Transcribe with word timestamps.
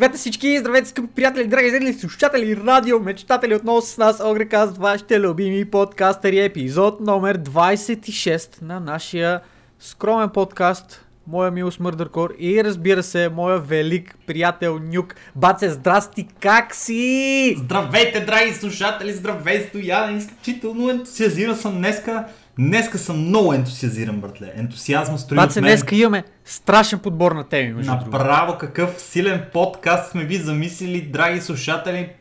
Привет 0.00 0.16
всички, 0.16 0.58
здравейте 0.58 0.88
скъпи 0.88 1.08
приятели, 1.14 1.48
драги 1.48 1.70
зрители, 1.70 1.92
слушатели, 1.92 2.56
радио, 2.66 3.00
мечтатели 3.00 3.54
отново 3.54 3.80
с 3.82 3.98
нас, 3.98 4.20
Огрекаст, 4.20 4.76
вашите 4.76 5.20
любими 5.20 5.64
подкастери, 5.64 6.38
епизод 6.38 7.00
номер 7.00 7.38
26 7.38 8.62
на 8.62 8.80
нашия 8.80 9.40
скромен 9.78 10.28
подкаст, 10.28 11.06
моя 11.26 11.50
мил 11.50 11.70
Мърдъркор 11.80 12.34
и 12.38 12.64
разбира 12.64 13.02
се, 13.02 13.28
моя 13.28 13.58
велик 13.58 14.16
приятел 14.26 14.78
Нюк. 14.82 15.14
Баце, 15.36 15.70
здрасти, 15.70 16.28
как 16.40 16.74
си? 16.74 17.54
Здравейте, 17.58 18.20
драги 18.20 18.54
слушатели, 18.54 19.12
здравей, 19.12 19.66
Стоян, 19.68 20.16
изключително 20.16 20.90
ентусиазиран 20.90 21.56
съм 21.56 21.76
днеска. 21.76 22.24
Днеска 22.60 22.98
съм 22.98 23.26
много 23.26 23.52
ентусиазиран, 23.52 24.20
братле. 24.20 24.52
Ентусиазма 24.56 25.18
строи 25.18 25.36
Баце, 25.36 25.58
от 25.58 25.62
мен. 25.62 25.70
днеска 25.70 25.96
имаме 25.96 26.24
страшен 26.44 26.98
подбор 26.98 27.32
на 27.32 27.44
теми, 27.48 27.72
между. 27.72 27.92
Направо 27.92 28.58
какъв 28.58 29.00
силен 29.00 29.44
подкаст 29.52 30.10
сме 30.10 30.24
ви 30.24 30.36
замислили, 30.36 31.02
драги 31.02 31.40
слушатели. 31.40 32.12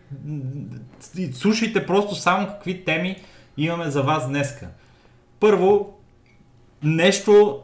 Слушайте 1.34 1.86
просто 1.86 2.16
само 2.16 2.48
какви 2.48 2.86
теми 2.86 3.16
имаме 3.58 3.90
за 3.90 4.04
вас 4.04 4.28
днеска. 4.28 4.68
Първо, 5.40 5.98
нещо 6.84 7.60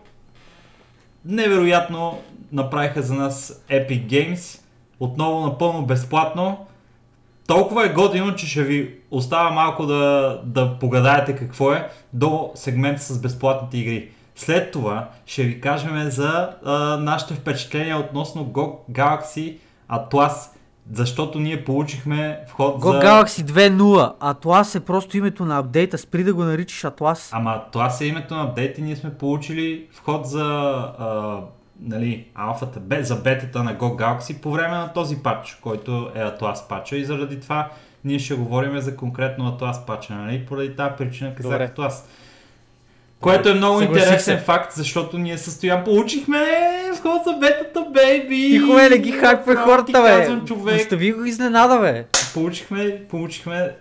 невероятно 1.25 2.19
направиха 2.51 3.01
за 3.01 3.13
нас 3.13 3.63
Epic 3.69 4.07
Games. 4.07 4.59
Отново 4.99 5.45
напълно 5.45 5.85
безплатно. 5.85 6.67
Толкова 7.47 7.85
е 7.85 7.93
годино, 7.93 8.35
че 8.35 8.47
ще 8.47 8.63
ви 8.63 8.95
остава 9.11 9.51
малко 9.51 9.85
да, 9.85 10.41
да 10.45 10.79
погадаете 10.79 11.35
какво 11.35 11.71
е 11.71 11.89
до 12.13 12.51
сегмента 12.55 13.01
с 13.01 13.21
безплатните 13.21 13.77
игри. 13.77 14.09
След 14.35 14.71
това 14.71 15.09
ще 15.25 15.43
ви 15.43 15.61
кажем 15.61 16.09
за 16.09 16.49
а, 16.66 16.73
нашите 16.97 17.33
впечатления 17.33 17.97
относно 17.97 18.45
GOG 18.45 18.75
Galaxy 18.91 19.57
Atlas, 19.91 20.49
защото 20.91 21.39
ние 21.39 21.66
получихме 21.66 22.39
вход 22.47 22.81
Go 22.81 22.91
за... 22.91 22.99
Galaxy 22.99 23.43
2.0, 23.43 24.17
Atlas 24.17 24.77
е 24.77 24.79
просто 24.79 25.17
името 25.17 25.45
на 25.45 25.57
апдейта, 25.57 25.97
спри 25.97 26.23
да 26.23 26.33
го 26.33 26.43
наричаш 26.43 26.81
Atlas. 26.81 27.29
Ама 27.31 27.61
това 27.71 27.91
е 28.01 28.05
името 28.05 28.35
на 28.35 28.43
апдейт 28.43 28.77
и 28.77 28.81
ние 28.81 28.95
сме 28.95 29.13
получили 29.13 29.88
вход 29.91 30.25
за 30.25 30.43
а, 30.99 31.39
нали, 31.81 32.25
алфата, 32.35 32.79
бе, 32.79 33.03
за 33.03 33.15
бетата 33.15 33.63
на 33.63 33.75
Go 33.75 33.95
Galaxy 33.95 34.41
по 34.41 34.51
време 34.51 34.77
на 34.77 34.93
този 34.93 35.23
патч, 35.23 35.57
който 35.61 36.11
е 36.15 36.19
Atlas 36.19 36.67
патча 36.69 36.97
и 36.97 37.05
заради 37.05 37.39
това 37.39 37.69
ние 38.05 38.19
ще 38.19 38.33
говорим 38.33 38.79
за 38.79 38.95
конкретно 38.95 39.57
Atlas 39.57 39.85
патча, 39.85 40.13
нали? 40.13 40.45
Поради 40.45 40.75
тази 40.75 40.95
причина 40.97 41.35
казах 41.35 41.51
Добре. 41.51 41.71
Atlas. 41.75 41.93
Което 43.19 43.49
е 43.49 43.53
много 43.53 43.79
Съгласих 43.79 44.03
интересен 44.03 44.37
се. 44.37 44.43
факт, 44.43 44.73
защото 44.73 45.17
ние 45.17 45.37
състоян 45.37 45.83
получихме 45.83 46.37
вход 46.95 47.21
за 47.25 47.33
бетата, 47.33 47.85
бейби! 47.93 48.49
Тихо 48.51 48.75
бе, 48.75 48.89
не 48.89 48.97
ги 48.97 49.11
Право 49.21 49.55
хората, 49.63 49.85
ти 49.85 49.91
бе. 49.91 49.97
казвам, 49.97 50.45
човек. 50.45 50.81
Остави 50.81 51.11
го 51.11 51.25
изненада, 51.25 51.79
бе. 51.79 52.05
Получихме, 52.33 53.01
получихме 53.09 53.71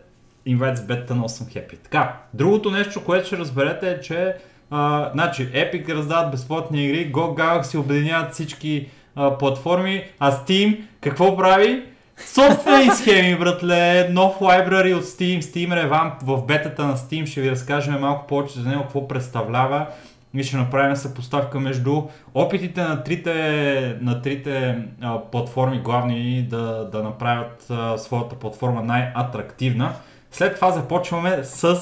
инвайт 0.47 0.77
с 0.77 0.83
бета, 0.83 1.15
много 1.15 1.29
съм 1.29 1.47
хепи. 1.51 1.77
Така, 1.77 2.17
другото 2.35 2.71
нещо, 2.71 3.05
което 3.05 3.27
ще 3.27 3.37
разберете 3.37 3.91
е, 3.91 4.01
че 4.01 4.37
а, 4.71 5.11
значи, 5.13 5.53
Epic 5.53 5.95
раздават 5.95 6.31
безплатни 6.31 6.85
игри, 6.85 7.13
Go 7.13 7.35
Galaxy 7.39 7.79
обединяват 7.79 8.33
всички 8.33 8.89
а, 9.17 9.39
платформи, 9.39 10.05
а 10.19 10.33
Steam 10.33 10.81
какво 11.01 11.37
прави? 11.37 11.83
Собствени 12.17 12.91
схеми, 12.95 13.39
братле, 13.39 14.09
нов 14.09 14.39
library 14.39 14.95
от 14.95 15.05
Steam, 15.05 15.41
Steam 15.41 15.69
Revamp 15.69 16.13
в 16.23 16.47
бетата 16.47 16.87
на 16.87 16.97
Steam, 16.97 17.27
ще 17.27 17.41
ви 17.41 17.51
разкажем 17.51 18.01
малко 18.01 18.27
повече 18.27 18.61
за 18.61 18.69
него, 18.69 18.83
какво 18.83 19.09
представлява 19.09 19.87
и 20.35 20.43
ще 20.43 20.57
направим 20.57 20.97
съпоставка 20.97 21.61
между 21.61 22.03
опитите 22.35 22.83
на 22.83 23.05
трите, 23.05 23.97
на 24.01 24.23
трите 24.23 24.79
а, 25.01 25.21
платформи 25.21 25.79
главни 25.79 26.47
да, 26.51 26.89
да 26.93 27.03
направят 27.03 27.67
а, 27.71 27.99
своята 27.99 28.35
платформа 28.35 28.83
най-атрактивна. 28.83 29.93
След 30.31 30.55
това 30.55 30.71
започваме 30.71 31.45
с 31.45 31.81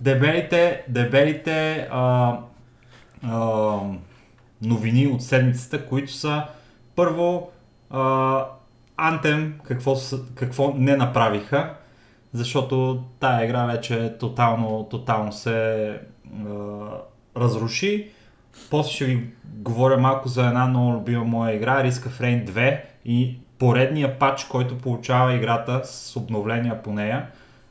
дебелите, 0.00 0.84
дебелите 0.88 1.88
а, 1.90 2.36
а, 3.22 3.76
новини 4.62 5.06
от 5.06 5.22
седмицата, 5.22 5.86
които 5.86 6.12
са 6.12 6.42
първо 6.96 7.50
а, 7.90 8.44
Anthem, 8.98 9.52
какво, 9.62 9.96
какво 10.34 10.74
не 10.76 10.96
направиха, 10.96 11.74
защото 12.32 13.04
тая 13.20 13.44
игра 13.44 13.66
вече 13.66 14.14
тотално, 14.20 14.86
тотално 14.90 15.32
се 15.32 15.88
а, 15.90 16.54
разруши. 17.36 18.10
После 18.70 18.92
ще 18.92 19.04
ви 19.04 19.30
говоря 19.44 19.98
малко 19.98 20.28
за 20.28 20.46
една 20.46 20.66
много 20.66 20.92
любима 20.92 21.24
моя 21.24 21.56
игра, 21.56 21.84
Risk 21.84 22.08
of 22.08 22.20
Rain 22.20 22.50
2 22.50 22.80
и 23.04 23.38
поредния 23.58 24.18
патч, 24.18 24.44
който 24.44 24.78
получава 24.78 25.34
играта 25.34 25.80
с 25.84 26.16
обновления 26.16 26.82
по 26.82 26.92
нея. 26.92 27.26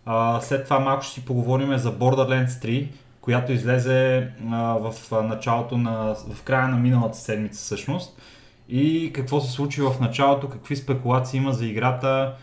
А, 0.10 0.42
след 0.42 0.64
това 0.64 0.80
малко 0.80 1.04
ще 1.04 1.14
си 1.14 1.26
поговорим 1.26 1.78
за 1.78 1.94
Borderlands 1.94 2.48
3, 2.48 2.88
която 3.22 3.52
излезе 3.52 4.30
а, 4.52 4.58
в 4.58 4.94
началото 5.24 5.78
на, 5.78 6.16
в 6.34 6.44
края 6.44 6.68
на 6.68 6.78
миналата 6.78 7.18
седмица 7.18 7.60
всъщност. 7.62 8.22
И 8.70 9.12
какво 9.14 9.40
се 9.40 9.52
случи 9.52 9.82
в 9.82 9.94
началото, 10.02 10.50
какви 10.50 10.76
спекулации 10.76 11.38
има 11.38 11.54
за 11.54 11.66
играта, 11.66 12.34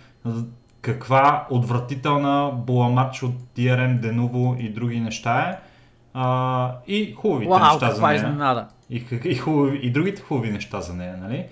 каква 0.81 1.47
отвратителна 1.51 2.53
буламач 2.55 3.23
от 3.23 3.35
DRM 3.57 4.01
Denuvo 4.01 4.59
и 4.59 4.69
други 4.69 5.01
неща 5.01 5.41
е. 5.41 5.59
А, 6.15 6.73
и 6.87 7.15
хубавите 7.15 7.51
Вау, 7.51 7.73
неща 7.73 7.91
за 7.91 8.07
нея. 8.07 8.17
изненада. 8.17 8.67
И, 8.91 9.05
и, 9.25 9.35
хубави, 9.35 9.79
и 9.83 9.91
другите 9.91 10.23
хубави 10.23 10.51
неща 10.51 10.81
за 10.81 10.95
нея, 10.95 11.17
нали? 11.23 11.47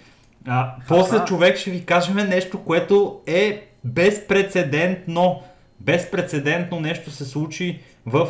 А, 0.48 0.74
после 0.88 1.24
човек 1.24 1.56
ще 1.56 1.70
ви 1.70 1.84
кажем 1.84 2.16
нещо, 2.16 2.64
което 2.64 3.20
е 3.26 3.66
безпредседентно. 3.84 5.42
Безпредседентно 5.84 6.80
нещо 6.80 7.10
се 7.10 7.24
случи 7.24 7.80
в 8.06 8.28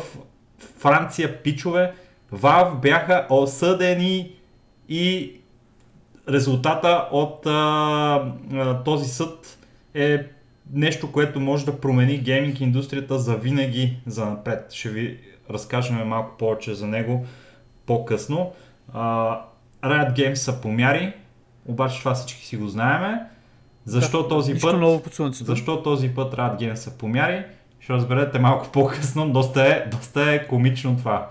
Франция, 0.77 1.43
пичове. 1.43 1.93
Вав 2.31 2.81
бяха 2.81 3.27
осъдени 3.29 4.35
и 4.89 5.33
резултата 6.29 7.07
от 7.11 7.45
а, 7.45 7.51
а, 8.53 8.83
този 8.83 9.09
съд 9.09 9.57
е 9.93 10.19
нещо, 10.73 11.11
което 11.11 11.39
може 11.39 11.65
да 11.65 11.79
промени 11.79 12.17
гейминг 12.17 12.59
индустрията 12.59 13.19
за 13.19 13.35
винаги 13.35 13.97
за 14.05 14.25
напред. 14.25 14.71
Ще 14.71 14.89
ви 14.89 15.19
разкажем 15.49 16.07
малко 16.07 16.37
повече 16.37 16.73
за 16.73 16.87
него 16.87 17.25
по-късно. 17.85 18.51
А, 18.93 19.39
Riot 19.83 20.15
Games 20.15 20.33
са 20.33 20.61
помяри, 20.61 21.13
обаче 21.65 21.99
това 21.99 22.13
всички 22.13 22.45
си 22.45 22.57
го 22.57 22.67
знаеме. 22.67 23.21
Защо 23.85 24.27
този 24.27 24.53
Нищо 24.53 24.67
път? 24.67 24.79
ново 24.79 25.03
под 25.03 25.13
слънцето. 25.13 25.45
Защо 25.45 25.83
този 25.83 26.09
път 26.09 26.33
Games 26.33 26.75
са 26.75 26.97
помяри? 26.97 27.43
Ще 27.79 27.93
разберете 27.93 28.39
малко 28.39 28.69
по-късно, 28.71 29.29
доста 29.31 29.67
е, 29.67 29.89
доста 29.89 30.31
е 30.31 30.47
комично 30.47 30.97
това. 30.97 31.29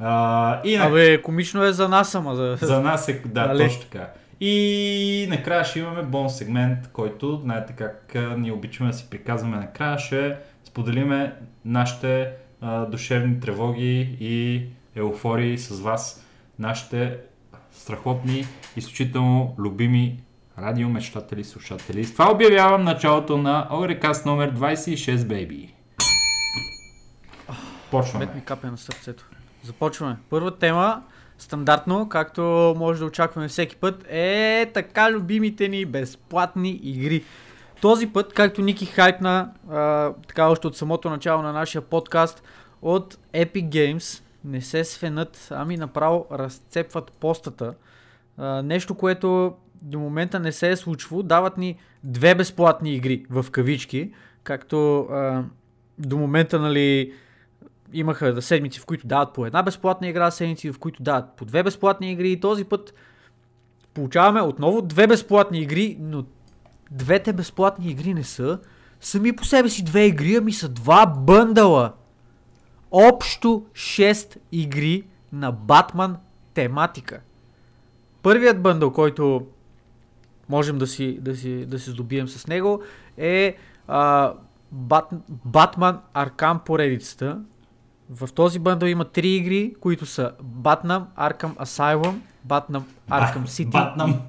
А, 0.00 0.60
и 0.64 0.76
на... 0.76 0.86
Абе, 0.86 1.22
комично 1.22 1.64
е 1.64 1.72
за 1.72 1.88
нас, 1.88 2.14
ама 2.14 2.36
за... 2.36 2.58
За 2.60 2.80
нас 2.80 3.08
е, 3.08 3.22
да, 3.26 3.46
Нали? 3.46 3.58
точно 3.58 3.82
така. 3.82 4.08
И 4.40 5.26
накрая 5.30 5.64
ще 5.64 5.78
имаме 5.78 6.02
бонус 6.02 6.36
сегмент, 6.36 6.78
който, 6.92 7.40
знаете 7.42 7.72
как 7.72 8.16
ние 8.38 8.52
обичаме 8.52 8.90
да 8.90 8.96
си 8.96 9.06
приказваме 9.10 9.56
накрая, 9.56 9.98
ще 9.98 10.36
споделиме 10.64 11.32
нашите 11.64 12.28
а, 12.60 12.86
душевни 12.86 13.40
тревоги 13.40 14.16
и 14.20 14.66
еуфории 14.96 15.58
с 15.58 15.80
вас, 15.80 16.24
нашите 16.58 17.16
страхотни, 17.72 18.46
изключително 18.76 19.54
любими 19.58 20.23
радиомечтатели, 20.58 21.44
слушатели. 21.44 22.04
С 22.04 22.12
това 22.12 22.32
обявявам 22.32 22.82
началото 22.82 23.36
на 23.36 23.68
Огрекаст 23.70 24.26
номер 24.26 24.54
26, 24.54 25.26
бейби. 25.26 25.74
Почваме. 27.90 28.26
Мет 28.26 28.34
ми 28.34 28.40
капе 28.40 28.66
на 28.66 28.78
сърцето. 28.78 29.26
Започваме. 29.62 30.16
Първа 30.30 30.56
тема, 30.56 31.02
стандартно, 31.38 32.08
както 32.08 32.74
може 32.76 33.00
да 33.00 33.06
очакваме 33.06 33.48
всеки 33.48 33.76
път, 33.76 34.04
е 34.08 34.70
така 34.74 35.10
любимите 35.10 35.68
ни 35.68 35.84
безплатни 35.84 36.80
игри. 36.82 37.24
Този 37.80 38.06
път, 38.06 38.32
както 38.32 38.62
Ники 38.62 38.86
хайпна, 38.86 39.52
а, 39.70 40.12
така 40.28 40.48
още 40.48 40.66
от 40.66 40.76
самото 40.76 41.10
начало 41.10 41.42
на 41.42 41.52
нашия 41.52 41.82
подкаст, 41.82 42.42
от 42.82 43.18
Epic 43.34 43.68
Games 43.68 44.22
не 44.44 44.60
се 44.60 44.84
свенат, 44.84 45.48
ами 45.50 45.76
направо 45.76 46.26
разцепват 46.32 47.12
постата. 47.12 47.74
А, 48.38 48.62
нещо, 48.62 48.94
което 48.94 49.54
до 49.84 49.98
момента 49.98 50.40
не 50.40 50.52
се 50.52 50.70
е 50.70 50.76
случвало. 50.76 51.22
Дават 51.22 51.58
ни 51.58 51.76
две 52.04 52.34
безплатни 52.34 52.94
игри 52.94 53.24
в 53.30 53.46
кавички, 53.50 54.12
както 54.42 54.98
а, 55.00 55.44
до 55.98 56.16
момента, 56.16 56.60
нали, 56.60 57.12
имаха 57.92 58.42
седмици, 58.42 58.80
в 58.80 58.86
които 58.86 59.06
дават 59.06 59.34
по 59.34 59.46
една 59.46 59.62
безплатна 59.62 60.08
игра, 60.08 60.30
седмици, 60.30 60.72
в 60.72 60.78
които 60.78 61.02
дават 61.02 61.36
по 61.36 61.44
две 61.44 61.62
безплатни 61.62 62.12
игри 62.12 62.32
и 62.32 62.40
този 62.40 62.64
път 62.64 62.94
получаваме 63.94 64.40
отново 64.42 64.82
две 64.82 65.06
безплатни 65.06 65.58
игри, 65.58 65.96
но 66.00 66.24
двете 66.90 67.32
безплатни 67.32 67.90
игри 67.90 68.14
не 68.14 68.24
са 68.24 68.58
сами 69.00 69.36
по 69.36 69.44
себе 69.44 69.68
си 69.68 69.84
две 69.84 70.06
игри, 70.06 70.36
ами 70.36 70.52
са 70.52 70.68
два 70.68 71.06
бъндала. 71.06 71.92
Общо 72.90 73.66
6 73.72 74.36
игри 74.52 75.04
на 75.32 75.52
Батман 75.52 76.16
тематика. 76.54 77.20
Първият 78.22 78.62
бъндъл, 78.62 78.92
който 78.92 79.46
можем 80.48 80.78
да 80.78 80.86
си, 80.86 81.18
да 81.20 81.36
си, 81.36 81.66
да 81.66 81.78
се 81.78 81.90
здобием 81.90 82.28
с 82.28 82.46
него, 82.46 82.82
е 83.16 83.56
а, 83.88 84.32
Бат, 84.72 85.08
Батман 85.44 86.00
Аркам 86.14 86.60
поредицата. 86.64 87.38
В 88.10 88.28
този 88.32 88.58
бъндъл 88.58 88.86
има 88.86 89.04
три 89.04 89.28
игри, 89.28 89.74
които 89.80 90.06
са 90.06 90.32
Batman 90.42 91.02
Arkham 91.18 91.54
Asylum, 91.56 92.14
Batman 92.48 92.82
Arkham 93.10 93.44
City. 93.44 93.70
Батнам. 93.70 94.20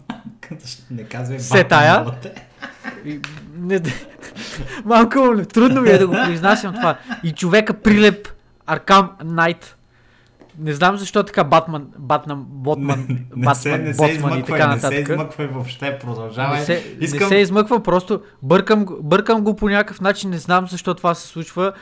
Не 0.91 1.03
казвай 1.03 1.39
Се 1.39 1.63
тая. 1.63 2.03
Батнам, 2.03 2.33
не, 3.57 3.81
малко 4.85 5.35
трудно 5.53 5.81
ми 5.81 5.89
е 5.89 5.97
да 5.97 6.07
го 6.07 6.13
произнасям 6.13 6.73
това. 6.73 6.97
И 7.23 7.31
човека 7.31 7.73
прилеп 7.73 8.27
Аркам 8.65 9.11
Найт. 9.23 9.77
Не 10.59 10.73
знам 10.73 10.97
защо 10.97 11.23
така 11.23 11.43
Батман, 11.43 11.87
Батман, 11.99 12.45
Ботман, 12.47 13.07
Не 13.35 13.55
се, 13.55 13.69
Батман, 13.69 13.83
не 13.83 13.93
се 13.93 13.97
Ботман 14.13 14.39
и 14.39 14.43
така 14.43 14.67
не 14.67 14.79
се 14.79 14.85
нататък. 14.87 15.09
измъквай 15.09 15.47
въобще, 15.47 15.99
продължавай. 15.99 16.59
Не 16.59 16.65
се, 16.65 16.95
Искам... 16.99 17.19
не 17.19 17.27
се 17.27 17.35
измъква, 17.35 17.79
просто 17.79 18.21
бъркам, 18.43 18.85
бъркам 19.01 19.41
го 19.41 19.55
по 19.55 19.69
някакъв 19.69 20.01
начин, 20.01 20.29
не 20.29 20.37
знам 20.37 20.67
защо 20.67 20.93
това 20.93 21.13
се 21.13 21.27
случва. 21.27 21.73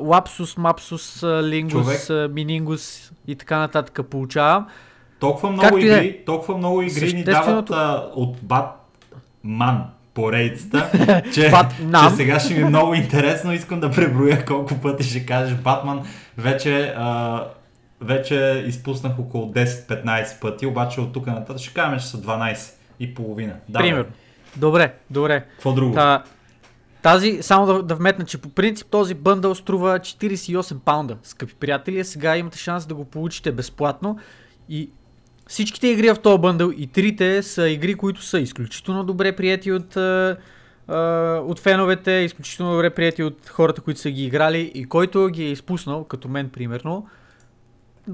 Лапсус, 0.00 0.56
мапсус, 0.56 1.22
лингус, 1.22 2.06
Човек. 2.06 2.32
минингус 2.32 3.12
и 3.26 3.36
така 3.36 3.58
нататък 3.58 4.00
получавам. 4.06 4.66
Толкова 5.20 5.50
много 5.50 5.62
Както 5.62 5.78
е. 5.78 5.88
игри, 5.88 6.20
толкова 6.26 6.58
много 6.58 6.82
игри 6.82 7.12
ни 7.12 7.24
дават 7.24 7.68
Същественото- 7.68 7.72
а, 7.72 8.10
от 8.14 8.36
Батман 8.42 9.82
поредицата, 10.14 10.90
че, 11.24 11.50
че 12.04 12.16
сега 12.16 12.40
ще 12.40 12.54
ми 12.54 12.60
е 12.60 12.64
много 12.64 12.94
интересно. 12.94 13.52
Искам 13.52 13.80
да 13.80 13.90
преброя 13.90 14.44
колко 14.44 14.74
пъти 14.74 15.04
ще 15.04 15.26
кажеш 15.26 15.54
Батман. 15.54 16.02
Вече, 16.38 16.94
а, 16.96 17.44
вече 18.02 18.64
изпуснах 18.66 19.18
около 19.18 19.52
10-15 19.52 20.40
пъти, 20.40 20.66
обаче 20.66 21.00
от 21.00 21.12
тук 21.12 21.26
нататък 21.26 21.58
ще 21.58 21.74
кажем, 21.74 21.98
че 21.98 22.06
са 22.06 22.18
12 22.18 22.72
и 23.00 23.14
половина. 23.14 23.54
Да, 23.68 23.78
Примерно. 23.78 24.12
Добре, 24.56 24.94
добре. 25.10 25.44
Какво 25.52 25.72
друго? 25.72 25.94
Та, 25.94 26.22
тази, 27.02 27.38
само 27.42 27.66
да, 27.66 27.82
да 27.82 27.94
вметна, 27.94 28.24
че 28.24 28.38
по 28.38 28.48
принцип 28.48 28.86
този 28.90 29.14
бъндъл 29.14 29.54
струва 29.54 29.98
48 29.98 30.78
паунда, 30.78 31.16
скъпи 31.22 31.54
приятели, 31.54 32.04
сега 32.04 32.36
имате 32.36 32.58
шанс 32.58 32.86
да 32.86 32.94
го 32.94 33.04
получите 33.04 33.52
безплатно 33.52 34.18
и 34.68 34.90
всичките 35.46 35.88
игри 35.88 36.10
в 36.10 36.18
този 36.18 36.38
бъндъл 36.38 36.70
и 36.76 36.86
трите 36.86 37.42
са 37.42 37.68
игри, 37.68 37.94
които 37.94 38.22
са 38.22 38.40
изключително 38.40 39.04
добре 39.04 39.36
прияти 39.36 39.72
от, 39.72 39.96
а, 39.96 40.36
от 41.46 41.58
феновете, 41.58 42.10
изключително 42.10 42.72
добре 42.72 42.90
прияти 42.90 43.22
от 43.22 43.48
хората, 43.48 43.80
които 43.80 44.00
са 44.00 44.10
ги 44.10 44.24
играли 44.24 44.72
и 44.74 44.84
който 44.84 45.28
ги 45.28 45.44
е 45.44 45.50
изпуснал, 45.50 46.04
като 46.04 46.28
мен 46.28 46.48
примерно, 46.48 47.06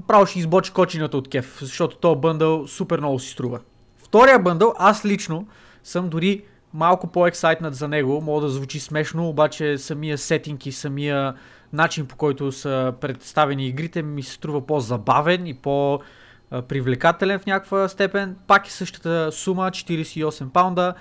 право 0.07 0.25
ще 0.25 0.39
избочи 0.39 0.73
кочината 0.73 1.17
от 1.17 1.29
кеф, 1.29 1.57
защото 1.61 1.97
този 1.97 2.19
бъндъл 2.19 2.67
супер 2.67 2.99
много 2.99 3.19
си 3.19 3.29
струва. 3.29 3.59
Втория 3.97 4.39
бъндъл, 4.39 4.73
аз 4.77 5.05
лично 5.05 5.47
съм 5.83 6.09
дори 6.09 6.43
малко 6.73 7.07
по-ексайтнат 7.07 7.75
за 7.75 7.87
него. 7.87 8.21
Мога 8.21 8.41
да 8.41 8.49
звучи 8.49 8.79
смешно, 8.79 9.29
обаче 9.29 9.77
самия 9.77 10.17
сетинг 10.17 10.65
и 10.65 10.71
самия 10.71 11.33
начин 11.73 12.05
по 12.05 12.15
който 12.15 12.51
са 12.51 12.93
представени 13.01 13.67
игрите 13.67 14.01
ми 14.01 14.23
се 14.23 14.31
струва 14.33 14.65
по-забавен 14.65 15.47
и 15.47 15.53
по-привлекателен 15.53 17.39
в 17.39 17.45
някаква 17.45 17.87
степен. 17.87 18.35
Пак 18.47 18.67
е 18.67 18.71
същата 18.71 19.31
сума, 19.31 19.71
48 19.71 20.49
паунда 20.49 20.93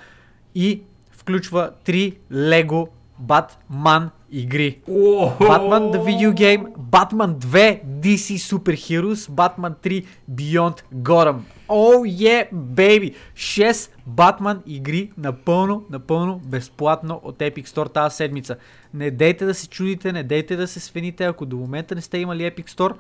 и 0.54 0.82
включва 1.10 1.70
3 1.84 2.16
Lego 2.32 2.88
Batman 3.22 4.08
игри. 4.30 4.80
Batman 4.88 5.92
The 5.92 6.00
Video 6.04 6.32
Game, 6.32 6.72
Batman 6.76 7.34
2 7.34 7.80
DC 8.00 8.38
Super 8.38 8.74
Heroes, 8.74 9.30
Batman 9.30 9.74
3 9.82 10.04
Beyond 10.30 10.82
Gotham. 10.94 11.38
Oh 11.68 12.04
yeah, 12.04 12.50
baby! 12.52 13.14
6 13.34 13.90
Batman 14.10 14.58
игри 14.66 15.10
напълно, 15.18 15.84
напълно 15.90 16.40
безплатно 16.44 17.20
от 17.24 17.38
Epic 17.38 17.66
Store 17.66 17.92
тази 17.92 18.16
седмица. 18.16 18.56
Не 18.94 19.10
дейте 19.10 19.44
да 19.44 19.54
се 19.54 19.68
чудите, 19.68 20.12
не 20.12 20.22
дейте 20.22 20.56
да 20.56 20.68
се 20.68 20.80
свените, 20.80 21.24
ако 21.24 21.46
до 21.46 21.56
момента 21.56 21.94
не 21.94 22.00
сте 22.00 22.18
имали 22.18 22.42
Epic 22.42 22.70
Store, 22.70 22.92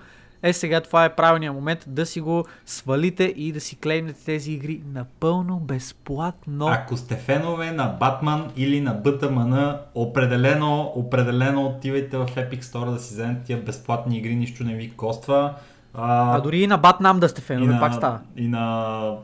е 0.42 0.52
сега 0.52 0.80
това 0.80 1.04
е 1.04 1.14
правилният 1.14 1.54
момент 1.54 1.84
да 1.86 2.06
си 2.06 2.20
го 2.20 2.44
свалите 2.66 3.24
и 3.24 3.52
да 3.52 3.60
си 3.60 3.76
клеймнете 3.76 4.24
тези 4.24 4.52
игри 4.52 4.80
напълно 4.92 5.58
безплатно. 5.60 6.66
Ако 6.68 6.96
сте 6.96 7.16
фенове 7.16 7.70
на 7.70 7.96
Батман 8.00 8.50
или 8.56 8.80
на 8.80 8.94
БТМН, 8.94 9.54
определено, 9.94 10.92
определено 10.94 11.66
отивайте 11.66 12.16
в 12.16 12.26
Epic 12.26 12.62
Store 12.62 12.90
да 12.90 12.98
си 12.98 13.14
вземете 13.14 13.42
тия 13.44 13.58
безплатни 13.58 14.18
игри, 14.18 14.36
нищо 14.36 14.64
не 14.64 14.74
ви 14.74 14.90
коства. 14.90 15.54
А, 15.94 16.36
А 16.36 16.40
дори 16.40 16.62
и 16.62 16.66
на 16.66 16.78
Batman 16.80 17.18
да 17.18 17.28
сте 17.28 17.40
фенове, 17.40 17.72
на, 17.72 17.80
пак 17.80 17.94
става. 17.94 18.20
И 18.36 18.48
на... 18.48 19.14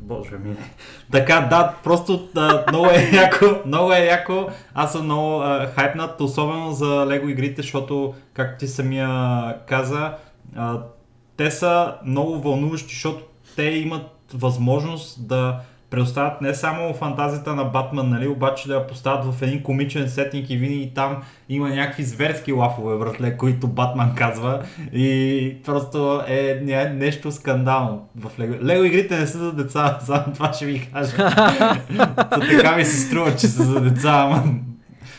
Боже 0.00 0.38
ми. 0.38 0.56
Така, 1.12 1.46
да, 1.50 1.74
просто 1.84 2.28
да, 2.34 2.64
много 2.68 2.86
е 2.86 3.10
яко, 3.16 3.46
много 3.66 3.92
е 3.92 3.98
яко. 3.98 4.46
Аз 4.74 4.92
съм 4.92 5.04
много 5.04 5.40
а, 5.40 5.66
хайпнат, 5.66 6.20
особено 6.20 6.72
за 6.72 7.06
Лего 7.06 7.28
игрите, 7.28 7.62
защото, 7.62 8.14
както 8.32 8.58
ти 8.58 8.68
самия 8.68 9.56
каза, 9.66 10.14
а, 10.56 10.78
те 11.36 11.50
са 11.50 11.94
много 12.04 12.40
вълнуващи, 12.40 12.94
защото 12.94 13.24
те 13.56 13.62
имат 13.62 14.06
възможност 14.34 15.26
да 15.28 15.60
предоставят 15.90 16.40
не 16.40 16.54
само 16.54 16.94
фантазията 16.94 17.54
на 17.54 17.64
Батман, 17.64 18.10
нали, 18.10 18.28
обаче 18.28 18.68
да 18.68 18.74
я 18.74 18.86
поставят 18.86 19.24
в 19.26 19.42
един 19.42 19.62
комичен 19.62 20.08
сетинг 20.08 20.50
и 20.50 20.56
винаги 20.56 20.92
там 20.94 21.16
има 21.48 21.68
някакви 21.68 22.02
зверски 22.02 22.52
лафове, 22.52 22.98
братле, 22.98 23.36
които 23.36 23.68
Батман 23.68 24.14
казва 24.14 24.62
и 24.92 25.56
просто 25.64 26.22
е 26.28 26.60
не- 26.62 26.84
нещо 26.86 27.32
скандално 27.32 28.08
в 28.16 28.40
Лего. 28.40 28.54
Лего 28.64 28.84
игрите 28.84 29.18
не 29.18 29.26
са 29.26 29.38
за 29.38 29.52
деца, 29.52 29.98
само 30.02 30.32
това 30.34 30.52
ще 30.52 30.66
ви 30.66 30.88
кажа. 30.92 31.16
То 32.30 32.40
така 32.40 32.76
ми 32.76 32.84
се 32.84 32.98
струва, 32.98 33.30
че 33.32 33.48
са 33.48 33.62
за 33.62 33.80
деца, 33.82 34.10
ама... 34.14 34.42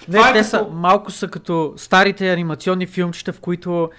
Не, 0.07 0.15
Това 0.15 0.29
е 0.29 0.34
те 0.34 0.38
като- 0.39 0.50
са 0.50 0.67
малко 0.74 1.12
са 1.12 1.27
като 1.27 1.74
старите 1.77 2.29
анимационни 2.29 2.88
филмчета, 2.88 3.34
в 3.34 3.39
които 3.39 3.89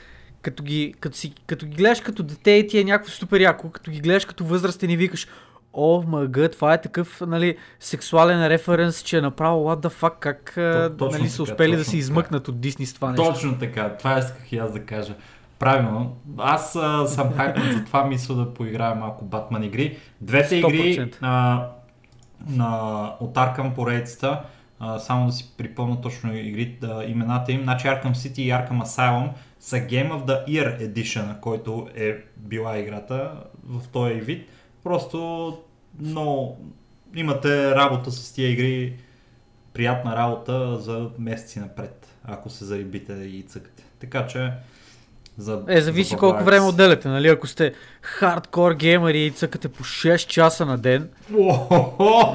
като 0.42 0.62
ги, 0.62 0.94
като, 1.00 1.16
си, 1.16 1.32
като 1.46 1.66
ги 1.66 1.76
гледаш 1.76 2.00
като 2.00 2.22
дете 2.22 2.50
и 2.50 2.66
ти 2.66 2.78
е 2.78 2.84
някакво 2.84 3.10
супер 3.10 3.40
яко, 3.40 3.70
като 3.70 3.90
ги 3.90 4.00
гледаш 4.00 4.24
като 4.24 4.44
възрастен 4.44 4.90
и 4.90 4.96
викаш 4.96 5.26
О, 5.72 6.02
мъга, 6.06 6.48
това 6.48 6.74
е 6.74 6.80
такъв, 6.80 7.20
нали, 7.26 7.56
сексуален 7.80 8.46
референс, 8.46 9.02
че 9.02 9.18
е 9.18 9.20
направо 9.20 9.64
what 9.70 9.86
the 9.86 9.92
fuck, 9.92 10.12
как 10.20 10.52
То- 10.98 11.10
нали, 11.10 11.28
са 11.28 11.44
така, 11.44 11.52
успели 11.52 11.76
да 11.76 11.84
се 11.84 11.96
измъкнат 11.96 12.48
от 12.48 12.60
Дисни 12.60 12.86
с 12.86 12.94
това 12.94 13.10
нещо. 13.10 13.24
Точно 13.24 13.58
така, 13.58 13.96
това 13.96 14.18
исках 14.18 14.52
и 14.52 14.58
аз 14.58 14.72
да 14.72 14.84
кажа. 14.84 15.14
Правилно. 15.58 16.16
Аз 16.38 16.76
а, 16.76 17.06
съм 17.06 17.32
хайпнат 17.36 17.72
за 17.72 17.84
това, 17.84 18.04
мисля 18.04 18.34
да 18.34 18.54
поиграя 18.54 18.94
малко 18.94 19.24
Батман 19.24 19.62
игри. 19.62 19.98
Двете 20.20 20.56
игри 20.56 20.98
100%. 20.98 21.16
а, 21.20 21.66
на, 22.48 23.04
от 23.20 23.34
Arkham 23.34 23.74
поредицата, 23.74 24.40
а, 24.80 24.98
само 24.98 25.26
да 25.26 25.32
си 25.32 25.54
припомня 25.58 26.00
точно 26.00 26.36
игри, 26.36 26.76
да, 26.80 27.04
имената 27.06 27.52
им, 27.52 27.62
значи 27.62 27.86
Arkham 27.86 28.12
City 28.12 28.38
и 28.38 28.50
Arkham 28.50 28.82
Asylum 28.82 29.28
са 29.60 29.76
Game 29.76 30.10
of 30.12 30.24
the 30.24 30.46
Year 30.48 30.92
Edition, 30.92 31.40
който 31.40 31.88
е 31.96 32.16
била 32.36 32.78
играта 32.78 33.32
в 33.68 33.88
този 33.88 34.14
вид. 34.14 34.48
Просто 34.84 35.58
много 36.00 36.58
имате 37.14 37.74
работа 37.74 38.10
с 38.10 38.32
тия 38.32 38.50
игри, 38.50 38.96
приятна 39.74 40.16
работа 40.16 40.76
за 40.78 41.08
месеци 41.18 41.60
напред, 41.60 42.06
ако 42.24 42.50
се 42.50 42.64
зарибите 42.64 43.12
и 43.12 43.42
цъкате. 43.42 43.84
Така 44.00 44.26
че 44.26 44.52
за 45.38 45.62
Е, 45.68 45.80
зависи 45.80 46.10
забавлявайте 46.10 46.16
колко 46.16 46.44
време 46.44 46.66
отделяте, 46.66 47.08
нали? 47.08 47.28
Ако 47.28 47.46
сте 47.46 47.74
хардкор 48.02 48.74
геймери 48.74 49.26
и 49.26 49.30
цъкате 49.30 49.68
по 49.68 49.84
6 49.84 50.26
часа 50.26 50.66
на 50.66 50.78
ден, 50.78 51.08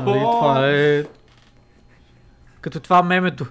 нали? 0.05 0.19
това 0.19 0.67
е... 0.67 1.03
Като 2.61 2.79
това 2.79 3.03
мемето. 3.03 3.45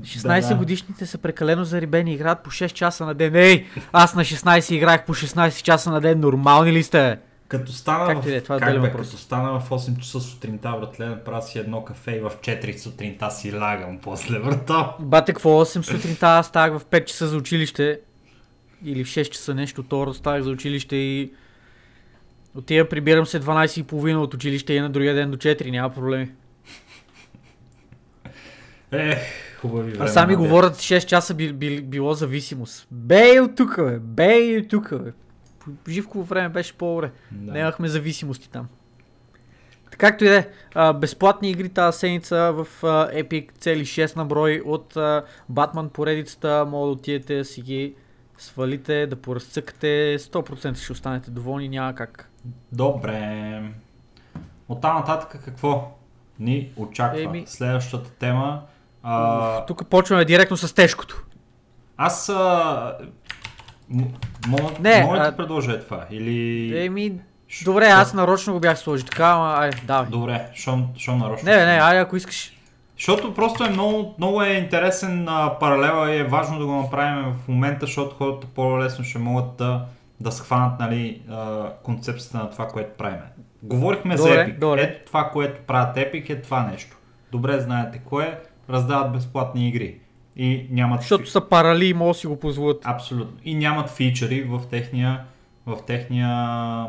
16 0.00 0.40
Да, 0.40 0.48
да. 0.48 0.54
годишните 0.54 1.06
са 1.06 1.18
прекалено 1.18 1.64
зарибени 1.64 2.10
и 2.10 2.14
играят 2.14 2.42
по 2.42 2.50
6 2.50 2.72
часа 2.72 3.06
на 3.06 3.14
ден. 3.14 3.34
Ей, 3.34 3.66
аз 3.92 4.14
на 4.14 4.24
16 4.24 4.72
играех 4.72 5.04
по 5.04 5.14
16 5.14 5.62
часа 5.62 5.90
на 5.90 6.00
ден. 6.00 6.20
Нормални 6.20 6.72
ли 6.72 6.82
сте? 6.82 7.18
Като 7.48 7.72
стана, 7.72 8.06
Както 8.06 8.28
в, 8.28 8.30
е, 8.30 8.40
това 8.40 8.56
е 8.56 8.58
как 8.58 8.72
бе, 8.72 8.78
въпрос. 8.78 9.06
като 9.10 9.18
стана 9.22 9.60
в 9.60 9.70
8 9.70 9.98
часа 9.98 10.20
сутринта, 10.20 10.76
братле, 10.80 11.06
направя 11.06 11.42
си 11.42 11.58
едно 11.58 11.84
кафе 11.84 12.10
и 12.10 12.20
в 12.20 12.32
4 12.40 12.76
сутринта 12.76 13.30
си 13.30 13.52
лягам 13.52 13.98
после, 14.02 14.38
брато. 14.38 14.94
Бате, 15.00 15.32
какво 15.32 15.64
8 15.64 15.82
сутринта, 15.82 16.26
аз 16.26 16.46
ставах 16.46 16.80
в 16.80 16.84
5 16.84 17.04
часа 17.04 17.26
за 17.26 17.36
училище. 17.36 18.00
Или 18.84 19.04
в 19.04 19.08
6 19.08 19.30
часа 19.30 19.54
нещо, 19.54 19.82
второ 19.82 20.14
ставах 20.14 20.42
за 20.42 20.50
училище 20.50 20.96
и... 20.96 21.32
Отива, 22.54 22.88
прибирам 22.88 23.26
се 23.26 23.40
12.30 23.40 24.16
от 24.16 24.34
училище 24.34 24.74
и 24.74 24.80
на 24.80 24.90
другия 24.90 25.14
ден 25.14 25.30
до 25.30 25.36
4, 25.36 25.70
няма 25.70 25.90
проблеми. 25.90 26.30
Е, 28.92 29.18
хубави 29.60 29.82
времена. 29.82 30.04
А 30.04 30.08
сами 30.08 30.36
говорят 30.36 30.76
6 30.76 31.06
часа 31.06 31.34
би, 31.34 31.52
би, 31.52 31.80
било 31.80 32.14
зависимост. 32.14 32.86
Бей 32.90 33.40
от 33.40 33.56
тук, 33.56 33.76
бе! 33.76 33.98
Бей 33.98 34.58
от 34.58 34.68
тук, 34.68 34.90
бе! 35.04 35.12
По 35.84 35.90
живково 35.90 36.24
време 36.24 36.48
беше 36.48 36.74
по-добре. 36.74 37.10
Да. 37.30 37.52
Нямахме 37.52 37.88
зависимости 37.88 38.50
там. 38.50 38.68
Както 39.90 40.24
и 40.24 40.28
да 40.28 40.36
е, 40.36 40.44
безплатни 40.92 41.50
игри 41.50 41.68
тази 41.68 41.98
седмица 41.98 42.52
в 42.54 42.66
Epic, 43.12 43.52
цели 43.52 43.80
6 43.80 44.16
на 44.16 44.24
брой 44.24 44.62
от 44.64 44.94
Batman 45.52 45.88
поредицата, 45.88 46.66
мога 46.68 46.86
да 46.86 46.92
отидете 46.92 47.36
да 47.36 47.44
си 47.44 47.62
ги 47.62 47.94
свалите, 48.38 49.06
да 49.06 49.16
поразцъкате, 49.16 49.86
100% 50.18 50.76
ще 50.76 50.92
останете 50.92 51.30
доволни, 51.30 51.68
няма 51.68 51.94
как. 51.94 52.30
Добре. 52.72 53.62
От 54.68 54.80
там 54.80 54.96
нататък 54.96 55.42
какво 55.44 55.98
ни 56.38 56.72
очаква? 56.76 57.20
Еми- 57.20 57.44
Следващата 57.46 58.10
тема. 58.10 58.62
А, 59.02 59.66
Тук 59.66 59.86
почваме 59.86 60.24
директно 60.24 60.56
с 60.56 60.74
тежкото. 60.74 61.24
аз 61.96 62.28
а, 62.28 62.98
мога, 64.48 64.70
Не, 64.80 65.02
мога 65.02 65.18
да 65.18 65.24
а- 65.24 65.30
ти 65.30 65.36
предложа 65.36 65.72
е 65.72 65.80
това? 65.80 66.04
Или... 66.10 66.84
Еми, 66.84 67.12
Ш- 67.48 67.64
добре, 67.64 67.86
аз 67.86 68.14
нарочно 68.14 68.52
го 68.52 68.60
бях 68.60 68.78
сложил 68.78 69.06
така, 69.06 69.24
ама 69.26 69.54
айде, 69.58 69.76
давай. 69.84 70.10
Добре, 70.10 70.46
щом, 70.54 70.88
щом 70.96 71.18
нарочно. 71.18 71.48
Не, 71.50 71.56
не, 71.56 71.72
айде 71.72 72.00
ако 72.00 72.16
искаш. 72.16 72.52
Защото 72.96 73.34
просто 73.34 73.64
е 73.64 73.70
много, 73.70 74.14
много 74.18 74.42
е 74.42 74.48
интересен 74.48 75.28
а, 75.28 75.58
паралела 75.60 76.10
и 76.10 76.18
е 76.18 76.24
важно 76.24 76.58
да 76.58 76.66
го 76.66 76.72
направим 76.72 77.24
в 77.34 77.48
момента, 77.48 77.86
защото 77.86 78.16
хората 78.16 78.46
по-лесно 78.46 79.04
ще 79.04 79.18
могат 79.18 79.56
да, 79.56 79.84
да 80.20 80.32
схванат 80.32 80.80
нали, 80.80 81.22
а, 81.30 81.68
концепцията 81.82 82.38
на 82.38 82.50
това, 82.50 82.68
което 82.68 82.96
правим. 82.98 83.18
Говорихме 83.62 84.16
за 84.16 84.22
Добре, 84.28 84.46
Epic. 84.46 84.58
добре. 84.58 84.82
Ето 84.82 85.06
това, 85.06 85.30
което 85.30 85.60
правят 85.66 85.96
Epic 85.96 86.30
е 86.30 86.42
това 86.42 86.62
нещо. 86.72 86.96
Добре 87.32 87.60
знаете 87.60 87.98
кое 87.98 88.24
е, 88.24 88.38
раздават 88.72 89.12
безплатни 89.12 89.68
игри. 89.68 89.98
И 90.36 90.66
нямат 90.70 91.00
Защото 91.00 91.30
са 91.30 91.40
парали 91.40 91.86
и 91.86 91.94
могат 91.94 92.14
да 92.14 92.18
си 92.18 92.26
го 92.26 92.40
позволят. 92.40 92.80
Абсолютно. 92.84 93.36
И 93.44 93.54
нямат 93.54 93.90
фичъри 93.90 94.42
в 94.42 94.62
техния, 94.70 95.24
в 95.66 95.78
техния 95.86 96.86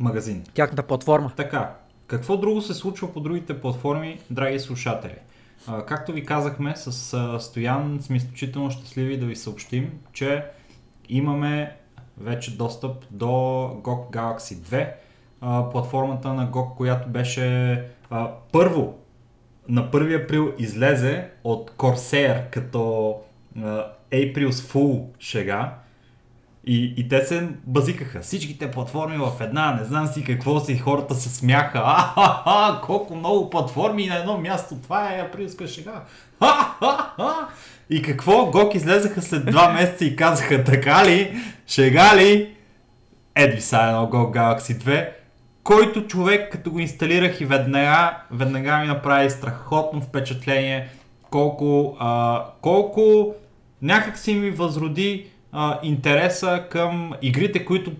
магазин. 0.00 0.44
Тяхната 0.54 0.82
платформа. 0.82 1.32
Така, 1.36 1.74
какво 2.06 2.36
друго 2.36 2.60
се 2.60 2.74
случва 2.74 3.12
по 3.12 3.20
другите 3.20 3.60
платформи, 3.60 4.18
драги 4.30 4.60
слушатели? 4.60 5.14
А, 5.66 5.86
както 5.86 6.12
ви 6.12 6.24
казахме, 6.24 6.76
с 6.76 7.14
а, 7.14 7.40
Стоян 7.40 7.98
сме 8.02 8.16
изключително 8.16 8.70
щастливи 8.70 9.18
да 9.18 9.26
ви 9.26 9.36
съобщим, 9.36 9.92
че 10.12 10.44
имаме 11.08 11.76
вече 12.18 12.56
достъп 12.56 13.04
до 13.10 13.26
GOG 13.82 14.10
Galaxy 14.10 14.54
2, 14.54 14.92
а, 15.40 15.70
платформата 15.70 16.32
на 16.32 16.50
GOG, 16.50 16.74
която 16.74 17.08
беше 17.08 17.82
първо 18.52 18.98
на 19.68 19.90
1 19.90 20.24
април 20.24 20.52
излезе 20.58 21.28
от 21.44 21.70
Corsair 21.70 22.50
като 22.50 23.14
а, 23.62 23.86
April's 24.12 24.50
Fool 24.50 25.04
шега. 25.18 25.74
И, 26.66 26.94
и 26.96 27.08
те 27.08 27.24
се 27.24 27.48
базикаха. 27.66 28.20
Всичките 28.20 28.70
платформи 28.70 29.16
в 29.16 29.32
една, 29.40 29.74
не 29.74 29.84
знам 29.84 30.06
си 30.06 30.24
какво 30.24 30.60
си, 30.60 30.78
хората 30.78 31.14
се 31.14 31.28
смяха. 31.28 31.82
А-ха-ха, 31.84 32.80
колко 32.86 33.16
много 33.16 33.50
платформи 33.50 34.06
на 34.06 34.16
едно 34.16 34.38
място, 34.38 34.74
това 34.82 35.14
е 35.14 35.20
априлска 35.20 35.66
шега. 35.66 36.02
И 37.90 38.02
какво? 38.02 38.46
Гок 38.46 38.74
излезаха 38.74 39.22
след 39.22 39.46
два 39.46 39.72
месеца 39.72 40.04
и 40.04 40.16
казаха, 40.16 40.64
така 40.64 41.04
ли, 41.04 41.36
шега 41.66 42.16
ли? 42.16 42.54
Едви 43.34 43.60
са 43.60 43.76
едно 43.76 44.10
GO 44.10 44.36
Galaxy 44.36 44.82
2, 44.82 45.08
който 45.64 46.06
човек 46.06 46.52
като 46.52 46.70
го 46.70 46.78
инсталирах 46.78 47.40
и 47.40 47.44
веднага, 47.44 48.18
веднага 48.30 48.78
ми 48.78 48.86
направи 48.86 49.30
страхотно 49.30 50.00
впечатление 50.00 50.88
колко, 51.30 51.96
а, 51.98 52.44
колко 52.60 53.34
някак 53.82 54.18
си 54.18 54.34
ми 54.34 54.50
възроди 54.50 55.26
а, 55.52 55.78
интереса 55.82 56.64
към 56.70 57.12
игрите, 57.22 57.64
които 57.64 57.92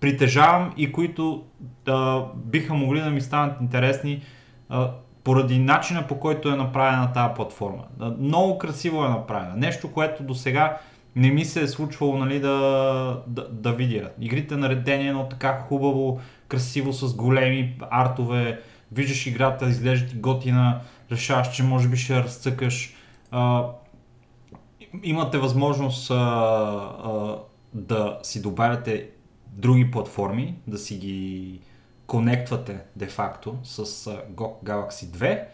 притежавам 0.00 0.72
и 0.76 0.92
които 0.92 1.44
а, 1.88 2.22
биха 2.34 2.74
могли 2.74 3.00
да 3.00 3.10
ми 3.10 3.20
станат 3.20 3.60
интересни 3.60 4.22
а, 4.68 4.90
поради 5.24 5.58
начина 5.58 6.06
по 6.06 6.20
който 6.20 6.48
е 6.48 6.56
направена 6.56 7.12
тази 7.12 7.34
платформа. 7.34 7.84
А, 8.00 8.10
много 8.20 8.58
красиво 8.58 9.04
е 9.04 9.08
направена. 9.08 9.56
Нещо, 9.56 9.92
което 9.92 10.22
до 10.22 10.34
сега 10.34 10.78
не 11.16 11.30
ми 11.30 11.44
се 11.44 11.62
е 11.62 11.68
случвало 11.68 12.16
нали, 12.16 12.40
да, 12.40 13.22
да, 13.26 13.48
да 13.48 13.72
видя. 13.72 14.10
Игрите 14.20 14.56
наредени 14.56 15.08
едно 15.08 15.28
така 15.28 15.58
хубаво, 15.68 16.20
красиво 16.52 16.92
с 16.92 17.14
големи 17.14 17.76
артове. 17.90 18.60
Виждаш 18.92 19.26
играта, 19.26 19.68
изглежда 19.68 20.08
ти 20.08 20.16
готина, 20.16 20.80
решаваш, 21.12 21.56
че 21.56 21.62
може 21.62 21.88
би 21.88 21.96
ще 21.96 22.16
разцъкаш. 22.16 22.94
А, 23.30 23.66
имате 25.02 25.38
възможност 25.38 26.10
а, 26.10 26.14
а, 26.14 27.38
да 27.74 28.18
си 28.22 28.42
добавяте 28.42 29.10
други 29.46 29.90
платформи, 29.90 30.54
да 30.66 30.78
си 30.78 30.98
ги 30.98 31.60
конектвате 32.06 32.80
де-факто 32.96 33.58
с 33.62 33.84
GOG 34.34 34.64
Galaxy 34.64 35.04
2 35.04 35.44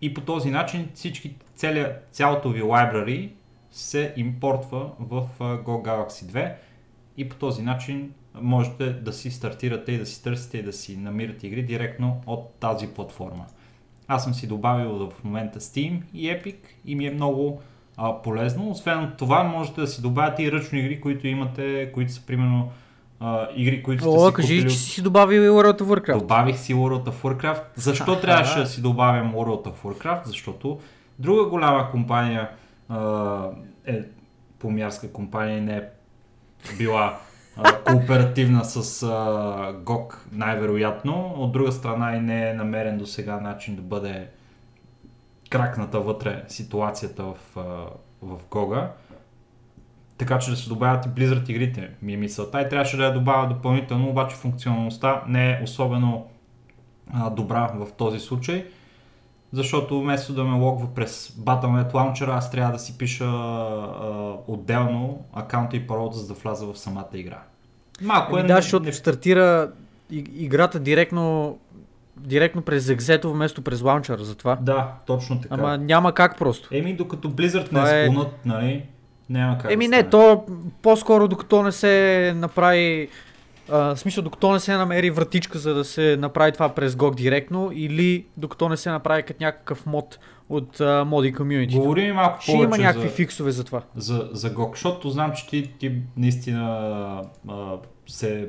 и 0.00 0.14
по 0.14 0.20
този 0.20 0.50
начин 0.50 0.90
всички, 0.94 1.34
целия, 1.54 1.98
цялото 2.12 2.50
ви 2.50 2.62
library 2.62 3.30
се 3.70 4.14
импортва 4.16 4.90
в 4.98 5.28
GOG 5.38 5.82
Galaxy 5.82 6.24
2 6.24 6.54
и 7.16 7.28
по 7.28 7.36
този 7.36 7.62
начин 7.62 8.12
можете 8.34 8.92
да 8.92 9.12
си 9.12 9.30
стартирате 9.30 9.92
и 9.92 9.98
да 9.98 10.06
си 10.06 10.22
търсите 10.22 10.58
и 10.58 10.62
да 10.62 10.72
си 10.72 10.96
намирате 10.96 11.46
игри 11.46 11.62
директно 11.62 12.20
от 12.26 12.54
тази 12.60 12.86
платформа. 12.86 13.44
Аз 14.08 14.24
съм 14.24 14.34
си 14.34 14.46
добавил 14.46 15.10
в 15.10 15.24
момента 15.24 15.60
Steam 15.60 16.02
и 16.14 16.26
Epic 16.26 16.56
и 16.84 16.94
ми 16.94 17.06
е 17.06 17.10
много 17.10 17.62
а, 17.96 18.22
полезно. 18.22 18.70
Освен 18.70 18.98
от 18.98 19.16
това, 19.16 19.42
можете 19.44 19.80
да 19.80 19.86
си 19.86 20.02
добавяте 20.02 20.42
и 20.42 20.52
ръчни 20.52 20.80
игри, 20.80 21.00
които 21.00 21.26
имате, 21.26 21.90
които 21.94 22.12
са 22.12 22.26
примерно 22.26 22.70
а, 23.20 23.48
игри, 23.56 23.82
които 23.82 24.02
сте 24.02 24.10
О, 24.10 24.28
си 24.28 24.34
кажи, 24.34 24.58
купили. 24.58 24.70
че 24.70 24.78
си 24.78 25.02
добавил 25.02 25.40
и 25.40 25.48
World 25.48 25.80
of 25.80 25.84
Warcraft. 25.84 26.18
Добавих 26.18 26.58
си 26.58 26.74
World 26.74 27.08
of 27.10 27.22
Warcraft. 27.22 27.62
Защо 27.74 28.04
Ха-ха. 28.14 28.20
трябваше 28.20 28.58
да 28.58 28.66
си 28.66 28.82
добавям 28.82 29.32
World 29.32 29.66
of 29.66 29.74
Warcraft? 29.84 30.26
Защото 30.26 30.78
друга 31.18 31.44
голяма 31.44 31.90
компания 31.90 32.50
а, 32.88 33.48
е 33.86 34.00
помярска 34.58 35.12
компания 35.12 35.62
не 35.62 35.76
е 35.76 35.82
била 36.78 37.18
кооперативна 37.84 38.64
с 38.64 39.02
а, 39.02 39.74
най-вероятно. 40.32 41.34
От 41.36 41.52
друга 41.52 41.72
страна 41.72 42.16
и 42.16 42.20
не 42.20 42.50
е 42.50 42.54
намерен 42.54 42.98
до 42.98 43.06
сега 43.06 43.40
начин 43.40 43.76
да 43.76 43.82
бъде 43.82 44.28
кракната 45.50 46.00
вътре 46.00 46.44
ситуацията 46.48 47.24
в, 47.24 47.36
а, 47.56 47.60
в 48.22 48.38
GOG. 48.50 48.88
Така 50.18 50.38
че 50.38 50.50
да 50.50 50.56
се 50.56 50.68
добавят 50.68 51.06
и 51.06 51.08
Blizzard 51.08 51.50
игрите 51.50 51.90
ми 52.02 52.14
е 52.14 52.16
мисълта 52.16 52.60
и 52.60 52.68
трябваше 52.68 52.96
да 52.96 53.04
я 53.04 53.12
добавя 53.12 53.48
допълнително, 53.48 54.08
обаче 54.08 54.36
функционалността 54.36 55.22
не 55.28 55.50
е 55.50 55.60
особено 55.64 56.26
добра 57.30 57.70
в 57.74 57.92
този 57.92 58.20
случай, 58.20 58.66
защото 59.52 60.00
вместо 60.00 60.32
да 60.32 60.44
ме 60.44 60.58
логва 60.58 60.88
през 60.94 61.28
Battle.net 61.28 61.92
Launcher, 61.92 62.36
аз 62.36 62.50
трябва 62.50 62.72
да 62.72 62.78
си 62.78 62.98
пиша 62.98 63.24
а, 63.24 64.34
отделно 64.46 65.24
акаунта 65.32 65.76
и 65.76 65.86
паролата, 65.86 66.16
за 66.16 66.28
да 66.28 66.34
вляза 66.34 66.66
в 66.66 66.78
самата 66.78 67.08
игра. 67.14 67.38
Малко 68.02 68.36
е... 68.36 68.40
Еми, 68.40 68.48
да, 68.48 68.56
защото 68.56 68.84
не- 68.84 68.92
стартира 68.92 69.70
играта 70.34 70.80
директно, 70.80 71.58
директно 72.16 72.62
през 72.62 72.88
екзето 72.88 73.32
вместо 73.32 73.62
през 73.62 73.82
лаунчера, 73.82 74.24
затова. 74.24 74.58
Да, 74.60 74.92
точно 75.06 75.40
така. 75.40 75.54
Ама 75.54 75.78
няма 75.78 76.12
как 76.12 76.38
просто. 76.38 76.68
Еми, 76.72 76.96
докато 76.96 77.30
Blizzard 77.30 77.66
Това 77.66 77.84
не 77.84 78.02
е- 78.02 78.06
склонат, 78.06 78.44
нали, 78.44 78.84
няма 79.30 79.58
как 79.58 79.72
Еми 79.72 79.88
да 79.88 79.96
не, 79.96 80.08
то 80.08 80.44
по-скоро 80.82 81.28
докато 81.28 81.62
не 81.62 81.72
се 81.72 82.32
направи, 82.36 83.08
а, 83.72 83.94
в 83.94 83.98
смисъл 83.98 84.24
докато 84.24 84.52
не 84.52 84.60
се 84.60 84.76
намери 84.76 85.10
вратичка 85.10 85.58
за 85.58 85.74
да 85.74 85.84
се 85.84 86.16
направи 86.16 86.52
това 86.52 86.68
през 86.68 86.94
GOG 86.94 87.14
директно 87.14 87.70
или 87.74 88.26
докато 88.36 88.68
не 88.68 88.76
се 88.76 88.90
направи 88.90 89.22
като 89.22 89.44
някакъв 89.44 89.86
мод 89.86 90.18
от 90.48 90.80
а, 90.80 91.04
моди 91.04 91.32
комьюнити. 91.32 91.76
Говори 91.76 92.02
ми 92.02 92.12
малко 92.12 92.42
Ще 92.42 92.52
има 92.52 92.78
някакви 92.78 93.08
за... 93.08 93.14
фиксове 93.14 93.50
за 93.50 93.64
това. 93.64 93.82
за, 93.96 94.28
за 94.32 94.54
GOG, 94.54 94.70
защото 94.70 95.10
знам, 95.10 95.32
че 95.32 95.46
ти, 95.46 95.70
ти 95.78 95.92
наистина 96.16 97.22
а, 97.48 97.76
се 98.06 98.48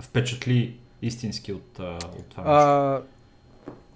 впечатли 0.00 0.76
истински 1.02 1.52
от, 1.52 1.80
а, 1.80 1.98
от 2.18 2.26
това. 2.26 2.42
А, 2.46 3.02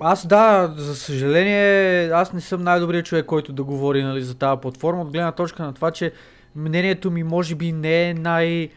аз 0.01 0.27
да, 0.27 0.75
за 0.77 0.97
съжаление, 0.97 2.11
аз 2.11 2.33
не 2.33 2.41
съм 2.41 2.63
най-добрият 2.63 3.07
човек, 3.07 3.27
който 3.27 3.53
да 3.53 3.65
говори 3.65 4.03
нали, 4.03 4.23
за 4.23 4.35
тази 4.35 4.61
платформа, 4.61 5.03
от 5.03 5.13
гледна 5.13 5.33
точка 5.33 5.63
на 5.63 5.73
това, 5.73 5.91
че 5.91 6.13
мнението 6.57 7.11
ми 7.11 7.23
може 7.23 7.55
би 7.55 7.73
не 7.73 8.11
е 8.11 8.15
най, 8.15 8.69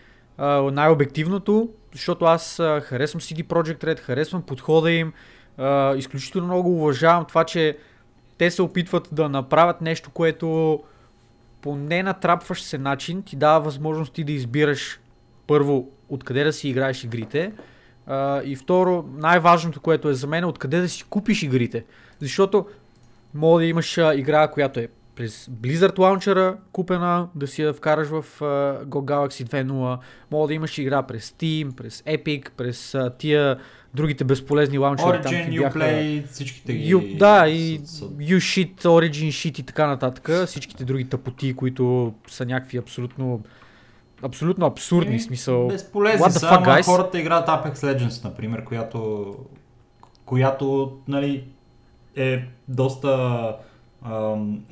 най-обективното, 0.72 1.70
защото 1.94 2.26
аз 2.26 2.58
харесвам 2.82 3.22
CD 3.22 3.44
Projekt 3.44 3.84
Red, 3.84 4.00
харесвам 4.00 4.42
подхода 4.42 4.92
им, 4.92 5.14
изключително 5.96 6.48
много 6.48 6.76
уважавам 6.76 7.26
това, 7.26 7.44
че 7.44 7.78
те 8.38 8.52
се 8.52 8.62
опитват 8.62 9.10
да 9.12 9.30
направят 9.30 9.82
нещо, 9.82 10.10
което 10.10 10.80
по 11.62 11.76
ненатрапващ 11.76 12.66
се 12.66 12.78
начин 12.78 13.24
ти 13.24 13.36
дава 13.36 13.60
възможност 13.60 14.14
ти 14.14 14.24
да 14.24 14.32
избираш 14.32 15.00
първо 15.48 15.90
откъде 16.10 16.44
да 16.44 16.54
си 16.54 16.70
играеш 16.70 17.04
игрите 17.04 17.52
и 18.44 18.56
второ 18.56 19.06
най-важното, 19.18 19.82
което 19.82 20.10
е 20.10 20.14
за 20.14 20.28
мен, 20.28 20.46
откъде 20.46 20.82
да 20.82 20.90
си 20.90 21.04
купиш 21.10 21.44
игрите. 21.44 21.86
Защото 22.20 22.66
мога 23.34 23.60
да 23.60 23.66
имаш 23.66 23.98
игра, 23.98 24.48
която 24.48 24.80
е 24.80 24.88
през 25.22 25.46
Blizzard 25.46 25.96
Launcher 25.96 26.56
купена, 26.72 27.28
да 27.36 27.48
си 27.48 27.62
я 27.62 27.74
вкараш 27.74 28.08
в 28.08 28.42
а, 28.42 28.46
GO 28.86 29.06
Galaxy 29.06 29.46
2.0. 29.46 29.98
Мога 30.32 30.48
да 30.48 30.54
имаш 30.54 30.78
игра 30.78 31.04
през 31.04 31.30
Steam, 31.30 31.76
през 31.76 32.02
Epic, 32.02 32.50
през 32.50 32.96
а, 32.96 33.10
тия 33.10 33.58
другите 33.94 34.24
безполезни 34.24 34.78
лаунчери. 34.78 35.22
там 35.22 35.32
Origin, 35.34 35.44
какви 35.44 35.60
бяха- 35.60 35.80
Uplay, 35.80 36.28
всичките 36.28 36.74
ги... 36.74 36.90
Ю, 36.90 37.02
да, 37.18 37.48
и 37.48 37.80
U-Shit, 37.80 38.76
Origin 38.76 39.28
Shit 39.28 39.60
и 39.60 39.64
така 39.64 39.88
нататък. 39.88 40.46
Всичките 40.46 40.86
други 40.86 41.10
тъпоти, 41.10 41.54
които 41.54 42.14
са 42.28 42.46
някакви 42.46 42.78
абсолютно 42.78 43.44
абсолютно 44.24 44.66
абсурдни, 44.66 45.12
Еми, 45.12 45.20
смисъл. 45.20 45.68
Безполезни 45.68 46.26
What 46.26 46.30
the 46.30 46.50
fuck, 46.52 46.66
guys? 46.66 46.86
хората 46.86 47.20
играят 47.20 47.48
Apex 47.48 47.74
Legends, 47.74 48.24
например, 48.24 48.64
която, 48.64 49.36
която 50.26 50.98
нали, 51.08 51.44
е 52.16 52.46
доста 52.68 53.56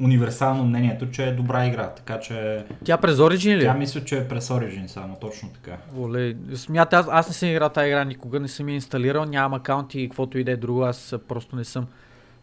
универсално 0.01 0.63
мнението, 0.63 1.11
че 1.11 1.23
е 1.23 1.31
добра 1.31 1.65
игра. 1.65 1.89
Така 1.89 2.19
че 2.19 2.65
Тя 2.83 2.97
през 2.97 3.17
Origin 3.17 3.57
ли? 3.57 3.61
тя 3.61 3.73
мисля, 3.73 4.03
че 4.03 4.17
е 4.17 4.27
през 4.27 4.47
Origin 4.47 4.85
само, 4.87 5.15
точно 5.21 5.49
така. 5.49 5.77
Оле, 5.99 6.35
смята, 6.55 6.97
аз, 6.97 7.07
аз 7.11 7.27
не 7.27 7.33
съм 7.33 7.49
играл 7.49 7.69
тази 7.69 7.87
игра 7.87 8.03
никога, 8.03 8.39
не 8.39 8.47
съм 8.47 8.69
я 8.69 8.75
инсталирал, 8.75 9.25
нямам 9.25 9.53
акаунт 9.53 9.95
и 9.95 10.09
каквото 10.09 10.37
и 10.37 10.43
да 10.43 10.51
е 10.51 10.57
друго, 10.57 10.83
аз 10.83 11.15
просто 11.27 11.55
не 11.55 11.63
съм 11.63 11.87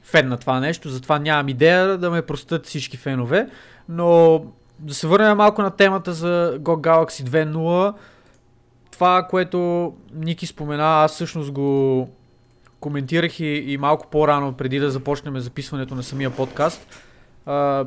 фен 0.02 0.28
на 0.28 0.36
това 0.36 0.60
нещо, 0.60 0.88
затова 0.88 1.18
нямам 1.18 1.48
идея 1.48 1.98
да 1.98 2.10
ме 2.10 2.22
простят 2.22 2.66
всички 2.66 2.96
фенове, 2.96 3.48
но 3.88 4.42
да 4.78 4.94
се 4.94 5.06
върнем 5.06 5.36
малко 5.36 5.62
на 5.62 5.70
темата 5.70 6.12
за 6.12 6.58
GO 6.60 6.76
Galaxy 6.76 7.28
2.0. 7.28 7.94
Това, 8.90 9.26
което 9.30 9.92
Ники 10.14 10.46
спомена, 10.46 10.84
аз 11.04 11.12
всъщност 11.14 11.52
го 11.52 12.08
коментирах 12.80 13.40
и, 13.40 13.46
и 13.46 13.78
малко 13.78 14.06
по-рано, 14.10 14.52
преди 14.52 14.78
да 14.78 14.90
започнем 14.90 15.38
записването 15.38 15.94
на 15.94 16.02
самия 16.02 16.30
подкаст. 16.30 17.02
А, 17.46 17.86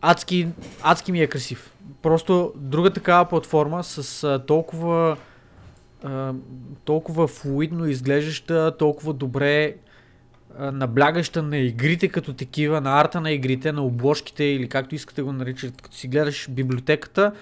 адски, 0.00 0.48
адски 0.82 1.12
ми 1.12 1.20
е 1.20 1.26
красив. 1.26 1.74
Просто 2.02 2.52
друга 2.56 2.90
такава 2.90 3.24
платформа 3.24 3.84
с 3.84 4.24
а, 4.24 4.38
толкова 4.38 5.16
а, 6.04 6.34
толкова 6.84 7.28
флуидно 7.28 7.86
изглеждаща, 7.86 8.76
толкова 8.78 9.12
добре 9.12 9.74
а, 10.58 10.72
наблягаща 10.72 11.42
на 11.42 11.58
игрите 11.58 12.08
като 12.08 12.32
такива, 12.32 12.80
на 12.80 13.00
арта 13.00 13.20
на 13.20 13.30
игрите, 13.30 13.72
на 13.72 13.84
обложките 13.84 14.44
или 14.44 14.68
както 14.68 14.94
искате 14.94 15.22
го 15.22 15.32
наричат, 15.32 15.82
като 15.82 15.96
си 15.96 16.08
гледаш 16.08 16.50
библиотеката, 16.50 17.32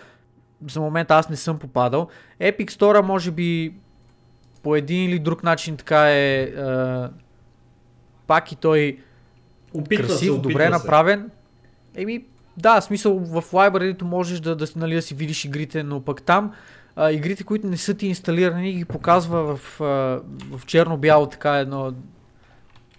за 0.68 0.80
момента 0.80 1.14
аз 1.14 1.28
не 1.28 1.36
съм 1.36 1.58
попадал. 1.58 2.08
Epic 2.40 2.70
Store 2.70 3.02
може 3.02 3.30
би 3.30 3.74
по 4.62 4.76
един 4.76 5.10
или 5.10 5.18
друг 5.18 5.42
начин 5.42 5.76
така 5.76 6.10
е 6.10 6.42
а, 6.42 7.10
пак 8.26 8.52
и 8.52 8.56
той 8.56 8.98
Опитва 9.74 10.06
красив, 10.06 10.34
се, 10.34 10.40
добре 10.40 10.64
се. 10.64 10.70
направен. 10.70 11.30
Еми, 11.96 12.24
да, 12.56 12.80
смисъл 12.80 13.18
в 13.18 13.42
library 13.42 14.02
можеш 14.02 14.40
да, 14.40 14.56
да, 14.56 14.66
нали, 14.76 14.94
да 14.94 15.02
си 15.02 15.14
видиш 15.14 15.44
игрите, 15.44 15.82
но 15.82 16.00
пък 16.00 16.22
там 16.22 16.52
а, 16.96 17.12
игрите, 17.12 17.44
които 17.44 17.66
не 17.66 17.76
са 17.76 17.94
ти 17.94 18.06
инсталирани, 18.06 18.72
ги 18.72 18.84
показва 18.84 19.56
в, 19.56 19.80
а, 19.80 19.84
в 20.56 20.66
черно-бяло 20.66 21.26
така 21.26 21.56
едно 21.56 21.92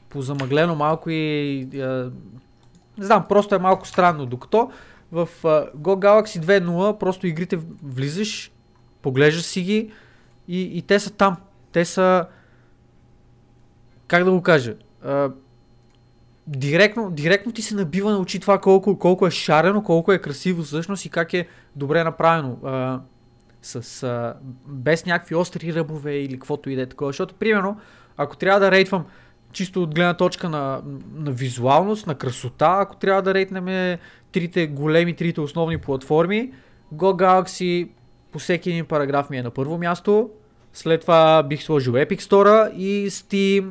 позамъглено 0.09 0.75
малко 0.75 1.09
и 1.09 1.61
а, 1.81 2.11
не 2.97 3.05
знам, 3.05 3.25
просто 3.29 3.55
е 3.55 3.59
малко 3.59 3.87
странно. 3.87 4.25
Докато 4.25 4.71
в 5.11 5.29
а, 5.43 5.47
Go 5.77 5.95
Galaxy 5.99 6.39
2.0 6.39 6.97
просто 6.97 7.27
игрите 7.27 7.59
влизаш, 7.83 8.51
поглеждаш 9.01 9.43
си 9.43 9.61
ги 9.61 9.91
и, 10.47 10.61
и 10.61 10.81
те 10.81 10.99
са 10.99 11.11
там. 11.11 11.37
Те 11.71 11.85
са 11.85 12.25
как 14.07 14.23
да 14.23 14.31
го 14.31 14.41
кажа? 14.41 14.75
А, 15.03 15.31
директно, 16.47 17.11
директно 17.11 17.51
ти 17.51 17.61
се 17.61 17.75
набива 17.75 18.11
на 18.11 18.19
очи 18.19 18.39
това 18.39 18.57
колко, 18.57 18.99
колко 18.99 19.27
е 19.27 19.31
шарено, 19.31 19.83
колко 19.83 20.13
е 20.13 20.19
красиво 20.19 20.63
всъщност 20.63 21.05
и 21.05 21.09
как 21.09 21.33
е 21.33 21.47
добре 21.75 22.03
направено. 22.03 22.57
А, 22.63 22.99
с, 23.61 24.03
а, 24.03 24.35
без 24.67 25.05
някакви 25.05 25.35
остри 25.35 25.73
ръбове 25.73 26.15
или 26.15 26.33
каквото 26.33 26.69
и 26.69 26.75
да 26.75 26.81
е 26.81 26.85
такова. 26.85 27.09
Защото, 27.09 27.35
примерно, 27.35 27.79
ако 28.17 28.37
трябва 28.37 28.59
да 28.59 28.71
рейтвам 28.71 29.05
чисто 29.51 29.83
от 29.83 29.95
гледна 29.95 30.13
точка 30.13 30.49
на, 30.49 30.81
на 31.13 31.31
визуалност, 31.31 32.07
на 32.07 32.15
красота, 32.15 32.77
ако 32.79 32.95
трябва 32.95 33.21
да 33.21 33.33
рейтнем 33.33 33.97
трите 34.31 34.67
големи, 34.67 35.15
трите 35.15 35.41
основни 35.41 35.77
платформи, 35.77 36.53
Go 36.93 37.23
Galaxy 37.23 37.89
по 38.31 38.39
всеки 38.39 38.69
един 38.69 38.85
параграф 38.85 39.29
ми 39.29 39.37
е 39.37 39.43
на 39.43 39.51
първо 39.51 39.77
място, 39.77 40.29
след 40.73 41.01
това 41.01 41.43
бих 41.43 41.63
сложил 41.63 41.93
Epic 41.93 42.21
Store 42.21 42.73
и 42.73 43.09
Steam 43.09 43.69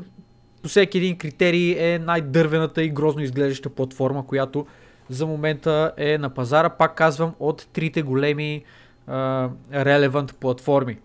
по 0.62 0.68
всеки 0.68 0.98
един 0.98 1.18
критерий 1.18 1.94
е 1.94 1.98
най-дървената 1.98 2.82
и 2.82 2.90
грозно 2.90 3.22
изглеждаща 3.22 3.70
платформа, 3.70 4.26
която 4.26 4.66
за 5.10 5.26
момента 5.26 5.92
е 5.96 6.18
на 6.18 6.30
пазара, 6.30 6.68
пак 6.68 6.94
казвам, 6.94 7.34
от 7.38 7.68
трите 7.72 8.02
големи 8.02 8.64
relevant 9.72 10.34
платформи. 10.34 10.98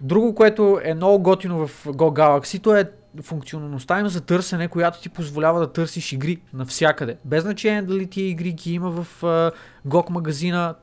Друго, 0.00 0.34
което 0.34 0.80
е 0.84 0.94
много 0.94 1.22
готино 1.22 1.66
в 1.66 1.84
Go 1.84 2.18
Galaxy, 2.18 2.62
то 2.62 2.76
е 2.76 2.90
функционалността 3.22 4.00
им 4.00 4.08
за 4.08 4.20
търсене, 4.20 4.68
която 4.68 5.00
ти 5.00 5.08
позволява 5.08 5.60
да 5.60 5.72
търсиш 5.72 6.12
игри 6.12 6.40
навсякъде. 6.52 7.16
Без 7.24 7.42
значение 7.42 7.82
дали 7.82 8.06
тия 8.06 8.28
игри 8.28 8.52
ги 8.52 8.74
има 8.74 8.90
в 8.90 9.24
а, 9.24 9.50
GOG 9.88 10.10
магазина, 10.10 10.74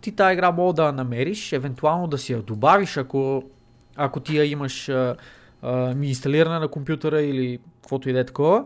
ти 0.00 0.12
тази 0.12 0.32
игра 0.32 0.52
мога 0.52 0.72
да 0.72 0.86
я 0.86 0.92
намериш, 0.92 1.52
евентуално 1.52 2.06
да 2.06 2.18
си 2.18 2.32
я 2.32 2.42
добавиш, 2.42 2.96
ако, 2.96 3.42
ако 3.96 4.20
ти 4.20 4.38
я 4.38 4.44
имаш 4.44 4.88
а, 4.88 5.16
а, 5.62 5.94
ми 5.94 6.08
инсталирана 6.08 6.60
на 6.60 6.68
компютъра 6.68 7.22
или 7.22 7.58
каквото 7.82 8.08
и 8.08 8.12
да 8.12 8.20
е 8.20 8.24
такова. 8.24 8.64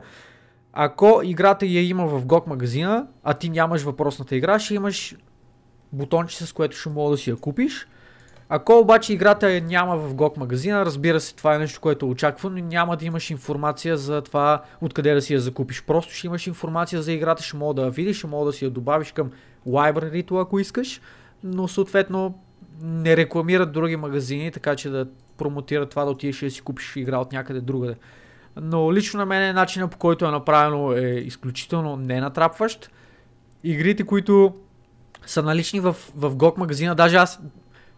Ако 0.72 1.20
играта 1.24 1.66
я 1.66 1.88
има 1.88 2.06
в 2.06 2.24
GOG 2.26 2.46
магазина, 2.46 3.06
а 3.24 3.34
ти 3.34 3.50
нямаш 3.50 3.82
въпросната 3.82 4.36
игра, 4.36 4.58
ще 4.58 4.74
имаш 4.74 5.16
бутонче, 5.92 6.46
с 6.46 6.52
което 6.52 6.76
ще 6.76 6.88
мога 6.88 7.10
да 7.10 7.16
си 7.16 7.30
я 7.30 7.36
купиш. 7.36 7.86
Ако 8.48 8.78
обаче 8.78 9.12
играта 9.12 9.60
няма 9.60 9.96
в 9.96 10.14
GOG 10.14 10.36
магазина, 10.38 10.86
разбира 10.86 11.20
се, 11.20 11.34
това 11.34 11.54
е 11.54 11.58
нещо, 11.58 11.80
което 11.80 12.06
е 12.06 12.08
очаквано, 12.08 12.56
но 12.56 12.64
няма 12.64 12.96
да 12.96 13.04
имаш 13.04 13.30
информация 13.30 13.96
за 13.96 14.20
това 14.20 14.62
откъде 14.80 15.14
да 15.14 15.22
си 15.22 15.34
я 15.34 15.40
закупиш. 15.40 15.82
Просто 15.82 16.14
ще 16.14 16.26
имаш 16.26 16.46
информация 16.46 17.02
за 17.02 17.12
играта, 17.12 17.42
ще 17.42 17.56
мога 17.56 17.74
да 17.74 17.82
я 17.82 17.90
видиш, 17.90 18.18
ще 18.18 18.26
мога 18.26 18.46
да 18.46 18.52
си 18.52 18.64
я 18.64 18.70
добавиш 18.70 19.12
към 19.12 19.30
library 19.68 20.40
ако 20.40 20.58
искаш, 20.58 21.00
но 21.44 21.68
съответно 21.68 22.38
не 22.82 23.16
рекламират 23.16 23.72
други 23.72 23.96
магазини, 23.96 24.50
така 24.50 24.76
че 24.76 24.90
да 24.90 25.06
промотират 25.36 25.90
това 25.90 26.04
да 26.04 26.10
отидеш 26.10 26.42
и 26.42 26.44
да 26.44 26.50
си 26.50 26.60
купиш 26.60 26.96
игра 26.96 27.18
от 27.18 27.32
някъде 27.32 27.60
другаде. 27.60 27.94
Но 28.60 28.92
лично 28.92 29.18
на 29.18 29.26
мен 29.26 29.54
начинът 29.54 29.90
по 29.90 29.98
който 29.98 30.24
е 30.24 30.30
направено 30.30 30.92
е 30.92 31.00
изключително 31.00 31.96
ненатрапващ. 31.96 32.90
Игрите, 33.64 34.02
които 34.02 34.54
са 35.26 35.42
налични 35.42 35.80
в, 35.80 35.96
в 36.16 36.36
GOG 36.36 36.58
магазина, 36.58 36.94
даже 36.94 37.16
аз 37.16 37.40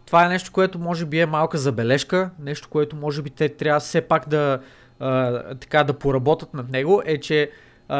това 0.05 0.25
е 0.25 0.29
нещо, 0.29 0.51
което 0.51 0.79
може 0.79 1.05
би 1.05 1.19
е 1.19 1.25
малка 1.25 1.57
забележка, 1.57 2.29
нещо, 2.39 2.69
което 2.69 2.95
може 2.95 3.21
би 3.21 3.29
те 3.29 3.49
трябва 3.49 3.79
все 3.79 4.01
пак 4.01 4.29
да, 4.29 4.59
а, 4.99 5.55
така, 5.55 5.83
да 5.83 5.93
поработят 5.93 6.53
над 6.53 6.69
него, 6.69 7.01
е, 7.05 7.19
че 7.19 7.51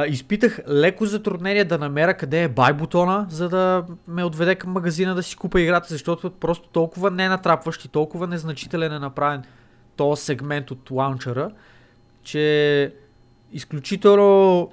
изпитах 0.08 0.60
леко 0.70 1.06
затруднение 1.06 1.66
да 1.66 1.78
намеря 1.78 2.14
къде 2.14 2.44
е 2.44 2.48
бай 2.48 2.74
бутона, 2.74 3.28
за 3.30 3.50
да 3.50 3.86
ме 4.08 4.24
отведе 4.24 4.56
към 4.56 4.72
магазина 4.72 5.16
да 5.16 5.24
си 5.24 5.36
купа 5.36 5.62
играта, 5.62 5.88
защото 5.90 6.32
просто 6.32 6.70
толкова 6.70 7.12
ненатрапващ 7.12 7.86
и 7.86 7.88
толкова 7.88 8.28
незначителен 8.28 8.94
е 8.94 9.00
направен 9.00 9.44
този 9.96 10.24
сегмент 10.24 10.72
от 10.72 10.92
лаунчера, 10.92 11.52
че 12.24 12.94
изключително 13.52 14.70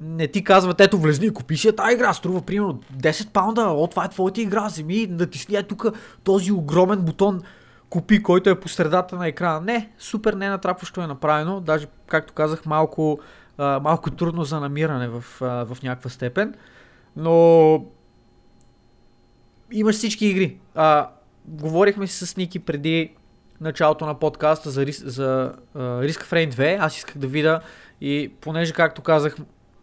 не 0.00 0.26
ти 0.26 0.44
казват, 0.44 0.80
ето 0.80 0.98
влезни 0.98 1.26
и 1.26 1.30
купи 1.30 1.56
си 1.56 1.66
я 1.66 1.76
тази 1.76 1.94
игра, 1.94 2.12
струва 2.12 2.42
примерно 2.42 2.80
10 2.96 3.30
паунда, 3.30 3.62
о, 3.62 3.86
това 3.86 4.04
е 4.04 4.08
твоята 4.08 4.40
игра, 4.40 4.66
вземи, 4.66 5.06
натисни 5.10 5.56
е 5.56 5.62
тук 5.62 5.86
този 6.24 6.52
огромен 6.52 7.00
бутон. 7.00 7.40
Купи, 7.90 8.22
който 8.22 8.50
е 8.50 8.60
по 8.60 8.68
средата 8.68 9.16
на 9.16 9.26
екрана. 9.26 9.60
Не, 9.60 9.90
супер 9.98 10.32
ненатрапващо 10.32 11.00
е 11.00 11.06
направено, 11.06 11.60
даже, 11.60 11.86
както 12.06 12.32
казах, 12.32 12.66
малко, 12.66 13.20
малко 13.60 14.10
трудно 14.10 14.44
за 14.44 14.60
намиране 14.60 15.08
в, 15.08 15.24
а, 15.40 15.46
в 15.46 15.82
някаква 15.82 16.10
степен, 16.10 16.54
но 17.16 17.86
имаш 19.72 19.96
всички 19.96 20.26
игри. 20.26 20.58
А, 20.74 21.10
говорихме 21.44 22.06
си 22.06 22.26
с 22.26 22.36
Ники 22.36 22.58
преди 22.58 23.12
началото 23.60 24.06
на 24.06 24.14
подкаста 24.18 24.70
за, 24.70 24.86
за 25.04 25.52
а, 25.74 25.78
Risk 25.78 26.24
of 26.24 26.32
Rain 26.32 26.52
2, 26.52 26.76
аз 26.80 26.96
исках 26.96 27.18
да 27.18 27.26
видя 27.26 27.60
и 28.00 28.32
понеже, 28.40 28.72
както 28.72 29.02
казах, 29.02 29.36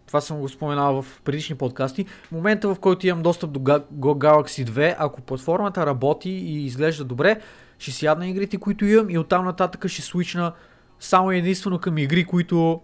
това 0.07 0.21
съм 0.21 0.39
го 0.39 0.49
споменал 0.49 1.01
в 1.01 1.21
предишни 1.23 1.55
подкасти, 1.55 2.05
момента 2.31 2.73
в 2.73 2.79
който 2.79 3.07
имам 3.07 3.23
достъп 3.23 3.51
до 3.51 3.59
Ga- 3.59 3.83
Galaxy 3.93 4.65
2, 4.69 4.95
ако 4.99 5.21
платформата 5.21 5.85
работи 5.85 6.29
и 6.29 6.65
изглежда 6.65 7.03
добре, 7.03 7.41
ще 7.79 7.91
си 7.91 8.05
ядна 8.05 8.27
игрите, 8.27 8.57
които 8.57 8.85
имам 8.85 9.09
и 9.09 9.17
оттам 9.17 9.45
нататък 9.45 9.87
ще 9.87 10.01
свична 10.01 10.53
само 10.99 11.31
единствено 11.31 11.79
към 11.79 11.97
игри, 11.97 12.25
които 12.25 12.81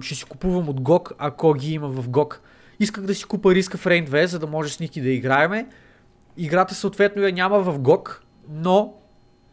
ще 0.00 0.14
си 0.14 0.24
купувам 0.24 0.68
от 0.68 0.80
GOG, 0.80 1.12
ако 1.18 1.54
ги 1.54 1.72
има 1.72 1.88
в 1.88 2.08
GOG. 2.08 2.34
Исках 2.80 3.04
да 3.04 3.14
си 3.14 3.24
купа 3.24 3.48
Risk 3.48 3.76
of 3.76 3.86
Rain 3.86 4.08
2, 4.08 4.24
за 4.24 4.38
да 4.38 4.46
може 4.46 4.72
с 4.72 4.80
Ники 4.80 5.00
да 5.00 5.10
играеме. 5.10 5.66
Играта 6.36 6.74
съответно 6.74 7.22
я 7.22 7.32
няма 7.32 7.60
в 7.60 7.78
GOG, 7.78 8.18
но 8.48 8.94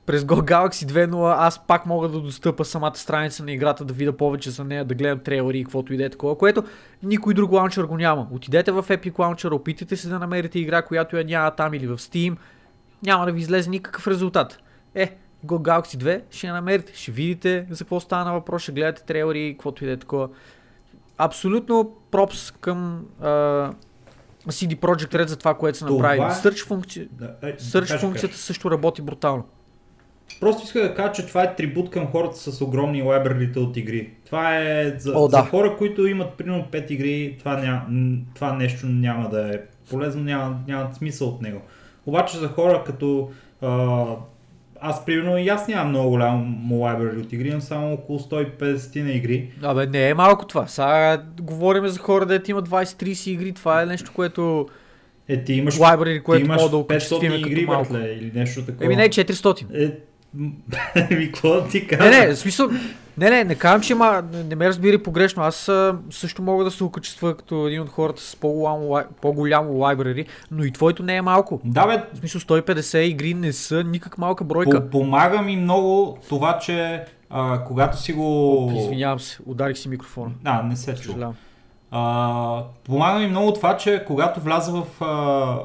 през 0.05 0.23
Go 0.23 0.51
Galaxy 0.51 0.91
2.0 0.91 1.35
аз 1.37 1.67
пак 1.67 1.85
мога 1.85 2.07
да 2.09 2.19
достъпа 2.19 2.65
самата 2.65 2.95
страница 2.95 3.43
на 3.43 3.51
играта, 3.51 3.85
да 3.85 3.93
видя 3.93 4.13
повече 4.13 4.49
за 4.49 4.63
нея, 4.63 4.85
да 4.85 4.95
гледам 4.95 5.19
трейлери 5.19 5.59
и 5.59 5.63
каквото 5.63 5.93
и 5.93 5.97
да 5.97 6.05
е 6.05 6.09
такова, 6.09 6.37
което 6.37 6.63
никой 7.03 7.33
друг 7.33 7.51
лаунчер 7.51 7.83
го 7.83 7.97
няма. 7.97 8.27
Отидете 8.31 8.71
в 8.71 8.83
Epic 8.83 9.11
Launcher, 9.11 9.51
опитайте 9.51 9.97
се 9.97 10.09
да 10.09 10.19
намерите 10.19 10.59
игра, 10.59 10.81
която 10.81 11.17
я 11.17 11.23
няма 11.23 11.51
там 11.51 11.73
или 11.73 11.87
в 11.87 11.97
Steam, 11.97 12.37
няма 13.03 13.25
да 13.25 13.31
ви 13.31 13.39
излезе 13.39 13.69
никакъв 13.69 14.07
резултат. 14.07 14.57
Е, 14.95 15.17
Go 15.45 15.53
Galaxy 15.59 15.97
2 15.97 16.21
ще 16.31 16.47
я 16.47 16.53
намерите, 16.53 16.93
ще 16.95 17.11
видите 17.11 17.65
за 17.69 17.77
какво 17.77 17.99
става 17.99 18.25
на 18.25 18.33
въпрос, 18.33 18.61
ще 18.61 18.71
гледате 18.71 19.03
трейлери 19.03 19.51
каквото 19.51 19.83
и 19.83 19.87
да 19.87 19.93
е 19.93 19.97
такова. 19.97 20.29
Абсолютно 21.17 21.91
пропс 22.11 22.51
към, 22.51 23.05
а, 23.21 23.27
CD 24.47 24.75
Projekt 24.75 25.15
Red 25.15 25.27
за 25.27 25.37
това, 25.37 25.53
което 25.53 25.77
са 25.77 25.85
Това 25.85 25.97
направили. 25.99 26.23
е- 26.23 26.35
Search, 26.43 26.67
функци... 26.67 27.07
Да, 27.11 27.35
е, 27.41 27.53
Search 27.53 27.79
кажи, 27.79 27.97
функцията 27.97 28.33
кажи. 28.33 28.41
също 28.41 28.71
работи 28.71 29.01
брутално. 29.01 29.43
Просто 30.39 30.63
иска 30.63 30.81
да 30.81 30.95
кажа, 30.95 31.13
че 31.13 31.25
това 31.25 31.43
е 31.43 31.55
трибут 31.55 31.89
към 31.89 32.07
хората 32.07 32.37
с 32.37 32.61
огромни 32.61 33.01
лайбрарите 33.01 33.59
от 33.59 33.77
игри. 33.77 34.13
Това 34.25 34.57
е 34.57 34.95
за, 34.97 35.13
О, 35.15 35.27
да. 35.27 35.37
за 35.37 35.43
хора, 35.43 35.77
които 35.77 36.05
имат 36.05 36.33
примерно 36.33 36.67
5 36.71 36.91
игри, 36.91 37.35
това, 37.39 37.57
ня, 37.57 37.81
това 38.35 38.53
нещо 38.53 38.85
няма 38.85 39.29
да 39.29 39.55
е 39.55 39.59
полезно, 39.89 40.23
няма, 40.23 40.59
няма 40.67 40.93
смисъл 40.93 41.27
от 41.27 41.41
него. 41.41 41.61
Обаче 42.05 42.37
за 42.37 42.47
хора 42.47 42.83
като 42.85 43.31
а, 43.61 44.05
аз 44.81 45.05
примерно 45.05 45.37
и 45.37 45.49
аз 45.49 45.67
нямам 45.67 45.89
много 45.89 46.09
голямо 46.09 46.79
лайбрари 46.79 47.17
от 47.17 47.33
игри, 47.33 47.47
имам 47.47 47.61
само 47.61 47.93
около 47.93 48.19
150 48.19 49.03
на 49.03 49.11
игри. 49.11 49.51
Абе, 49.63 49.85
не 49.85 50.09
е 50.09 50.13
малко 50.13 50.45
това. 50.45 50.67
Сега 50.67 51.23
говорим 51.41 51.87
за 51.87 51.99
хора, 51.99 52.25
дето 52.25 52.51
имат 52.51 52.69
20-30 52.69 53.29
игри. 53.29 53.51
Това 53.51 53.81
е 53.81 53.85
нещо, 53.85 54.11
което... 54.15 54.67
Е, 55.27 55.43
ти 55.43 55.53
имаш, 55.53 55.77
Library, 55.77 56.17
ти 56.17 56.23
което 56.23 56.45
имаш 56.45 56.61
мога 56.61 56.69
да 56.69 56.77
500 56.77 56.81
окачествиме 56.81 57.35
игри, 57.35 57.65
малко. 57.65 57.93
братле, 57.93 58.07
или 58.13 58.31
нещо 58.35 58.65
такова. 58.65 58.85
Еми 58.85 58.95
не, 58.95 59.09
400. 59.09 59.65
Е, 59.73 59.97
ми, 60.33 61.25
какво 61.25 61.49
да 61.49 61.67
ти 61.67 61.87
кажа? 61.87 62.09
Не, 62.09 62.25
не, 62.27 62.33
в 62.33 62.39
смисъл, 62.39 62.69
не, 63.17 63.29
не, 63.29 63.43
не 63.43 63.55
казвам, 63.55 63.81
че 63.81 63.93
има, 63.93 64.23
не, 64.49 64.55
ме 64.55 64.67
разбери 64.67 64.97
погрешно. 64.97 65.43
Аз 65.43 65.71
също 66.09 66.41
мога 66.41 66.63
да 66.63 66.71
се 66.71 66.83
окачества 66.83 67.37
като 67.37 67.67
един 67.67 67.81
от 67.81 67.89
хората 67.89 68.21
с 68.21 68.35
по-голямо, 68.35 69.03
по-голямо 69.21 69.73
лайбрари, 69.73 70.25
но 70.51 70.63
и 70.63 70.71
твоето 70.71 71.03
не 71.03 71.15
е 71.15 71.21
малко. 71.21 71.61
Да, 71.63 71.87
бе, 71.87 72.03
В 72.13 72.17
смисъл 72.17 72.41
150 72.41 72.97
игри 72.97 73.33
не 73.33 73.53
са 73.53 73.83
никак 73.83 74.17
малка 74.17 74.43
бройка. 74.43 74.89
По- 74.89 74.89
помага 74.89 75.41
ми 75.41 75.55
много 75.55 76.17
това, 76.29 76.57
че 76.57 77.03
а, 77.29 77.63
когато 77.63 78.01
си 78.01 78.13
го... 78.13 78.73
Извинявам 78.77 79.19
се, 79.19 79.39
ударих 79.45 79.77
си 79.77 79.89
микрофона. 79.89 80.31
А, 80.43 80.63
не 80.63 80.75
се 80.75 80.95
чу. 80.95 81.13
А, 81.91 82.63
помага 82.83 83.19
ми 83.19 83.27
много 83.27 83.53
това, 83.53 83.77
че 83.77 84.03
когато 84.07 84.39
вляза 84.39 84.71
в, 84.71 84.85
а, 85.01 85.05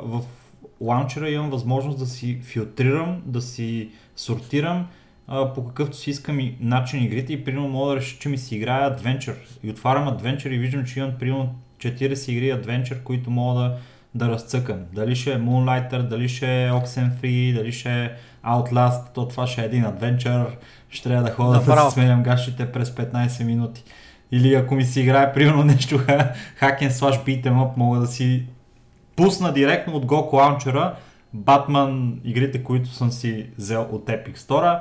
в 0.04 0.20
лаунчера 0.80 1.30
имам 1.30 1.50
възможност 1.50 1.98
да 1.98 2.06
си 2.06 2.38
филтрирам, 2.42 3.22
да 3.24 3.40
си 3.40 3.90
сортирам 4.16 4.86
а, 5.28 5.52
по 5.52 5.66
какъвто 5.66 5.96
си 5.96 6.10
искам 6.10 6.40
и 6.40 6.56
начин 6.60 7.02
игрите 7.02 7.32
и 7.32 7.44
примерно 7.44 7.68
мога 7.68 7.90
да 7.90 7.96
реша, 7.96 8.18
че 8.18 8.28
ми 8.28 8.38
си 8.38 8.56
играя 8.56 8.96
Adventure. 8.96 9.34
И 9.62 9.70
отварям 9.70 10.08
Adventure 10.08 10.48
и 10.48 10.58
виждам, 10.58 10.84
че 10.84 10.98
имам 10.98 11.12
примерно 11.18 11.54
40 11.78 12.30
игри 12.30 12.52
Adventure, 12.52 13.02
които 13.02 13.30
мога 13.30 13.60
да, 13.60 13.76
да 14.14 14.28
разцъкам. 14.28 14.78
Дали 14.92 15.16
ще 15.16 15.32
е 15.32 15.38
Moonlighter, 15.38 16.02
дали 16.02 16.28
ще 16.28 16.64
е 16.64 16.70
Oxenfree, 16.70 17.54
дали 17.54 17.72
ще 17.72 18.04
е 18.04 18.10
Outlast, 18.46 19.14
то 19.14 19.28
това 19.28 19.46
ще 19.46 19.62
е 19.62 19.64
един 19.64 19.84
Adventure, 19.84 20.46
ще 20.88 21.08
трябва 21.08 21.24
да 21.24 21.34
ходя 21.34 21.52
да 21.52 21.58
Направо. 21.58 21.90
си 21.90 21.94
сменям 21.94 22.22
гащите 22.22 22.72
през 22.72 22.90
15 22.90 23.44
минути. 23.44 23.84
Или 24.32 24.54
ако 24.54 24.74
ми 24.74 24.84
се 24.84 25.00
играе 25.00 25.32
примерно 25.32 25.64
нещо 25.64 25.98
hack 26.60 26.80
and 26.80 26.90
slash 26.90 27.24
beat'em 27.24 27.54
up, 27.54 27.76
мога 27.76 28.00
да 28.00 28.06
си 28.06 28.46
пусна 29.16 29.52
директно 29.52 29.96
от 29.96 30.06
GOG 30.06 30.30
Launcher 30.30 30.92
Batman 31.36 32.18
игрите, 32.24 32.64
които 32.64 32.88
съм 32.88 33.10
си 33.10 33.50
взел 33.58 33.88
от 33.92 34.06
Epic 34.06 34.36
Store 34.36 34.80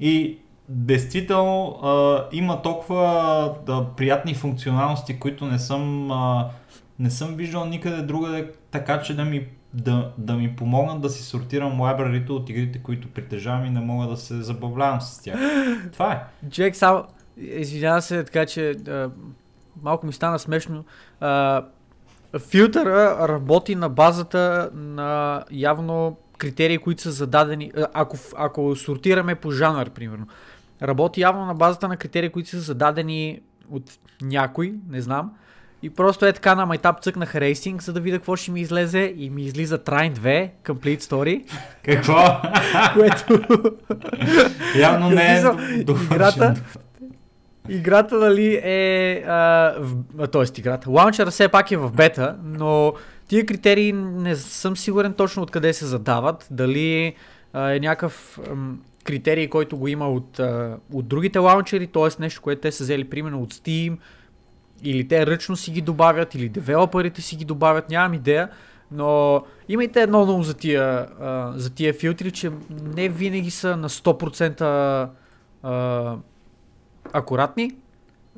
и 0.00 0.38
действително 0.68 1.80
а, 1.82 2.24
има 2.32 2.62
толкова 2.62 3.54
да, 3.66 3.86
приятни 3.96 4.34
функционалности, 4.34 5.18
които 5.18 5.44
не 5.46 5.58
съм, 5.58 6.10
а, 6.10 6.50
не 6.98 7.10
съм 7.10 7.34
виждал 7.34 7.64
никъде 7.64 8.02
другаде, 8.02 8.52
така 8.70 9.02
че 9.02 9.16
да 9.16 9.24
ми, 9.24 9.46
да, 9.74 10.12
да 10.18 10.34
ми 10.34 10.56
помогнат 10.56 11.00
да 11.00 11.08
си 11.08 11.22
сортирам 11.22 11.80
лайбрарите 11.80 12.32
от 12.32 12.50
игрите, 12.50 12.78
които 12.78 13.08
притежавам 13.08 13.64
и 13.64 13.70
не 13.70 13.80
мога 13.80 14.06
да 14.06 14.16
се 14.16 14.42
забавлявам 14.42 15.00
с 15.00 15.22
тях. 15.22 15.40
Това 15.92 16.12
е. 16.12 16.48
Човек, 16.50 16.76
само, 16.76 17.04
извинявам 17.36 18.00
се, 18.00 18.24
така 18.24 18.46
че 18.46 18.70
а, 18.70 19.10
малко 19.82 20.06
ми 20.06 20.12
стана 20.12 20.38
смешно. 20.38 20.84
А, 21.20 21.62
филтъра 22.38 23.28
работи 23.28 23.74
на 23.74 23.88
базата 23.88 24.70
на 24.74 25.44
явно 25.50 26.16
критерии, 26.38 26.78
които 26.78 27.02
са 27.02 27.10
зададени. 27.10 27.72
Ако, 27.94 28.16
ако 28.36 28.76
сортираме 28.76 29.34
по 29.34 29.50
жанър, 29.50 29.90
примерно. 29.90 30.26
Работи 30.82 31.20
явно 31.20 31.46
на 31.46 31.54
базата 31.54 31.88
на 31.88 31.96
критерии, 31.96 32.30
които 32.30 32.48
са 32.48 32.60
зададени 32.60 33.40
от 33.70 33.98
някой, 34.22 34.74
не 34.88 35.00
знам. 35.00 35.32
И 35.82 35.90
просто 35.90 36.26
е 36.26 36.32
така 36.32 36.54
на 36.54 36.66
майтап 36.66 37.02
цъкнах 37.02 37.34
рейсинг, 37.34 37.82
за 37.82 37.92
да 37.92 38.00
видя 38.00 38.16
какво 38.16 38.36
ще 38.36 38.50
ми 38.50 38.60
излезе 38.60 39.14
и 39.16 39.30
ми 39.30 39.42
излиза 39.42 39.78
Trine 39.78 40.14
2, 40.14 40.50
Complete 40.64 41.00
Story, 41.00 41.44
Какво? 41.84 42.16
което 42.94 43.42
Явно 44.78 45.10
не 45.10 45.36
е 45.36 45.44
играта, 46.12 46.54
играта, 47.68 48.16
нали, 48.16 48.60
е... 48.64 49.22
А, 49.26 49.74
тоест 50.32 50.58
играта. 50.58 50.90
Лаунчера 50.90 51.30
все 51.30 51.48
пак 51.48 51.70
е 51.70 51.76
в 51.76 51.92
бета, 51.92 52.36
но 52.44 52.92
тия 53.28 53.46
критерии 53.46 53.92
не 53.92 54.36
съм 54.36 54.76
сигурен 54.76 55.12
точно 55.12 55.42
откъде 55.42 55.72
се 55.72 55.86
задават. 55.86 56.46
Дали 56.50 57.14
а, 57.52 57.70
е 57.70 57.80
някакъв 57.80 58.38
критерий, 59.04 59.48
който 59.48 59.76
го 59.76 59.88
има 59.88 60.08
от, 60.08 60.40
а, 60.40 60.76
от 60.92 61.08
другите 61.08 61.38
лаунчери, 61.38 61.86
т.е. 61.86 62.20
нещо, 62.20 62.42
което 62.42 62.60
те 62.60 62.72
са 62.72 62.84
взели 62.84 63.04
примерно 63.04 63.42
от 63.42 63.54
Steam, 63.54 63.96
или 64.82 65.08
те 65.08 65.26
ръчно 65.26 65.56
си 65.56 65.70
ги 65.70 65.80
добавят, 65.80 66.34
или 66.34 66.48
девелоперите 66.48 67.22
си 67.22 67.36
ги 67.36 67.44
добавят, 67.44 67.90
нямам 67.90 68.14
идея. 68.14 68.48
Но 68.90 69.42
имайте 69.68 70.02
едно 70.02 70.22
ум 70.22 70.42
за 70.42 70.54
тия, 70.54 71.06
а, 71.20 71.52
за 71.56 71.70
тия 71.70 71.94
филтри, 71.94 72.30
че 72.30 72.50
не 72.94 73.08
винаги 73.08 73.50
са 73.50 73.76
на 73.76 73.88
100% 73.88 75.08
а, 75.62 76.16
акуратни, 77.12 77.70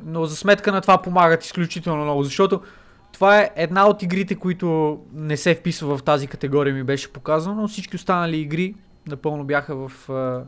но 0.05 0.25
за 0.25 0.37
сметка 0.37 0.73
на 0.73 0.81
това 0.81 1.03
помагат 1.03 1.45
изключително 1.45 2.03
много, 2.03 2.23
защото 2.23 2.61
това 3.13 3.41
е 3.41 3.51
една 3.57 3.89
от 3.89 4.03
игрите, 4.03 4.35
които 4.35 4.99
не 5.13 5.37
се 5.37 5.55
вписва 5.55 5.99
в 5.99 6.03
тази 6.03 6.27
категория, 6.27 6.75
ми 6.75 6.83
беше 6.83 7.13
показано, 7.13 7.61
но 7.61 7.69
всички 7.69 7.97
останали 7.97 8.37
игри 8.37 8.75
напълно 9.07 9.45
бяха 9.45 9.89
в 9.89 10.11
а, 10.11 10.45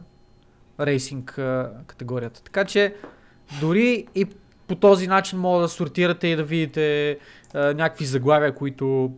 рейсинг 0.86 1.38
а, 1.38 1.70
категорията. 1.86 2.42
Така 2.42 2.64
че 2.64 2.94
дори 3.60 4.06
и 4.14 4.26
по 4.66 4.74
този 4.74 5.06
начин 5.06 5.38
мога 5.38 5.62
да 5.62 5.68
сортирате 5.68 6.28
и 6.28 6.36
да 6.36 6.42
видите 6.42 7.18
а, 7.54 7.74
някакви 7.74 8.04
заглавия, 8.04 8.54
които 8.54 9.12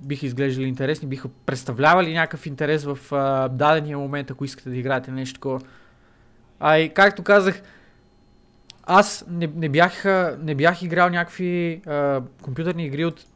биха 0.00 0.26
изглеждали 0.26 0.66
интересни, 0.66 1.08
биха 1.08 1.28
представлявали 1.46 2.14
някакъв 2.14 2.46
интерес 2.46 2.84
в 2.84 2.98
а, 3.12 3.48
дадения 3.48 3.98
момент, 3.98 4.30
ако 4.30 4.44
искате 4.44 4.70
да 4.70 4.76
играете 4.76 5.10
нещо 5.10 5.34
такова. 5.34 5.60
А 6.60 6.78
и 6.78 6.88
както 6.88 7.22
казах, 7.22 7.62
аз 8.86 9.24
не, 9.30 9.50
не, 9.56 9.68
бях, 9.68 10.04
не 10.42 10.54
бях 10.54 10.82
играл 10.82 11.10
някакви 11.10 11.80
а, 11.86 12.22
компютърни 12.42 12.86
игри 12.86 13.04
от 13.04 13.26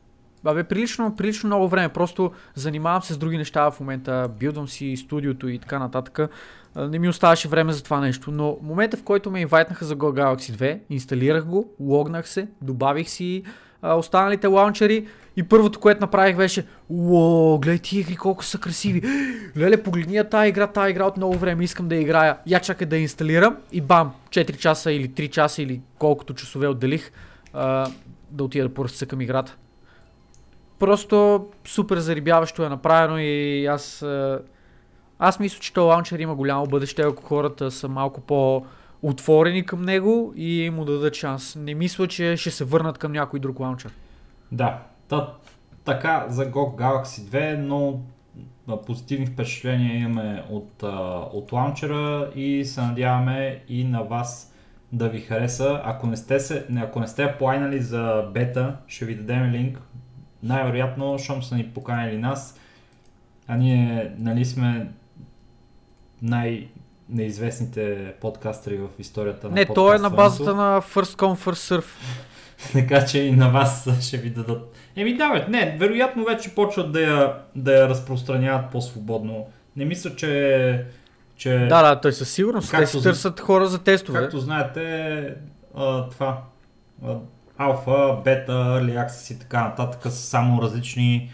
Абе, 0.44 0.64
прилично, 0.64 1.16
прилично 1.16 1.46
много 1.46 1.68
време. 1.68 1.88
Просто 1.88 2.32
занимавам 2.54 3.02
се 3.02 3.12
с 3.12 3.18
други 3.18 3.38
неща 3.38 3.70
в 3.70 3.80
момента. 3.80 4.30
Билдвам 4.38 4.68
си 4.68 4.96
студиото 4.96 5.48
и 5.48 5.58
така 5.58 5.78
нататък. 5.78 6.30
Не 6.76 6.98
ми 6.98 7.08
оставаше 7.08 7.48
време 7.48 7.72
за 7.72 7.82
това 7.82 8.00
нещо. 8.00 8.30
Но 8.30 8.58
момента, 8.62 8.96
в 8.96 9.02
който 9.02 9.30
ме 9.30 9.40
инвайтнаха 9.40 9.84
за 9.84 9.96
Go 9.96 10.20
Galaxy 10.20 10.56
2, 10.56 10.80
инсталирах 10.90 11.44
го, 11.44 11.70
логнах 11.80 12.28
се, 12.28 12.48
добавих 12.62 13.08
си 13.08 13.42
останалите 13.82 14.46
лаунчери 14.46 15.06
и 15.38 15.42
първото, 15.42 15.80
което 15.80 16.00
направих 16.00 16.36
беше 16.36 16.66
Уоо, 16.88 17.58
гледай 17.58 17.78
тия 17.78 18.00
игри 18.00 18.16
колко 18.16 18.44
са 18.44 18.58
красиви. 18.58 19.02
Леле, 19.56 19.82
погледни 19.82 20.16
я 20.16 20.28
тази 20.28 20.48
игра, 20.48 20.66
тази 20.66 20.90
игра 20.90 21.04
от 21.04 21.16
много 21.16 21.38
време 21.38 21.64
искам 21.64 21.88
да 21.88 21.94
я 21.94 22.00
играя. 22.00 22.38
Я 22.46 22.60
чакай 22.60 22.86
да 22.86 22.96
я 22.96 23.02
инсталирам 23.02 23.56
и 23.72 23.80
бам, 23.80 24.12
4 24.30 24.56
часа 24.56 24.92
или 24.92 25.10
3 25.10 25.30
часа 25.30 25.62
или 25.62 25.80
колкото 25.98 26.34
часове 26.34 26.68
отделих 26.68 27.12
а, 27.52 27.90
да 28.30 28.44
отида 28.44 28.68
да 28.68 28.74
поразцъкам 28.74 29.20
играта. 29.20 29.56
Просто 30.78 31.46
супер 31.64 31.98
зарибяващо 31.98 32.64
е 32.64 32.68
направено 32.68 33.18
и 33.18 33.66
аз... 33.66 34.02
а, 34.02 34.40
Аз 35.18 35.40
мисля, 35.40 35.60
че 35.60 35.72
този 35.72 35.86
лаунчер 35.86 36.18
има 36.18 36.34
голямо 36.34 36.66
бъдеще, 36.66 37.02
ако 37.02 37.22
хората 37.22 37.70
са 37.70 37.88
малко 37.88 38.20
по 38.20 38.66
отворени 39.02 39.66
към 39.66 39.82
него 39.82 40.32
и 40.36 40.70
му 40.70 40.84
дадат 40.84 41.14
шанс. 41.14 41.56
Не 41.56 41.74
мисля, 41.74 42.08
че 42.08 42.36
ще 42.36 42.50
се 42.50 42.64
върнат 42.64 42.98
към 42.98 43.12
някой 43.12 43.40
друг 43.40 43.60
лаунчер. 43.60 43.92
Да, 44.52 44.78
та, 45.08 45.34
така 45.84 46.26
за 46.28 46.52
GOG 46.52 46.76
Galaxy 46.76 47.20
2, 47.20 47.56
но 47.56 48.00
позитивни 48.86 49.26
впечатления 49.26 49.98
имаме 49.98 50.44
от, 50.50 50.82
от 51.32 51.52
лаунчера 51.52 52.30
и 52.34 52.64
се 52.64 52.80
надяваме 52.80 53.62
и 53.68 53.84
на 53.84 54.02
вас 54.02 54.54
да 54.92 55.08
ви 55.08 55.20
хареса. 55.20 55.80
Ако 55.84 56.06
не 56.06 56.16
сте, 56.16 56.40
се, 56.40 56.66
ако 56.76 57.00
не 57.00 57.06
сте 57.06 57.34
плайнали 57.38 57.80
за 57.80 58.30
бета, 58.34 58.76
ще 58.86 59.04
ви 59.04 59.14
дадем 59.14 59.50
линк. 59.50 59.80
Най-вероятно, 60.42 61.18
щом 61.18 61.42
са 61.42 61.54
ни 61.54 61.68
поканили 61.68 62.18
нас, 62.18 62.60
а 63.46 63.56
ние 63.56 64.14
нали 64.18 64.44
сме 64.44 64.90
най-неизвестните 66.22 68.14
подкастери 68.20 68.76
в 68.76 68.88
историята 68.98 69.48
на 69.48 69.54
Не, 69.54 69.66
то 69.66 69.94
е 69.94 69.98
на 69.98 70.10
базата 70.10 70.54
на 70.54 70.82
First 70.82 71.18
Come 71.18 71.36
First 71.36 71.76
Surf. 71.76 71.84
Така 72.72 73.06
че 73.06 73.18
и 73.18 73.32
на 73.32 73.50
вас 73.50 73.88
ще 74.06 74.16
ви 74.16 74.30
дадат. 74.30 74.72
Еми 74.96 75.16
да, 75.16 75.32
бе, 75.32 75.46
не, 75.48 75.76
вероятно 75.80 76.24
вече 76.24 76.54
почват 76.54 76.92
да 76.92 77.00
я, 77.00 77.34
да 77.56 77.72
я 77.72 77.88
разпространяват 77.88 78.70
по-свободно. 78.70 79.46
Не 79.76 79.84
мисля, 79.84 80.16
че... 80.16 80.84
че 81.36 81.58
Да, 81.58 81.82
да, 81.82 82.00
той 82.00 82.12
със 82.12 82.30
сигурност. 82.30 82.70
Те 82.70 82.76
Както 82.76 82.90
си 82.90 82.98
за- 82.98 83.10
търсят 83.10 83.40
хора 83.40 83.66
за 83.66 83.78
тестове. 83.78 84.18
Както 84.18 84.38
знаете, 84.38 85.34
а, 85.76 86.08
това... 86.08 86.42
А, 87.06 87.14
алфа, 87.58 88.16
бета, 88.24 88.52
early 88.52 89.06
access 89.06 89.34
и 89.34 89.38
така 89.38 89.64
нататък 89.64 90.02
са 90.02 90.10
само 90.10 90.62
различни 90.62 91.30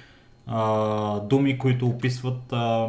а, 0.46 1.20
думи, 1.20 1.58
които 1.58 1.86
описват 1.86 2.52
а, 2.52 2.88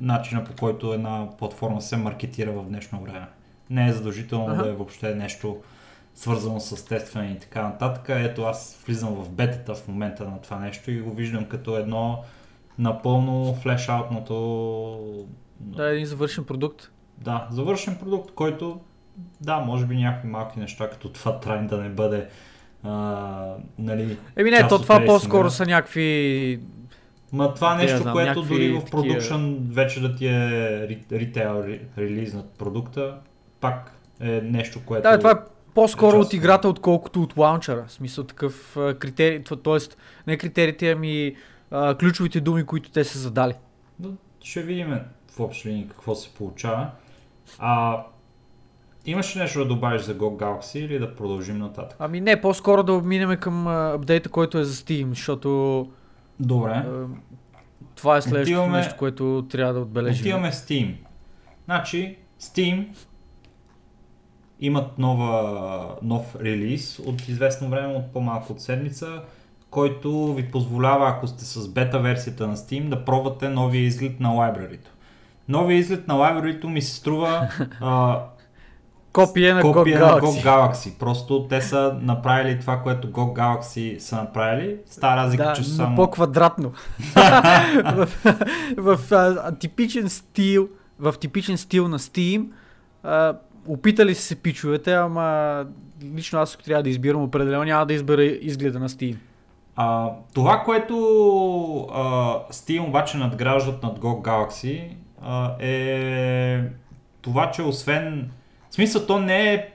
начина 0.00 0.44
по 0.44 0.52
който 0.52 0.92
една 0.92 1.28
платформа 1.38 1.80
се 1.80 1.96
маркетира 1.96 2.52
в 2.52 2.64
днешно 2.64 3.00
време. 3.02 3.26
Не 3.70 3.88
е 3.88 3.92
задължително 3.92 4.54
Аха. 4.54 4.62
да 4.62 4.68
е 4.68 4.72
въобще 4.72 5.14
нещо 5.14 5.56
свързано 6.20 6.60
с 6.60 6.84
тестване 6.84 7.26
и 7.28 7.38
така 7.38 7.62
нататък. 7.62 8.06
Ето 8.10 8.42
аз 8.42 8.82
влизам 8.86 9.14
в 9.14 9.30
бетата 9.30 9.74
в 9.74 9.88
момента 9.88 10.24
на 10.24 10.40
това 10.40 10.58
нещо 10.58 10.90
и 10.90 11.00
го 11.00 11.10
виждам 11.10 11.44
като 11.44 11.76
едно 11.76 12.18
напълно 12.78 13.54
флешаутното 13.54 14.36
Да, 15.60 15.84
един 15.86 16.06
завършен 16.06 16.44
продукт. 16.44 16.90
да, 17.18 17.46
завършен 17.50 17.96
продукт, 17.96 18.30
който 18.30 18.80
да, 19.40 19.56
може 19.56 19.86
би 19.86 19.96
някакви 19.96 20.28
малки 20.28 20.58
неща, 20.58 20.90
като 20.90 21.08
това 21.08 21.40
трябва 21.40 21.66
да 21.66 21.78
не 21.78 21.88
бъде 21.88 22.28
а, 22.82 23.54
нали, 23.78 24.18
Еми 24.36 24.50
не, 24.50 24.68
то 24.68 24.78
това 24.78 25.02
по-скоро 25.06 25.50
са 25.50 25.66
някакви... 25.66 26.60
Ма 27.32 27.54
това 27.54 27.74
Не 27.74 27.82
нещо, 27.82 27.98
знам, 27.98 28.12
което 28.12 28.42
дори 28.42 28.68
в 28.68 28.78
такива- 28.78 28.90
продукшн 29.02 29.36
вече 29.60 30.00
да 30.00 30.16
ти 30.16 30.26
е 30.26 30.30
ри- 30.88 31.12
ритейл 31.12 31.48
ри- 31.48 31.80
релизнат 31.98 32.50
продукта, 32.50 33.18
пак 33.60 33.92
е 34.20 34.40
нещо, 34.40 34.80
което... 34.86 35.02
Да, 35.02 35.18
това 35.18 35.30
е 35.30 35.34
по-скоро 35.74 36.18
от 36.18 36.32
играта, 36.32 36.68
отколкото 36.68 37.22
от 37.22 37.36
лаунчера. 37.36 37.84
В 37.86 37.92
смисъл 37.92 38.24
такъв 38.24 38.72
критерий, 38.74 39.42
т.е. 39.42 39.78
не 40.26 40.38
критериите, 40.38 40.90
ами 40.90 41.36
а, 41.70 41.94
ключовите 41.94 42.40
думи, 42.40 42.64
които 42.66 42.90
те 42.90 43.04
са 43.04 43.18
задали. 43.18 43.54
Но 44.00 44.08
ще 44.42 44.62
видим 44.62 44.98
в 45.28 45.40
общи 45.40 45.68
линии 45.68 45.88
какво 45.88 46.14
се 46.14 46.30
получава. 46.30 46.90
А, 47.58 48.02
имаш 49.06 49.36
ли 49.36 49.40
нещо 49.40 49.58
да 49.58 49.64
добавиш 49.64 50.02
за 50.02 50.16
Go 50.16 50.36
Galaxy 50.36 50.78
или 50.78 50.98
да 50.98 51.16
продължим 51.16 51.58
нататък? 51.58 51.96
Ами 52.00 52.20
не, 52.20 52.40
по-скоро 52.40 52.82
да 52.82 52.92
минем 52.92 53.36
към 53.36 53.66
апдейта, 53.66 54.28
който 54.28 54.58
е 54.58 54.64
за 54.64 54.74
Steam, 54.74 55.08
защото 55.08 55.88
Добре. 56.40 56.70
а, 56.70 57.06
това 57.94 58.16
е 58.16 58.22
следващото 58.22 58.60
Отиваме- 58.60 58.76
нещо, 58.76 58.94
което 58.98 59.46
трябва 59.50 59.74
да 59.74 59.80
отбележим. 59.80 60.22
Отиваме 60.22 60.50
Steam. 60.52 60.94
Значи, 61.64 62.16
Steam 62.40 62.86
имат 64.60 64.98
нова, 64.98 65.94
нов 66.02 66.36
релиз 66.40 66.98
от 66.98 67.28
известно 67.28 67.68
време, 67.68 67.94
от 67.94 68.12
по-малко 68.12 68.52
от 68.52 68.60
седмица, 68.60 69.22
който 69.70 70.34
ви 70.34 70.50
позволява, 70.50 71.08
ако 71.08 71.26
сте 71.26 71.44
с 71.44 71.68
бета 71.68 71.98
версията 71.98 72.46
на 72.46 72.56
Steam, 72.56 72.88
да 72.88 73.04
пробвате 73.04 73.48
новия 73.48 73.82
изглед 73.82 74.20
на 74.20 74.28
лайбрарито. 74.28 74.90
Новия 75.48 75.78
изглед 75.78 76.08
на 76.08 76.14
лайбрарито 76.14 76.68
ми 76.68 76.82
се 76.82 76.94
струва 76.94 77.48
а, 77.80 78.20
Копия 79.12 79.54
на 79.54 79.62
копия 79.62 79.98
Go 79.98 80.02
на 80.02 80.20
Galaxy. 80.20 80.42
Go 80.42 80.44
Galaxy. 80.44 80.98
Просто 80.98 81.46
те 81.48 81.62
са 81.62 81.96
направили 82.02 82.60
това, 82.60 82.82
което 82.82 83.08
Go 83.08 83.38
Galaxy 83.38 83.98
са 83.98 84.16
направили. 84.16 84.76
Стара 84.90 85.20
разлика, 85.20 85.44
Да, 85.44 85.52
че 85.52 85.64
са 85.64 85.74
само... 85.74 85.96
по-квадратно. 85.96 86.72
в, 87.84 88.08
в 88.76 89.12
а, 89.12 89.54
типичен 89.54 90.08
стил, 90.08 90.68
в 90.98 91.14
типичен 91.20 91.58
стил 91.58 91.88
на 91.88 91.98
Steam, 91.98 92.46
а, 93.02 93.34
опитали 93.72 94.14
се 94.14 94.36
пичовете, 94.36 94.94
ама 94.94 95.66
лично 96.14 96.38
аз 96.38 96.54
ако 96.54 96.62
трябва 96.62 96.82
да 96.82 96.88
избирам 96.88 97.22
определено, 97.22 97.64
няма 97.64 97.86
да 97.86 97.94
избера 97.94 98.24
изгледа 98.24 98.78
на 98.78 98.88
Steam. 98.88 99.16
А, 99.76 100.10
това, 100.34 100.62
което 100.64 100.94
а, 101.92 102.02
Steam 102.52 102.88
обаче 102.88 103.16
надграждат 103.16 103.82
над 103.82 103.98
Go 103.98 104.22
Galaxy 104.22 104.88
а, 105.22 105.56
е 105.60 106.62
това, 107.22 107.50
че 107.50 107.62
освен... 107.62 108.30
В 108.70 108.74
смисъл, 108.74 109.06
то 109.06 109.18
не 109.18 109.54
е... 109.54 109.68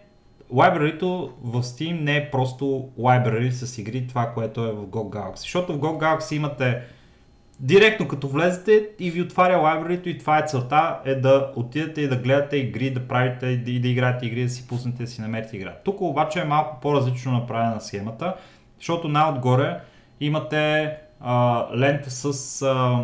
Library-то 0.53 1.33
в 1.43 1.63
Steam 1.63 2.01
не 2.01 2.17
е 2.17 2.31
просто 2.31 2.89
library 2.99 3.49
с 3.49 3.77
игри, 3.77 4.07
това, 4.07 4.31
което 4.33 4.65
е 4.65 4.71
в 4.71 4.85
Go 4.85 5.15
Galaxy. 5.15 5.39
Защото 5.39 5.73
в 5.73 5.79
Go 5.79 5.97
Galaxy 5.97 6.35
имате 6.35 6.81
директно 7.59 8.07
като 8.07 8.27
влезете 8.27 8.89
и 8.99 9.11
ви 9.11 9.21
отваря 9.21 9.57
library 9.57 10.07
и 10.07 10.17
това 10.17 10.39
е 10.39 10.45
целта, 10.47 10.99
е 11.05 11.15
да 11.15 11.51
отидете 11.55 12.01
и 12.01 12.07
да 12.07 12.15
гледате 12.15 12.57
игри, 12.57 12.89
да 12.89 13.07
правите 13.07 13.47
и 13.47 13.79
да 13.79 13.87
играете 13.87 14.25
игри, 14.25 14.43
да 14.43 14.49
си 14.49 14.67
пуснете, 14.67 15.03
да 15.03 15.09
си 15.09 15.21
намерите 15.21 15.57
игра. 15.57 15.73
Тук 15.83 16.01
обаче 16.01 16.39
е 16.39 16.45
малко 16.45 16.79
по-различно 16.81 17.31
направена 17.31 17.81
схемата, 17.81 18.35
защото 18.77 19.07
най-отгоре 19.07 19.79
имате 20.19 20.91
а, 21.19 21.65
лента 21.75 22.11
с 22.11 22.61
а, 22.61 23.03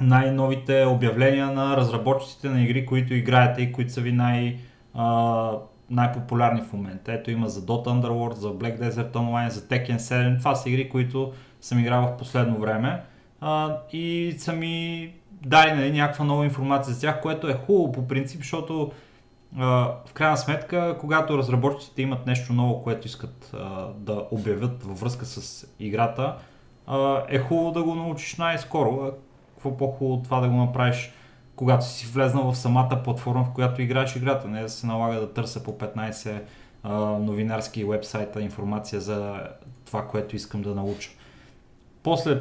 най-новите 0.00 0.84
обявления 0.84 1.46
на 1.46 1.76
разработчиците 1.76 2.48
на 2.48 2.62
игри, 2.62 2.86
които 2.86 3.14
играете 3.14 3.62
и 3.62 3.72
които 3.72 3.92
са 3.92 4.00
ви 4.00 4.12
най- 4.12 4.56
а, 4.94 5.52
най-популярни 5.90 6.62
в 6.62 6.72
момента. 6.72 7.12
Ето 7.12 7.30
има 7.30 7.48
за 7.48 7.60
Dota 7.60 7.86
Underworld, 7.86 8.34
за 8.34 8.48
Black 8.48 8.80
Desert 8.80 9.12
Online, 9.12 9.48
за 9.48 9.60
Tekken 9.60 9.96
7. 9.96 10.38
Това 10.38 10.54
са 10.54 10.70
игри, 10.70 10.88
които 10.88 11.32
съм 11.60 11.78
играл 11.78 12.06
в 12.06 12.16
последно 12.16 12.58
време 12.58 13.02
а, 13.40 13.76
и 13.92 14.34
са 14.38 14.52
ми 14.52 15.12
дали 15.46 15.72
нали, 15.72 15.92
някаква 15.92 16.24
нова 16.24 16.44
информация 16.44 16.94
за 16.94 17.00
тях, 17.00 17.20
което 17.20 17.48
е 17.48 17.54
хубаво 17.54 17.92
по 17.92 18.08
принцип, 18.08 18.40
защото 18.40 18.92
а, 19.58 19.66
в 20.06 20.12
крайна 20.12 20.36
сметка, 20.36 20.96
когато 21.00 21.38
разработчиците 21.38 22.02
имат 22.02 22.26
нещо 22.26 22.52
ново, 22.52 22.82
което 22.82 23.06
искат 23.06 23.50
а, 23.54 23.86
да 23.96 24.26
обявят 24.30 24.82
във 24.82 25.00
връзка 25.00 25.24
с 25.24 25.66
играта, 25.78 26.36
а, 26.86 27.22
е 27.28 27.38
хубаво 27.38 27.72
да 27.72 27.82
го 27.82 27.94
научиш 27.94 28.36
най-скоро. 28.36 29.00
А 29.04 29.12
Какво 29.54 29.76
по-хубаво 29.76 30.22
това 30.22 30.40
да 30.40 30.48
го 30.48 30.56
направиш, 30.56 31.12
когато 31.56 31.84
си 31.84 32.06
влезнал 32.06 32.52
в 32.52 32.58
самата 32.58 33.00
платформа, 33.04 33.44
в 33.44 33.54
която 33.54 33.82
играеш 33.82 34.16
играта, 34.16 34.48
не 34.48 34.62
да 34.62 34.68
се 34.68 34.86
налага 34.86 35.20
да 35.20 35.32
търся 35.32 35.62
по 35.62 35.72
15 35.72 36.42
а, 36.82 36.98
новинарски 37.00 37.84
вебсайта 37.84 38.42
информация 38.42 39.00
за 39.00 39.40
това, 39.86 40.08
което 40.08 40.36
искам 40.36 40.62
да 40.62 40.74
науча. 40.74 41.10
После 42.02 42.40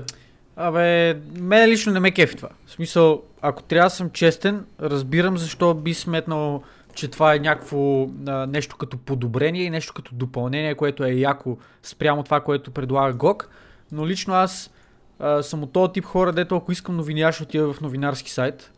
Абе, 0.61 1.13
мен 1.39 1.69
лично 1.69 1.93
не 1.93 1.99
ме 1.99 2.11
кефи 2.11 2.35
това. 2.35 2.49
В 2.65 2.71
смисъл, 2.71 3.23
ако 3.41 3.63
трябва 3.63 3.85
да 3.85 3.95
съм 3.95 4.09
честен, 4.09 4.65
разбирам 4.81 5.37
защо 5.37 5.73
би 5.73 5.93
сметнал, 5.93 6.63
че 6.93 7.07
това 7.07 7.35
е 7.35 7.39
някакво 7.39 8.07
нещо 8.47 8.77
като 8.77 8.97
подобрение 8.97 9.63
и 9.63 9.69
нещо 9.69 9.93
като 9.93 10.15
допълнение, 10.15 10.75
което 10.75 11.03
е 11.03 11.11
яко 11.11 11.57
спрямо 11.83 12.23
това, 12.23 12.41
което 12.41 12.71
предлага 12.71 13.17
GOG. 13.17 13.45
Но 13.91 14.07
лично 14.07 14.33
аз 14.33 14.71
а, 15.19 15.43
съм 15.43 15.63
от 15.63 15.73
този 15.73 15.91
тип 15.91 16.05
хора, 16.05 16.31
дето 16.31 16.55
ако 16.55 16.71
искам 16.71 16.95
новини, 16.95 17.21
аз 17.21 17.35
ще 17.35 17.43
отида 17.43 17.73
в 17.73 17.81
новинарски 17.81 18.31
сайт. 18.31 18.71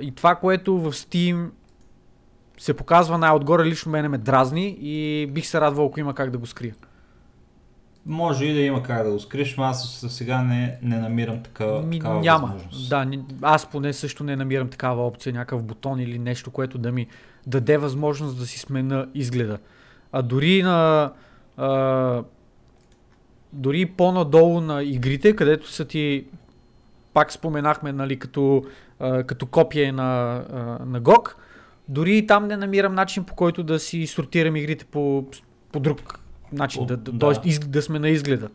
И 0.00 0.14
това, 0.14 0.34
което 0.34 0.78
в 0.78 0.92
Steam 0.92 1.48
се 2.58 2.74
показва 2.74 3.18
най-отгоре, 3.18 3.64
лично 3.64 3.92
мене 3.92 4.08
ме 4.08 4.18
дразни 4.18 4.76
и 4.80 5.26
бих 5.26 5.46
се 5.46 5.60
радвал, 5.60 5.86
ако 5.86 6.00
има 6.00 6.14
как 6.14 6.30
да 6.30 6.38
го 6.38 6.46
скрия. 6.46 6.74
Може 8.06 8.44
и 8.44 8.54
да 8.54 8.60
има 8.60 8.82
как 8.82 9.04
да 9.04 9.12
го 9.12 9.20
скриеш, 9.20 9.56
но 9.56 9.64
аз 9.64 10.06
сега 10.08 10.42
не, 10.42 10.78
не 10.82 10.98
намирам 10.98 11.42
такава, 11.42 11.82
Ми, 11.82 11.98
такава 11.98 12.20
няма. 12.20 12.46
възможност. 12.46 12.90
Да, 12.90 13.06
аз 13.42 13.70
поне 13.70 13.92
също 13.92 14.24
не 14.24 14.36
намирам 14.36 14.68
такава 14.68 15.06
опция, 15.06 15.32
някакъв 15.32 15.62
бутон 15.62 16.00
или 16.00 16.18
нещо, 16.18 16.50
което 16.50 16.78
да 16.78 16.92
ми 16.92 17.06
даде 17.46 17.78
възможност 17.78 18.38
да 18.38 18.46
си 18.46 18.58
смена 18.58 19.06
изгледа. 19.14 19.58
А 20.12 20.22
дори 20.22 20.62
на... 20.62 21.12
А, 21.56 22.22
дори 23.52 23.86
по-надолу 23.86 24.60
на 24.60 24.82
игрите, 24.82 25.36
където 25.36 25.70
са 25.70 25.84
ти 25.84 26.24
пак 27.12 27.32
споменахме, 27.32 27.92
нали, 27.92 28.18
като, 28.18 28.64
а, 29.00 29.24
като 29.24 29.46
копие 29.46 29.92
на, 29.92 30.42
а, 30.52 30.84
на 30.86 31.02
GOG, 31.02 31.34
дори 31.88 32.16
и 32.16 32.26
там 32.26 32.46
не 32.46 32.56
намирам 32.56 32.94
начин 32.94 33.24
по 33.24 33.34
който 33.34 33.62
да 33.62 33.78
си 33.78 34.06
сортирам 34.06 34.56
игрите 34.56 34.84
по, 34.84 35.24
по 35.72 35.80
друг 35.80 36.19
начин, 36.52 36.86
да, 36.86 36.96
да, 36.96 37.12
да. 37.12 37.40
из, 37.44 37.58
да 37.58 37.82
сме 37.82 37.98
на 37.98 38.08
изгледа. 38.08 38.48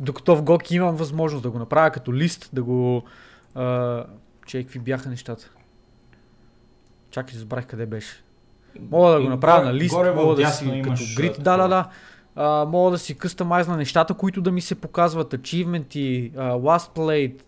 Докато 0.00 0.36
в 0.36 0.42
GOG 0.42 0.72
имам 0.72 0.96
възможност 0.96 1.42
да 1.42 1.50
го 1.50 1.58
направя 1.58 1.90
като 1.90 2.14
лист, 2.14 2.50
да 2.52 2.62
го... 2.62 3.04
А, 3.54 4.04
че 4.46 4.62
какви 4.62 4.78
бяха 4.78 5.08
нещата. 5.08 5.50
Чакай, 7.10 7.38
забравих 7.38 7.66
къде 7.66 7.86
беше. 7.86 8.22
Мога 8.90 9.10
да 9.10 9.20
го 9.20 9.28
направя 9.28 9.60
горе- 9.60 9.66
на 9.66 9.74
лист, 9.74 9.94
горе 9.94 10.12
мога 10.14 10.34
да 10.34 10.48
си 10.48 10.82
като 10.84 11.02
грид, 11.16 11.36
да, 11.42 11.56
да, 11.56 11.68
да. 11.68 11.88
А, 12.36 12.64
мога 12.64 12.90
да 12.90 12.98
си 12.98 13.14
къстамайзна 13.14 13.76
нещата, 13.76 14.14
които 14.14 14.40
да 14.40 14.52
ми 14.52 14.60
се 14.60 14.74
показват, 14.74 15.34
ачивменти, 15.34 16.32
last 16.36 16.96
played, 16.96 17.40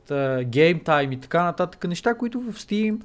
game 0.45 0.85
time 0.85 1.15
и 1.15 1.21
така 1.21 1.45
нататък. 1.45 1.89
Неща, 1.89 2.15
които 2.15 2.41
в 2.41 2.53
Steam 2.53 3.01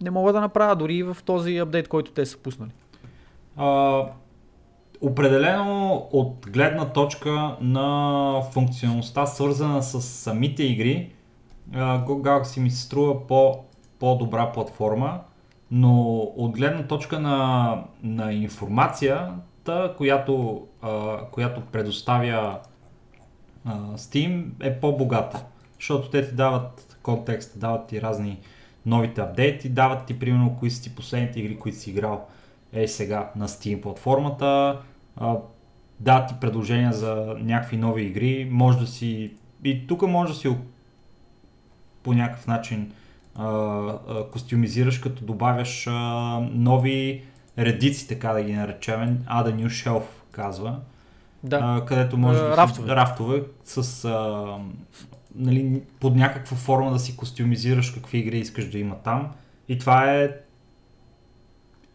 не 0.00 0.10
мога 0.10 0.32
да 0.32 0.40
направя, 0.40 0.76
дори 0.76 0.94
и 0.94 1.02
в 1.02 1.16
този 1.24 1.56
апдейт, 1.56 1.88
който 1.88 2.12
те 2.12 2.26
са 2.26 2.38
пуснали. 2.38 2.70
А, 3.56 4.04
определено 5.02 5.94
от 6.12 6.46
гледна 6.50 6.92
точка 6.92 7.56
на 7.60 8.42
функционалността, 8.52 9.26
свързана 9.26 9.82
с 9.82 10.02
самите 10.02 10.62
игри, 10.62 11.12
Go 11.74 12.06
Galaxy 12.06 12.60
ми 12.60 12.70
се 12.70 12.82
струва 12.82 13.26
по, 13.26 13.64
по-добра 13.98 14.52
платформа, 14.52 15.20
но 15.70 16.18
от 16.18 16.52
гледна 16.52 16.86
точка 16.86 17.20
на, 17.20 17.84
на 18.02 18.32
информацията, 18.32 19.94
която, 19.96 20.66
която 21.30 21.60
предоставя 21.60 22.58
Steam 23.94 24.44
е 24.60 24.80
по-богата, 24.80 25.44
защото 25.78 26.10
те 26.10 26.28
ти 26.28 26.34
дават 26.34 26.98
контекст, 27.02 27.60
дават 27.60 27.86
ти 27.86 28.02
разни 28.02 28.38
новите 28.86 29.20
апдейти, 29.20 29.68
дават 29.68 30.06
ти 30.06 30.18
примерно 30.18 30.56
кои 30.58 30.70
са 30.70 30.82
ти 30.82 30.94
последните 30.94 31.40
игри, 31.40 31.58
които 31.58 31.78
си 31.78 31.90
играл 31.90 32.26
е 32.72 32.88
сега 32.88 33.30
на 33.36 33.48
Steam 33.48 33.80
платформата. 33.80 34.80
А, 35.16 35.36
дадат 36.00 36.28
ти 36.28 36.34
предложения 36.40 36.92
за 36.92 37.36
някакви 37.38 37.76
нови 37.76 38.02
игри, 38.02 38.48
може 38.50 38.78
да 38.78 38.86
си... 38.86 39.32
И 39.64 39.86
тук 39.86 40.02
може 40.02 40.32
да 40.32 40.38
си 40.38 40.56
по 42.02 42.12
някакъв 42.12 42.46
начин 42.46 42.92
а, 43.34 43.46
а, 43.46 44.26
костюмизираш, 44.32 44.98
като 44.98 45.24
добавяш 45.24 45.86
а, 45.86 45.92
нови 46.52 47.24
редици, 47.58 48.08
така 48.08 48.32
да 48.32 48.42
ги 48.42 48.52
наречем. 48.52 49.18
Add 49.18 49.46
a 49.46 49.54
new 49.54 49.66
shelf, 49.66 50.04
казва. 50.30 50.80
Да. 51.44 51.60
А, 51.62 51.84
където 51.84 52.16
може 52.16 52.38
А, 52.38 52.42
да 52.42 52.56
рафтове. 52.56 52.88
Си, 52.88 52.94
рафтове 52.94 53.42
с 53.64 54.04
а, 54.04 54.56
нали, 55.34 55.82
под 56.00 56.16
някаква 56.16 56.56
форма 56.56 56.92
да 56.92 56.98
си 56.98 57.16
костюмизираш 57.16 57.90
какви 57.90 58.18
игри 58.18 58.38
искаш 58.38 58.70
да 58.70 58.78
има 58.78 58.94
там. 59.04 59.30
И 59.68 59.78
това 59.78 60.12
е 60.12 60.30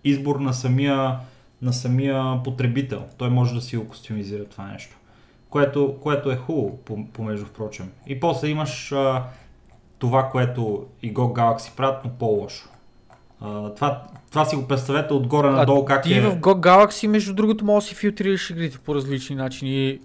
избор 0.03 0.39
на 0.39 0.53
самия, 0.53 1.19
на 1.61 1.73
самия 1.73 2.43
потребител. 2.43 3.03
Той 3.17 3.29
може 3.29 3.55
да 3.55 3.61
си 3.61 3.77
го 3.77 3.87
костюмизира 3.87 4.45
това 4.45 4.65
нещо. 4.65 4.97
Което, 5.49 5.95
което 6.01 6.31
е 6.31 6.35
хубаво, 6.35 6.77
по- 6.77 7.07
помежду 7.07 7.45
впрочем. 7.45 7.91
И 8.07 8.19
после 8.19 8.47
имаш 8.47 8.91
а, 8.91 9.23
това, 9.99 10.29
което 10.29 10.85
и 11.03 11.13
Go 11.13 11.33
Galaxy 11.33 11.75
правят, 11.75 12.05
но 12.05 12.11
по-лошо. 12.11 12.69
А, 13.41 13.73
това, 13.73 14.03
това 14.31 14.45
си 14.45 14.55
го 14.55 14.67
представете 14.67 15.13
отгоре 15.13 15.49
надолу 15.49 15.85
как 15.85 16.03
ти 16.03 16.13
е... 16.13 16.21
в 16.21 16.35
Go 16.35 16.59
Galaxy, 16.59 17.07
между 17.07 17.33
другото, 17.33 17.65
може 17.65 17.83
да 17.83 17.87
си 17.87 17.95
филтрираш 17.95 18.49
игрите 18.49 18.77
по 18.77 18.95
различни 18.95 19.35
начини 19.35 19.99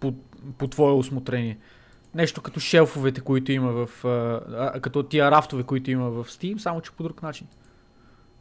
по, 0.00 0.14
по 0.58 0.68
твое 0.68 0.92
осмотрение. 0.92 1.58
Нещо 2.14 2.42
като 2.42 2.60
шелфовете, 2.60 3.20
които 3.20 3.52
има 3.52 3.72
в... 3.72 4.04
а, 4.04 4.40
а, 4.74 4.80
като 4.80 5.02
тия 5.02 5.30
рафтове, 5.30 5.62
които 5.62 5.90
има 5.90 6.10
в 6.10 6.24
Steam, 6.24 6.58
само 6.58 6.80
че 6.80 6.90
по 6.90 7.02
друг 7.02 7.22
начин. 7.22 7.46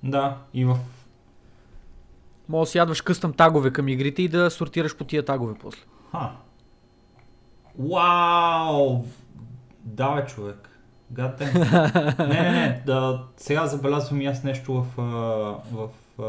Да, 0.04 0.38
и 0.54 0.66
в 0.66 0.78
Може 2.50 2.68
да 2.68 2.72
си 2.72 2.78
ядваш 2.78 3.02
къстъм 3.02 3.34
тагове 3.34 3.72
към 3.72 3.88
игрите 3.88 4.22
и 4.22 4.28
да 4.28 4.52
сортираш 4.52 4.98
по 4.98 5.04
тия 5.04 5.26
тагове 5.26 5.54
после. 5.62 5.82
Ха. 6.12 6.32
Вау! 7.80 9.04
Да, 9.84 10.16
бе, 10.16 10.26
човек. 10.26 10.70
Гате. 11.12 11.46
не, 12.20 12.42
не, 12.42 12.52
не. 12.52 12.84
Да, 12.86 13.24
сега 13.38 13.68
забелязвам 13.68 14.22
и 14.22 14.26
аз 14.26 14.44
нещо 14.44 14.74
в, 14.74 14.86
в 15.72 15.90
а, 16.20 16.22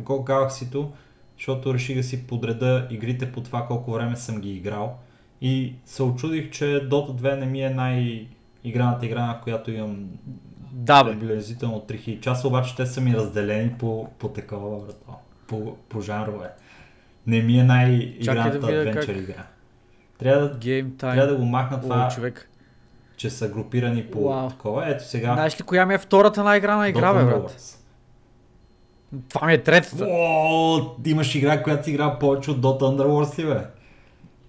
Go 0.00 0.26
Galaxy-то, 0.28 0.90
защото 1.36 1.74
реших 1.74 1.96
да 1.96 2.02
си 2.02 2.26
подреда 2.26 2.86
игрите 2.90 3.32
по 3.32 3.40
това 3.40 3.66
колко 3.66 3.92
време 3.92 4.16
съм 4.16 4.40
ги 4.40 4.50
играл. 4.50 4.98
И 5.40 5.74
се 5.84 6.02
очудих, 6.02 6.50
че 6.50 6.64
Dota 6.64 7.20
2 7.20 7.38
не 7.38 7.46
ми 7.46 7.62
е 7.62 7.70
най-играната 7.70 9.06
игра, 9.06 9.26
на 9.26 9.40
която 9.40 9.70
имам 9.70 10.08
Да, 10.72 11.04
бе. 11.04 11.10
приблизително 11.10 11.80
3000 11.88 12.20
часа, 12.20 12.48
обаче 12.48 12.76
те 12.76 12.86
са 12.86 13.00
ми 13.00 13.14
разделени 13.14 13.70
по, 13.78 14.08
по 14.18 14.28
такова, 14.28 14.78
брато. 14.78 15.18
По, 15.48 15.76
по 15.88 16.00
жанрове. 16.00 16.46
Не 17.26 17.42
ми 17.42 17.58
е 17.58 17.64
най-играната 17.64 18.58
да 18.58 18.66
адвенчър 18.68 19.06
как- 19.06 19.16
игра. 19.18 19.46
Трябва 20.18 20.42
да, 20.42 20.54
Game 20.56 20.84
time. 20.84 20.98
трябва 20.98 21.26
да 21.26 21.36
го 21.36 21.44
махна 21.44 21.80
това, 21.80 22.06
О, 22.06 22.14
човек. 22.14 22.48
че 23.16 23.30
са 23.30 23.48
групирани 23.48 24.04
по 24.04 24.28
Вау. 24.28 24.48
такова. 24.48 24.90
Ето 24.90 25.04
сега. 25.04 25.32
Знаеш 25.34 25.60
ли 25.60 25.64
коя 25.64 25.86
ми 25.86 25.94
е 25.94 25.98
втората 25.98 26.44
най-играна 26.44 26.88
игра, 26.88 27.14
бе, 27.14 27.24
брат? 27.24 27.78
Това 29.28 29.46
ми 29.46 29.52
е 29.52 29.62
третата. 29.62 30.06
О, 30.08 30.80
имаш 31.06 31.34
игра, 31.34 31.62
която 31.62 31.84
си 31.84 31.90
играл 31.90 32.18
повече 32.18 32.50
от 32.50 32.58
Dota 32.58 32.80
Underworlds 32.80 33.38
ли 33.38 33.46
бе? 33.46 33.66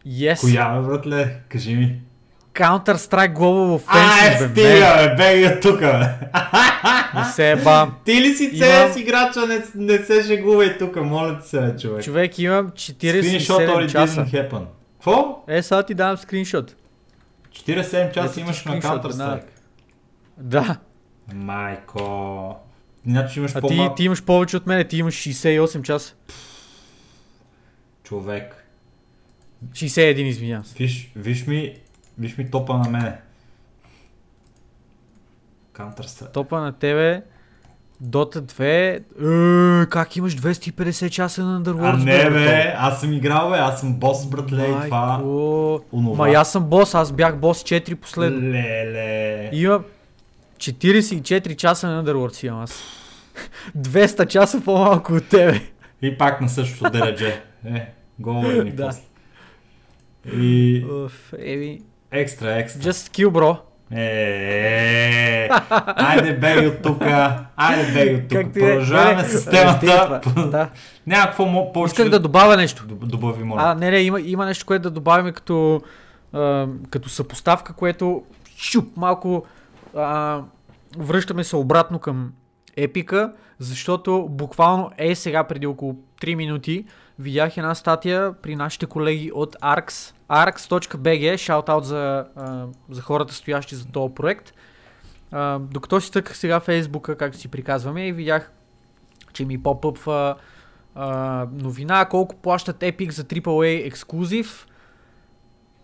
Yes. 0.07 0.41
Коя 0.41 0.69
бе, 0.71 0.87
братле? 0.87 1.39
Кажи 1.49 1.75
ми. 1.75 2.01
Counter-Strike 2.53 3.33
Global 3.33 3.81
А, 3.87 3.99
е, 3.99 4.37
Offensive, 4.37 4.51
стига, 4.51 5.07
бе, 5.09 5.15
беги 5.15 5.45
от 5.45 5.61
тук, 5.61 5.79
бе. 5.79 6.09
Не 7.15 7.25
се 7.25 7.61
ба. 7.63 7.91
Ти 8.05 8.21
ли 8.21 8.35
си 8.35 8.43
Имам- 8.53 8.69
CS 8.69 8.99
играча, 8.99 9.47
не, 9.47 9.61
не 9.75 9.97
се 9.97 10.23
шегувай 10.23 10.77
тук, 10.77 10.95
моля 10.95 11.39
ти 11.39 11.49
се, 11.49 11.61
бе, 11.61 11.77
човек. 11.77 12.03
Човек, 12.03 12.39
имам 12.39 12.69
Screenshot 12.69 13.39
47 13.39 13.69
already 13.69 13.91
часа. 13.91 14.25
Какво? 14.97 15.43
Е, 15.47 15.63
сега 15.63 15.83
ти 15.83 15.93
давам 15.93 16.17
скриншот. 16.17 16.75
47 17.53 18.13
часа 18.13 18.39
имаш 18.39 18.65
на 18.65 18.81
Counter-Strike. 18.81 19.43
Да. 20.37 20.77
Майко. 21.33 22.55
Значи 23.07 23.39
имаш 23.39 23.51
А 23.55 23.61
ти, 23.61 23.89
ти 23.95 24.03
имаш 24.03 24.23
повече 24.23 24.57
от 24.57 24.67
мене, 24.67 24.83
ти 24.83 24.97
имаш 24.97 25.15
68 25.15 25.81
часа. 25.81 26.13
човек. 28.03 28.65
61, 29.71 30.27
извинявам 30.27 30.65
се. 30.65 30.75
Виж, 30.79 31.11
виж 31.15 31.45
ми, 31.47 31.75
виж 32.19 32.37
ми 32.37 32.51
топа 32.51 32.77
на 32.77 32.89
мене. 32.89 33.17
Counter-Strike. 35.77 36.33
Топа 36.33 36.59
на 36.61 36.71
тебе, 36.71 37.23
Dota 38.03 38.39
2, 38.41 39.83
е, 39.83 39.85
как 39.89 40.15
имаш 40.15 40.35
250 40.35 41.09
часа 41.09 41.45
на 41.45 41.61
Underworld? 41.61 41.93
А 41.93 41.97
не 41.97 42.29
бе, 42.29 42.73
аз 42.77 42.99
съм 43.01 43.13
играл 43.13 43.49
бе, 43.49 43.57
аз 43.57 43.79
съм 43.79 43.93
бос, 43.93 44.25
братле, 44.29 44.67
и 44.69 44.85
това. 44.85 45.21
Онова. 45.93 46.27
Ма 46.27 46.33
аз 46.33 46.51
съм 46.51 46.63
бос, 46.63 46.95
аз 46.95 47.11
бях 47.11 47.37
бос 47.37 47.63
4 47.63 47.95
последно. 47.95 48.41
Леле. 48.41 49.49
Имам 49.53 49.83
44 50.57 51.55
часа 51.55 51.87
на 51.87 52.03
Underworld 52.03 52.33
си 52.33 52.47
имам 52.47 52.61
аз. 52.61 52.83
200 53.77 54.27
часа 54.27 54.61
по-малко 54.61 55.13
от 55.13 55.29
тебе. 55.29 55.61
И 56.01 56.17
пак 56.17 56.41
на 56.41 56.49
същото 56.49 56.91
дередже. 56.91 57.41
Е, 57.65 57.93
говори 58.19 58.63
ни 58.63 58.71
Да. 58.71 58.85
после. 58.85 59.01
И 60.35 60.85
Уф, 61.05 61.33
еми, 61.39 61.81
екстра, 62.11 62.59
екстра. 62.59 62.91
just 62.91 63.15
kill, 63.17 63.29
bro. 63.29 63.57
Е, 63.91 65.49
айде 65.85 66.33
бей 66.33 66.67
от 66.67 66.81
тук, 66.81 67.01
айде 67.55 67.91
бей 67.93 68.15
от 68.15 68.27
тук. 68.29 68.55
е? 68.55 68.59
Продължаваме 68.59 69.23
с 69.23 69.49
темата. 69.49 70.21
Да. 70.51 70.69
Няма 71.07 71.25
какво 71.25 71.73
повече 71.73 71.91
Исках 71.91 72.09
да 72.09 72.19
добавя 72.19 72.57
нещо. 72.57 72.83
Доб- 72.83 73.05
добави, 73.05 73.43
моля. 73.43 73.61
А, 73.63 73.75
не, 73.75 73.91
не, 73.91 73.99
има, 73.99 74.21
има 74.21 74.45
нещо, 74.45 74.65
което 74.65 74.81
да 74.83 74.91
добавим 74.91 75.33
като, 75.33 75.81
а, 76.33 76.67
като 76.89 77.09
съпоставка, 77.09 77.73
което 77.73 78.23
шуп, 78.57 78.97
малко 78.97 79.45
а, 79.95 80.41
връщаме 80.97 81.43
се 81.43 81.55
обратно 81.55 81.99
към 81.99 82.31
епика, 82.77 83.31
защото 83.59 84.27
буквално 84.29 84.89
е 84.97 85.15
сега 85.15 85.43
преди 85.43 85.67
около 85.67 85.95
3 86.21 86.35
минути 86.35 86.85
видях 87.19 87.57
една 87.57 87.75
статия 87.75 88.33
при 88.33 88.55
нашите 88.55 88.85
колеги 88.85 89.31
от 89.33 89.55
ARX, 89.55 90.13
arx.bg, 90.29 91.37
шаутаут 91.37 91.85
за, 91.85 92.25
а, 92.35 92.65
за 92.89 93.01
хората 93.01 93.33
стоящи 93.33 93.75
за 93.75 93.85
този 93.85 94.13
проект. 94.13 94.53
А, 95.31 95.59
докато 95.59 96.01
си 96.01 96.11
тъках 96.11 96.37
сега 96.37 96.59
Фейсбука, 96.59 97.17
както 97.17 97.37
си 97.37 97.47
приказваме, 97.47 98.07
и 98.07 98.11
видях, 98.11 98.51
че 99.33 99.45
ми 99.45 99.63
попъпва 99.63 100.35
новина, 101.51 102.05
колко 102.05 102.35
плащат 102.35 102.79
Epic 102.79 103.11
за 103.11 103.23
AAA 103.23 103.87
ексклюзив, 103.87 104.67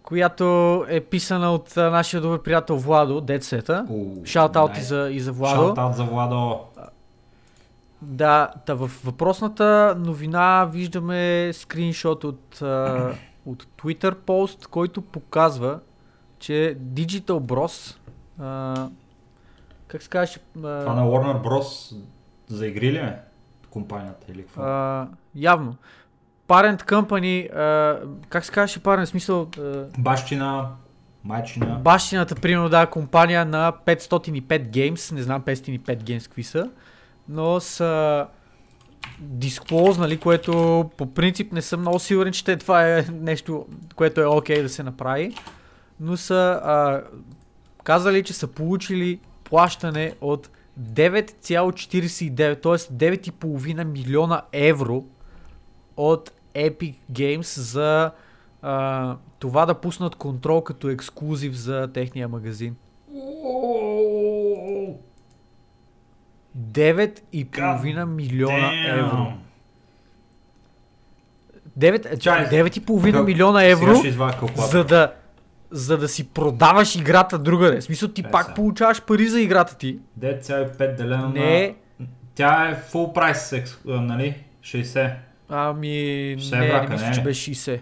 която 0.04 0.86
е 0.90 1.02
писана 1.02 1.54
от 1.54 1.78
а, 1.78 1.90
нашия 1.90 2.22
добър 2.22 2.42
приятел 2.42 2.78
Владо, 2.78 3.22
Дедсета. 3.22 3.86
Уу, 3.90 4.26
Шаутаут 4.26 4.78
и 4.78 4.82
за, 4.82 5.10
и 5.12 5.20
за 5.20 5.32
Владо. 5.32 5.56
Шаутаут 5.56 5.96
за 5.96 6.04
Владо. 6.04 6.60
Да, 8.08 8.52
та 8.66 8.74
в 8.74 8.92
въпросната 9.04 9.96
новина 10.00 10.66
виждаме 10.66 11.52
скриншот 11.54 12.24
от, 12.24 12.62
а, 12.62 13.12
от 13.46 13.64
Twitter 13.64 14.16
пост, 14.16 14.68
който 14.68 15.02
показва, 15.02 15.80
че 16.40 16.78
Digital 16.84 17.40
Bros. 17.40 17.98
А, 18.40 18.88
как 19.88 20.04
се 20.04 20.10
казваше? 20.10 20.40
а, 20.40 20.62
Това 20.82 20.94
на 20.94 21.02
Warner 21.02 21.44
Bros. 21.44 21.96
за 22.48 22.68
игри 22.68 22.92
ли 22.92 22.98
е? 22.98 23.20
Компанията 23.70 24.32
или 24.32 24.42
какво? 24.42 24.62
а, 24.62 25.08
явно. 25.36 25.76
Parent 26.48 26.84
Company, 26.84 27.56
а, 27.56 28.00
как 28.30 28.46
се 28.46 28.52
казваше 28.52 28.84
парен, 28.84 29.06
смисъл, 29.06 29.48
а, 29.60 29.84
Бащина, 29.98 30.70
майчина. 31.24 31.66
бащината, 31.76 32.36
примерно, 32.36 32.70
да, 32.70 32.86
компания 32.86 33.46
на 33.46 33.74
505 33.86 34.70
Games, 34.70 35.12
не 35.12 35.22
знам 35.22 35.42
505 35.42 35.80
Games 36.04 36.24
какви 36.24 36.44
са, 36.44 36.70
но 37.30 37.60
са 37.60 38.28
дисклознали, 39.20 40.18
което 40.18 40.86
по 40.98 41.14
принцип 41.14 41.52
не 41.52 41.62
съм 41.62 41.80
много 41.80 42.00
сигурен, 42.00 42.34
че 42.34 42.58
това 42.58 42.90
е 42.90 43.06
нещо, 43.12 43.66
което 43.96 44.22
е 44.22 44.26
окей 44.26 44.62
да 44.62 44.70
се 44.70 44.84
направи, 44.84 45.36
но 46.00 46.18
са 46.18 46.62
а, 46.64 47.02
казали, 47.84 48.24
че 48.24 48.34
са 48.34 48.48
получили 48.48 49.20
плащане 49.44 50.14
от 50.22 50.50
9,49, 50.80 52.62
т.е. 52.62 53.18
9,5 53.18 53.84
милиона 53.84 54.42
евро 54.52 55.04
от 55.98 56.32
Epic 56.56 56.96
Games 57.12 57.60
за 57.60 58.12
а, 58.62 59.16
това 59.40 59.66
да 59.66 59.74
пуснат 59.74 60.16
контрол 60.16 60.62
като 60.62 60.90
ексклюзив 60.90 61.54
за 61.54 61.88
техния 61.94 62.28
магазин. 62.28 62.76
9,5 66.58 68.06
милиона 68.06 68.72
евро. 68.90 69.34
9, 71.80 72.20
Чай, 72.20 72.46
9,5 72.46 73.12
Как- 73.14 73.26
милиона 73.26 73.64
евро, 73.64 73.96
за 74.56 74.84
да, 74.84 75.14
за 75.72 75.98
да 75.98 76.08
си 76.08 76.30
продаваш 76.30 76.96
играта 76.96 77.40
другаде. 77.40 77.78
В 77.78 77.84
смисъл 77.84 78.10
ти 78.10 78.22
Е, 78.22 78.32
пак 78.32 78.44
сега. 78.44 78.54
получаваш 78.56 79.02
пари 79.02 79.28
за 79.28 79.42
играта 79.42 79.78
ти. 79.78 80.00
9,5 80.20 80.96
делено 80.96 81.30
Не, 81.30 81.76
на... 82.00 82.06
Тя 82.36 82.70
е 82.70 82.76
full 82.76 83.16
price, 83.16 83.68
нали? 83.86 84.36
60. 84.62 85.14
Ами, 85.50 85.88
60 86.38 86.60
не, 86.60 86.68
брака, 86.68 86.84
не 86.84 86.90
мисля, 86.90 87.08
не 87.08 87.14
че 87.14 87.22
беше 87.22 87.52
60. 87.52 87.80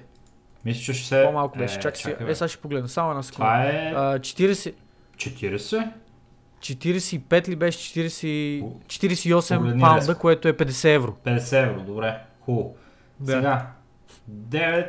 Мисля, 0.65 0.81
че 0.81 0.93
ще 0.93 1.07
се... 1.07 1.23
По-малко 1.25 1.57
беше. 1.57 1.75
Чакай 1.75 1.91
сега. 1.95 2.11
чакай, 2.11 2.25
бе. 2.25 2.31
Е, 2.31 2.35
сега 2.35 2.47
ще 2.47 2.57
погледна. 2.57 2.87
Само 2.89 3.09
една 3.09 3.23
секунда. 3.23 3.45
Това 3.45 3.63
е 3.63 3.93
А, 3.95 4.19
40, 4.19 4.73
40? 5.15 5.91
45 6.63 7.47
ли 7.47 7.55
беше? 7.55 7.99
40, 7.99 8.63
48 8.87 9.57
Погледни 9.57 9.81
паунда, 9.81 10.01
резко. 10.01 10.21
което 10.21 10.47
е 10.47 10.53
50 10.53 10.95
евро. 10.95 11.15
50 11.25 11.63
евро, 11.63 11.81
добре. 11.81 12.19
Хубаво. 12.41 12.75
Да. 13.19 13.31
Сега, 13.31 13.67
9 14.31 14.87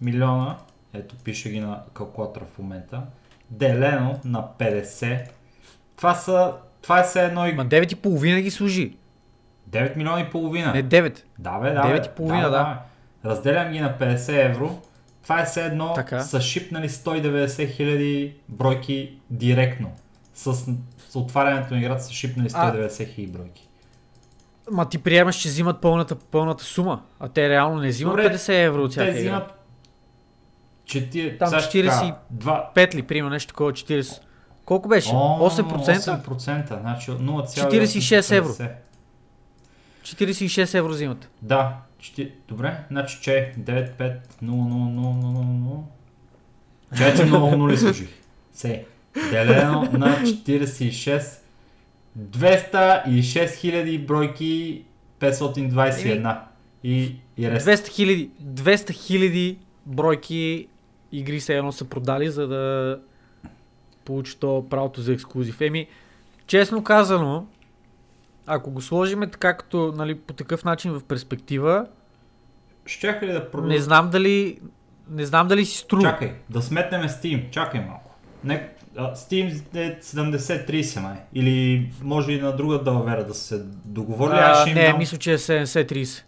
милиона, 0.00 0.56
ето 0.94 1.14
пише 1.24 1.50
ги 1.50 1.60
на 1.60 1.82
калкулатора 1.94 2.44
в 2.54 2.58
момента, 2.58 3.02
делено 3.50 4.20
на 4.24 4.48
50. 4.58 5.28
Това 5.96 6.14
са, 6.14 6.52
това 6.82 7.00
е 7.00 7.02
все 7.02 7.24
едно 7.24 7.46
и... 7.46 7.52
Ма 7.52 7.66
9,5 7.66 8.40
ги 8.40 8.50
служи. 8.50 8.96
9 9.70 9.96
милиона 9.96 10.20
и 10.20 10.30
половина. 10.30 10.72
Не 10.72 10.84
9. 10.84 11.22
Да, 11.38 11.58
бе, 11.58 11.70
да. 11.70 11.82
Девет 11.82 12.02
бе. 12.02 12.08
и 12.08 12.16
половина, 12.16 12.50
да. 12.50 12.64
бе. 12.64 13.30
Разделям 13.30 13.72
ги 13.72 13.80
на 13.80 13.98
50 13.98 14.46
евро. 14.50 14.78
Това 15.22 15.40
е 15.40 15.44
все 15.44 15.64
едно 15.64 15.92
Така. 15.94 16.20
са 16.20 16.40
шипнали 16.40 16.88
190 16.88 17.70
хиляди 17.70 18.34
бройки 18.48 19.18
директно. 19.30 19.92
С, 20.38 20.54
с 21.08 21.16
отварянето 21.16 21.74
на 21.74 21.80
играта 21.80 22.04
са 22.04 22.12
шипнали 22.12 22.48
А. 22.52 22.72
190 22.72 23.14
хиляди 23.14 23.32
бройки. 23.32 23.68
Ма 24.70 24.88
ти 24.88 24.98
приемаш, 24.98 25.36
че 25.36 25.48
взимат 25.48 25.80
пълната, 25.80 26.16
пълната 26.16 26.64
сума, 26.64 27.02
а 27.20 27.28
те 27.28 27.48
реално 27.48 27.80
не 27.80 27.88
взимат 27.88 28.16
Добре, 28.16 28.34
50 28.34 28.64
евро 28.64 28.82
от 28.82 28.90
всяка 28.90 29.12
Те 29.12 29.18
взимат... 29.18 29.52
Чети... 30.84 31.36
Там 31.38 31.48
сега 31.48 31.60
ще 31.60 31.78
40 31.78 31.88
кажа, 31.88 32.14
Два... 32.30 32.70
5 32.74 32.94
ли, 32.94 33.02
примерно 33.02 33.30
нещо 33.30 33.48
такова, 33.48 33.72
40. 33.72 34.20
Колко 34.64 34.88
беше? 34.88 35.10
О, 35.14 35.50
8%? 35.50 36.22
8%, 36.24 36.80
значи 36.80 37.10
0,850. 37.10 37.66
46 37.66 38.36
евро. 38.36 38.52
46 40.02 40.78
евро 40.78 40.90
взимат. 40.90 41.30
Да, 41.42 41.76
добре, 42.48 42.84
значи 42.90 43.18
че 43.22 43.54
9, 43.58 43.96
5, 43.96 43.98
0, 43.98 44.18
0, 44.42 44.42
0, 44.42 45.82
0, 46.96 47.02
0. 47.02 47.10
Че, 47.12 47.16
че 47.16 47.24
много 47.24 47.56
нули 47.56 47.76
служих. 47.76 48.08
Сей. 48.52 48.84
Делено 49.30 49.88
на 49.92 50.16
46. 50.16 51.38
206 52.18 53.54
хиляди 53.54 53.98
бройки 53.98 54.82
521. 55.20 56.38
И, 56.84 57.16
и 57.36 57.50
рест. 57.50 57.66
200 57.66 57.88
хиляди 57.88 58.30
200 58.42 58.92
хиляди 58.92 59.58
бройки 59.86 60.68
игри 61.12 61.40
се 61.40 61.56
едно 61.56 61.72
са 61.72 61.84
продали, 61.84 62.30
за 62.30 62.46
да 62.46 62.98
получи 64.04 64.36
то 64.36 64.66
правото 64.70 65.00
за 65.00 65.12
ексклюзив. 65.12 65.60
Еми, 65.60 65.86
честно 66.46 66.84
казано, 66.84 67.46
ако 68.46 68.70
го 68.70 68.82
сложиме 68.82 69.30
така 69.30 69.56
като 69.56 69.92
нали, 69.96 70.14
по 70.14 70.34
такъв 70.34 70.64
начин 70.64 70.92
в 70.92 71.04
перспектива, 71.04 71.86
Щяха 72.86 73.26
ли 73.26 73.32
да 73.32 73.50
продадат? 73.50 73.70
не 73.70 73.78
знам 73.78 74.10
дали 74.10 74.58
не 75.10 75.26
знам 75.26 75.48
дали 75.48 75.64
си 75.64 75.78
струва. 75.78 76.02
Чакай, 76.02 76.32
да 76.50 76.62
сметнем 76.62 77.02
Steam. 77.02 77.50
Чакай 77.50 77.80
малко. 77.80 78.14
Не, 78.44 78.68
Steam 78.98 79.74
е 79.74 80.00
70-30 80.00 81.00
май. 81.00 81.16
Или 81.34 81.90
може 82.02 82.32
и 82.32 82.40
на 82.40 82.56
друга 82.56 82.82
далавера 82.82 83.26
да 83.26 83.34
се 83.34 83.58
договори. 83.84 84.32
Аз 84.34 84.58
а, 84.58 84.60
ще 84.66 84.74
не, 84.74 84.86
дам 84.86 84.98
мисля, 84.98 85.16
че 85.18 85.32
е 85.32 85.38
70-30. 85.38 86.22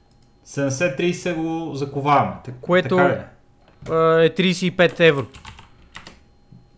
70-30 0.46 1.34
го 1.34 1.74
заковаваме. 1.74 2.32
Което- 2.60 2.96
Така 2.96 3.12
е? 3.12 4.24
Е 4.24 4.34
35 4.34 5.00
евро. 5.00 5.26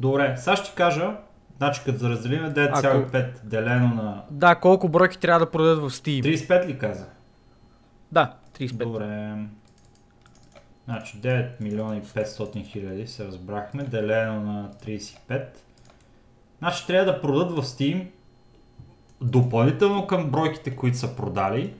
Добре, 0.00 0.34
сега 0.38 0.56
ще 0.56 0.74
кажа, 0.74 1.10
значи 1.56 1.80
като 1.84 1.98
да 1.98 2.08
разделим 2.08 2.42
9,5 2.42 3.44
делено 3.44 3.94
на... 3.94 4.22
Да, 4.30 4.54
колко 4.54 4.88
бройки 4.88 5.18
трябва 5.18 5.40
да 5.40 5.50
продадат 5.50 5.78
в 5.78 5.90
Steam? 5.90 6.22
35 6.22 6.66
ли 6.66 6.78
каза? 6.78 7.06
Да, 8.12 8.32
35. 8.58 8.72
Добре. 8.76 9.34
Значи 10.84 11.16
9 11.16 11.48
милиона 11.60 11.96
и 11.96 12.02
500 12.02 12.66
хиляди 12.66 13.06
се 13.06 13.24
разбрахме, 13.24 13.82
делено 13.84 14.40
на 14.40 14.70
35. 14.86 15.44
Значи 16.62 16.86
трябва 16.86 17.12
да 17.12 17.20
продадат 17.20 17.50
в 17.50 17.62
Steam 17.62 18.06
допълнително 19.20 20.06
към 20.06 20.30
бройките, 20.30 20.76
които 20.76 20.96
са 20.98 21.16
продали 21.16 21.74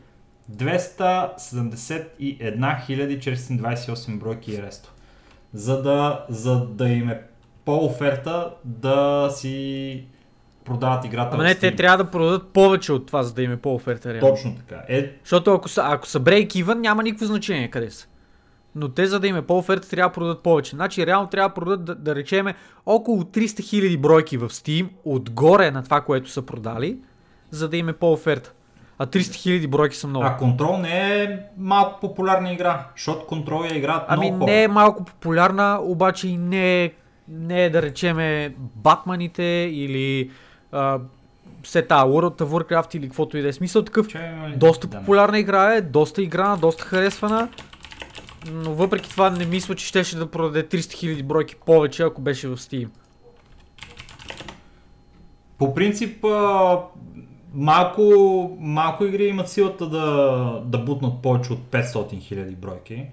271 0.53 1.39
428 2.89 4.19
бройки 4.19 4.53
и 4.53 4.63
ресто. 4.63 4.93
За 5.55 5.83
да, 5.83 6.27
за 6.29 6.67
да 6.67 6.89
им 6.89 7.09
е 7.09 7.23
по-оферта 7.65 8.51
да 8.65 9.29
си 9.31 10.05
продават 10.65 11.05
играта 11.05 11.31
Ама 11.35 11.45
не, 11.45 11.55
те 11.55 11.77
трябва 11.77 12.05
да 12.05 12.11
продадат 12.11 12.49
повече 12.49 12.93
от 12.93 13.07
това, 13.07 13.23
за 13.23 13.35
да 13.35 13.43
им 13.43 13.53
е 13.53 13.57
по-оферта 13.57 14.15
реално. 14.15 14.35
Точно 14.35 14.57
така. 14.57 14.83
Е, 14.89 15.13
Защото 15.23 15.53
ако 15.53 15.69
са, 15.69 15.83
ако 15.85 16.07
са 16.07 16.21
break 16.21 16.47
even, 16.47 16.75
няма 16.75 17.03
никакво 17.03 17.27
значение 17.27 17.71
къде 17.71 17.91
са. 17.91 18.07
Но 18.75 18.89
те, 18.89 19.07
за 19.07 19.21
да 19.21 19.27
им 19.27 19.37
е 19.37 19.43
по-оферта, 19.43 19.89
трябва 19.89 20.09
да 20.11 20.15
продадат 20.15 20.43
повече. 20.43 20.77
Значи, 20.77 21.07
реално 21.07 21.29
трябва 21.29 21.49
да 21.49 21.55
продадат, 21.55 21.85
да, 21.85 21.95
да 21.95 22.15
речеме, 22.15 22.55
около 22.87 23.23
300 23.23 23.47
000 23.47 23.99
бройки 23.99 24.37
в 24.37 24.49
Steam, 24.49 24.89
отгоре 25.05 25.71
на 25.71 25.85
това, 25.85 26.01
което 26.01 26.31
са 26.31 26.43
продали, 26.43 26.99
за 27.51 27.69
да 27.69 27.77
им 27.77 27.89
е 27.89 27.93
по-оферта. 27.93 28.53
А 28.99 29.07
300 29.07 29.19
000 29.19 29.67
бройки 29.67 29.97
са 29.97 30.07
много. 30.07 30.25
А 30.27 30.39
Control 30.39 30.81
не 30.81 31.23
е 31.23 31.39
малко 31.59 32.01
популярна 32.01 32.53
игра, 32.53 32.87
защото 32.97 33.35
Control 33.35 33.71
я 33.73 33.79
играят 33.79 34.03
Ами 34.09 34.27
много 34.27 34.45
хора. 34.45 34.53
не 34.53 34.63
е 34.63 34.69
малко 34.69 35.05
популярна, 35.05 35.79
обаче 35.83 36.29
и 36.29 36.37
не 36.37 36.85
е, 36.85 36.93
не 37.29 37.65
е 37.65 37.71
да 37.71 37.83
речеме 37.83 38.55
Батманите 38.59 39.43
или 39.73 40.31
а, 40.73 40.99
все 41.63 41.87
World 41.89 42.43
of 42.43 42.47
Warcraft 42.47 42.97
или 42.97 43.07
каквото 43.07 43.39
и 43.39 43.43
да 43.43 43.49
е 43.49 43.53
смисъл 43.53 43.83
такъв. 43.83 44.09
Че 44.09 44.35
Доста 44.57 44.87
да. 44.87 44.99
популярна 44.99 45.39
игра 45.39 45.75
е, 45.75 45.81
доста 45.81 46.23
играна, 46.23 46.57
доста 46.57 46.85
харесвана. 46.85 47.49
Но 48.47 48.75
въпреки 48.75 49.11
това 49.11 49.31
не 49.31 49.45
мисля, 49.47 49.75
че 49.75 49.87
щеше 49.87 50.17
да 50.17 50.27
продаде 50.27 50.69
300 50.69 50.79
000 50.79 51.23
бройки 51.23 51.57
повече, 51.57 52.03
ако 52.03 52.21
беше 52.21 52.49
в 52.49 52.57
Steam. 52.57 52.89
По 55.59 55.75
принцип, 55.75 56.25
малко, 57.55 58.03
малко 58.61 59.05
игри 59.05 59.25
имат 59.25 59.49
силата 59.49 59.87
да, 59.89 60.03
да 60.65 60.79
бутнат 60.79 61.23
повече 61.23 61.53
от 61.53 61.59
500 61.61 62.21
хиляди 62.21 62.55
бройки. 62.57 63.07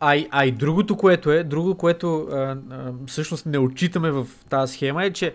А, 0.00 0.16
и- 0.16 0.28
а 0.30 0.44
и 0.46 0.52
другото, 0.52 0.96
което 0.96 1.30
е, 1.32 1.44
другото, 1.44 1.76
което 1.76 2.28
а, 2.32 2.36
а, 2.36 2.56
всъщност 3.06 3.46
не 3.46 3.58
отчитаме 3.58 4.10
в 4.10 4.26
тази 4.50 4.72
схема 4.72 5.04
е, 5.04 5.10
че 5.10 5.34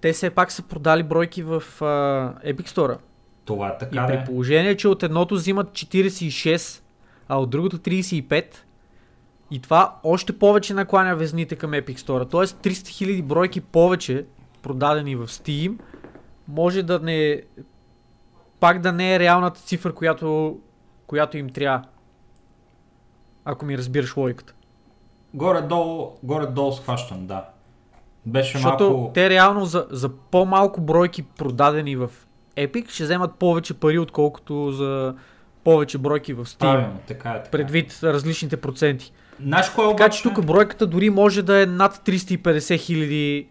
те 0.00 0.12
все 0.12 0.30
пак 0.30 0.52
са 0.52 0.62
продали 0.62 1.02
бройки 1.02 1.42
в 1.42 1.62
а, 1.80 1.84
Epic 2.46 2.68
Store. 2.68 2.96
Това 3.44 3.68
е 3.68 3.72
И 3.76 3.78
така, 3.80 4.06
при 4.06 4.16
да. 4.16 4.24
положение, 4.24 4.76
че 4.76 4.88
от 4.88 5.02
едното 5.02 5.34
взимат 5.34 5.68
46, 5.68 6.82
а 7.28 7.40
от 7.40 7.50
другото 7.50 7.78
35, 7.78 8.44
и 9.50 9.58
това 9.60 9.96
още 10.04 10.38
повече 10.38 10.74
накланя 10.74 11.16
везните 11.16 11.56
към 11.56 11.70
Epic 11.70 11.98
Store. 11.98 12.30
Тоест 12.30 12.58
300 12.62 12.70
000 12.70 13.22
бройки 13.22 13.60
повече 13.60 14.26
продадени 14.62 15.16
в 15.16 15.26
Steam, 15.26 15.78
може 16.48 16.82
да 16.82 16.98
не... 16.98 17.42
пак 18.60 18.80
да 18.80 18.92
не 18.92 19.14
е 19.14 19.18
реалната 19.18 19.60
цифра, 19.60 19.94
която, 19.94 20.58
която 21.06 21.38
им 21.38 21.50
трябва. 21.50 21.82
Ако 23.44 23.64
ми 23.64 23.78
разбираш 23.78 24.16
логиката. 24.16 24.54
Горе-долу, 25.34 26.12
горе-долу 26.22 26.72
схващам, 26.72 27.26
да. 27.26 27.48
Беше 28.26 28.58
Защото 28.58 28.90
малко... 28.90 29.12
те 29.14 29.30
реално 29.30 29.64
за, 29.64 29.86
за 29.90 30.08
по-малко 30.08 30.80
бройки 30.80 31.22
продадени 31.22 31.96
в 31.96 32.10
Epic 32.56 32.90
ще 32.90 33.04
вземат 33.04 33.34
повече 33.34 33.74
пари, 33.74 33.98
отколкото 33.98 34.72
за 34.72 35.14
повече 35.64 35.98
бройки 35.98 36.32
в 36.32 36.44
Steam. 36.44 36.58
Правилно, 36.58 36.98
така 37.06 37.30
е. 37.30 37.32
Така. 37.32 37.48
е. 37.48 37.50
Предвид 37.50 37.98
различните 38.02 38.56
проценти. 38.56 39.12
Знаеш 39.42 39.70
кое 39.70 39.84
обаче? 39.84 39.96
Така 39.96 40.10
че 40.10 40.22
тук 40.22 40.46
бройката 40.46 40.86
дори 40.86 41.10
може 41.10 41.42
да 41.42 41.62
е 41.62 41.66
над 41.66 41.96
350 41.96 42.78
хиляди 42.78 43.46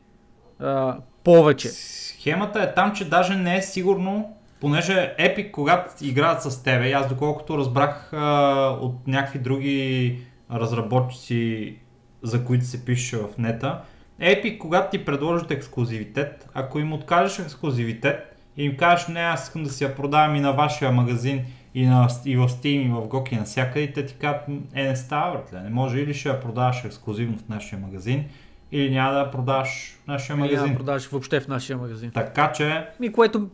повече. 1.24 1.70
Схемата 1.70 2.64
е 2.64 2.74
там, 2.74 2.94
че 2.94 3.10
даже 3.10 3.36
не 3.36 3.58
е 3.58 3.62
сигурно, 3.62 4.38
понеже 4.62 5.16
Epic, 5.20 5.52
когато 5.52 6.06
играят 6.06 6.42
с 6.44 6.64
тебе, 6.64 6.92
аз 6.92 7.10
доколкото 7.10 7.58
разбрах 7.58 8.14
а, 8.14 8.78
от 8.82 9.08
някакви 9.08 9.40
други 9.40 10.20
разработчици, 10.54 11.76
за 12.24 12.46
които 12.46 12.66
се 12.66 12.86
пише 12.86 13.18
в 13.18 13.28
нета, 13.38 13.82
Epic, 14.22 14.58
когато 14.58 14.90
ти 14.92 15.06
предложат 15.06 15.52
ексклюзивитет, 15.52 16.50
ако 16.54 16.80
им 16.80 16.94
откажеш 16.94 17.40
ексклюзивитет 17.40 18.36
и 18.58 18.64
им 18.64 18.78
кажеш, 18.78 19.08
не, 19.08 19.20
аз 19.20 19.44
искам 19.44 19.64
да 19.64 19.70
си 19.70 19.84
я 19.84 19.96
продавам 19.96 20.36
и 20.36 20.40
на 20.40 20.52
вашия 20.52 20.92
магазин, 20.92 21.46
и, 21.74 21.86
на, 21.86 22.08
и 22.26 22.38
в 22.38 22.50
Steam, 22.50 22.86
и 22.86 22.90
в 22.90 23.08
GOG, 23.08 23.34
и 23.34 23.36
навсякъде, 23.36 23.82
и 23.82 23.94
те 23.94 24.06
ти 24.06 24.14
казват, 24.14 24.44
е, 24.74 24.84
не 24.84 24.96
става, 24.96 25.32
братле, 25.32 25.62
не 25.62 25.70
може 25.70 26.00
или 26.00 26.14
ще 26.14 26.30
я 26.30 26.40
продаваш 26.40 26.86
ексклюзивно 26.86 27.38
в 27.38 27.50
нашия 27.50 27.80
магазин, 27.80 28.26
или 28.72 28.90
няма 28.90 29.14
да 29.14 29.20
я 29.20 29.32
продаваш 29.32 29.98
в 30.04 30.08
нашия 30.08 30.34
Или 30.34 30.42
магазин. 30.42 30.72
да 30.72 30.78
продаваш 30.78 31.08
въобще 31.08 31.40
в 31.40 31.48
нашия 31.48 31.78
магазин. 31.78 32.12
Така 32.12 32.52
че, 32.52 32.88
Ми, 33.00 33.12
което, 33.12 33.50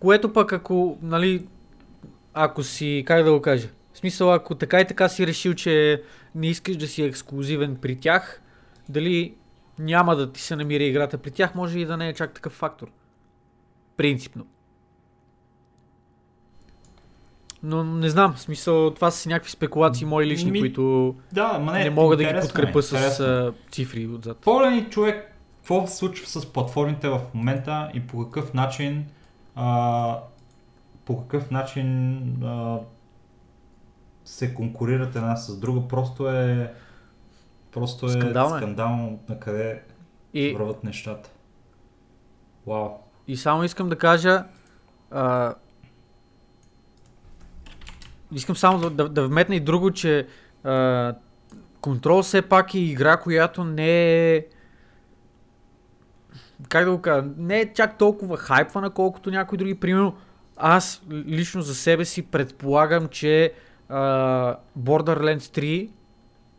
което 0.00 0.32
пък 0.32 0.52
ако, 0.52 0.98
нали, 1.02 1.46
ако 2.34 2.62
си, 2.62 3.04
как 3.06 3.24
да 3.24 3.32
го 3.32 3.42
кажа, 3.42 3.68
в 3.92 3.98
смисъл, 3.98 4.32
ако 4.32 4.54
така 4.54 4.80
и 4.80 4.86
така 4.86 5.08
си 5.08 5.26
решил, 5.26 5.54
че 5.54 6.02
не 6.34 6.46
искаш 6.46 6.76
да 6.76 6.86
си 6.86 7.02
ексклюзивен 7.02 7.76
при 7.76 7.96
тях, 7.96 8.42
дали 8.88 9.34
няма 9.78 10.16
да 10.16 10.32
ти 10.32 10.40
се 10.42 10.56
намира 10.56 10.84
играта 10.84 11.18
при 11.18 11.30
тях, 11.30 11.54
може 11.54 11.78
и 11.78 11.84
да 11.84 11.96
не 11.96 12.08
е 12.08 12.14
чак 12.14 12.34
такъв 12.34 12.52
фактор. 12.52 12.88
Принципно. 13.96 14.46
Но 17.64 17.84
не 17.84 18.08
знам, 18.08 18.34
в 18.34 18.40
смисъл, 18.40 18.90
това 18.90 19.10
са 19.10 19.18
си 19.18 19.28
някакви 19.28 19.50
спекулации 19.50 20.06
мои 20.06 20.26
лични, 20.26 20.50
Ми, 20.50 20.60
които 20.60 21.14
Да, 21.32 21.58
ма 21.58 21.72
не, 21.72 21.84
не, 21.84 21.90
мога 21.90 22.16
да 22.16 22.22
ги 22.24 22.28
е, 22.30 22.42
с 22.42 22.44
интересно 22.44 23.24
е. 23.24 23.28
а, 23.28 23.52
цифри 23.70 24.06
отзад. 24.06 24.46
Ли 24.72 24.86
човек 24.90 25.30
какво 25.56 25.86
се 25.86 25.96
случва 25.96 26.26
с 26.26 26.52
платформите 26.52 27.08
в 27.08 27.20
момента 27.34 27.90
и 27.94 28.06
по 28.06 28.24
какъв 28.24 28.54
начин 28.54 29.06
а, 29.54 30.18
по 31.04 31.20
какъв 31.20 31.50
начин 31.50 32.18
а, 32.44 32.78
се 34.24 34.54
конкурират 34.54 35.16
една 35.16 35.36
с 35.36 35.60
друга, 35.60 35.88
просто 35.88 36.30
е 36.30 36.72
просто 37.72 38.06
е 38.06 38.10
Скандално 38.10 38.56
е. 38.56 38.58
скандално 38.58 39.18
на 39.28 39.40
къде 39.40 39.82
И, 40.34 40.52
върват 40.52 40.84
нещата. 40.84 41.30
Вау. 42.66 42.88
и 43.28 43.36
само 43.36 43.64
искам 43.64 43.88
да 43.88 43.96
кажа, 43.98 44.44
а, 45.10 45.54
искам 48.34 48.56
само 48.56 48.78
да, 48.78 48.90
да, 48.90 49.08
да 49.08 49.28
вметна 49.28 49.56
и 49.56 49.60
друго, 49.60 49.90
че 49.90 50.26
Control 51.82 52.22
все 52.22 52.42
пак 52.42 52.74
е 52.74 52.78
игра, 52.78 53.16
която 53.16 53.64
не 53.64 54.32
е 54.34 54.46
как 56.68 56.84
да 56.84 56.90
го 56.90 57.00
кажа, 57.00 57.28
не 57.36 57.60
е 57.60 57.72
чак 57.72 57.98
толкова 57.98 58.36
хайпвана, 58.36 58.90
колкото 58.90 59.30
някои 59.30 59.58
други. 59.58 59.74
Примерно, 59.74 60.14
аз 60.56 61.02
лично 61.10 61.62
за 61.62 61.74
себе 61.74 62.04
си 62.04 62.22
предполагам, 62.22 63.08
че 63.08 63.52
а, 63.88 64.56
Borderlands 64.78 65.38
3 65.38 65.90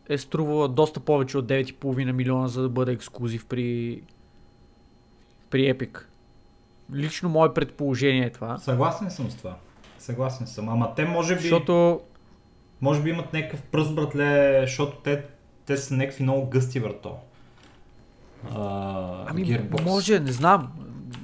е 0.08 0.18
струвала 0.18 0.68
доста 0.68 1.00
повече 1.00 1.38
от 1.38 1.46
9,5 1.46 2.12
милиона, 2.12 2.48
за 2.48 2.62
да 2.62 2.68
бъде 2.68 2.92
ексклюзив 2.92 3.46
при, 3.46 4.02
при 5.50 5.74
Epic. 5.74 5.98
Лично 6.94 7.28
мое 7.28 7.54
предположение 7.54 8.26
е 8.26 8.30
това. 8.30 8.58
Съгласен 8.58 9.10
съм 9.10 9.30
с 9.30 9.36
това. 9.36 9.56
Съгласен 10.06 10.46
съм. 10.46 10.68
Ама 10.68 10.94
те 10.94 11.04
може 11.04 11.34
би, 11.34 11.40
Защото 11.40 12.00
може 12.80 13.02
би 13.02 13.10
имат 13.10 13.32
някакъв 13.32 13.62
пръст, 13.62 13.94
братле, 13.94 14.60
защото 14.60 14.96
те, 14.96 15.24
те 15.64 15.76
са 15.76 15.94
някакви 15.94 16.22
много 16.22 16.48
гъсти 16.48 16.80
върто. 16.80 17.14
А, 18.50 19.24
Ами, 19.26 19.44
Gearbox. 19.46 19.84
може, 19.84 20.20
не 20.20 20.32
знам. 20.32 20.72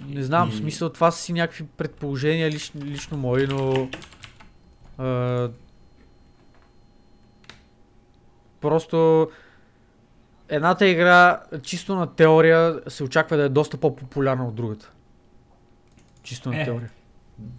Не 0.09 0.22
знам, 0.22 0.51
в 0.51 0.55
смисъл 0.55 0.89
това 0.89 1.11
са 1.11 1.22
си 1.22 1.33
някакви 1.33 1.64
предположения 1.66 2.51
лично, 2.51 2.80
лично 2.85 3.18
мои, 3.18 3.47
но... 3.47 3.89
А, 4.99 5.51
просто 8.61 9.28
едната 10.49 10.87
игра, 10.87 11.41
чисто 11.62 11.95
на 11.95 12.14
теория, 12.14 12.80
се 12.89 13.05
очаква 13.05 13.37
да 13.37 13.43
е 13.43 13.49
доста 13.49 13.76
по-популярна 13.76 14.49
от 14.49 14.55
другата. 14.55 14.91
Чисто 16.22 16.49
на 16.51 16.61
Е. 16.61 16.64
теория. 16.64 16.91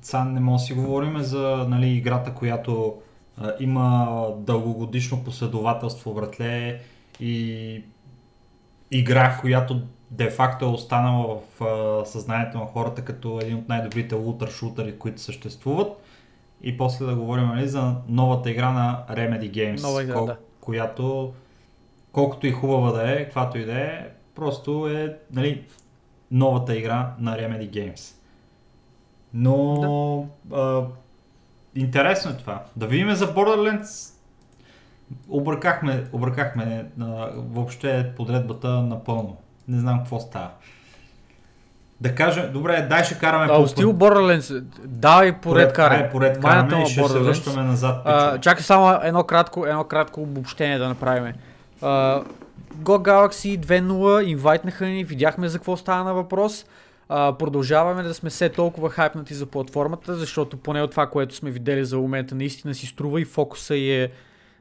Сега 0.01 0.23
не 0.23 0.39
може 0.39 0.61
да 0.61 0.65
си 0.65 0.73
говорим 0.73 1.19
за 1.19 1.65
нали, 1.69 1.89
играта, 1.89 2.33
която 2.33 3.01
а, 3.37 3.53
има 3.59 4.27
дългогодишно 4.37 5.23
последователство, 5.23 6.13
братле, 6.13 6.79
и 7.19 7.83
игра, 8.91 9.37
която 9.41 9.81
де-факто 10.11 10.65
е 10.65 10.67
останала 10.67 11.39
в 11.39 11.63
а, 11.63 12.05
съзнанието 12.05 12.57
на 12.57 12.65
хората 12.65 13.05
като 13.05 13.39
един 13.41 13.57
от 13.57 13.69
най-добрите 13.69 14.15
лутър 14.15 14.49
шутъри, 14.49 14.99
които 14.99 15.21
съществуват. 15.21 16.03
И 16.61 16.77
после 16.77 17.05
да 17.05 17.15
говорим 17.15 17.47
нали, 17.47 17.67
за 17.67 17.95
новата 18.07 18.51
игра 18.51 18.71
на 18.71 19.03
Remedy 19.09 19.51
Games, 19.51 19.81
Нова 19.81 20.03
игра, 20.03 20.21
да. 20.21 20.37
която 20.61 21.33
колкото 22.11 22.47
и 22.47 22.51
хубава 22.51 22.91
да 22.91 23.11
е, 23.11 23.23
каквато 23.23 23.57
и 23.57 23.65
да 23.65 23.79
е, 23.79 24.07
просто 24.35 24.87
е 24.87 25.17
нали, 25.33 25.63
новата 26.31 26.77
игра 26.77 27.13
на 27.19 27.37
Remedy 27.37 27.69
Games. 27.69 28.22
Но 29.33 30.27
а, 30.53 30.81
интересно 31.75 32.31
е 32.31 32.37
това. 32.37 32.61
Да 32.75 32.87
видим 32.87 33.15
за 33.15 33.35
Borderlands. 33.35 34.13
Объркахме, 35.29 36.03
объркахме 36.11 36.85
а, 37.01 37.05
въобще 37.35 38.13
подредбата 38.17 38.67
напълно. 38.67 39.37
Не 39.67 39.79
знам 39.79 39.99
какво 39.99 40.19
става. 40.19 40.49
Да 42.01 42.15
кажем, 42.15 42.53
добре, 42.53 42.87
дай 42.89 43.03
ще 43.03 43.17
караме 43.19 43.47
А, 43.51 43.67
стил 43.67 43.93
Borderlands, 43.93 44.61
давай 44.85 45.33
поред 45.33 45.73
карай. 45.73 45.97
Ай, 45.97 46.09
поред 46.09 46.39
караме 46.41 46.83
и 46.83 46.85
ще 46.85 47.07
се 47.07 47.19
връщаме 47.19 47.63
назад. 47.63 48.01
А, 48.05 48.39
чакай 48.39 48.63
само 48.63 48.99
едно 49.03 49.23
кратко, 49.23 49.65
едно 49.65 49.83
кратко 49.83 50.21
обобщение 50.21 50.77
да 50.77 50.87
направим. 50.87 51.33
Uh, 51.81 52.23
Go 52.75 52.97
Galaxy 52.97 53.59
2.0 53.59 54.23
инвайтнаха 54.23 54.85
ни, 54.85 55.03
видяхме 55.03 55.47
за 55.47 55.57
какво 55.57 55.77
става 55.77 56.03
на 56.03 56.13
въпрос. 56.13 56.65
Продължаваме 57.09 58.03
да 58.03 58.13
сме 58.13 58.29
все 58.29 58.49
толкова 58.49 58.89
хайпнати 58.89 59.33
за 59.33 59.45
платформата, 59.45 60.15
защото 60.15 60.57
поне 60.57 60.81
от 60.81 60.91
това, 60.91 61.07
което 61.07 61.35
сме 61.35 61.51
видели 61.51 61.85
за 61.85 61.97
момента, 61.97 62.35
наистина 62.35 62.73
си 62.73 62.87
струва 62.87 63.21
и 63.21 63.25
фокуса 63.25 63.77
е 63.77 64.09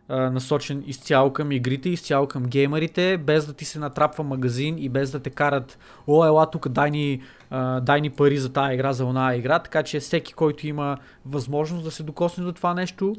а, 0.09 0.31
насочен 0.31 0.85
изцяло 0.87 1.33
към 1.33 1.53
игрите, 1.53 1.89
изцяло 1.89 2.27
към 2.27 2.43
геймерите, 2.43 3.17
без 3.17 3.47
да 3.47 3.53
ти 3.53 3.65
се 3.65 3.79
натрапва 3.79 4.25
магазин 4.25 4.79
и 4.79 4.89
без 4.89 5.11
да 5.11 5.21
те 5.21 5.31
карат, 5.31 5.79
о, 6.07 6.25
ела 6.25 6.51
тук, 6.51 6.69
дай 6.69 6.91
ни, 6.91 7.23
а, 7.51 7.81
дай 7.81 8.01
ни 8.01 8.11
пари 8.11 8.39
за 8.39 8.53
тази 8.53 8.75
игра, 8.75 8.93
за 8.93 9.05
оная 9.05 9.39
игра, 9.39 9.59
така 9.59 9.83
че 9.83 10.01
всеки, 10.01 10.33
който 10.33 10.67
има 10.67 10.97
възможност 11.27 11.85
да 11.85 11.91
се 11.91 12.03
докосне 12.03 12.45
до 12.45 12.53
това 12.53 12.75
нещо, 12.75 13.17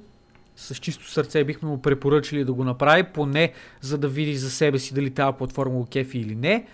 с 0.56 0.76
чисто 0.76 1.12
сърце 1.12 1.44
бихме 1.44 1.70
му 1.70 1.82
препоръчали 1.82 2.44
да 2.44 2.54
го 2.54 2.64
направи, 2.64 3.04
поне 3.04 3.54
за 3.82 3.98
да 3.98 4.08
види 4.08 4.36
за 4.36 4.52
себе 4.52 4.80
си 4.80 4.94
дали 4.94 5.10
тази 5.10 5.38
платформа 5.38 5.76
го 5.76 5.86
кефи 5.86 6.20
или 6.20 6.36
не. 6.36 6.66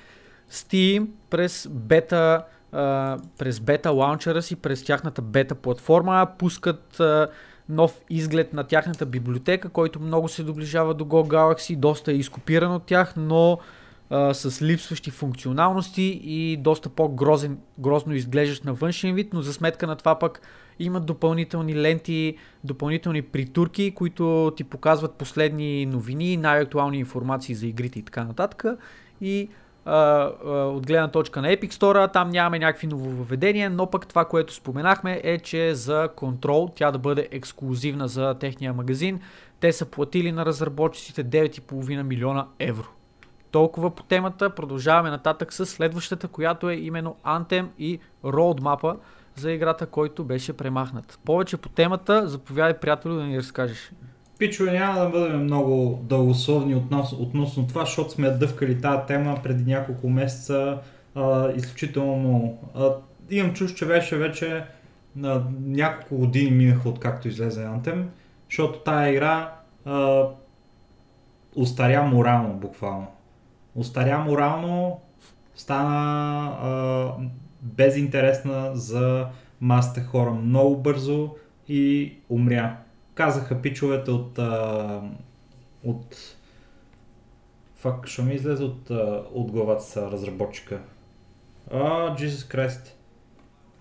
Steam 0.52 1.08
през 1.30 1.68
бета, 1.72 2.44
през 3.38 3.60
бета 3.60 3.92
лаунчера 3.92 4.42
си, 4.42 4.56
през 4.56 4.84
тяхната 4.84 5.22
бета 5.22 5.56
платформа, 5.56 6.28
пускат 6.38 7.02
нов 7.70 8.02
изглед 8.10 8.54
на 8.54 8.64
тяхната 8.64 9.06
библиотека, 9.06 9.70
който 9.70 10.00
много 10.00 10.28
се 10.28 10.44
доближава 10.44 10.94
до 10.94 11.06
Go 11.06 11.28
Galaxy, 11.28 11.76
доста 11.76 12.12
е 12.12 12.16
изкопиран 12.16 12.74
от 12.74 12.84
тях, 12.84 13.14
но 13.18 13.60
а, 14.10 14.34
с 14.34 14.62
липсващи 14.62 15.12
функционалности 15.12 16.22
и 16.24 16.58
доста 16.58 16.90
по-грозен, 16.90 17.58
грозно 17.80 18.14
изглеждащ 18.14 18.66
на 18.66 18.74
външен 18.74 19.16
вид, 19.16 19.34
но 19.34 19.42
за 19.42 19.54
сметка 19.54 19.88
на 19.88 19.96
това 19.96 20.20
пък 20.20 20.42
имат 20.80 21.06
допълнителни 21.06 21.82
ленти, 21.82 22.38
допълнителни 22.64 23.22
притурки, 23.22 23.92
които 23.92 24.54
ти 24.58 24.64
показват 24.64 25.16
последни 25.16 25.86
новини, 25.86 26.38
най-актуални 26.38 26.98
информации 26.98 27.56
за 27.56 27.68
игрите 27.68 28.00
и 28.00 28.04
така 28.04 28.24
нататък. 28.24 28.66
И 29.22 29.50
от 30.46 30.88
гледна 30.88 31.08
точка 31.08 31.42
на 31.42 31.48
Epic 31.48 31.72
Store, 31.72 32.14
там 32.14 32.30
нямаме 32.30 32.60
някакви 32.60 32.88
нововведения, 32.88 33.70
но 33.70 33.90
пък 33.90 34.08
това, 34.08 34.26
което 34.26 34.54
споменахме 34.54 35.22
е, 35.24 35.40
че 35.40 35.76
за 35.76 36.10
контрол 36.16 36.72
тя 36.76 36.92
да 36.92 36.98
бъде 36.98 37.28
ексклюзивна 37.32 38.08
за 38.08 38.34
техния 38.34 38.74
магазин. 38.74 39.20
Те 39.60 39.74
са 39.74 39.86
платили 39.86 40.32
на 40.32 40.46
разработчиците 40.46 41.26
9,5 41.26 42.04
милиона 42.04 42.48
евро. 42.60 42.88
Толкова 43.52 43.96
по 43.96 44.04
темата, 44.04 44.50
продължаваме 44.50 45.10
нататък 45.10 45.54
с 45.54 45.66
следващата, 45.66 46.28
която 46.28 46.70
е 46.70 46.76
именно 46.76 47.16
Anthem 47.26 47.68
и 47.80 48.00
Roadmap 48.24 48.98
за 49.36 49.52
играта, 49.52 49.86
който 49.86 50.24
беше 50.24 50.54
премахнат. 50.54 51.20
Повече 51.26 51.58
по 51.58 51.70
темата, 51.70 52.28
заповядай 52.28 52.74
приятелю 52.74 53.16
да 53.16 53.24
ни 53.24 53.38
разкажеш. 53.38 53.92
Пичове, 54.40 54.72
няма 54.72 55.00
да 55.00 55.10
бъдем 55.10 55.44
много 55.44 56.00
дългословни 56.04 56.76
относно, 56.76 57.18
относно 57.22 57.68
това, 57.68 57.86
защото 57.86 58.12
сме 58.12 58.30
дъвкали 58.30 58.82
тази 58.82 59.02
тема 59.08 59.40
преди 59.44 59.72
няколко 59.72 60.10
месеца 60.10 60.78
а, 61.16 61.52
изключително 61.52 62.16
много. 62.16 62.58
А, 62.76 62.90
имам 63.30 63.54
чуш, 63.54 63.74
че 63.74 63.86
беше 63.86 64.18
вече 64.18 64.64
на 65.16 65.44
няколко 65.66 66.18
години 66.18 66.52
минаха 66.52 66.90
откакто 66.90 67.28
излезе 67.28 67.66
Anthem, 67.66 68.04
защото 68.50 68.80
тая 68.80 69.12
игра 69.12 69.54
а, 69.86 70.24
устаря 71.56 72.04
морално, 72.04 72.54
буквално. 72.54 73.08
Устаря 73.76 74.18
морално, 74.18 75.00
стана 75.56 76.46
а, 76.62 77.12
безинтересна 77.62 78.76
за 78.76 79.28
масата 79.62 80.02
хора 80.02 80.32
много 80.32 80.78
бързо 80.78 81.30
и 81.68 82.14
умря. 82.30 82.78
Казаха 83.20 83.62
пичовете 83.62 84.12
от... 84.12 84.40
А, 84.40 85.02
от... 85.86 86.16
Фак, 87.76 88.08
що 88.08 88.24
ми 88.24 88.34
излезе 88.34 88.64
от, 88.64 88.90
от 89.34 89.52
главата 89.52 89.84
са 89.84 90.12
разработчика? 90.12 90.80
А, 91.72 91.80
Jesus 92.16 92.56
Christ. 92.56 92.88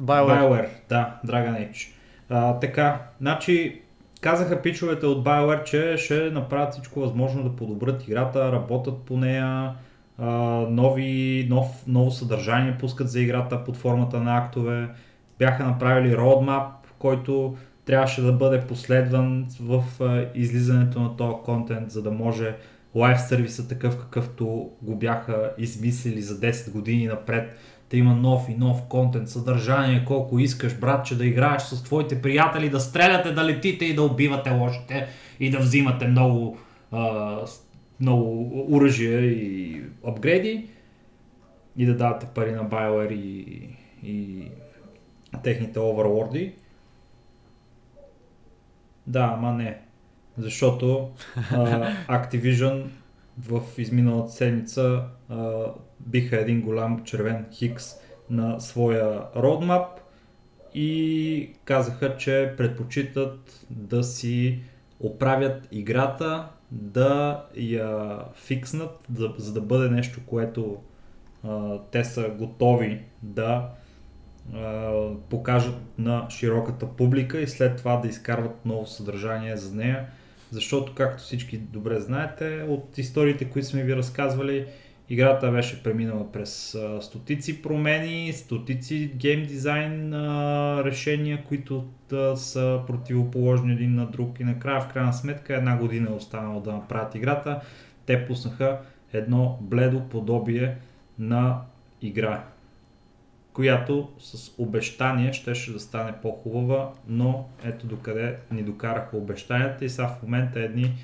BioWare. 0.02 0.40
BioWare, 0.40 0.68
да, 0.88 1.20
Dragon 1.26 1.70
Age. 1.70 1.92
А, 2.28 2.58
така, 2.58 3.00
значи 3.20 3.82
казаха 4.20 4.62
пичовете 4.62 5.06
от 5.06 5.24
BioWare, 5.24 5.64
че 5.64 5.96
ще 5.96 6.30
направят 6.30 6.72
всичко 6.72 7.00
възможно 7.00 7.42
да 7.42 7.56
подобрят 7.56 8.08
играта, 8.08 8.52
работят 8.52 9.02
по 9.02 9.16
нея, 9.16 9.74
а, 10.18 10.26
нови, 10.70 11.46
нов, 11.50 11.86
ново 11.86 12.10
съдържание 12.10 12.78
пускат 12.78 13.10
за 13.10 13.20
играта 13.20 13.64
под 13.64 13.76
формата 13.76 14.20
на 14.20 14.38
актове. 14.38 14.88
Бяха 15.38 15.64
направили 15.64 16.16
roadmap, 16.16 16.68
който 16.98 17.56
трябваше 17.88 18.22
да 18.22 18.32
бъде 18.32 18.60
последван 18.60 19.46
в 19.60 19.84
излизането 20.34 21.00
на 21.00 21.16
този 21.16 21.34
контент, 21.44 21.90
за 21.90 22.02
да 22.02 22.10
може 22.10 22.56
лайв 22.94 23.20
сервиса 23.20 23.68
такъв 23.68 23.98
какъвто 23.98 24.70
го 24.82 24.96
бяха 24.96 25.52
измислили 25.58 26.22
за 26.22 26.40
10 26.40 26.72
години 26.72 27.06
напред 27.06 27.58
да 27.90 27.96
има 27.96 28.14
нов 28.14 28.48
и 28.48 28.54
нов 28.54 28.82
контент, 28.88 29.28
съдържание, 29.28 30.04
колко 30.06 30.38
искаш, 30.38 30.78
братче, 30.78 31.18
да 31.18 31.26
играеш 31.26 31.62
с 31.62 31.84
твоите 31.84 32.22
приятели, 32.22 32.70
да 32.70 32.80
стреляте, 32.80 33.32
да 33.32 33.44
летите 33.44 33.84
и 33.84 33.94
да 33.94 34.02
убивате 34.02 34.50
лошите 34.50 35.06
и 35.40 35.50
да 35.50 35.58
взимате 35.58 36.06
много, 36.06 36.58
много 38.00 38.52
оръжия 38.70 39.20
и 39.20 39.82
апгрейди 40.06 40.66
и 41.76 41.86
да 41.86 41.96
давате 41.96 42.26
пари 42.34 42.52
на 42.52 42.64
BioWare 42.64 43.12
и, 43.12 43.68
и 44.02 44.42
техните 45.42 45.80
оверлорди. 45.80 46.52
Да, 49.08 49.30
ама 49.34 49.52
не. 49.52 49.78
Защото 50.38 51.10
а, 51.52 51.90
Activision 52.08 52.84
в 53.48 53.62
изминалата 53.78 54.32
седмица 54.32 55.02
а, 55.28 55.64
биха 56.00 56.40
един 56.40 56.60
голям 56.60 57.04
червен 57.04 57.46
хикс 57.52 57.94
на 58.30 58.60
своя 58.60 59.22
родмап 59.36 60.00
и 60.74 61.50
казаха, 61.64 62.16
че 62.16 62.54
предпочитат 62.56 63.66
да 63.70 64.02
си 64.02 64.60
оправят 65.00 65.68
играта, 65.72 66.48
да 66.70 67.44
я 67.56 68.18
фикснат, 68.34 69.04
да, 69.08 69.34
за 69.38 69.52
да 69.52 69.60
бъде 69.60 69.90
нещо, 69.90 70.20
което 70.26 70.76
а, 71.44 71.78
те 71.90 72.04
са 72.04 72.28
готови 72.28 73.00
да 73.22 73.70
покажат 75.30 75.80
на 75.98 76.26
широката 76.30 76.86
публика 76.86 77.40
и 77.40 77.46
след 77.46 77.76
това 77.76 77.96
да 77.96 78.08
изкарват 78.08 78.66
ново 78.66 78.86
съдържание 78.86 79.56
за 79.56 79.76
нея. 79.76 80.06
Защото, 80.50 80.94
както 80.94 81.22
всички 81.22 81.58
добре 81.58 82.00
знаете, 82.00 82.64
от 82.68 82.98
историите, 82.98 83.44
които 83.44 83.68
сме 83.68 83.82
ви 83.82 83.96
разказвали, 83.96 84.66
играта 85.08 85.50
беше 85.50 85.82
преминала 85.82 86.32
през 86.32 86.76
стотици 87.00 87.62
промени, 87.62 88.32
стотици 88.32 89.12
гейм 89.16 89.46
дизайн 89.46 90.14
решения, 90.84 91.44
които 91.48 91.84
са 92.34 92.80
противоположни 92.86 93.72
един 93.72 93.94
на 93.94 94.06
друг 94.06 94.40
и 94.40 94.44
накрая, 94.44 94.80
в 94.80 94.88
крайна 94.88 95.12
сметка, 95.12 95.56
една 95.56 95.76
година 95.76 96.10
е 96.10 96.14
останало 96.14 96.60
да 96.60 96.72
направят 96.72 97.14
играта. 97.14 97.60
Те 98.06 98.26
пуснаха 98.26 98.80
едно 99.12 99.58
бледо 99.60 100.00
подобие 100.00 100.76
на 101.18 101.60
игра, 102.02 102.44
която 103.58 104.08
с 104.18 104.52
обещание 104.58 105.32
щеше 105.32 105.72
да 105.72 105.80
стане 105.80 106.12
по-хубава, 106.22 106.92
но 107.08 107.48
ето 107.64 107.86
докъде 107.86 108.36
ни 108.50 108.62
докараха 108.62 109.16
обещанията 109.16 109.84
и 109.84 109.88
сега 109.88 110.08
в 110.08 110.22
момента 110.22 110.60
едни 110.60 110.94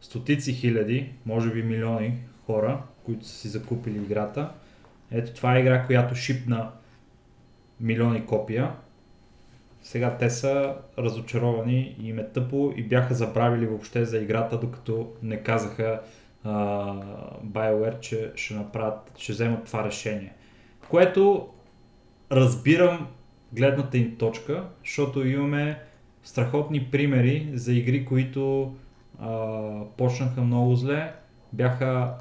стотици 0.00 0.52
хиляди, 0.52 1.12
може 1.26 1.50
би 1.50 1.62
милиони 1.62 2.18
хора, 2.46 2.82
които 3.04 3.26
са 3.26 3.38
си 3.38 3.48
закупили 3.48 3.96
играта. 3.96 4.50
Ето 5.10 5.34
това 5.34 5.56
е 5.56 5.60
игра, 5.60 5.86
която 5.86 6.14
шипна 6.14 6.70
милиони 7.80 8.26
копия. 8.26 8.72
Сега 9.82 10.16
те 10.16 10.30
са 10.30 10.74
разочаровани 10.98 11.96
и 12.00 12.08
им 12.08 12.18
е 12.18 12.28
тъпо 12.28 12.72
и 12.76 12.82
бяха 12.82 13.14
забравили 13.14 13.66
въобще 13.66 14.04
за 14.04 14.18
играта, 14.18 14.60
докато 14.60 15.12
не 15.22 15.42
казаха 15.42 16.00
uh, 16.46 17.02
BioWare, 17.44 18.00
че 18.00 18.32
ще 18.34 18.54
направят, 18.54 19.12
ще 19.16 19.32
вземат 19.32 19.64
това 19.64 19.84
решение. 19.84 20.32
Което 20.90 21.48
разбирам 22.32 23.08
гледната 23.52 23.98
им 23.98 24.16
точка, 24.16 24.68
защото 24.84 25.26
имаме 25.26 25.80
страхотни 26.22 26.84
примери 26.84 27.50
за 27.54 27.72
игри, 27.72 28.04
които 28.04 28.74
uh, 29.22 29.86
почнаха 29.96 30.40
много 30.40 30.74
зле, 30.74 31.12
бяха 31.52 32.14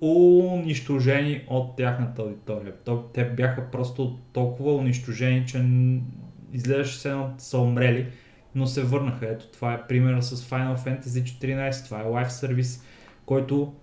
унищожени 0.00 1.44
от 1.48 1.76
тяхната 1.76 2.22
аудитория. 2.22 2.74
Те 3.12 3.24
бяха 3.24 3.70
просто 3.70 4.18
толкова 4.32 4.74
унищожени, 4.74 5.46
че 5.46 5.64
изглеждаше 6.52 6.98
се 6.98 7.10
едно 7.10 7.34
са 7.38 7.58
умрели, 7.58 8.06
но 8.54 8.66
се 8.66 8.82
върнаха. 8.82 9.26
Ето 9.26 9.46
това 9.46 9.72
е 9.72 9.86
примера 9.86 10.22
с 10.22 10.50
Final 10.50 10.76
Fantasy 10.76 11.22
14, 11.22 11.84
това 11.84 12.00
е 12.00 12.04
Live 12.04 12.28
Service, 12.28 12.82
който 13.26 13.74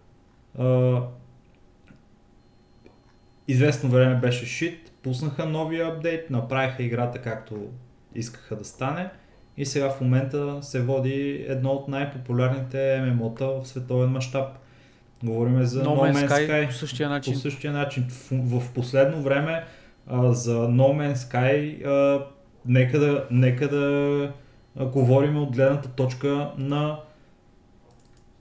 а, 0.58 1.02
известно 3.50 3.90
време 3.90 4.16
беше 4.16 4.46
шит, 4.46 4.92
пуснаха 5.04 5.46
новия 5.46 5.88
апдейт, 5.88 6.30
направиха 6.30 6.84
играта 6.84 7.20
както 7.20 7.56
искаха 8.16 8.56
да 8.56 8.64
стане 8.66 9.10
и 9.60 9.66
сега 9.66 9.90
в 9.90 10.02
момента 10.02 10.58
се 10.62 10.82
води 10.82 11.46
едно 11.48 11.70
от 11.70 11.88
най-популярните 11.88 13.02
ММО-та 13.02 13.46
в 13.46 13.66
световен 13.66 14.10
мащаб. 14.10 14.48
Говорим 15.24 15.64
за 15.64 15.84
No 15.84 15.88
No 15.88 16.14
Man's 16.14 16.28
Sky 16.28 16.50
Sky. 16.50 16.68
по 16.68 16.74
същия 16.74 17.10
начин. 17.10 17.34
По 17.34 17.40
същия 17.40 17.74
начин. 17.74 18.06
В, 18.10 18.60
в 18.60 18.74
последно 18.74 19.22
време 19.22 19.64
а, 20.08 20.34
за 20.34 20.58
No 20.58 21.14
Man's 21.14 21.14
Sky 21.14 21.86
а, 21.86 22.26
нека 22.66 23.00
да, 23.00 23.28
нека 23.32 23.68
да 23.68 24.34
а, 24.80 24.86
говорим 24.86 25.38
от 25.38 25.56
гледната 25.56 25.90
точка 25.90 26.52
на 26.58 27.00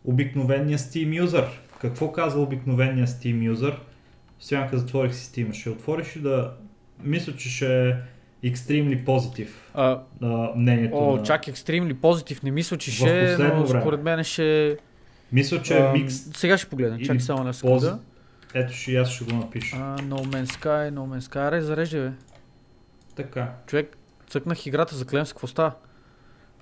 обикновения 0.04 0.78
Steam 0.78 1.24
user. 1.24 1.46
Какво 1.80 2.12
казва 2.12 2.42
обикновения 2.42 3.06
Steam 3.06 3.54
user? 3.54 3.74
Сянка 4.40 4.78
затворих 4.78 5.14
си 5.14 5.30
Steam. 5.30 5.52
Ще 5.52 5.70
отвориш 5.70 6.16
и 6.16 6.20
да... 6.20 6.52
Мисля, 7.02 7.36
че 7.36 7.48
ще 7.50 7.88
е 7.88 7.94
extremely 8.44 9.04
positive 9.04 9.50
А, 9.74 10.00
а, 10.22 10.50
мнението 10.56 10.96
о, 10.96 11.16
на... 11.16 11.22
чак 11.22 11.48
екстримли 11.48 11.94
позитив, 11.94 12.42
не 12.42 12.50
мисля, 12.50 12.76
че 12.76 12.90
ще, 12.90 13.32
е, 13.32 13.36
но 13.38 13.66
време. 13.66 13.80
според 13.82 14.02
мен 14.02 14.24
ще... 14.24 14.76
Мисля, 15.32 15.62
че 15.62 15.78
е 15.78 15.80
а, 15.80 15.92
микс. 15.92 16.14
Сега 16.14 16.58
ще 16.58 16.68
погледна, 16.68 16.98
чакай 16.98 17.20
само 17.20 17.44
на 17.44 17.54
секунда. 17.54 17.98
Ето 18.54 18.72
ще 18.72 18.92
и 18.92 18.96
аз 18.96 19.10
ще 19.10 19.24
го 19.24 19.36
напиша. 19.36 19.76
А, 19.76 19.98
no 19.98 20.26
Man's 20.26 20.44
Sky, 20.44 20.90
No 20.90 21.18
Man's 21.18 21.20
Sky, 21.20 21.48
аре 21.48 21.60
зарежда 21.60 21.98
бе. 21.98 22.12
Така. 23.16 23.52
Човек, 23.66 23.96
цъкнах 24.28 24.66
играта, 24.66 24.94
заклем 24.96 25.26
се, 25.26 25.32
какво 25.32 25.46
става? 25.46 25.72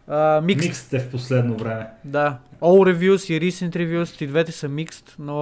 А, 0.08 0.42
mixed, 0.42 0.66
Микс 0.66 0.92
е 0.92 1.00
в 1.00 1.10
последно 1.10 1.56
време. 1.56 1.86
да. 2.04 2.38
All 2.60 2.94
reviews 2.94 3.34
и 3.34 3.50
recent 3.50 3.76
reviews, 3.76 4.22
и 4.22 4.26
двете 4.26 4.52
са 4.52 4.68
mixed, 4.68 5.10
но 5.18 5.36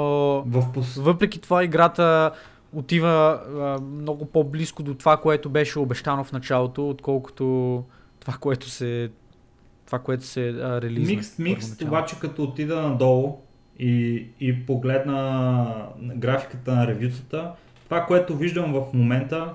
В 0.46 0.72
пос... 0.72 0.94
въпреки 0.96 1.40
това 1.40 1.64
играта 1.64 2.30
отива 2.72 3.40
а, 3.58 3.80
много 3.80 4.26
по-близко 4.26 4.82
до 4.82 4.94
това, 4.94 5.16
което 5.16 5.50
беше 5.50 5.78
обещано 5.78 6.24
в 6.24 6.32
началото, 6.32 6.88
отколкото 6.88 7.84
това, 8.20 8.34
което 8.40 8.68
се 8.68 9.10
това, 9.86 9.98
което 9.98 10.24
се 10.24 10.48
а, 10.48 10.80
релизна. 10.80 11.14
Микс, 11.16 11.38
микс, 11.38 11.60
първоначално. 11.60 11.92
обаче 11.92 12.20
като 12.20 12.42
отида 12.42 12.82
надолу 12.82 13.38
и, 13.78 14.26
и 14.40 14.66
погледна 14.66 15.86
графиката 16.00 16.74
на 16.74 16.86
ревютата, 16.86 17.50
това, 17.84 18.06
което 18.06 18.36
виждам 18.36 18.72
в 18.72 18.84
момента 18.94 19.54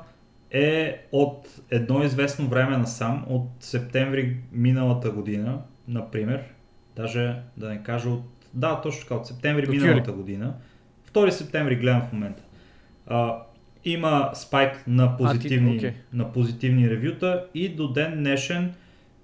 е 0.51 1.05
от 1.11 1.61
едно 1.69 2.03
известно 2.03 2.47
време 2.47 2.77
насам, 2.77 3.25
от 3.29 3.47
септември 3.59 4.37
миналата 4.51 5.11
година, 5.11 5.61
например, 5.87 6.43
даже 6.95 7.41
да 7.57 7.69
не 7.69 7.83
кажа 7.83 8.09
от... 8.09 8.23
Да, 8.53 8.81
точно 8.81 9.01
така, 9.01 9.15
от 9.15 9.27
септември 9.27 9.63
От 9.63 9.69
миналата 9.69 10.11
година. 10.11 10.53
2 11.13 11.29
септември 11.29 11.75
гледам 11.75 12.01
в 12.01 12.13
момента. 12.13 12.43
А, 13.07 13.43
има 13.85 14.31
спайк 14.33 14.87
на 14.87 15.17
позитивни, 15.17 15.77
окей. 15.77 15.93
на 16.13 16.31
позитивни 16.31 16.89
ревюта 16.89 17.45
и 17.53 17.69
до 17.69 17.93
ден 17.93 18.17
днешен 18.17 18.73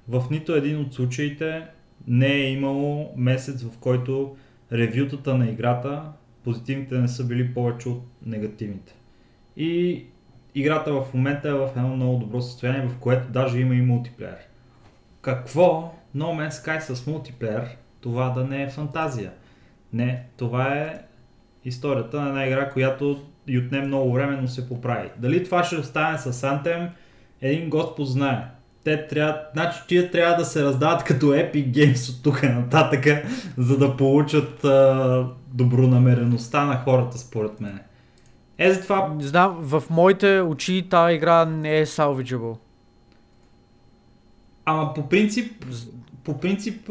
в 0.07 0.23
нито 0.31 0.55
един 0.55 0.79
от 0.79 0.93
случаите 0.93 1.67
не 2.07 2.33
е 2.33 2.51
имало 2.51 3.13
месец, 3.17 3.63
в 3.63 3.77
който 3.77 4.35
ревютата 4.71 5.37
на 5.37 5.49
играта, 5.49 6.03
позитивните 6.43 6.97
не 6.97 7.07
са 7.07 7.27
били 7.27 7.53
повече 7.53 7.89
от 7.89 8.03
негативните. 8.25 8.95
И 9.57 10.03
играта 10.55 10.93
в 10.93 11.13
момента 11.13 11.49
е 11.49 11.53
в 11.53 11.69
едно 11.75 11.95
много 11.95 12.17
добро 12.17 12.41
състояние, 12.41 12.87
в 12.87 12.97
което 12.99 13.27
даже 13.31 13.59
има 13.59 13.75
и 13.75 13.81
мултиплеер. 13.81 14.37
Какво 15.21 15.93
No 16.15 16.23
Man's 16.23 16.49
Sky 16.49 16.79
с 16.79 17.07
мултиплеер, 17.07 17.77
това 18.01 18.29
да 18.29 18.43
не 18.43 18.63
е 18.63 18.69
фантазия? 18.69 19.31
Не, 19.93 20.23
това 20.37 20.73
е 20.73 20.99
историята 21.65 22.21
на 22.21 22.27
една 22.27 22.45
игра, 22.47 22.69
която 22.69 23.21
и 23.47 23.57
отне 23.57 23.81
много 23.81 24.13
време, 24.13 24.37
но 24.41 24.47
се 24.47 24.69
поправи. 24.69 25.09
Дали 25.17 25.43
това 25.43 25.63
ще 25.63 25.83
стане 25.83 26.17
с 26.17 26.33
Anthem, 26.33 26.89
един 27.41 27.69
Господ 27.69 28.09
знае. 28.09 28.45
Те 28.83 29.07
трябва, 29.07 29.41
значи 29.53 29.79
тия 29.87 30.11
трябва 30.11 30.35
да 30.35 30.45
се 30.45 30.63
раздават 30.63 31.03
като 31.03 31.25
Epic 31.25 31.71
Games 31.71 32.09
от 32.09 32.23
тук 32.23 32.43
нататък, 32.43 33.25
за 33.57 33.77
да 33.77 33.97
получат 33.97 34.63
а, 34.63 35.27
добронамереността 35.53 36.65
на 36.65 36.77
хората, 36.77 37.17
според 37.17 37.61
мен. 37.61 37.79
Е, 38.57 38.73
затова 38.73 39.13
Не 39.17 39.23
знам, 39.23 39.57
в 39.59 39.83
моите 39.89 40.41
очи 40.41 40.87
тази 40.89 41.15
игра 41.15 41.45
не 41.45 41.77
е 41.77 41.85
salvageable. 41.85 42.57
Ама 44.65 44.93
по 44.93 45.09
принцип, 45.09 45.65
по 46.23 46.39
принцип 46.39 46.89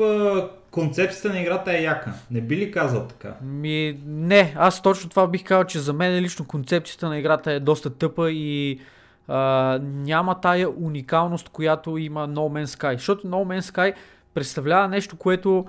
концепцията 0.71 1.29
на 1.29 1.41
играта 1.41 1.73
е 1.73 1.83
яка. 1.83 2.13
Не 2.31 2.41
би 2.41 2.57
ли 2.57 2.71
казал 2.71 3.07
така? 3.07 3.35
Ми, 3.43 3.99
не, 4.07 4.55
аз 4.59 4.83
точно 4.83 5.11
това 5.11 5.27
бих 5.27 5.45
казал, 5.45 5.65
че 5.65 5.79
за 5.79 5.93
мен 5.93 6.23
лично 6.23 6.47
концепцията 6.47 7.09
на 7.09 7.19
играта 7.19 7.53
е 7.53 7.61
доста 7.61 7.91
тъпа 7.91 8.31
и 8.31 8.81
а, 9.29 9.79
няма 9.83 10.41
тая 10.41 10.71
уникалност, 10.71 11.49
която 11.49 11.99
има 11.99 12.29
No 12.29 12.65
Man's 12.65 12.65
Sky. 12.65 12.93
Защото 12.95 13.29
No 13.29 13.45
Man's 13.59 13.73
Sky 13.75 13.95
представлява 14.35 14.89
нещо, 14.89 15.17
което 15.17 15.67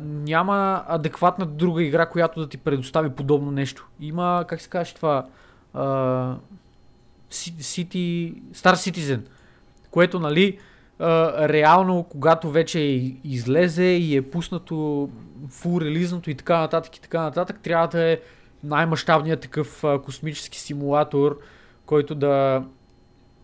няма 0.00 0.84
адекватна 0.88 1.46
друга 1.46 1.82
игра, 1.82 2.06
която 2.06 2.40
да 2.40 2.48
ти 2.48 2.56
предостави 2.56 3.10
подобно 3.10 3.50
нещо. 3.50 3.88
Има, 4.00 4.44
как 4.48 4.60
се 4.60 4.68
каже 4.68 4.94
това, 4.94 5.26
а, 5.74 6.36
City, 7.30 8.34
Citizen, 8.52 9.20
което, 9.90 10.20
нали, 10.20 10.58
а, 10.98 11.48
реално, 11.48 12.02
когато 12.02 12.50
вече 12.50 12.78
излезе 13.24 13.84
и 13.84 14.16
е 14.16 14.30
пуснато 14.30 15.08
фул 15.48 15.80
релизното 15.80 16.30
и 16.30 16.34
така 16.34 16.58
нататък 16.58 16.96
и 16.96 17.00
така 17.00 17.22
нататък, 17.22 17.60
трябва 17.62 17.88
да 17.88 18.12
е 18.12 18.18
най-мащабният 18.64 19.40
такъв 19.40 19.84
а, 19.84 20.02
космически 20.02 20.58
симулатор, 20.58 21.38
който 21.86 22.14
да, 22.14 22.64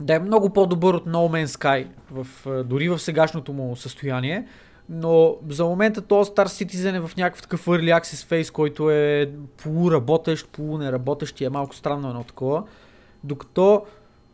да 0.00 0.14
е 0.14 0.18
много 0.18 0.50
по-добър 0.50 0.94
от 0.94 1.06
No 1.06 1.44
Man's 1.44 1.46
Sky, 1.46 1.86
в, 2.10 2.46
а, 2.46 2.64
дори 2.64 2.88
в 2.88 2.98
сегашното 2.98 3.52
му 3.52 3.76
състояние. 3.76 4.46
Но 4.92 5.36
за 5.48 5.64
момента 5.64 6.02
този 6.02 6.30
Star 6.30 6.46
Citizen 6.46 6.96
е 6.96 7.00
в 7.00 7.16
някакъв 7.16 7.42
такъв 7.42 7.66
early 7.66 8.00
access 8.00 8.30
phase, 8.30 8.52
който 8.52 8.90
е 8.90 9.30
полуработещ, 9.62 10.48
полунеработещ 10.48 11.40
и 11.40 11.44
е 11.44 11.50
малко 11.50 11.74
странно 11.74 12.08
едно 12.08 12.24
такова. 12.24 12.64
Докато 13.24 13.86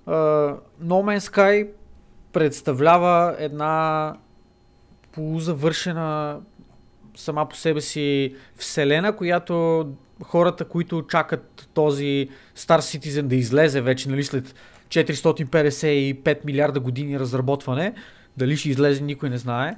uh, 0.06 0.58
No 0.82 1.18
Man's 1.18 1.18
Sky 1.18 1.68
представлява 2.32 3.36
една 3.38 4.14
полузавършена 5.12 6.40
сама 7.16 7.48
по 7.48 7.56
себе 7.56 7.80
си 7.80 8.34
вселена, 8.54 9.16
която 9.16 9.86
хората, 10.22 10.64
които 10.64 11.02
чакат 11.02 11.68
този 11.74 12.28
Star 12.56 12.78
Citizen 12.78 13.22
да 13.22 13.36
излезе 13.36 13.80
вече, 13.80 14.08
нали, 14.08 14.24
след 14.24 14.54
455 14.88 16.44
милиарда 16.44 16.80
години 16.80 17.20
разработване, 17.20 17.94
дали 18.36 18.56
ще 18.56 18.68
излезе, 18.68 19.02
никой 19.02 19.30
не 19.30 19.38
знае. 19.38 19.72
Uh, 19.72 19.76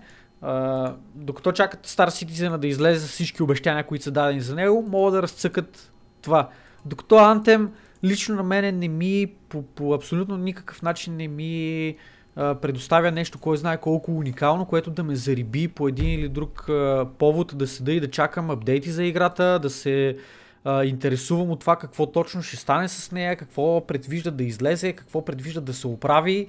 докато 1.14 1.53
чакат 1.53 1.86
Star 1.86 2.09
Citizen 2.09 2.57
да 2.57 2.66
излезе 2.66 3.07
с 3.07 3.11
всички 3.11 3.43
обещания, 3.43 3.86
които 3.86 4.05
са 4.05 4.11
дадени 4.11 4.41
за 4.41 4.55
него, 4.55 4.86
могат 4.89 5.14
да 5.14 5.22
разцъкат 5.22 5.93
това. 6.22 6.49
Докато 6.84 7.14
Anthem 7.14 7.68
лично 8.05 8.36
на 8.36 8.43
мен 8.43 8.78
не 8.78 8.89
ми 8.89 9.26
по, 9.49 9.62
по 9.62 9.95
абсолютно 9.95 10.36
никакъв 10.36 10.82
начин 10.82 11.16
не 11.16 11.28
ми 11.28 11.97
предоставя 12.39 13.11
нещо, 13.11 13.39
кой 13.39 13.57
знае 13.57 13.76
колко 13.76 14.12
уникално, 14.12 14.66
което 14.66 14.91
да 14.91 15.05
ме 15.05 15.16
зариби 15.16 15.68
по 15.68 15.89
един 15.89 16.20
или 16.20 16.28
друг 16.28 16.68
а, 16.68 17.07
повод 17.18 17.53
да 17.57 17.66
седа 17.66 17.93
и 17.93 18.01
да 18.01 18.11
чакам 18.11 18.51
апдейти 18.51 18.91
за 18.91 19.05
играта, 19.05 19.59
да 19.62 19.70
се 19.70 20.16
а, 20.64 20.84
интересувам 20.84 21.51
от 21.51 21.61
това 21.61 21.76
какво 21.76 22.07
точно 22.07 22.43
ще 22.43 22.57
стане 22.57 22.89
с 22.89 23.12
нея, 23.12 23.36
какво 23.36 23.86
предвижда 23.86 24.30
да 24.30 24.45
излезе, 24.45 24.93
какво 24.93 25.24
предвижда 25.24 25.61
да 25.61 25.72
се 25.74 25.86
оправи. 25.86 26.47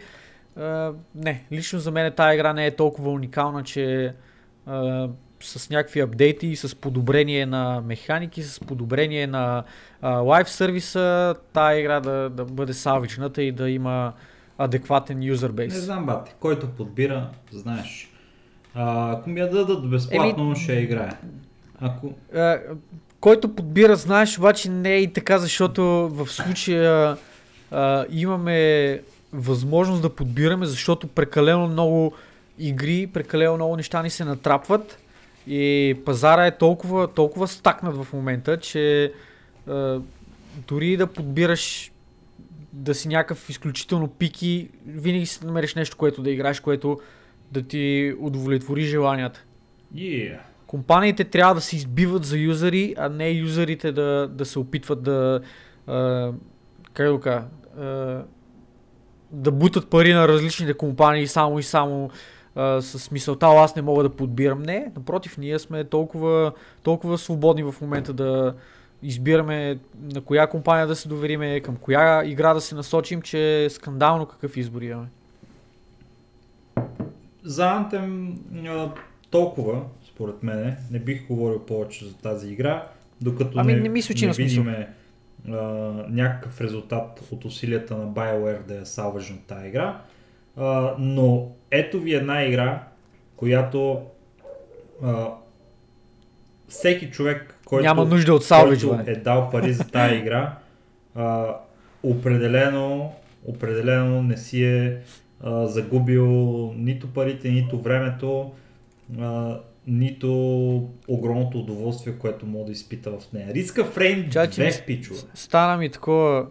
Не, 1.16 1.44
лично 1.52 1.80
за 1.80 1.92
мен 1.92 2.14
тази 2.14 2.36
игра 2.36 2.54
не 2.54 2.66
е 2.66 2.76
толкова 2.76 3.12
уникална, 3.12 3.64
че 3.64 4.14
а, 4.66 5.08
с 5.42 5.70
някакви 5.70 6.00
апдейти, 6.00 6.56
с 6.56 6.76
подобрение 6.76 7.46
на 7.46 7.82
механики, 7.86 8.44
с 8.44 8.60
подобрение 8.60 9.28
на 9.28 9.64
лайв 10.04 10.50
сервиса, 10.50 11.36
тази 11.54 11.80
игра 11.80 12.00
да, 12.00 12.30
да 12.30 12.46
бъде 12.46 12.74
салвичната 12.74 13.44
и 13.44 13.52
да 13.52 13.70
има 13.70 14.14
адекватен 14.58 15.24
юзербейс. 15.24 15.74
Не 15.74 15.80
знам, 15.80 16.06
бати, 16.06 16.34
който 16.40 16.68
подбира, 16.68 17.30
знаеш. 17.52 18.12
А, 18.74 19.12
ако 19.12 19.30
ми 19.30 19.40
я 19.40 19.50
дадат 19.50 19.90
безплатно, 19.90 20.44
Еми... 20.44 20.56
ще 20.56 20.74
играе. 20.74 21.12
Ако... 21.80 22.14
А, 22.36 22.60
който 23.20 23.56
подбира, 23.56 23.96
знаеш, 23.96 24.38
обаче 24.38 24.70
не 24.70 24.94
е 24.94 25.02
и 25.02 25.14
така, 25.14 25.38
защото 25.38 25.84
в 26.12 26.28
случая 26.28 27.18
а, 27.72 28.06
имаме 28.10 29.02
възможност 29.34 30.02
да 30.02 30.16
подбираме, 30.16 30.66
защото 30.66 31.08
прекалено 31.08 31.68
много 31.68 32.14
игри, 32.60 33.08
прекалено 33.08 33.56
много 33.56 33.76
неща 33.76 34.04
ни 34.04 34.10
се 34.10 34.26
натрапват 34.26 35.00
и 35.48 35.96
пазара 36.06 36.46
е 36.46 36.58
толкова, 36.58 37.08
толкова 37.08 37.48
стакнат 37.48 38.04
в 38.04 38.14
момента, 38.14 38.58
че 38.58 39.14
а, 39.68 40.02
дори 40.68 40.98
да 40.98 41.08
подбираш 41.08 41.92
да 42.74 42.96
си 42.96 43.08
някакъв 43.08 43.50
изключително 43.50 44.08
пики, 44.08 44.70
винаги 44.88 45.26
си 45.26 45.46
намериш 45.46 45.76
нещо, 45.76 45.98
което 45.98 46.22
да 46.22 46.32
играеш, 46.32 46.60
което 46.60 47.00
да 47.52 47.62
ти 47.62 48.16
удовлетвори 48.20 48.82
желанията. 48.82 49.44
Yeah. 49.96 50.40
Компаниите 50.68 51.24
трябва 51.24 51.56
да 51.56 51.62
се 51.62 51.76
избиват 51.76 52.26
за 52.26 52.38
юзери, 52.38 52.96
а 52.98 53.10
не 53.10 53.30
юзерите 53.30 53.92
да, 53.92 54.30
да 54.32 54.46
се 54.46 54.60
опитват 54.60 55.04
да 55.04 55.42
а, 55.88 56.32
как 56.94 57.12
да 57.12 57.20
кажа, 57.20 57.44
а, 57.80 58.24
да 59.32 59.52
бутат 59.52 59.90
пари 59.90 60.14
на 60.14 60.28
различните 60.28 60.74
компании 60.74 61.28
само 61.28 61.60
и 61.60 61.64
само 61.64 62.10
а, 62.56 62.82
с 62.82 63.12
мисълта, 63.12 63.46
аз 63.46 63.76
не 63.76 63.82
мога 63.82 64.04
да 64.04 64.10
подбирам. 64.10 64.62
Не, 64.62 64.92
напротив, 64.96 65.38
ние 65.38 65.60
сме 65.60 65.84
толкова, 65.84 66.52
толкова 66.84 67.18
свободни 67.18 67.64
в 67.64 67.76
момента 67.82 68.14
да, 68.14 68.54
избираме 69.04 69.80
на 70.14 70.22
коя 70.22 70.48
компания 70.48 70.88
да 70.88 70.96
се 70.96 71.10
довериме, 71.10 71.60
към 71.60 71.76
коя 71.76 72.26
игра 72.26 72.54
да 72.54 72.62
се 72.62 72.76
насочим, 72.76 73.22
че 73.22 73.64
е 73.64 73.70
скандално 73.70 74.26
какъв 74.26 74.58
избор 74.58 74.82
имаме. 74.82 75.08
За 77.44 77.64
Anthem 77.64 78.92
толкова, 79.30 79.82
според 80.08 80.44
мен, 80.44 80.78
не 80.92 81.00
бих 81.00 81.28
говорил 81.28 81.60
повече 81.60 82.06
за 82.06 82.18
тази 82.18 82.50
игра, 82.50 82.88
докато 83.22 83.60
ами, 83.60 83.74
не, 83.74 83.80
не, 83.80 83.90
мисля, 83.90 84.16
че 84.16 84.28
не 84.28 84.34
видиме 84.34 84.94
а, 85.48 85.54
някакъв 86.10 86.62
резултат 86.62 87.22
от 87.32 87.46
усилията 87.46 87.98
на 87.98 88.08
BioWare 88.08 88.66
да 88.68 88.76
я 88.76 88.86
салважи 88.86 89.34
на 89.34 89.40
тази 89.40 89.68
игра. 89.68 90.02
А, 90.58 90.96
но 91.00 91.52
ето 91.72 92.00
ви 92.00 92.14
една 92.14 92.44
игра, 92.44 92.84
която 93.36 94.02
а, 95.04 95.28
всеки 96.68 97.12
човек 97.12 97.60
който, 97.66 97.84
Няма 97.84 98.06
нужда 98.06 98.34
от 98.34 98.44
салвиджване. 98.44 99.04
е 99.08 99.16
дал 99.16 99.50
пари 99.50 99.74
за 99.74 99.88
тази 99.88 100.16
игра, 100.16 100.58
а, 101.16 101.56
определено, 102.04 103.14
определено 103.46 104.24
не 104.24 104.38
си 104.38 104.64
е 104.66 105.02
а, 105.44 105.68
загубил 105.68 106.28
нито 106.76 107.08
парите, 107.08 107.50
нито 107.50 107.80
времето, 107.80 108.52
а, 109.20 109.60
нито 109.90 110.30
огромното 111.08 111.60
удоволствие, 111.60 112.14
което 112.14 112.46
мога 112.46 112.66
да 112.66 112.72
изпита 112.72 113.12
в 113.12 113.34
нея. 113.34 113.54
Риска 113.54 113.86
Фрейм 113.86 114.30
2 114.30 114.86
пичо. 114.86 115.14
Стана 115.34 115.78
ми 115.78 115.90
такова 115.90 116.48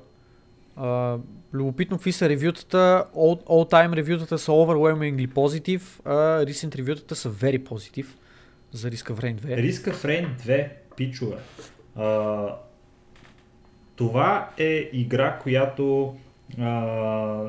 а, 0.76 1.18
любопитно 1.52 1.96
какви 1.96 2.12
са 2.12 2.28
ревютата. 2.28 3.04
All, 3.14 3.44
all 3.46 3.72
time 3.72 3.96
ревютата 3.96 4.38
са 4.38 4.50
overwhelmingly 4.50 5.28
positive, 5.28 5.82
а 6.04 6.44
recent 6.44 6.76
ревютата 6.76 7.16
са 7.16 7.30
very 7.30 7.62
positive 7.62 8.06
за 8.72 8.90
Риска 8.90 9.14
Фрейм 9.14 9.36
2. 9.36 9.56
Риска 9.56 9.92
Фрейм 9.92 10.36
2 10.46 10.68
пичове. 10.96 11.36
А, 11.96 12.46
това 13.96 14.50
е 14.58 14.90
игра, 14.92 15.38
която 15.38 16.14
а, 16.60 16.70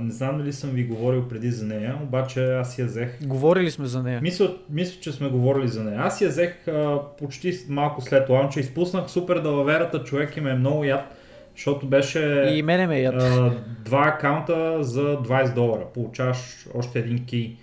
не 0.02 0.12
знам 0.12 0.38
дали 0.38 0.54
съм 0.54 0.70
ви 0.70 0.84
говорил 0.84 1.28
преди 1.28 1.52
за 1.52 1.66
нея, 1.66 1.98
обаче 2.04 2.54
аз 2.54 2.80
я 2.80 2.86
взех. 2.86 3.18
Говорили 3.24 3.72
сме 3.72 3.86
за 3.86 4.04
нея. 4.04 4.20
Мисля, 4.22 4.56
мисля 4.70 5.02
че 5.02 5.12
сме 5.12 5.30
говорили 5.30 5.68
за 5.68 5.84
нея. 5.84 6.00
Аз 6.00 6.22
я 6.22 6.30
взех 6.30 6.68
а, 6.68 7.00
почти 7.18 7.60
малко 7.70 8.02
след 8.02 8.30
лаунча. 8.30 8.60
Изпуснах 8.60 9.10
супер 9.10 9.40
далаверата, 9.40 10.04
човек 10.04 10.38
и 10.38 10.42
ме 10.42 10.52
е 10.52 10.56
много 10.56 10.84
яд, 10.84 11.16
защото 11.56 11.88
беше 11.88 12.50
и 12.54 12.62
мене 12.64 12.88
ме 12.88 12.98
е 12.98 13.02
яд. 13.02 13.16
А, 13.18 13.52
два 13.86 14.08
акаунта 14.08 14.84
за 14.84 15.02
20 15.02 15.54
долара. 15.54 15.86
Получаваш 15.94 16.68
още 16.74 17.00
един 17.00 17.26
кей 17.30 17.58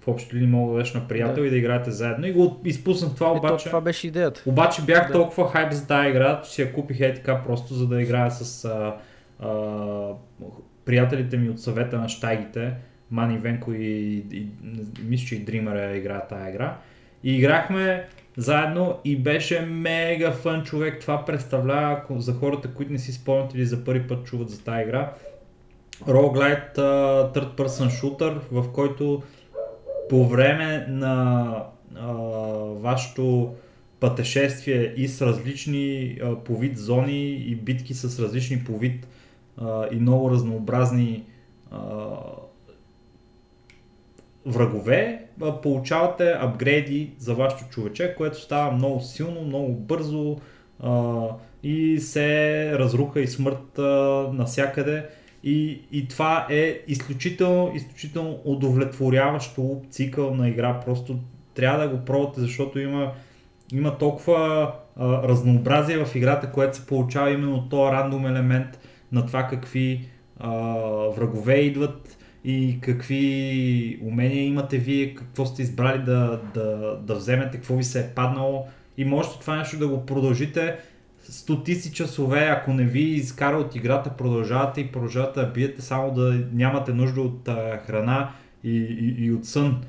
в 0.00 0.08
общи 0.08 0.36
ли 0.36 0.46
мога 0.46 0.72
да 0.72 0.78
дадеш 0.78 0.94
на 0.94 1.08
приятел 1.08 1.42
да. 1.42 1.46
и 1.46 1.50
да 1.50 1.56
играете 1.56 1.90
заедно. 1.90 2.26
И 2.26 2.32
го 2.32 2.60
изпуснах 2.64 3.14
това, 3.14 3.32
обаче. 3.32 3.54
Ето, 3.54 3.64
това 3.64 3.80
беше 3.80 4.06
идеята. 4.06 4.42
Обаче 4.46 4.82
бях 4.82 5.06
да. 5.06 5.12
толкова 5.12 5.50
хайп 5.50 5.72
за 5.72 5.86
тази 5.86 6.08
игра, 6.08 6.42
че 6.44 6.50
си 6.50 6.62
я 6.62 6.72
купих 6.72 7.00
е 7.00 7.14
така 7.14 7.42
просто, 7.42 7.74
за 7.74 7.86
да 7.86 8.02
играя 8.02 8.30
с 8.30 8.64
а, 8.64 8.96
а, 9.38 9.48
приятелите 10.90 11.36
ми 11.36 11.48
от 11.48 11.60
съвета 11.60 11.98
на 11.98 12.08
штайгите. 12.08 12.72
Мани 13.10 13.38
Венко 13.38 13.72
и, 13.72 14.24
и, 14.32 14.36
и 14.36 14.46
мисля, 15.04 15.26
че 15.26 15.34
и 15.34 15.38
Дример 15.38 15.94
играе 15.94 16.28
тази 16.28 16.50
игра. 16.50 16.76
И 17.24 17.36
играхме 17.36 18.08
заедно 18.36 18.98
и 19.04 19.16
беше 19.16 19.60
мега 19.60 20.32
фън 20.32 20.62
човек. 20.62 21.00
Това 21.00 21.24
представлява 21.24 22.02
за 22.10 22.34
хората, 22.34 22.74
които 22.74 22.92
не 22.92 22.98
си 22.98 23.12
спомнят 23.12 23.54
или 23.54 23.64
за 23.64 23.84
първи 23.84 24.08
път 24.08 24.24
чуват 24.24 24.50
за 24.50 24.64
тази 24.64 24.82
игра. 24.82 25.12
Roguelite 26.06 26.76
uh, 26.76 27.34
Third 27.34 27.56
Person 27.56 27.88
Shooter, 27.88 28.38
в 28.52 28.72
който 28.72 29.22
по 30.08 30.28
време 30.28 30.86
на 30.88 31.54
а, 31.96 32.12
вашето 32.80 33.54
пътешествие 34.00 34.94
и 34.96 35.08
с 35.08 35.26
различни 35.26 36.18
а, 36.22 36.34
по 36.36 36.58
вид 36.58 36.78
зони 36.78 37.30
и 37.30 37.54
битки 37.54 37.94
с 37.94 38.22
различни 38.22 38.64
по 38.64 38.78
вид 38.78 39.06
и 39.92 39.96
много 39.96 40.30
разнообразни 40.30 41.24
а, 41.70 41.78
врагове, 44.46 45.24
а, 45.42 45.60
получавате 45.60 46.36
апгрейди 46.40 47.10
за 47.18 47.34
вашето 47.34 47.64
човече, 47.70 48.14
което 48.16 48.40
става 48.40 48.72
много 48.72 49.00
силно, 49.00 49.40
много 49.40 49.72
бързо 49.72 50.36
а, 50.80 51.20
и 51.62 51.98
се 51.98 52.78
разруха 52.78 53.20
и 53.20 53.26
смърт 53.26 53.78
а, 53.78 53.82
навсякъде 54.32 55.06
и, 55.44 55.82
и 55.92 56.08
това 56.08 56.46
е 56.50 56.80
изключително, 56.86 57.72
изключително 57.74 58.38
удовлетворяващо 58.44 59.82
цикъл 59.90 60.34
на 60.34 60.48
игра. 60.48 60.80
Просто 60.80 61.18
трябва 61.54 61.84
да 61.84 61.88
го 61.88 62.04
пробвате, 62.04 62.40
защото 62.40 62.78
има, 62.78 63.12
има 63.72 63.98
толкова 63.98 64.72
а, 64.96 65.28
разнообразие 65.28 66.04
в 66.04 66.14
играта, 66.14 66.52
което 66.52 66.76
се 66.76 66.86
получава 66.86 67.30
именно 67.30 67.68
този 67.68 67.92
рандом 67.92 68.26
елемент, 68.26 68.79
на 69.12 69.26
това 69.26 69.46
какви 69.46 70.08
а, 70.38 70.50
врагове 71.16 71.54
идват 71.54 72.18
и 72.44 72.78
какви 72.80 74.00
умения 74.02 74.44
имате 74.44 74.78
вие, 74.78 75.14
какво 75.14 75.46
сте 75.46 75.62
избрали 75.62 76.02
да, 76.02 76.40
да, 76.54 76.98
да 77.02 77.14
вземете, 77.14 77.56
какво 77.56 77.76
ви 77.76 77.84
се 77.84 78.00
е 78.00 78.14
паднало 78.14 78.66
и 78.96 79.04
можете 79.04 79.40
това 79.40 79.56
нещо 79.56 79.78
да 79.78 79.88
го 79.88 80.06
продължите 80.06 80.76
стотици 81.22 81.92
часове, 81.92 82.48
ако 82.48 82.72
не 82.72 82.84
ви 82.84 83.00
изкара 83.00 83.56
от 83.56 83.74
играта, 83.74 84.10
продължавате 84.10 84.80
и 84.80 84.92
продължавате 84.92 85.40
да 85.40 85.46
биете, 85.46 85.82
само 85.82 86.14
да 86.14 86.44
нямате 86.52 86.92
нужда 86.92 87.20
от 87.20 87.48
а, 87.48 87.78
храна 87.86 88.30
и, 88.64 88.76
и, 88.76 89.24
и 89.24 89.32
от 89.32 89.44
сън. 89.44 89.82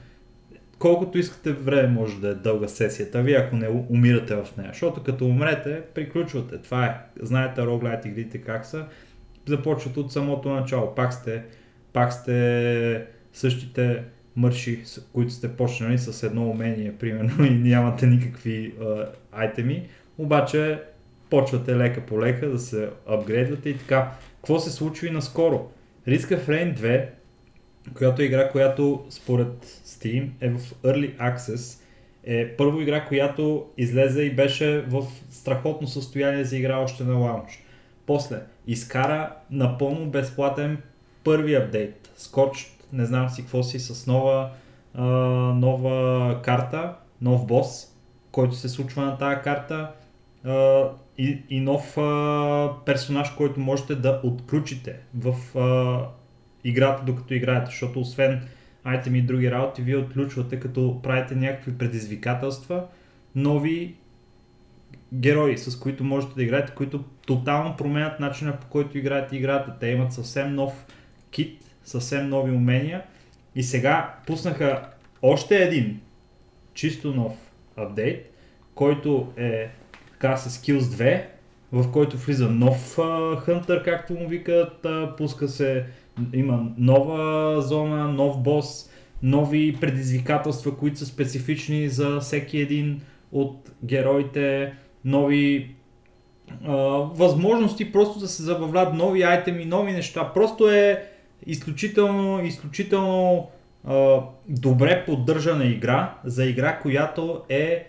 Колкото 0.80 1.18
искате 1.18 1.54
време 1.54 1.88
може 1.88 2.20
да 2.20 2.30
е 2.30 2.36
дълга 2.36 2.68
сесията 2.68 3.22
ви, 3.22 3.34
ако 3.34 3.56
не 3.56 3.86
умирате 3.90 4.36
в 4.36 4.48
нея. 4.58 4.70
Защото 4.74 5.04
като 5.04 5.26
умрете, 5.26 5.82
приключвате. 5.96 6.58
Това 6.58 6.86
е. 6.86 6.98
Знаете 7.22 7.62
роглайт 7.62 8.06
игрите 8.06 8.38
как 8.38 8.66
са. 8.66 8.86
Започват 9.46 9.98
от 9.98 10.12
самото 10.12 10.50
начало. 10.50 10.96
Пак 10.96 11.14
сте, 11.14 11.44
пак 11.94 12.14
сте 12.14 13.06
същите 13.34 14.04
мърши, 14.36 14.84
които 15.14 15.32
сте 15.32 15.56
почнали 15.56 15.98
с 15.98 16.24
едно 16.24 16.50
умение, 16.50 16.94
примерно, 17.00 17.46
и 17.46 17.50
нямате 17.50 18.08
никакви 18.08 18.74
а, 18.82 19.10
айтеми. 19.32 19.88
Обаче 20.18 20.80
почвате 21.30 21.76
лека 21.76 22.06
по 22.06 22.22
лека 22.22 22.50
да 22.50 22.60
се 22.60 22.90
апгрейдвате 23.08 23.70
и 23.70 23.78
така. 23.78 24.12
Какво 24.36 24.60
се 24.60 24.72
случва 24.72 25.08
и 25.08 25.12
наскоро? 25.12 25.72
Risk 26.08 26.38
of 26.38 26.48
Rain 26.48 26.78
2, 26.78 27.06
която 27.94 28.22
е 28.22 28.26
игра, 28.26 28.50
която 28.50 29.06
според 29.10 29.66
Steam 29.66 30.30
е 30.42 30.50
в 30.50 30.60
Early 30.60 31.18
Access, 31.18 31.82
е 32.24 32.48
първо 32.48 32.82
игра, 32.82 33.06
която 33.06 33.66
излезе 33.78 34.22
и 34.22 34.36
беше 34.36 34.82
в 34.82 35.06
страхотно 35.30 35.88
състояние 35.88 36.44
за 36.44 36.58
игра 36.58 36.78
още 36.78 37.04
на 37.04 37.14
лаунч. 37.14 37.64
После 38.12 38.42
изкара 38.68 39.36
напълно 39.52 40.10
безплатен 40.10 40.78
първи 41.24 41.56
апдейт. 41.56 42.12
Scorched, 42.18 42.70
не 42.94 43.06
знам 43.06 43.30
си 43.30 43.42
какво 43.42 43.64
си, 43.64 43.80
с 43.80 44.08
нова, 44.08 44.50
а, 44.94 45.04
нова 45.54 46.42
карта, 46.42 46.96
нов 47.22 47.48
бос, 47.48 47.96
който 48.32 48.56
се 48.56 48.70
случва 48.70 49.06
на 49.06 49.18
тази 49.18 49.42
карта 49.42 49.92
а, 50.46 50.84
и, 51.18 51.44
и 51.50 51.60
нов 51.60 51.98
а, 51.98 52.74
персонаж, 52.86 53.30
който 53.30 53.60
можете 53.60 53.96
да 53.96 54.22
отключите 54.24 55.00
в 55.16 55.60
а, 55.60 56.06
играта 56.64 57.04
докато 57.06 57.34
играете, 57.34 57.66
защото 57.66 58.00
освен 58.00 58.48
айтеми 58.84 59.18
и 59.18 59.22
други 59.22 59.52
работи, 59.52 59.82
вие 59.82 59.98
отключвате 59.98 60.60
като 60.60 61.00
правите 61.04 61.36
някакви 61.36 61.78
предизвикателства, 61.78 62.84
нови 63.36 63.96
герои, 65.14 65.58
с 65.58 65.80
които 65.80 66.04
можете 66.04 66.34
да 66.36 66.44
играете, 66.44 66.74
които 66.76 67.04
тотално 67.28 67.76
променят 67.78 68.20
начина 68.20 68.58
по 68.58 68.68
който 68.68 68.98
играете 68.98 69.36
играта. 69.36 69.76
Те 69.80 69.88
имат 69.88 70.14
съвсем 70.14 70.56
нов 70.56 70.86
кит, 71.32 71.64
съвсем 71.84 72.30
нови 72.30 72.52
умения 72.52 73.04
и 73.56 73.64
сега 73.64 74.16
пуснаха 74.28 74.90
още 75.22 75.56
един 75.56 76.00
чисто 76.74 77.14
нов 77.14 77.34
апдейт, 77.76 78.34
който 78.76 79.34
е 79.38 79.70
така 80.12 80.38
с 80.38 80.60
Skills 80.60 80.80
2, 80.80 81.24
в 81.72 81.92
който 81.92 82.18
влиза 82.18 82.50
нов 82.50 82.96
хънтър, 83.40 83.84
както 83.84 84.14
му 84.14 84.28
викат, 84.28 84.86
а, 84.86 85.16
пуска 85.18 85.48
се, 85.48 85.86
има 86.34 86.72
нова 86.78 87.62
зона, 87.62 88.08
нов 88.08 88.42
бос, 88.42 88.90
нови 89.24 89.78
предизвикателства, 89.82 90.78
които 90.78 91.00
са 91.00 91.06
специфични 91.06 91.90
за 91.90 92.20
всеки 92.20 92.58
един 92.58 93.02
от 93.32 93.72
героите, 93.84 94.74
нови 95.06 95.76
а, 96.68 96.74
възможности 97.14 97.92
просто 97.92 98.20
да 98.20 98.28
се 98.28 98.44
забавлят 98.44 98.94
нови 98.94 99.24
айтеми, 99.24 99.66
нови 99.66 99.92
неща. 99.92 100.32
Просто 100.34 100.70
е 100.70 101.04
изключително, 101.46 102.46
изключително 102.46 103.50
а, 103.88 104.20
добре 104.48 105.06
поддържана 105.06 105.66
игра 105.66 106.14
за 106.24 106.46
игра, 106.46 106.80
която 106.80 107.42
е 107.50 107.88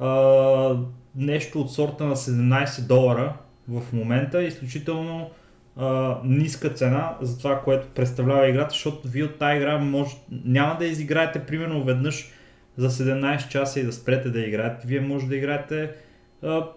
а, 0.00 0.76
нещо 1.16 1.60
от 1.60 1.72
сорта 1.72 2.04
на 2.04 2.16
17 2.16 2.86
долара 2.86 3.36
в 3.68 3.92
момента, 3.92 4.42
изключително 4.42 5.30
а, 5.76 6.16
ниска 6.24 6.70
цена 6.70 7.16
за 7.20 7.38
това, 7.38 7.60
което 7.60 7.88
представлява 7.94 8.48
играта, 8.48 8.70
защото 8.70 9.08
вие 9.08 9.24
от 9.24 9.38
тази 9.38 9.56
игра 9.56 9.78
може, 9.78 10.16
няма 10.44 10.76
да 10.78 10.86
изиграете 10.86 11.46
примерно 11.46 11.84
веднъж 11.84 12.30
за 12.76 12.90
17 12.90 13.48
часа 13.48 13.80
и 13.80 13.84
да 13.84 13.92
спрете 13.92 14.28
да 14.28 14.40
играете. 14.40 14.86
Вие 14.86 15.00
може 15.00 15.26
да 15.26 15.36
играете 15.36 15.90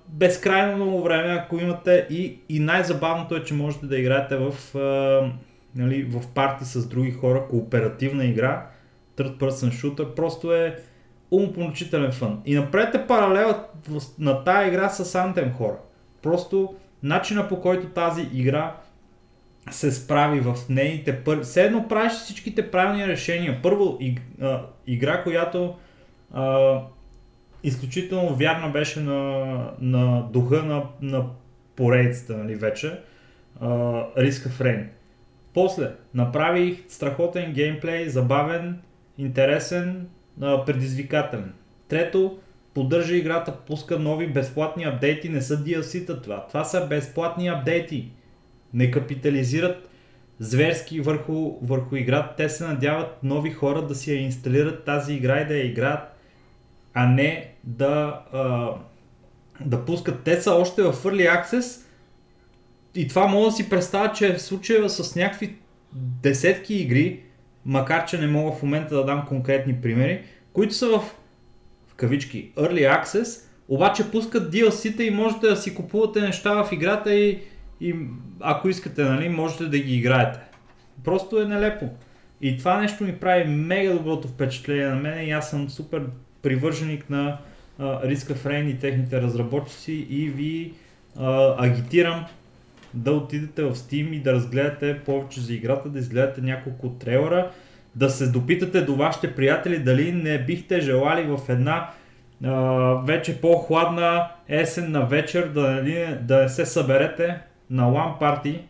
безкрайно 0.07 0.75
много 0.75 1.03
време, 1.03 1.33
ако 1.33 1.59
имате 1.59 2.07
и, 2.09 2.39
и 2.49 2.59
най-забавното 2.59 3.35
е, 3.35 3.43
че 3.43 3.53
можете 3.53 3.85
да 3.85 3.99
играете 3.99 4.37
в, 4.37 4.77
а, 4.77 5.31
нали, 5.75 6.03
в 6.03 6.27
парти 6.27 6.65
с 6.65 6.87
други 6.87 7.11
хора, 7.11 7.47
кооперативна 7.49 8.25
игра, 8.25 8.67
third 9.17 9.37
person 9.37 9.69
shooter, 9.69 10.15
просто 10.15 10.53
е 10.53 10.79
умопомрачителен 11.31 12.11
фън. 12.11 12.41
И 12.45 12.55
направете 12.55 13.07
паралел 13.07 13.55
на 14.19 14.43
тази 14.43 14.67
игра 14.67 14.89
с 14.89 15.05
Anthem 15.05 15.53
хора. 15.53 15.77
Просто 16.21 16.75
начина 17.03 17.47
по 17.47 17.59
който 17.59 17.87
тази 17.87 18.27
игра 18.33 18.75
се 19.71 19.91
справи 19.91 20.39
в 20.39 20.55
нейните 20.69 21.23
първи... 21.23 21.43
Все 21.43 21.63
едно 21.63 21.87
правиш 21.87 22.13
всичките 22.13 22.71
правилни 22.71 23.07
решения. 23.07 23.59
Първо, 23.63 23.97
иг, 23.99 24.21
а, 24.41 24.61
игра, 24.87 25.23
която 25.23 25.75
а, 26.33 26.79
изключително 27.65 28.35
вярна 28.35 28.69
беше 28.69 28.99
на, 28.99 29.45
на 29.81 30.29
духа 30.33 30.63
на, 30.63 30.83
на 31.01 31.25
поредицата, 31.75 32.37
нали, 32.37 32.55
вече. 32.55 32.99
А, 33.59 33.67
Risk 34.17 34.49
of 34.49 34.61
Rain. 34.61 34.85
После, 35.53 35.91
направих 36.13 36.83
страхотен 36.87 37.53
геймплей, 37.53 38.09
забавен, 38.09 38.79
интересен, 39.17 40.07
а, 40.41 40.65
предизвикателен. 40.65 41.53
Трето, 41.87 42.37
поддържа 42.73 43.15
играта, 43.15 43.57
пуска 43.67 43.99
нови 43.99 44.27
безплатни 44.27 44.83
апдейти, 44.83 45.29
не 45.29 45.41
са 45.41 45.63
DLC-та 45.63 46.21
това. 46.21 46.47
Това 46.47 46.63
са 46.63 46.87
безплатни 46.87 47.47
апдейти. 47.47 48.11
Не 48.73 48.91
капитализират 48.91 49.89
зверски 50.39 51.01
върху, 51.01 51.57
върху 51.61 51.95
играта. 51.95 52.35
Те 52.37 52.49
се 52.49 52.67
надяват 52.67 53.23
нови 53.23 53.51
хора 53.51 53.81
да 53.81 53.95
си 53.95 54.13
я 54.13 54.21
инсталират 54.21 54.85
тази 54.85 55.13
игра 55.13 55.41
и 55.41 55.47
да 55.47 55.53
я 55.53 55.65
играят, 55.65 56.14
а 56.95 57.07
не 57.07 57.53
да, 57.63 58.21
а, 58.33 58.69
да 59.61 59.85
пускат. 59.85 60.23
Те 60.23 60.41
са 60.41 60.51
още 60.51 60.83
в 60.83 60.93
Early 60.93 61.43
Access 61.43 61.81
и 62.95 63.07
това 63.07 63.27
мога 63.27 63.45
да 63.45 63.51
си 63.51 63.69
представя, 63.69 64.11
че 64.11 64.27
е 64.27 64.33
в 64.33 64.41
случая 64.41 64.89
с 64.89 65.15
някакви 65.15 65.55
десетки 65.93 66.75
игри, 66.75 67.23
макар 67.65 68.05
че 68.05 68.17
не 68.17 68.27
мога 68.27 68.51
в 68.51 68.63
момента 68.63 68.95
да 68.95 69.05
дам 69.05 69.25
конкретни 69.27 69.81
примери, 69.81 70.23
които 70.53 70.73
са 70.73 70.87
в, 70.87 70.99
в 71.87 71.95
кавички 71.95 72.51
Early 72.55 73.03
Access, 73.03 73.41
обаче 73.67 74.11
пускат 74.11 74.53
DLC-та 74.53 75.03
и 75.03 75.11
можете 75.11 75.47
да 75.47 75.55
си 75.55 75.75
купувате 75.75 76.21
неща 76.21 76.63
в 76.63 76.71
играта 76.71 77.15
и, 77.15 77.39
и 77.81 77.95
ако 78.39 78.69
искате, 78.69 79.03
нали, 79.03 79.29
можете 79.29 79.65
да 79.65 79.79
ги 79.79 79.95
играете. 79.95 80.39
Просто 81.03 81.41
е 81.41 81.45
нелепо. 81.45 81.89
И 82.41 82.57
това 82.57 82.81
нещо 82.81 83.03
ми 83.03 83.15
прави 83.15 83.43
мега 83.43 83.93
доброто 83.93 84.27
впечатление 84.27 84.87
на 84.87 84.95
мен 84.95 85.27
и 85.27 85.31
аз 85.31 85.49
съм 85.49 85.69
супер 85.69 86.01
привърженик 86.45 87.09
на 87.09 87.37
of 87.79 88.45
Rain 88.45 88.69
и 88.69 88.79
техните 88.79 89.21
разработчици 89.21 90.07
и 90.09 90.29
ви 90.29 90.73
uh, 91.17 91.55
агитирам 91.57 92.25
да 92.93 93.11
отидете 93.11 93.63
в 93.63 93.75
Steam 93.75 94.11
и 94.11 94.19
да 94.19 94.33
разгледате 94.33 94.99
повече 95.05 95.41
за 95.41 95.53
играта, 95.53 95.89
да 95.89 95.99
изгледате 95.99 96.41
няколко 96.41 96.89
трейлера, 96.89 97.51
да 97.95 98.09
се 98.09 98.27
допитате 98.27 98.81
до 98.81 98.95
вашите 98.95 99.35
приятели 99.35 99.79
дали 99.79 100.11
не 100.11 100.45
бихте 100.45 100.81
желали 100.81 101.23
в 101.23 101.39
една 101.49 101.89
а, 102.43 102.53
вече 102.93 103.41
по-хладна 103.41 104.27
есенна 104.47 105.05
вечер 105.05 105.47
да, 105.47 105.83
да 106.21 106.49
се 106.49 106.65
съберете 106.65 107.41
на 107.69 107.83
LAN 107.83 108.19
парти 108.19 108.61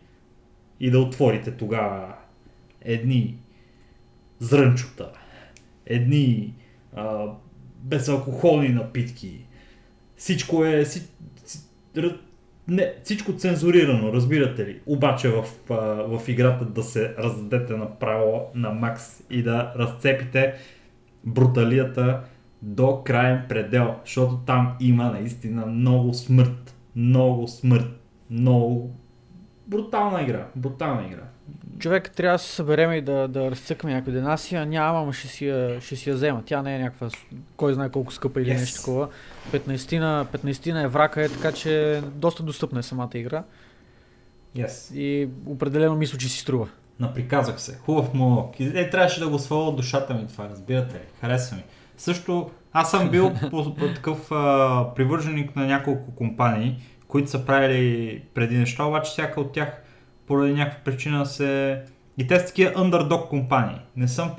и 0.80 0.91
да 0.91 0.99
отворите 0.99 1.51
тогава 1.51 2.13
едни 2.82 3.38
зрънчута, 4.39 5.11
едни 5.86 6.53
а, 6.95 7.26
безалкохолни 7.86 8.69
напитки. 8.69 9.45
Всичко 10.15 10.65
е... 10.65 10.86
Си, 10.86 11.07
си, 11.45 11.59
не, 12.67 12.93
всичко 13.03 13.33
цензурирано, 13.33 14.13
разбирате 14.13 14.65
ли. 14.65 14.79
Обаче 14.86 15.29
в, 15.29 15.45
в 16.07 16.21
играта 16.27 16.65
да 16.65 16.83
се 16.83 17.15
раздадете 17.17 17.73
направо 17.73 18.41
на 18.55 18.69
макс 18.69 19.23
и 19.29 19.43
да 19.43 19.73
разцепите 19.75 20.53
бруталията 21.23 22.21
до 22.61 23.03
крайен 23.03 23.45
предел, 23.49 23.95
защото 24.05 24.38
там 24.38 24.75
има 24.79 25.11
наистина 25.11 25.65
много 25.65 26.13
смърт, 26.13 26.75
много 26.95 27.47
смърт, 27.47 28.01
много 28.29 28.95
брутална 29.67 30.21
игра, 30.21 30.47
брутална 30.55 31.07
игра. 31.07 31.23
Човек 31.80 32.11
трябва 32.11 32.36
да 32.36 32.39
се 32.39 32.51
съберем 32.51 32.91
и 32.91 33.01
да, 33.01 33.28
да 33.28 33.51
разцъкаме 33.51 33.93
някой 33.93 34.13
ден. 34.13 34.28
Аз 34.28 34.51
я 34.51 34.65
нямам, 34.65 35.13
ще 35.13 35.28
си, 35.28 35.47
я, 35.47 35.82
ще 35.82 35.95
си 35.95 36.09
я 36.09 36.15
взема. 36.15 36.43
Тя 36.45 36.61
не 36.61 36.76
е 36.76 36.80
някаква, 36.80 37.09
кой 37.57 37.73
знае 37.73 37.89
колко 37.89 38.13
скъпа 38.13 38.41
или 38.41 38.49
yes. 38.49 38.59
нещо 38.59 38.78
такова. 38.78 39.09
15 39.51 39.99
на, 39.99 40.26
15 40.26 40.73
на 40.73 40.82
еврака 40.82 41.23
е, 41.23 41.30
така 41.30 41.51
че 41.51 42.01
доста 42.13 42.43
достъпна 42.43 42.80
е 42.80 42.84
самата 42.84 43.09
игра. 43.13 43.43
Yes. 44.57 44.95
И 44.95 45.30
определено 45.45 45.95
мисля, 45.95 46.17
че 46.17 46.30
си 46.30 46.39
струва. 46.39 46.67
Наприказах 46.99 47.61
се. 47.61 47.78
Хубав 47.78 48.13
монолог. 48.13 48.59
Е, 48.59 48.89
трябваше 48.89 49.19
да 49.19 49.30
го 49.30 49.39
сваля 49.39 49.63
от 49.63 49.76
душата 49.76 50.13
ми 50.13 50.28
това, 50.28 50.49
разбирате 50.49 50.95
ли? 50.95 51.01
Хареса 51.21 51.55
ми. 51.55 51.63
Също, 51.97 52.49
аз 52.73 52.91
съм 52.91 53.09
бил 53.09 53.34
по, 53.49 53.76
по 53.76 53.93
такъв 53.93 54.32
а, 54.32 54.86
привърженик 54.95 55.55
на 55.55 55.65
няколко 55.65 56.15
компании, 56.15 56.78
които 57.07 57.30
са 57.30 57.45
правили 57.45 58.23
преди 58.34 58.57
неща, 58.57 58.84
обаче 58.84 59.11
всяка 59.11 59.41
от 59.41 59.51
тях 59.51 59.82
поради 60.28 60.53
някаква 60.53 60.80
причина 60.84 61.26
се... 61.26 61.82
И 62.17 62.28
те 62.28 62.39
са 62.39 62.45
такива 62.45 62.71
underdog 62.71 63.28
компании. 63.28 63.78
Не 63.95 64.07
съм, 64.07 64.32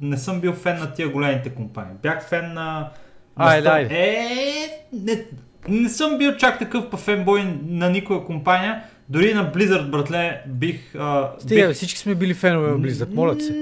не 0.00 0.16
съм 0.16 0.40
бил 0.40 0.52
фен 0.52 0.78
на 0.78 0.92
тия 0.94 1.08
големите 1.08 1.50
компании. 1.50 1.94
Бях 2.02 2.28
фен 2.28 2.52
на... 2.52 2.52
на 2.54 2.90
Айде, 3.36 3.68
ста- 3.68 3.72
айде. 3.72 3.94
Е, 3.94 4.68
не, 4.92 5.24
не 5.68 5.88
съм 5.88 6.18
бил 6.18 6.36
чак 6.36 6.58
такъв 6.58 6.90
па 6.90 6.96
фенбой 6.96 7.58
на 7.66 7.90
никоя 7.90 8.24
компания. 8.24 8.82
Дори 9.08 9.34
на 9.34 9.52
Blizzard, 9.52 9.90
братле, 9.90 10.42
бих... 10.46 10.94
А, 10.94 11.30
Стига, 11.38 11.66
бих... 11.66 11.76
всички 11.76 11.98
сме 11.98 12.14
били 12.14 12.34
фенове 12.34 12.70
на 12.70 12.78
Blizzard, 12.78 13.14
моля 13.14 13.40
се. 13.40 13.52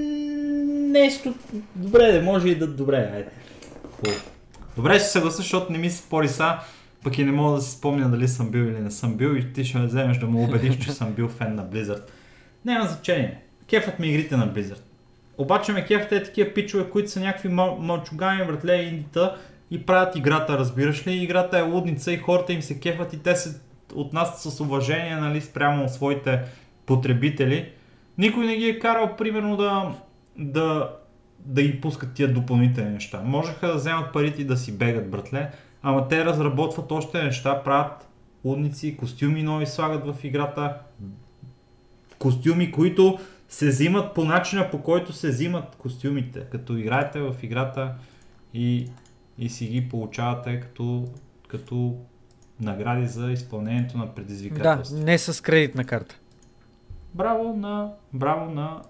Нещо. 0.91 1.35
Добре, 1.75 2.13
да 2.13 2.23
може 2.23 2.49
и 2.49 2.55
да. 2.55 2.67
Добре, 2.67 2.97
айде. 2.97 3.29
Добре, 4.77 4.95
ще 4.95 5.05
се 5.05 5.11
съгласа, 5.11 5.37
защото 5.37 5.73
не 5.73 5.79
ми 5.79 5.91
се 5.91 5.97
спори 5.97 6.29
са, 6.29 6.59
пък 7.05 7.19
и 7.19 7.25
не 7.25 7.33
мога 7.33 7.57
да 7.57 7.63
си 7.63 7.71
спомня 7.71 8.11
дали 8.11 8.29
съм 8.29 8.51
бил 8.51 8.61
или 8.61 8.81
не 8.81 8.91
съм 8.91 9.17
бил 9.17 9.37
и 9.37 9.53
ти 9.53 9.65
ще 9.65 9.79
ме 9.79 9.87
вземеш 9.87 10.19
да 10.19 10.27
му 10.27 10.45
убедиш, 10.45 10.79
че 10.79 10.93
съм 10.93 11.13
бил 11.13 11.29
фен 11.29 11.55
на 11.55 11.67
Blizzard. 11.67 12.03
Няма 12.65 12.87
значение. 12.87 13.41
Кефът 13.67 13.99
ми 13.99 14.09
игрите 14.09 14.37
на 14.37 14.49
Blizzard. 14.49 14.83
Обаче 15.39 15.73
ме 15.73 15.85
кефът 15.85 16.13
е 16.13 16.23
такива 16.23 16.55
пичове, 16.55 16.91
които 16.91 17.11
са 17.11 17.21
някакви 17.21 17.49
мълчугани, 17.49 18.47
братле, 18.47 18.83
индита 18.83 19.37
и 19.71 19.87
правят 19.87 20.17
играта, 20.17 20.59
разбираш 20.59 21.07
ли? 21.07 21.13
Играта 21.13 21.59
е 21.59 21.63
лудница 21.63 22.13
и 22.13 22.19
хората 22.19 22.53
им 22.53 22.63
се 22.63 22.81
кефат 22.81 23.13
и 23.13 23.19
те 23.19 23.37
се 23.37 23.61
отнасят 23.95 24.53
с 24.53 24.61
уважение, 24.61 25.17
нали, 25.17 25.41
спрямо 25.41 25.89
своите 25.89 26.43
потребители. 26.87 27.69
Никой 28.19 28.47
не 28.47 28.57
ги 28.57 28.69
е 28.69 28.79
карал, 28.79 29.17
примерно, 29.17 29.57
да, 29.57 29.95
да, 30.39 30.91
да 31.39 31.63
ги 31.63 31.81
пускат 31.81 32.15
тия 32.15 32.33
допълнителни 32.33 32.91
неща. 32.91 33.23
Можеха 33.25 33.67
да 33.67 33.75
вземат 33.75 34.13
парите 34.13 34.43
и 34.43 34.45
да 34.45 34.57
си 34.57 34.79
бегат, 34.79 35.11
братле, 35.11 35.51
ама 35.85 36.09
те 36.09 36.25
разработват 36.25 36.93
още 36.93 37.23
неща, 37.23 37.63
правят 37.63 38.09
лудници, 38.45 38.97
костюми 38.97 39.43
нови 39.43 39.67
слагат 39.67 40.07
в 40.07 40.25
играта, 40.25 40.79
костюми, 42.19 42.73
които 42.73 43.19
се 43.49 43.69
взимат 43.69 44.15
по 44.15 44.25
начина 44.25 44.71
по 44.71 44.83
който 44.83 45.13
се 45.13 45.29
взимат 45.29 45.77
костюмите, 45.77 46.41
като 46.41 46.77
играете 46.77 47.21
в 47.21 47.35
играта 47.43 47.95
и, 48.55 48.89
и 49.39 49.49
си 49.49 49.67
ги 49.67 49.89
получавате 49.89 50.61
като, 50.61 51.09
като 51.49 51.97
награди 52.61 53.07
за 53.07 53.33
изпълнението 53.33 53.99
на 53.99 54.07
Да, 54.07 54.15
предизвикателства. 54.15 54.99
не 54.99 55.19
с 55.19 55.43
кредитна 55.43 55.85
карта. 55.85 56.19
Браво 57.15 57.57
на, 57.57 57.93
браво 58.13 58.51
на, 58.51 58.83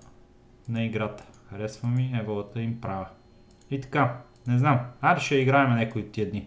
на 0.68 0.84
играта. 0.84 1.24
Харесва 1.50 1.88
ми 1.88 2.14
еволата 2.20 2.60
им 2.60 2.80
права. 2.80 3.06
И 3.70 3.80
така, 3.80 4.16
не 4.46 4.58
знам. 4.58 4.80
Аре 5.00 5.20
ще 5.20 5.34
играем 5.34 5.74
някои 5.74 6.02
от 6.02 6.12
тия 6.12 6.30
дни. 6.30 6.46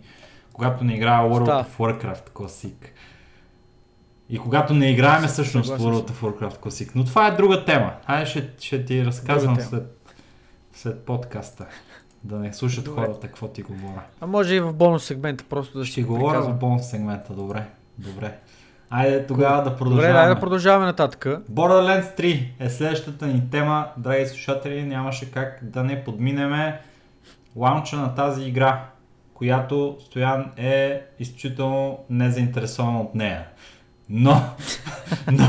Когато 0.58 0.84
не 0.84 0.93
играя 0.95 1.30
World 1.30 1.43
Става. 1.43 1.64
of 1.64 1.78
Warcraft 1.78 2.30
Classic. 2.30 2.76
И 4.30 4.38
когато 4.38 4.74
не 4.74 4.91
играем 4.91 5.24
всъщност 5.24 5.68
Съгласен 5.68 5.93
World 5.93 6.12
of 6.12 6.22
Warcraft 6.22 6.58
Classic. 6.58 6.91
Но 6.95 7.05
това 7.05 7.28
е 7.28 7.32
друга 7.32 7.66
тема. 7.66 7.91
Айде 8.05 8.26
ще, 8.26 8.49
ще 8.60 8.86
ти 8.86 9.05
разказвам 9.05 9.60
след, 9.60 10.12
след 10.74 11.05
подкаста. 11.05 11.66
Да 12.24 12.36
не 12.39 12.53
слушат 12.53 12.86
Добре. 12.86 13.01
хората 13.01 13.28
какво 13.28 13.47
ти 13.47 13.62
говоря. 13.62 14.01
А 14.22 14.28
може 14.28 14.55
и 14.55 14.60
в 14.60 14.74
бонус 14.74 15.05
сегмента 15.05 15.43
просто 15.49 15.78
да 15.78 15.86
Ще 15.86 15.91
ще 15.91 16.03
говоря 16.03 16.41
в 16.41 16.53
бонус 16.53 16.89
сегмента. 16.89 17.34
Добре. 17.34 17.64
Добре. 17.97 18.38
Айде 18.89 19.26
тогава 19.28 19.58
да 19.58 19.64
Добре, 19.64 19.78
продължаваме. 19.78 20.14
дай 20.14 20.28
да 20.36 20.39
продължаваме 20.39 20.86
нататък. 20.86 21.26
Borderlands 21.51 22.20
3 22.20 22.47
е 22.60 22.70
следващата 22.70 23.28
ни 23.28 23.49
тема, 23.49 23.88
драги 23.97 24.26
слушатели, 24.26 24.84
нямаше 24.84 25.32
как 25.32 25.60
да 25.62 25.84
не 25.84 26.03
подминеме 26.03 26.80
лаунча 27.55 27.95
на 27.95 28.16
тази 28.16 28.43
игра, 28.43 28.86
която 29.38 29.98
Стоян 30.00 30.52
е 30.58 31.02
изключително 31.20 32.00
незаинтересован 32.10 32.96
от 32.96 33.16
нея. 33.16 33.46
Но, 34.10 34.42
но, 35.32 35.48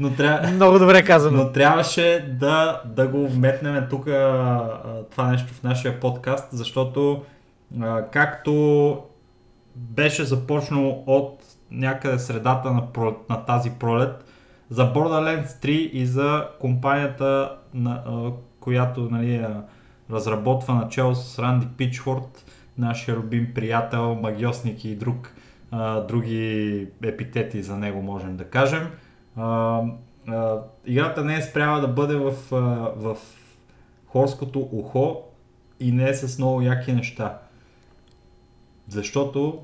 но, 0.00 0.10
трябва, 0.16 0.48
Много 0.50 0.78
добре 0.78 1.04
казано. 1.04 1.36
но 1.44 1.52
трябваше 1.52 2.34
да, 2.40 2.82
да 2.84 3.08
го 3.08 3.28
вметнем 3.28 3.86
тук 3.90 4.04
това 5.10 5.26
нещо 5.30 5.52
в 5.54 5.62
нашия 5.62 6.00
подкаст, 6.00 6.48
защото 6.52 7.22
както 8.12 8.98
беше 9.76 10.24
започнало 10.24 11.04
от 11.06 11.42
някъде 11.70 12.18
средата 12.18 12.72
на, 12.72 12.82
про- 12.82 13.30
на 13.30 13.44
тази 13.44 13.70
пролет, 13.70 14.24
за 14.70 14.92
Borderlands 14.94 15.46
3 15.46 15.68
и 15.68 16.06
за 16.06 16.48
компанията, 16.60 17.56
на, 17.74 18.02
която 18.60 19.00
нали, 19.10 19.46
разработва 20.12 20.74
начало 20.74 21.14
с 21.14 21.38
Ранди 21.38 21.66
Пичфорд, 21.76 22.44
нашия 22.80 23.16
любим 23.16 23.54
приятел, 23.54 24.14
магиосник 24.14 24.84
и 24.84 24.96
друг, 24.96 25.34
а, 25.70 26.00
други 26.00 26.88
епитети 27.02 27.62
за 27.62 27.76
него 27.76 28.02
можем 28.02 28.36
да 28.36 28.44
кажем. 28.44 28.90
А, 29.36 29.82
а, 30.28 30.62
играта 30.86 31.24
не 31.24 31.36
е 31.36 31.42
спряла 31.42 31.80
да 31.80 31.88
бъде 31.88 32.16
в, 32.16 32.34
а, 32.52 32.56
в 32.96 33.16
хорското 34.06 34.68
ухо 34.72 35.22
и 35.80 35.92
не 35.92 36.08
е 36.08 36.14
с 36.14 36.38
много 36.38 36.62
яки 36.62 36.92
неща. 36.92 37.38
Защото 38.88 39.62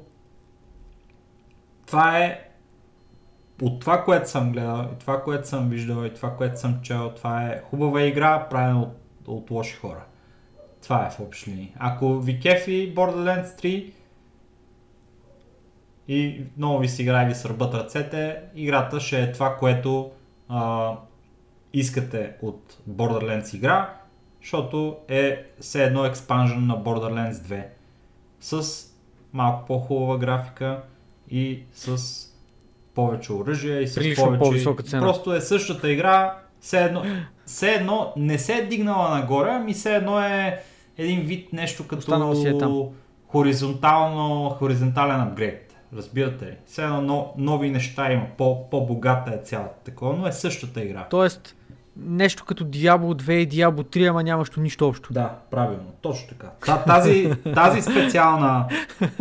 това 1.87 2.19
е 2.19 2.47
от 3.63 3.81
това, 3.81 4.05
което 4.05 4.31
съм 4.31 4.53
гледал, 4.53 4.89
и 4.95 4.99
това, 4.99 5.23
което 5.23 5.49
съм 5.49 5.69
виждал, 5.69 6.05
и 6.05 6.15
това, 6.15 6.37
което 6.37 6.61
съм 6.61 6.81
чел, 6.83 7.13
това 7.17 7.47
е 7.47 7.63
хубава 7.71 8.03
игра, 8.03 8.49
правена 8.49 8.83
от, 8.83 8.99
от 9.27 9.51
лоши 9.51 9.77
хора. 9.77 10.05
Това 10.83 11.07
е 11.07 11.11
в 11.11 11.21
общи 11.21 11.51
линии. 11.51 11.73
Ако 11.79 12.19
ви 12.19 12.41
кефи 12.41 12.95
Borderlands 12.95 13.63
3 13.63 13.93
и 16.09 16.45
много 16.57 16.79
ви 16.79 16.89
си 16.89 17.03
игра 17.03 17.23
и 17.23 17.27
ви 17.27 17.35
сърбат 17.35 17.75
ръцете, 17.75 18.43
играта 18.55 19.01
ще 19.01 19.23
е 19.23 19.33
това, 19.33 19.57
което 19.57 20.11
а, 20.49 20.93
искате 21.73 22.33
от 22.43 22.79
Borderlands 22.91 23.57
игра, 23.57 23.95
защото 24.41 24.97
е 25.09 25.45
все 25.61 25.85
едно 25.85 26.05
експанжен 26.05 26.67
на 26.67 26.85
Borderlands 26.85 27.33
2 27.33 27.65
с 28.41 28.85
малко 29.33 29.67
по-хубава 29.67 30.19
графика 30.19 30.83
и 31.31 31.63
с 31.73 32.27
повече 32.95 33.33
оръжие 33.33 33.81
и 33.81 33.89
с 33.89 33.95
Прилично 33.95 34.25
повече... 34.25 34.39
по-висока 34.39 34.83
цена. 34.83 35.03
Просто 35.03 35.35
е 35.35 35.41
същата 35.41 35.93
игра, 35.93 36.39
все 36.67 36.85
едно, 36.85 37.03
все 37.45 37.75
едно 37.75 38.13
не 38.17 38.39
се 38.39 38.55
е 38.55 38.67
дигнала 38.67 39.19
нагоре, 39.19 39.51
ами 39.51 39.75
все 39.75 39.95
едно 39.95 40.21
е 40.21 40.63
един 40.99 41.21
вид 41.21 41.53
нещо 41.53 41.87
като 41.87 42.35
си 42.35 42.49
е 42.49 42.59
там. 42.59 42.85
хоризонтално, 43.27 44.51
хоризонтален 44.51 45.21
апгрейд. 45.21 45.77
Разбирате 45.97 46.47
ли? 46.47 46.57
Все 46.67 46.83
едно 46.83 47.01
но, 47.01 47.33
нови 47.37 47.71
неща 47.71 48.13
има, 48.13 48.27
по, 48.39 48.71
по-богата 48.71 49.35
е 49.35 49.45
цялата 49.45 49.85
такова, 49.85 50.17
но 50.17 50.27
е 50.27 50.33
същата 50.33 50.85
игра. 50.85 51.07
Тоест, 51.11 51.57
нещо 51.97 52.45
като 52.45 52.65
Diablo 52.65 53.23
2 53.23 53.33
и 53.33 53.49
Diablo 53.49 53.97
3, 53.97 54.11
ама 54.11 54.23
нямащо 54.23 54.61
нищо 54.61 54.89
общо. 54.89 55.13
Да, 55.13 55.39
правилно, 55.51 55.93
точно 56.01 56.29
така. 56.29 56.51
Та, 56.67 56.85
тази, 56.85 57.33
тази 57.55 57.83
специална, 57.83 58.69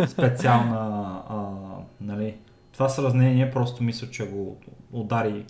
специална 0.07 0.77
а, 1.29 1.35
нали, 2.01 2.35
това 2.73 2.89
сравнение 2.89 3.51
просто 3.51 3.83
мисля, 3.83 4.09
че 4.09 4.27
го 4.27 4.57
удари 4.91 5.45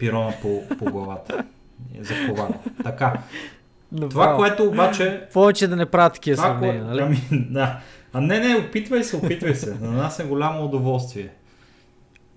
пирона 0.00 0.34
по, 0.42 0.62
по 0.78 0.84
главата. 0.84 1.44
За 2.00 2.14
ковара. 2.28 2.54
Така. 2.84 3.22
Това, 3.96 4.06
Направо. 4.06 4.38
което 4.38 4.64
обаче... 4.64 5.28
Повече 5.32 5.68
да 5.68 5.76
не 5.76 5.86
правят 5.86 6.12
такива 6.14 6.36
Това, 6.36 6.48
сравнения, 6.48 6.84
нали? 6.84 7.00
ами, 7.00 7.18
да. 7.50 7.80
А 8.12 8.20
не, 8.20 8.40
не, 8.40 8.56
опитвай 8.56 9.04
се, 9.04 9.16
опитвай 9.16 9.54
се. 9.54 9.74
На 9.74 9.90
нас 9.90 10.18
е 10.18 10.24
голямо 10.24 10.64
удоволствие. 10.64 11.28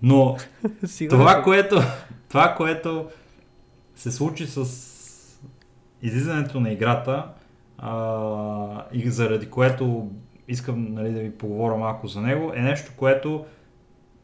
Но 0.02 0.36
това, 1.10 1.42
което, 1.42 1.80
това, 2.28 2.54
което 2.56 3.06
се 3.96 4.12
случи 4.12 4.46
с 4.46 4.64
излизането 6.02 6.60
на 6.60 6.72
играта 6.72 7.26
а, 7.78 8.86
и 8.92 9.10
заради 9.10 9.46
което 9.46 10.10
искам 10.48 10.94
нали, 10.94 11.12
да 11.12 11.20
ви 11.20 11.30
поговоря 11.30 11.76
малко 11.76 12.06
за 12.06 12.20
него, 12.20 12.52
е 12.54 12.60
нещо, 12.60 12.92
което 12.96 13.44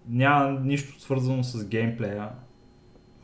няма 0.09 0.61
нищо 0.61 1.01
свързано 1.01 1.43
с 1.45 1.69
геймплея 1.69 2.29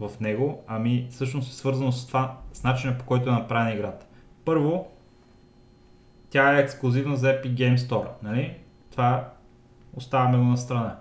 в 0.01 0.11
него, 0.21 0.63
ами 0.67 1.07
всъщност 1.11 1.53
е 1.53 1.55
свързано 1.55 1.93
с 1.93 2.07
това, 2.07 2.39
с 2.53 2.63
начина 2.65 2.99
по 2.99 3.05
който 3.05 3.29
е 3.29 3.33
направена 3.33 3.75
играта. 3.75 4.07
Първо, 4.45 4.89
тя 6.31 6.57
е 6.57 6.61
ексклюзивна 6.61 7.17
за 7.17 7.27
Epic 7.27 7.55
Game 7.55 7.77
Store, 7.77 8.09
нали? 8.23 8.57
Това 8.91 9.33
оставяме 9.95 10.39
го 10.39 10.45
на 10.45 10.57
страна. 10.57 10.99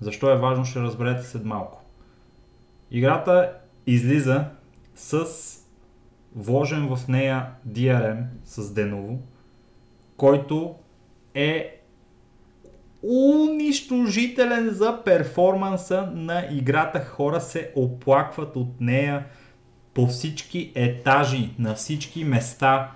Защо 0.00 0.30
е 0.30 0.38
важно, 0.38 0.64
ще 0.64 0.80
разберете 0.80 1.22
след 1.22 1.44
малко. 1.44 1.84
Играта 2.90 3.52
излиза 3.86 4.44
с 4.94 5.24
вложен 6.36 6.96
в 6.96 7.08
нея 7.08 7.46
DRM 7.68 8.24
с 8.44 8.74
Denuvo, 8.74 9.18
който 10.16 10.74
е 11.34 11.73
унищожителен 13.08 14.70
за 14.70 15.02
перформанса 15.04 16.10
на 16.14 16.46
играта. 16.52 17.00
Хора 17.00 17.40
се 17.40 17.72
оплакват 17.76 18.56
от 18.56 18.80
нея 18.80 19.24
по 19.94 20.06
всички 20.06 20.72
етажи, 20.74 21.50
на 21.58 21.74
всички 21.74 22.24
места, 22.24 22.90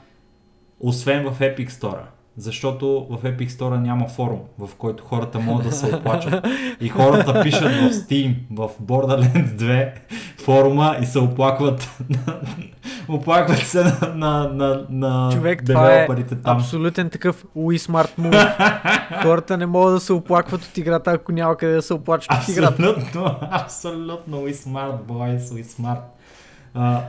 освен 0.81 1.31
в 1.31 1.39
Epic 1.39 1.69
Store. 1.69 2.18
Защото 2.39 3.07
в 3.11 3.23
Epic 3.23 3.49
Store 3.49 3.77
няма 3.77 4.09
форум, 4.09 4.41
в 4.59 4.71
който 4.79 5.05
хората 5.05 5.39
могат 5.39 5.67
да 5.67 5.73
се 5.73 5.97
оплачат. 5.97 6.47
И 6.81 6.89
хората 6.89 7.43
пишат 7.43 7.73
в 7.73 7.91
Steam, 7.93 8.35
в 8.51 8.71
Borderlands 8.83 9.57
2 9.57 9.93
форума 10.39 10.97
и 11.03 11.07
се 11.07 11.19
оплакват. 11.19 12.03
оплакват 13.09 13.59
се 13.59 13.85
на, 13.85 13.95
на, 14.15 14.49
на, 14.55 14.87
на 14.91 15.33
Човек, 15.33 15.63
това 15.67 15.95
е 15.95 16.07
там. 16.07 16.57
абсолютен 16.57 17.11
такъв 17.11 17.45
Wii 17.57 17.79
Smart 17.79 18.19
Move. 18.21 19.23
хората 19.23 19.57
не 19.57 19.67
могат 19.67 19.95
да 19.95 20.01
се 20.01 20.13
оплакват 20.13 20.65
от 20.65 20.79
играта, 20.79 21.11
ако 21.11 21.33
няма 21.33 21.57
къде 21.57 21.75
да 21.75 21.83
се 21.83 21.95
оплачат 21.95 22.33
от 22.43 22.49
играта. 22.49 22.83
Абсолютно, 22.83 23.37
абсолютно 23.51 24.37
Wii 24.37 24.55
Smart 24.55 25.03
Boys, 25.03 25.39
Wii 25.39 25.65
Smart. 25.65 26.01
А, 26.75 27.01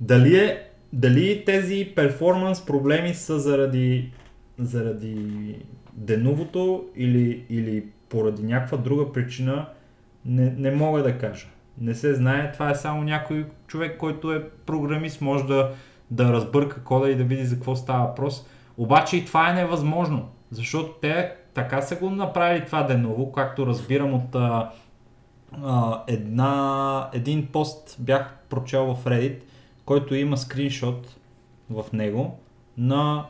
дали, 0.00 0.36
е, 0.36 0.62
дали 0.92 1.44
тези 1.46 1.92
перформанс 1.96 2.66
проблеми 2.66 3.14
са 3.14 3.38
заради, 3.38 4.12
заради 4.58 5.56
деновото 5.92 6.84
или, 6.96 7.44
или 7.50 7.84
поради 8.08 8.42
някаква 8.42 8.78
друга 8.78 9.12
причина, 9.12 9.66
не, 10.24 10.50
не 10.50 10.70
мога 10.70 11.02
да 11.02 11.18
кажа. 11.18 11.46
Не 11.80 11.94
се 11.94 12.14
знае, 12.14 12.52
това 12.52 12.70
е 12.70 12.74
само 12.74 13.02
някой 13.02 13.46
човек, 13.66 13.96
който 13.98 14.32
е 14.32 14.48
програмист, 14.66 15.20
може 15.20 15.44
да, 15.44 15.70
да 16.10 16.32
разбърка 16.32 16.82
кода 16.84 17.10
и 17.10 17.16
да 17.16 17.24
види 17.24 17.44
за 17.44 17.54
какво 17.54 17.76
става 17.76 18.06
въпрос. 18.06 18.46
Обаче 18.76 19.16
и 19.16 19.24
това 19.24 19.50
е 19.50 19.54
невъзможно, 19.54 20.28
защото 20.50 20.92
те 21.00 21.34
така 21.54 21.82
са 21.82 21.96
го 21.96 22.10
направили 22.10 22.66
това 22.66 22.82
деново, 22.82 23.32
както 23.32 23.66
разбирам 23.66 24.14
от 24.14 24.34
а, 24.34 24.70
а, 25.62 26.02
една, 26.06 27.10
един 27.12 27.46
пост 27.46 27.96
бях 27.98 28.34
прочел 28.48 28.94
в 28.94 29.04
Reddit, 29.04 29.40
който 29.84 30.14
има 30.14 30.36
скриншот 30.36 31.16
в 31.70 31.84
него 31.92 32.38
на 32.78 33.26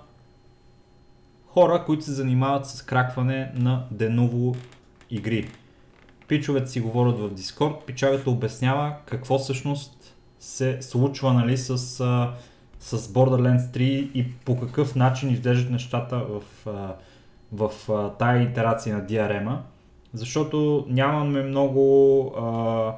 хора, 1.59 1.85
които 1.85 2.05
се 2.05 2.13
занимават 2.13 2.67
с 2.67 2.83
кракване 2.83 3.53
на 3.55 3.87
деново 3.91 4.55
игри. 5.11 5.49
Пичовете 6.29 6.67
си 6.67 6.81
говорят 6.81 7.19
в 7.19 7.35
Discord, 7.35 7.85
пичавата 7.85 8.31
обяснява 8.31 8.97
какво 9.07 9.39
всъщност 9.39 10.17
се 10.41 10.83
случва 10.83 11.33
нали, 11.33 11.57
с, 11.57 11.79
с 11.79 12.99
Borderlands 12.99 13.71
3 13.71 13.81
и 14.15 14.33
по 14.33 14.61
какъв 14.61 14.95
начин 14.95 15.31
изглеждат 15.31 15.71
нещата 15.71 16.17
в, 16.19 16.43
в, 17.53 17.71
тая 18.19 18.43
итерация 18.43 18.97
на 18.97 19.07
DRM-а 19.07 19.63
защото 20.15 20.87
нямаме 20.89 21.43
много 21.43 22.25
а, 22.37 22.93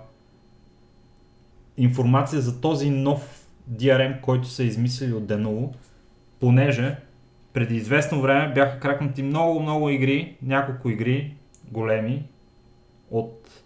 информация 1.76 2.40
за 2.40 2.61
този 2.61 2.90
нов 2.90 3.46
DRM, 3.72 4.20
който 4.20 4.48
са 4.48 4.64
измислили 4.64 5.12
от 5.12 5.24
Denuvo, 5.24 5.68
понеже 6.40 6.96
преди 7.53 7.76
известно 7.76 8.20
време 8.20 8.55
бяха 8.55 8.80
кракнати 8.80 9.22
много-много 9.22 9.90
игри, 9.90 10.36
няколко 10.42 10.90
игри, 10.90 11.34
големи, 11.70 12.22
от, 13.11 13.62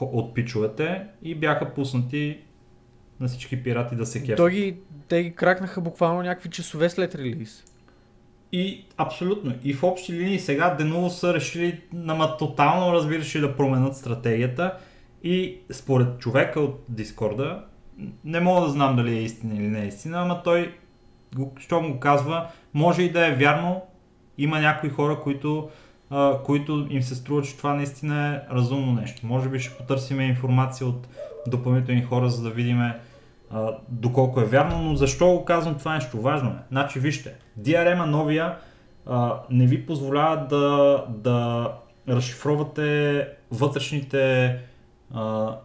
от 0.00 0.34
пичовете 0.34 1.06
и 1.22 1.34
бяха 1.34 1.74
пуснати 1.74 2.38
на 3.20 3.28
всички 3.28 3.62
пирати 3.62 3.96
да 3.96 4.06
се 4.06 4.20
кефят. 4.22 4.36
те 5.08 5.22
ги 5.22 5.34
кракнаха 5.34 5.80
буквално 5.80 6.22
някакви 6.22 6.50
часове 6.50 6.90
след 6.90 7.14
релиз. 7.14 7.64
И 8.52 8.84
абсолютно. 8.96 9.54
И 9.64 9.74
в 9.74 9.82
общи 9.82 10.12
линии 10.12 10.38
сега 10.38 10.76
Denuvo 10.80 11.08
са 11.08 11.34
решили, 11.34 11.80
нама 11.92 12.36
тотално 12.36 12.92
разбираш 12.92 13.40
да 13.40 13.56
променят 13.56 13.96
стратегията. 13.96 14.78
И 15.22 15.58
според 15.72 16.18
човека 16.18 16.60
от 16.60 16.84
Дискорда, 16.88 17.64
не 18.24 18.40
мога 18.40 18.60
да 18.66 18.72
знам 18.72 18.96
дали 18.96 19.16
е 19.16 19.22
истина 19.22 19.54
или 19.54 19.68
не 19.68 19.82
е 19.84 19.86
истина, 19.86 20.22
ама 20.22 20.42
той, 20.42 20.74
що 21.58 21.80
му 21.80 22.00
казва, 22.00 22.50
може 22.74 23.02
и 23.02 23.12
да 23.12 23.26
е 23.26 23.34
вярно. 23.34 23.82
Има 24.38 24.60
някои 24.60 24.90
хора, 24.90 25.20
които, 25.20 25.68
а, 26.10 26.38
които 26.44 26.86
им 26.90 27.02
се 27.02 27.14
струва, 27.14 27.42
че 27.42 27.56
това 27.56 27.74
наистина 27.74 28.34
е 28.34 28.54
разумно 28.54 28.92
нещо. 28.92 29.26
Може 29.26 29.48
би 29.48 29.60
ще 29.60 29.76
потърсим 29.76 30.20
информация 30.20 30.86
от 30.86 31.08
допълнителни 31.46 32.02
хора, 32.02 32.30
за 32.30 32.42
да 32.42 32.50
видим 32.50 32.80
доколко 33.88 34.40
е 34.40 34.44
вярно, 34.44 34.82
но 34.82 34.94
защо 34.94 35.26
го 35.26 35.44
казвам 35.44 35.78
това 35.78 35.94
нещо? 35.94 36.20
Важно 36.20 36.50
е. 36.50 36.62
Значи 36.70 36.98
вижте, 36.98 37.34
DRM 37.60 38.04
новия 38.04 38.56
а, 39.06 39.40
не 39.50 39.66
ви 39.66 39.86
позволява 39.86 40.46
да, 40.46 41.04
да 41.08 41.70
разшифровате 42.08 43.28
вътрешните 43.50 44.56
а, 45.14 45.56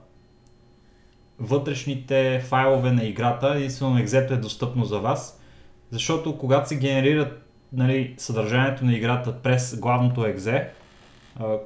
вътрешните 1.39 2.39
файлове 2.39 2.91
на 2.91 3.03
играта, 3.03 3.53
единствено 3.55 3.99
екзето 3.99 4.33
е 4.33 4.37
достъпно 4.37 4.85
за 4.85 4.99
вас, 4.99 5.38
защото 5.91 6.37
когато 6.37 6.67
се 6.67 6.77
генерират 6.77 7.45
нали, 7.73 8.15
съдържанието 8.17 8.85
на 8.85 8.93
играта 8.93 9.33
през 9.41 9.79
главното 9.79 10.25
екзе, 10.25 10.69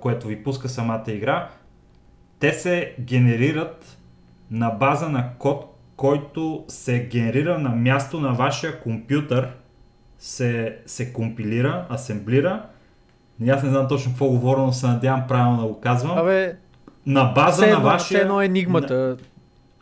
което 0.01 0.27
ви 0.27 0.43
пуска 0.43 0.69
самата 0.69 1.03
игра, 1.07 1.49
те 2.39 2.53
се 2.53 2.95
генерират 2.99 3.97
на 4.51 4.69
база 4.69 5.09
на 5.09 5.29
код, 5.39 5.77
който 5.95 6.65
се 6.67 6.99
генерира 6.99 7.59
на 7.59 7.69
място 7.69 8.19
на 8.19 8.33
вашия 8.33 8.79
компютър, 8.79 9.49
се, 10.19 10.77
се 10.85 11.13
компилира, 11.13 11.87
асемблира. 11.91 12.65
Аз 13.49 13.63
не 13.63 13.69
знам 13.69 13.87
точно 13.87 14.11
какво 14.11 14.27
говоря, 14.27 14.61
но 14.61 14.73
се 14.73 14.87
надявам 14.87 15.27
правилно 15.27 15.61
да 15.61 15.67
го 15.67 15.79
казвам. 15.79 16.17
Абе, 16.17 16.55
на 17.05 17.23
база 17.23 17.67
на 17.67 17.79
вашия... 17.79 18.21
едно 18.21 18.41
енигмата. 18.41 18.93
На, 18.95 19.17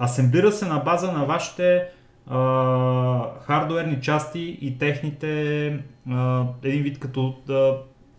асемблира 0.06 0.52
се 0.52 0.66
на 0.66 0.80
база 0.80 1.12
на 1.12 1.26
вашите 1.26 1.84
а, 2.28 3.40
хардуерни 3.42 4.02
части 4.02 4.58
и 4.62 4.78
техните 4.78 5.68
а, 6.10 6.46
един 6.64 6.84
вид 6.84 7.00
като 7.00 7.36
а, 7.50 7.74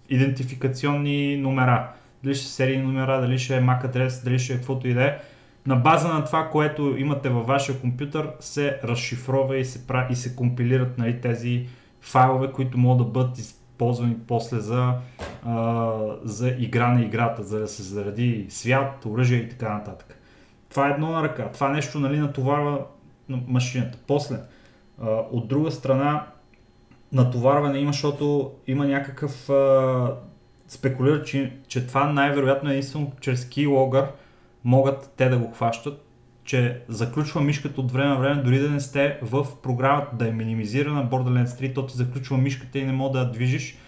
идентификационни 0.08 1.36
номера. 1.36 1.92
Дали 2.24 2.34
ще 2.34 2.46
серийни 2.46 2.84
номера, 2.84 3.20
дали 3.20 3.38
ще 3.38 3.56
е 3.56 3.60
MAC 3.60 3.84
адрес, 3.84 4.24
дали 4.24 4.38
ще 4.38 4.52
е 4.52 4.56
каквото 4.56 4.88
и 4.88 4.94
да 4.94 5.04
е 5.04 5.18
на 5.66 5.76
база 5.76 6.08
на 6.08 6.24
това, 6.24 6.48
което 6.50 6.96
имате 6.98 7.28
във 7.28 7.46
вашия 7.46 7.80
компютър, 7.80 8.30
се 8.40 8.80
разшифрова 8.84 9.56
и 9.56 9.64
се, 9.64 9.86
прави, 9.86 10.12
и 10.12 10.16
се 10.16 10.36
компилират 10.36 10.98
нали, 10.98 11.20
тези 11.20 11.66
файлове, 12.00 12.52
които 12.52 12.78
могат 12.78 13.06
да 13.06 13.12
бъдат 13.12 13.38
използвани 13.38 14.16
после 14.28 14.60
за, 14.60 14.94
а, 15.46 15.88
за 16.22 16.48
игра 16.48 16.88
на 16.92 17.02
играта, 17.02 17.42
за 17.42 17.60
да 17.60 17.68
се 17.68 17.82
заради 17.82 18.46
свят, 18.48 19.06
оръжие 19.06 19.38
и 19.38 19.48
така 19.48 19.74
нататък. 19.74 20.18
Това 20.70 20.88
е 20.88 20.90
едно 20.90 21.10
на 21.10 21.22
ръка. 21.22 21.50
Това 21.52 21.68
нещо 21.68 21.98
нали, 21.98 22.18
натоварва 22.18 22.84
машината. 23.28 23.98
После, 24.06 24.36
а, 25.02 25.06
от 25.30 25.48
друга 25.48 25.70
страна, 25.70 26.26
натоварване 27.12 27.78
има, 27.78 27.92
защото 27.92 28.52
има 28.66 28.86
някакъв 28.86 29.50
а, 29.50 30.16
спекулира, 30.68 31.22
че, 31.22 31.56
че 31.68 31.86
това 31.86 32.12
най-вероятно 32.12 32.70
е 32.70 32.72
единствено 32.72 33.12
чрез 33.20 33.44
keylogger, 33.44 34.06
могат 34.64 35.12
те 35.16 35.28
да 35.28 35.38
го 35.38 35.52
хващат, 35.52 36.04
че 36.44 36.82
заключва 36.88 37.40
мишката 37.40 37.80
от 37.80 37.92
време 37.92 38.08
на 38.08 38.16
време, 38.16 38.42
дори 38.42 38.58
да 38.58 38.70
не 38.70 38.80
сте 38.80 39.18
в 39.22 39.46
програмата, 39.62 40.16
да 40.16 40.28
е 40.28 40.32
минимизирана 40.32 41.10
Borderlands 41.10 41.46
3, 41.46 41.74
то 41.74 41.86
ти 41.86 41.96
заключва 41.96 42.38
мишката 42.38 42.78
и 42.78 42.84
не 42.84 42.92
мога 42.92 43.12
да 43.12 43.18
я 43.18 43.32
движиш 43.32 43.78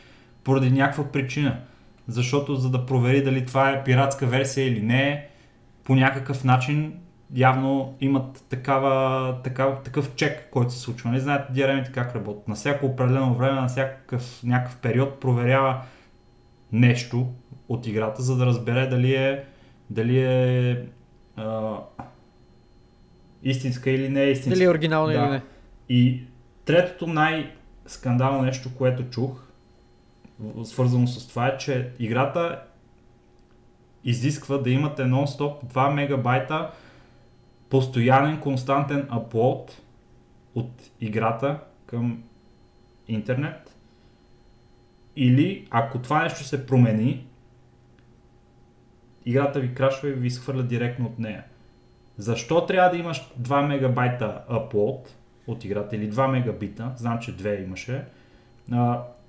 поради 0.44 0.70
някаква 0.70 1.04
причина. 1.12 1.60
Защото 2.08 2.54
за 2.54 2.70
да 2.70 2.86
провери 2.86 3.22
дали 3.22 3.46
това 3.46 3.70
е 3.70 3.84
пиратска 3.84 4.26
версия 4.26 4.66
или 4.66 4.82
не, 4.82 5.28
по 5.84 5.94
някакъв 5.94 6.44
начин 6.44 6.92
явно 7.34 7.96
имат 8.00 8.44
такава, 8.48 9.36
такава, 9.42 9.82
такъв 9.82 10.14
чек, 10.14 10.48
който 10.50 10.72
се 10.72 10.80
случва. 10.80 11.10
Не 11.10 11.20
знаете 11.20 11.52
DRM 11.52 11.90
как 11.90 12.14
работят. 12.14 12.48
На 12.48 12.54
всяко 12.54 12.86
определено 12.86 13.34
време, 13.34 13.60
на 13.60 13.68
всякакъв 13.68 14.42
някакъв 14.42 14.76
период 14.76 15.20
проверява 15.20 15.82
нещо 16.72 17.28
от 17.68 17.86
играта, 17.86 18.22
за 18.22 18.36
да 18.36 18.46
разбере 18.46 18.86
дали 18.86 19.14
е 19.14 19.44
дали 19.90 20.20
е 20.20 20.86
а, 21.36 21.76
истинска 23.42 23.90
или 23.90 24.08
не 24.08 24.22
е 24.22 24.30
истинска. 24.30 24.54
Дали 24.54 24.64
е 24.64 24.70
оригинална 24.70 25.12
да. 25.12 25.18
или 25.18 25.28
не. 25.28 25.42
И 25.88 26.22
третото 26.64 27.06
най-скандално 27.06 28.42
нещо, 28.42 28.70
което 28.78 29.10
чух, 29.10 29.44
свързано 30.64 31.06
с 31.06 31.28
това 31.28 31.46
е, 31.46 31.58
че 31.58 31.90
играта 31.98 32.62
изисква 34.04 34.58
да 34.58 34.70
имате 34.70 35.02
нон-стоп 35.02 35.64
2 35.64 35.94
мегабайта 35.94 36.70
постоянен 37.70 38.40
константен 38.40 39.08
аплод 39.10 39.82
от 40.54 40.90
играта 41.00 41.60
към 41.86 42.22
интернет. 43.08 43.76
Или 45.16 45.68
ако 45.70 45.98
това 45.98 46.22
нещо 46.22 46.44
се 46.44 46.66
промени, 46.66 47.26
играта 49.26 49.60
ви 49.60 49.74
крашва 49.74 50.08
и 50.08 50.12
ви 50.12 50.26
изхвърля 50.26 50.62
директно 50.62 51.06
от 51.06 51.18
нея. 51.18 51.44
Защо 52.18 52.66
трябва 52.66 52.90
да 52.90 52.96
имаш 52.96 53.30
2 53.40 53.66
мегабайта 53.66 54.42
upload 54.50 55.08
от 55.46 55.64
играта 55.64 55.96
или 55.96 56.12
2 56.12 56.30
мегабита, 56.30 56.92
знам, 56.96 57.18
че 57.18 57.36
2 57.36 57.64
имаше, 57.64 58.04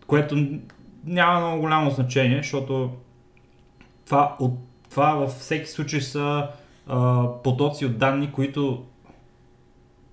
което 0.08 0.60
няма 1.06 1.40
много 1.40 1.62
голямо 1.62 1.90
значение, 1.90 2.38
защото 2.38 2.98
това, 4.06 4.36
от, 4.40 4.54
това 4.90 5.12
във 5.12 5.32
всеки 5.32 5.68
случай 5.68 6.02
са 6.02 6.50
а, 6.88 7.28
потоци 7.44 7.86
от 7.86 7.98
данни, 7.98 8.32
които 8.32 8.86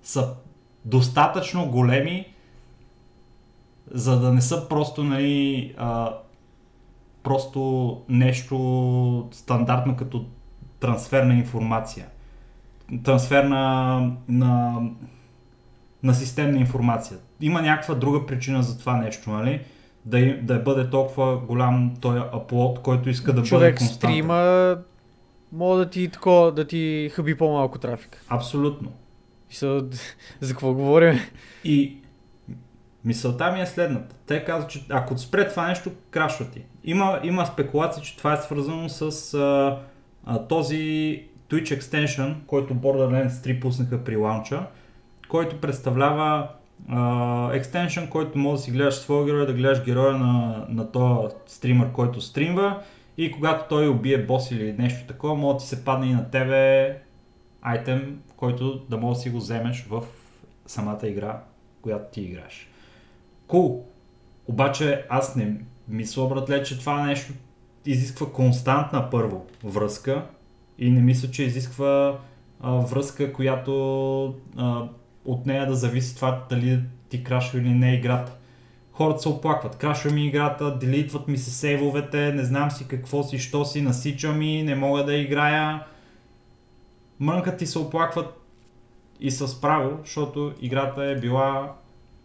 са 0.03 0.35
достатъчно 0.85 1.69
големи, 1.69 2.25
за 3.91 4.19
да 4.19 4.33
не 4.33 4.41
са 4.41 4.69
просто 4.69 5.03
нали, 5.03 5.73
а, 5.77 6.13
просто 7.23 8.01
нещо 8.09 9.27
стандартно 9.31 9.95
като 9.95 10.25
трансфер 10.79 11.23
на 11.23 11.33
информация. 11.33 12.05
Трансфер 13.03 13.43
на, 13.43 13.99
на, 14.27 14.81
на 16.03 16.13
системна 16.13 16.59
информация. 16.59 17.17
Има 17.41 17.61
някаква 17.61 17.95
друга 17.95 18.25
причина 18.25 18.63
за 18.63 18.79
това 18.79 18.97
нещо, 18.97 19.29
нали? 19.29 19.61
Да, 20.05 20.37
да 20.41 20.59
бъде 20.59 20.89
толкова 20.89 21.37
голям 21.37 21.93
този 22.01 22.19
аплод, 22.33 22.81
който 22.81 23.09
иска 23.09 23.33
да 23.33 23.43
Човек 23.43 23.75
бъде 23.75 23.77
константен. 23.77 24.09
стрима 24.09 24.77
мога 25.53 25.77
да 25.77 25.89
ти 25.89 26.09
тако, 26.09 26.51
да 26.55 26.67
ти 26.67 27.11
хъби 27.13 27.37
по-малко 27.37 27.79
трафик. 27.79 28.25
Абсолютно. 28.29 28.91
Са, 29.49 29.85
за 30.39 30.53
какво 30.53 30.73
говорим? 30.73 31.19
И 31.63 31.97
мисълта 33.05 33.51
ми 33.51 33.61
е 33.61 33.65
следната. 33.65 34.15
Те 34.25 34.45
казват, 34.45 34.71
че 34.71 34.85
ако 34.89 35.17
спре 35.17 35.47
това 35.47 35.67
нещо, 35.67 35.91
крашва 36.11 36.45
ти. 36.45 36.61
Има, 36.83 37.19
има 37.23 37.45
спекулации, 37.45 38.03
че 38.03 38.17
това 38.17 38.33
е 38.33 38.37
свързано 38.37 38.89
с 38.89 39.33
а, 39.33 39.79
а, 40.25 40.47
този 40.47 40.75
Twitch 41.49 41.79
Extension, 41.79 42.35
който 42.47 42.75
Borderlands 42.75 43.29
3 43.29 43.61
пуснаха 43.61 44.03
при 44.03 44.15
лаунча, 44.15 44.65
който 45.27 45.61
представлява 45.61 46.49
екстеншън, 47.53 48.07
който 48.07 48.37
може 48.37 48.57
да 48.57 48.63
си 48.63 48.71
гледаш 48.71 48.93
своя 48.93 49.25
герой, 49.25 49.45
да 49.45 49.53
гледаш 49.53 49.83
героя 49.83 50.17
на, 50.17 50.65
на 50.69 50.91
този 50.91 51.35
стример, 51.47 51.91
който 51.91 52.21
стримва 52.21 52.81
и 53.17 53.31
когато 53.31 53.65
той 53.69 53.87
убие 53.87 54.25
бос 54.25 54.51
или 54.51 54.73
нещо 54.73 55.07
такова, 55.07 55.35
може 55.35 55.53
да 55.53 55.59
ти 55.59 55.67
се 55.67 55.85
падне 55.85 56.07
и 56.07 56.13
на 56.13 56.31
тебе 56.31 56.97
айтем, 57.61 58.21
който 58.37 58.79
да 58.89 58.97
може 58.97 59.17
да 59.17 59.21
си 59.21 59.29
го 59.29 59.37
вземеш 59.37 59.85
в 59.89 60.03
самата 60.65 61.07
игра, 61.07 61.43
която 61.81 62.11
ти 62.11 62.21
играеш. 62.21 62.69
Cool. 63.47 63.81
Обаче 64.47 65.05
аз 65.09 65.35
не 65.35 65.57
мисля, 65.87 66.27
братле, 66.27 66.63
че 66.63 66.79
това 66.79 67.05
нещо 67.05 67.33
изисква 67.85 68.31
константна 68.31 69.09
първо 69.09 69.45
връзка 69.63 70.25
и 70.77 70.91
не 70.91 71.01
мисля, 71.01 71.31
че 71.31 71.43
изисква 71.43 72.19
а, 72.59 72.71
връзка, 72.71 73.33
която 73.33 74.35
а, 74.57 74.89
от 75.25 75.45
нея 75.45 75.67
да 75.67 75.75
зависи 75.75 76.15
това 76.15 76.45
дали 76.49 76.79
ти 77.09 77.23
крашва 77.23 77.59
или 77.59 77.69
не 77.69 77.93
играта. 77.93 78.37
Хората 78.93 79.19
се 79.19 79.29
оплакват. 79.29 79.75
Крашва 79.75 80.11
ми 80.11 80.25
играта, 80.25 80.77
делитват 80.77 81.27
ми 81.27 81.37
се 81.37 81.51
сейвовете, 81.51 82.33
не 82.33 82.43
знам 82.43 82.71
си 82.71 82.87
какво 82.87 83.23
си, 83.23 83.39
що 83.39 83.65
си, 83.65 83.81
насича 83.81 84.31
ми, 84.31 84.63
не 84.63 84.75
мога 84.75 85.05
да 85.05 85.13
играя. 85.15 85.83
Мрънкат 87.19 87.57
ти 87.57 87.65
се 87.65 87.79
оплакват 87.79 88.41
и 89.19 89.31
с 89.31 89.61
право, 89.61 89.97
защото 90.05 90.53
играта 90.61 91.03
е 91.03 91.15
била 91.19 91.73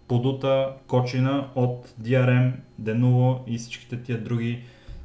подута, 0.08 0.72
кочина 0.86 1.48
от 1.54 1.94
DRM, 2.02 2.52
Denuvo 2.82 3.38
и 3.46 3.58
всичките 3.58 4.02
тия 4.02 4.18
други 4.24 4.62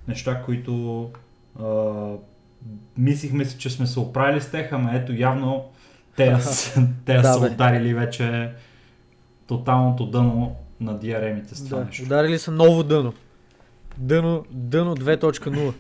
неща, 0.08 0.42
които 0.44 1.10
а, 1.60 1.66
мислихме 2.98 3.46
си, 3.46 3.58
че 3.58 3.70
сме 3.70 3.88
се 3.88 4.00
оправили 4.00 4.42
с 4.42 4.52
тях, 4.52 4.72
ама 4.72 4.96
ето 4.96 5.14
явно 5.14 5.66
те, 6.16 6.36
те 7.06 7.14
Да, 7.18 7.34
са 7.34 7.42
бе. 7.42 7.50
ударили 7.50 7.94
вече 7.94 8.52
тоталното 9.48 10.06
дъно 10.06 10.56
на 10.84 11.00
DRM-ите 11.00 11.56
с 11.56 11.66
това 11.66 11.80
Да, 11.80 11.86
нещо. 11.86 12.04
ударили 12.04 12.40
са 12.40 12.52
ново 12.52 12.84
дъно. 12.84 13.14
Дъно, 13.98 14.46
дъно 14.52 14.96
2.0. 14.96 15.74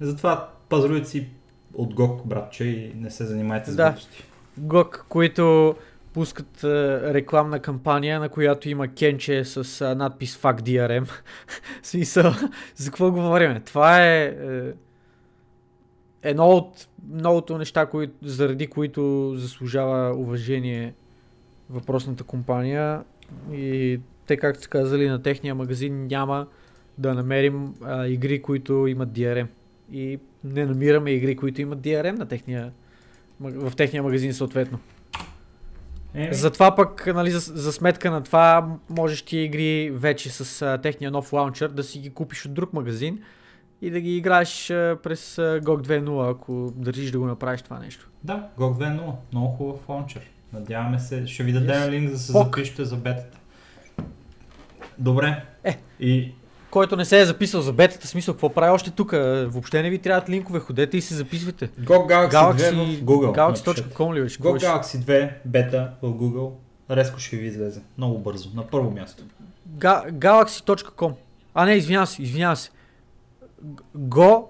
Затова 0.00 0.48
пазарувайте 0.68 1.08
си 1.08 1.28
от 1.74 1.94
GOG, 1.94 2.24
братче, 2.24 2.64
и 2.64 2.92
не 2.96 3.10
се 3.10 3.24
занимайте 3.24 3.70
с 3.70 3.76
Да. 3.76 3.84
глупости. 3.84 4.24
ГОК, 4.58 5.06
които 5.08 5.74
пускат 6.12 6.64
е, 6.64 6.68
рекламна 7.14 7.60
кампания, 7.60 8.20
на 8.20 8.28
която 8.28 8.68
има 8.68 8.88
кенче 8.88 9.44
с 9.44 9.80
е, 9.80 9.94
надпис 9.94 10.36
Fuck 10.36 10.60
DRM. 10.60 11.10
Смисъл, 11.82 12.32
за 12.76 12.90
какво 12.90 13.12
говорим? 13.12 13.62
Това 13.64 14.06
е, 14.06 14.24
е 14.24 14.72
едно 16.22 16.46
от 16.48 16.86
многото 17.12 17.58
неща, 17.58 17.86
кои, 17.86 18.10
заради 18.22 18.66
които 18.66 19.32
заслужава 19.36 20.16
уважение 20.16 20.94
въпросната 21.70 22.24
компания 22.24 23.02
и 23.52 24.00
те, 24.26 24.36
както 24.36 24.62
са 24.62 24.68
казали 24.68 25.08
на 25.08 25.22
техния 25.22 25.54
магазин, 25.54 26.06
няма 26.06 26.46
да 26.98 27.14
намерим 27.14 27.74
а, 27.82 28.06
игри, 28.06 28.42
които 28.42 28.86
имат 28.86 29.08
DRM. 29.08 29.46
И 29.92 30.18
не 30.44 30.66
намираме 30.66 31.10
игри, 31.10 31.36
които 31.36 31.60
имат 31.60 31.78
DRM 31.80 32.18
на 32.18 32.26
техния, 32.26 32.72
в 33.40 33.72
техния 33.76 34.02
магазин 34.02 34.34
съответно. 34.34 34.78
Е, 36.14 36.32
Затова 36.32 36.74
пък, 36.74 37.06
нали, 37.06 37.30
за, 37.30 37.38
за 37.40 37.72
сметка 37.72 38.10
на 38.10 38.22
това, 38.22 38.68
можеш 38.90 39.22
ти 39.22 39.38
игри 39.38 39.90
вече 39.90 40.30
с 40.30 40.62
а, 40.62 40.78
техния 40.78 41.10
нов 41.10 41.32
лаунчер 41.32 41.68
да 41.68 41.82
си 41.82 41.98
ги 41.98 42.10
купиш 42.10 42.46
от 42.46 42.54
друг 42.54 42.72
магазин 42.72 43.18
и 43.82 43.90
да 43.90 44.00
ги 44.00 44.16
играеш 44.16 44.70
а, 44.70 44.98
през 45.02 45.38
а, 45.38 45.60
GOG 45.60 46.00
2.0, 46.00 46.30
ако 46.30 46.72
държиш 46.76 47.10
да 47.10 47.18
го 47.18 47.26
направиш 47.26 47.62
това 47.62 47.78
нещо. 47.78 48.10
Да, 48.24 48.48
GOG 48.58 48.72
2.0. 48.98 49.12
Много 49.32 49.48
хубав 49.48 49.88
лаунчер. 49.88 50.30
Надяваме 50.52 50.98
се. 50.98 51.26
Ще 51.26 51.42
ви 51.42 51.52
дадем 51.52 51.68
Yes. 51.70 51.90
линк 51.90 52.10
да 52.10 52.18
се 52.18 52.32
Пок. 52.32 52.44
запишете 52.56 52.84
за 52.84 52.96
бетата. 52.96 53.38
Добре. 54.98 55.44
Е. 55.64 55.78
И 56.00 56.34
Който 56.70 56.96
не 56.96 57.04
се 57.04 57.20
е 57.20 57.24
записал 57.24 57.60
за 57.60 57.72
бетата, 57.72 58.06
смисъл, 58.06 58.34
какво 58.34 58.48
прави 58.48 58.70
още 58.72 58.90
тук? 58.90 59.10
Въобще 59.46 59.82
не 59.82 59.90
ви 59.90 59.98
трябват 59.98 60.28
линкове, 60.28 60.60
ходете 60.60 60.96
и 60.96 61.00
се 61.00 61.14
записвайте. 61.14 61.68
GOG 61.68 61.86
Galaxy, 61.86 62.30
2 62.30 62.30
Galaxy, 62.32 63.00
в 63.00 63.04
Google. 63.04 63.36
Galaxy.com 63.36 64.14
ли 64.14 64.20
беше? 64.22 64.38
Беше? 64.42 64.66
Galaxy 64.66 64.98
2 64.98 65.32
бета 65.44 65.90
в 66.02 66.08
Google. 66.08 66.52
Резко 66.90 67.18
ще 67.18 67.36
ви 67.36 67.46
излезе. 67.46 67.82
Много 67.98 68.18
бързо. 68.18 68.50
На 68.54 68.66
първо 68.66 68.90
място. 68.90 69.24
Ga- 69.78 70.12
Galaxy.com 70.12 71.12
А 71.54 71.64
не, 71.64 71.72
извинявам 71.74 72.06
се, 72.06 72.22
извинявам 72.22 72.56
се. 72.56 72.70
Go 73.96 74.44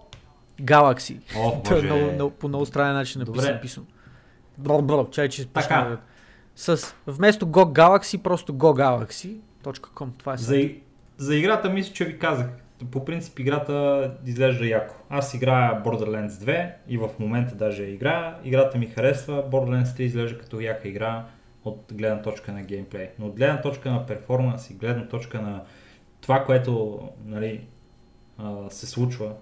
Galaxy. 0.63 1.19
О, 1.37 1.49
е 1.67 1.71
боже. 1.71 1.87
много, 1.87 2.13
много, 2.13 2.31
по 2.31 2.49
много 2.49 2.67
странен 2.67 2.95
начин 2.95 3.19
написано. 3.21 3.87
Добре. 4.59 4.79
Бро, 4.79 4.83
бро, 4.83 5.09
чай, 5.11 5.29
че 5.29 5.47
Така. 5.47 5.97
С 6.57 6.95
вместо 7.07 7.47
Go 7.47 7.65
Galaxy, 7.65 8.19
просто 8.19 8.53
GoGalaxy.com. 9.63 10.09
Това 10.19 10.35
е 10.35 10.37
За, 10.37 10.45
сайт. 10.45 10.71
и- 10.71 10.81
за 11.17 11.37
играта 11.37 11.71
мисля, 11.71 11.93
че 11.93 12.05
ви 12.05 12.19
казах. 12.19 12.47
По 12.91 13.05
принцип 13.05 13.39
играта 13.39 14.11
изглежда 14.27 14.67
яко. 14.67 14.95
Аз 15.09 15.35
играя 15.35 15.83
Borderlands 15.85 16.29
2 16.29 16.73
и 16.89 16.99
в 16.99 17.11
момента 17.19 17.55
даже 17.55 17.83
играя. 17.83 18.35
Играта 18.45 18.79
ми 18.79 18.87
харесва. 18.87 19.51
Borderlands 19.51 19.85
3 19.85 20.01
изглежда 20.01 20.39
като 20.39 20.61
яка 20.61 20.89
игра 20.89 21.25
от 21.65 21.93
гледна 21.93 22.23
точка 22.23 22.53
на 22.53 22.63
геймплей. 22.63 23.09
Но 23.19 23.27
от 23.27 23.37
гледна 23.37 23.61
точка 23.61 23.91
на 23.91 24.07
перформанс 24.07 24.71
и 24.71 24.75
гледна 24.75 25.09
точка 25.09 25.41
на 25.43 25.63
това, 26.21 26.45
което 26.45 27.01
нали, 27.25 27.67
се 28.69 28.87
случва 28.87 29.33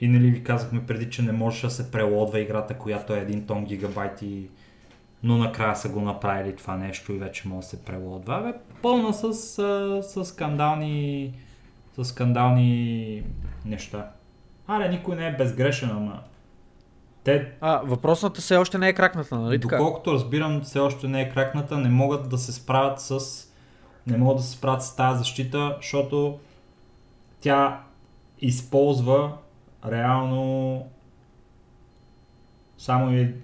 и 0.00 0.08
нали 0.08 0.30
ви 0.30 0.44
казахме 0.44 0.86
преди, 0.86 1.10
че 1.10 1.22
не 1.22 1.32
може 1.32 1.62
да 1.62 1.70
се 1.70 1.90
прелодва 1.90 2.40
играта, 2.40 2.78
която 2.78 3.14
е 3.14 3.26
1 3.26 3.46
тон 3.46 3.64
гигабайт 3.64 4.22
и 4.22 4.48
но 5.22 5.38
накрая 5.38 5.76
са 5.76 5.88
го 5.88 6.00
направили 6.00 6.56
това 6.56 6.76
нещо 6.76 7.12
и 7.12 7.18
вече 7.18 7.48
може 7.48 7.64
да 7.64 7.68
се 7.68 7.84
прелодва. 7.84 8.42
Бе, 8.42 8.73
пълна 8.84 9.14
с, 9.14 9.34
с 10.02 10.24
скандални 10.24 11.32
с 11.96 12.04
скандални 12.04 13.22
неща. 13.64 14.10
Аре, 14.66 14.88
никой 14.88 15.16
не 15.16 15.26
е 15.26 15.36
безгрешен, 15.36 15.90
ама 15.90 16.20
те, 17.24 17.52
А, 17.60 17.80
въпросната 17.84 18.40
все 18.40 18.56
още 18.56 18.78
не 18.78 18.88
е 18.88 18.92
кракната, 18.92 19.36
нали 19.36 19.60
така? 19.60 19.76
доколкото 19.76 20.12
разбирам, 20.12 20.60
все 20.60 20.78
още 20.78 21.08
не 21.08 21.22
е 21.22 21.28
кракната, 21.28 21.78
не 21.78 21.88
могат 21.88 22.28
да 22.28 22.38
се 22.38 22.52
справят 22.52 23.00
с 23.00 23.18
не 24.06 24.16
могат 24.16 24.36
да 24.36 24.42
се 24.42 24.56
справят 24.56 24.82
с 24.82 24.96
тази 24.96 25.18
защита, 25.18 25.76
защото 25.80 26.38
тя 27.40 27.80
използва 28.40 29.32
реално 29.86 30.86
само 32.78 33.12
и, 33.12 33.20
е, 33.20 33.34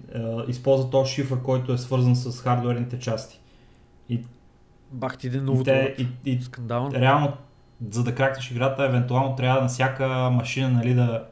използва 0.47 0.89
този 0.89 1.13
шифър, 1.13 1.41
който 1.41 1.73
е 1.73 1.77
свързан 1.77 2.15
с 2.15 2.41
хардуерните 2.41 2.99
части. 2.99 3.39
И, 4.09 4.23
Бах 4.91 5.17
ти 5.17 5.29
новото. 5.29 5.63
те, 5.63 5.95
и, 5.97 6.31
и 6.31 6.41
Скандално. 6.41 6.91
реално, 6.93 7.33
за 7.91 8.03
да 8.03 8.15
кракнеш 8.15 8.51
играта, 8.51 8.83
евентуално 8.83 9.35
трябва 9.35 9.61
на 9.61 9.67
всяка 9.67 10.07
машина 10.29 10.69
нали, 10.69 10.93
да, 10.93 11.25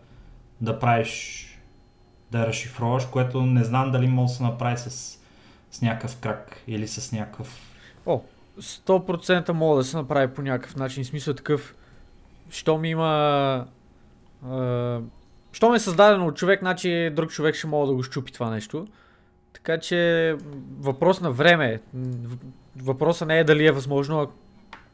да 0.62 0.80
правиш, 0.80 1.46
да 2.32 2.48
разшифроваш, 2.48 3.06
което 3.06 3.42
не 3.42 3.64
знам 3.64 3.92
дали 3.92 4.08
може 4.08 4.32
да 4.32 4.38
се 4.38 4.44
направи 4.44 4.78
с, 4.78 5.20
с 5.72 5.82
някакъв 5.82 6.18
крак 6.18 6.64
или 6.68 6.88
с 6.88 7.12
някакъв... 7.12 7.60
О, 8.06 8.22
100% 8.60 9.52
мога 9.52 9.78
да 9.78 9.84
се 9.84 9.98
направи 9.98 10.34
по 10.34 10.42
някакъв 10.42 10.76
начин. 10.76 11.04
В 11.04 11.08
смисъл 11.08 11.34
такъв, 11.34 11.76
щом 12.50 12.86
има... 12.86 13.66
А, 14.46 15.00
щом 15.52 15.74
е 15.74 15.80
създадено 15.80 16.28
от 16.28 16.36
човек, 16.36 16.60
значи 16.60 17.12
друг 17.16 17.32
човек 17.32 17.56
ще 17.56 17.68
мога 17.68 17.88
да 17.88 17.94
го 17.94 18.04
щупи 18.04 18.32
това 18.32 18.50
нещо. 18.50 18.88
Така 19.54 19.80
че 19.80 20.36
въпрос 20.80 21.22
на 21.22 21.32
време. 21.32 21.82
Въпросът 22.76 23.28
не 23.28 23.40
е 23.40 23.44
дали 23.44 23.66
е 23.66 23.72
възможно, 23.72 24.22
а 24.22 24.28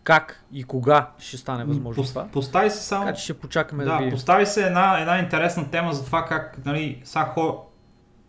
как 0.03 0.43
и 0.51 0.63
кога 0.63 1.09
ще 1.19 1.37
стане 1.37 1.65
възможно 1.65 2.03
Пос- 2.03 2.09
това. 2.09 2.27
Постави 2.27 2.69
се 2.69 2.83
само... 2.83 3.05
Така 3.05 3.17
че 3.17 3.23
ще 3.23 3.33
почакаме 3.33 3.83
да, 3.83 3.91
Да, 3.91 3.97
видим. 3.97 4.11
постави 4.11 4.45
се 4.45 4.65
една, 4.65 4.99
една 4.99 5.19
интересна 5.19 5.71
тема 5.71 5.93
за 5.93 6.05
това 6.05 6.25
как 6.25 6.65
нали, 6.65 7.01
са 7.03 7.19
хор, 7.19 7.65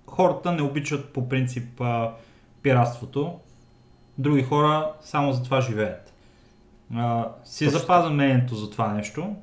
хората 0.07 0.53
не 0.53 0.63
обичат 0.63 1.13
по 1.13 1.29
принцип 1.29 1.81
а, 1.81 2.13
пиратството. 2.63 3.41
Други 4.19 4.43
хора 4.43 4.93
само 5.01 5.33
за 5.33 5.43
това 5.43 5.61
живеят. 5.61 6.13
А, 6.95 7.29
си 7.45 7.65
Точно 7.65 7.79
запазвам 7.79 8.15
мнението 8.15 8.55
за 8.55 8.71
това 8.71 8.93
нещо, 8.93 9.37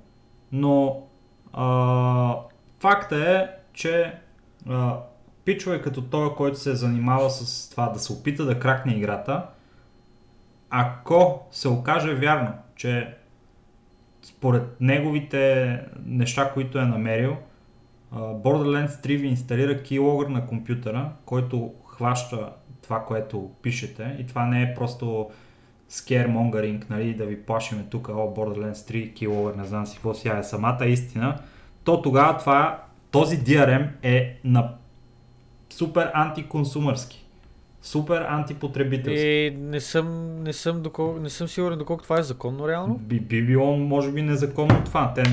но 0.52 1.02
а, 1.54 2.36
факта 2.80 3.16
е, 3.16 3.48
че 3.74 4.14
а, 4.70 4.98
пичове 5.46 5.82
като 5.82 6.02
той, 6.02 6.36
който 6.36 6.60
се 6.60 6.72
е 6.72 6.76
занимава 6.76 7.30
с 7.30 7.70
това 7.70 7.90
да 7.90 8.00
се 8.00 8.14
опита 8.14 8.46
да 8.46 8.60
кракне 8.60 8.94
играта, 8.94 9.44
ако 10.76 11.48
се 11.52 11.68
окаже 11.68 12.14
вярно, 12.14 12.54
че 12.76 13.16
според 14.24 14.82
неговите 14.82 15.82
неща, 16.06 16.52
които 16.54 16.80
е 16.80 16.86
намерил, 16.86 17.38
Borderlands 18.14 18.88
3 18.88 19.18
ви 19.18 19.28
инсталира 19.28 19.84
keylogger 19.84 20.28
на 20.28 20.48
компютъра, 20.48 21.12
който 21.26 21.74
хваща 21.88 22.50
това, 22.82 23.06
което 23.06 23.52
пишете 23.62 24.16
и 24.20 24.28
това 24.28 24.46
не 24.46 24.64
е 24.64 24.74
просто 24.76 25.30
scaremongering, 25.90 26.90
нали, 26.90 27.14
да 27.14 27.26
ви 27.26 27.42
плашиме 27.42 27.84
тук, 27.90 28.10
о, 28.10 28.14
Borderlands 28.14 28.74
3, 28.74 29.14
keylogger, 29.14 29.56
не 29.56 29.66
знам 29.66 29.86
си 29.86 29.96
какво 29.96 30.14
си 30.14 30.28
е 30.28 30.44
самата 30.44 30.86
истина, 30.86 31.40
то 31.84 32.02
тогава 32.02 32.38
това, 32.38 32.84
този 33.12 33.40
DRM 33.40 33.90
е 34.04 34.40
на 34.44 34.74
супер 35.70 36.12
антиконсумърски. 36.14 37.23
Супер 37.84 38.22
антипотребителски. 38.22 39.22
И 39.28 39.52
не 39.52 39.80
съм, 39.80 40.36
не 40.44 40.54
съм, 40.54 40.82
докол... 40.82 41.18
не 41.22 41.30
съм 41.30 41.48
сигурен 41.48 41.80
доколко 41.80 42.04
това 42.04 42.20
е 42.20 42.24
законно 42.24 42.68
реално. 42.68 42.96
Би, 42.96 43.20
би 43.20 43.44
било, 43.46 43.78
може 43.78 44.12
би, 44.12 44.22
незаконно 44.22 44.84
това. 44.86 45.14
Те, 45.14 45.24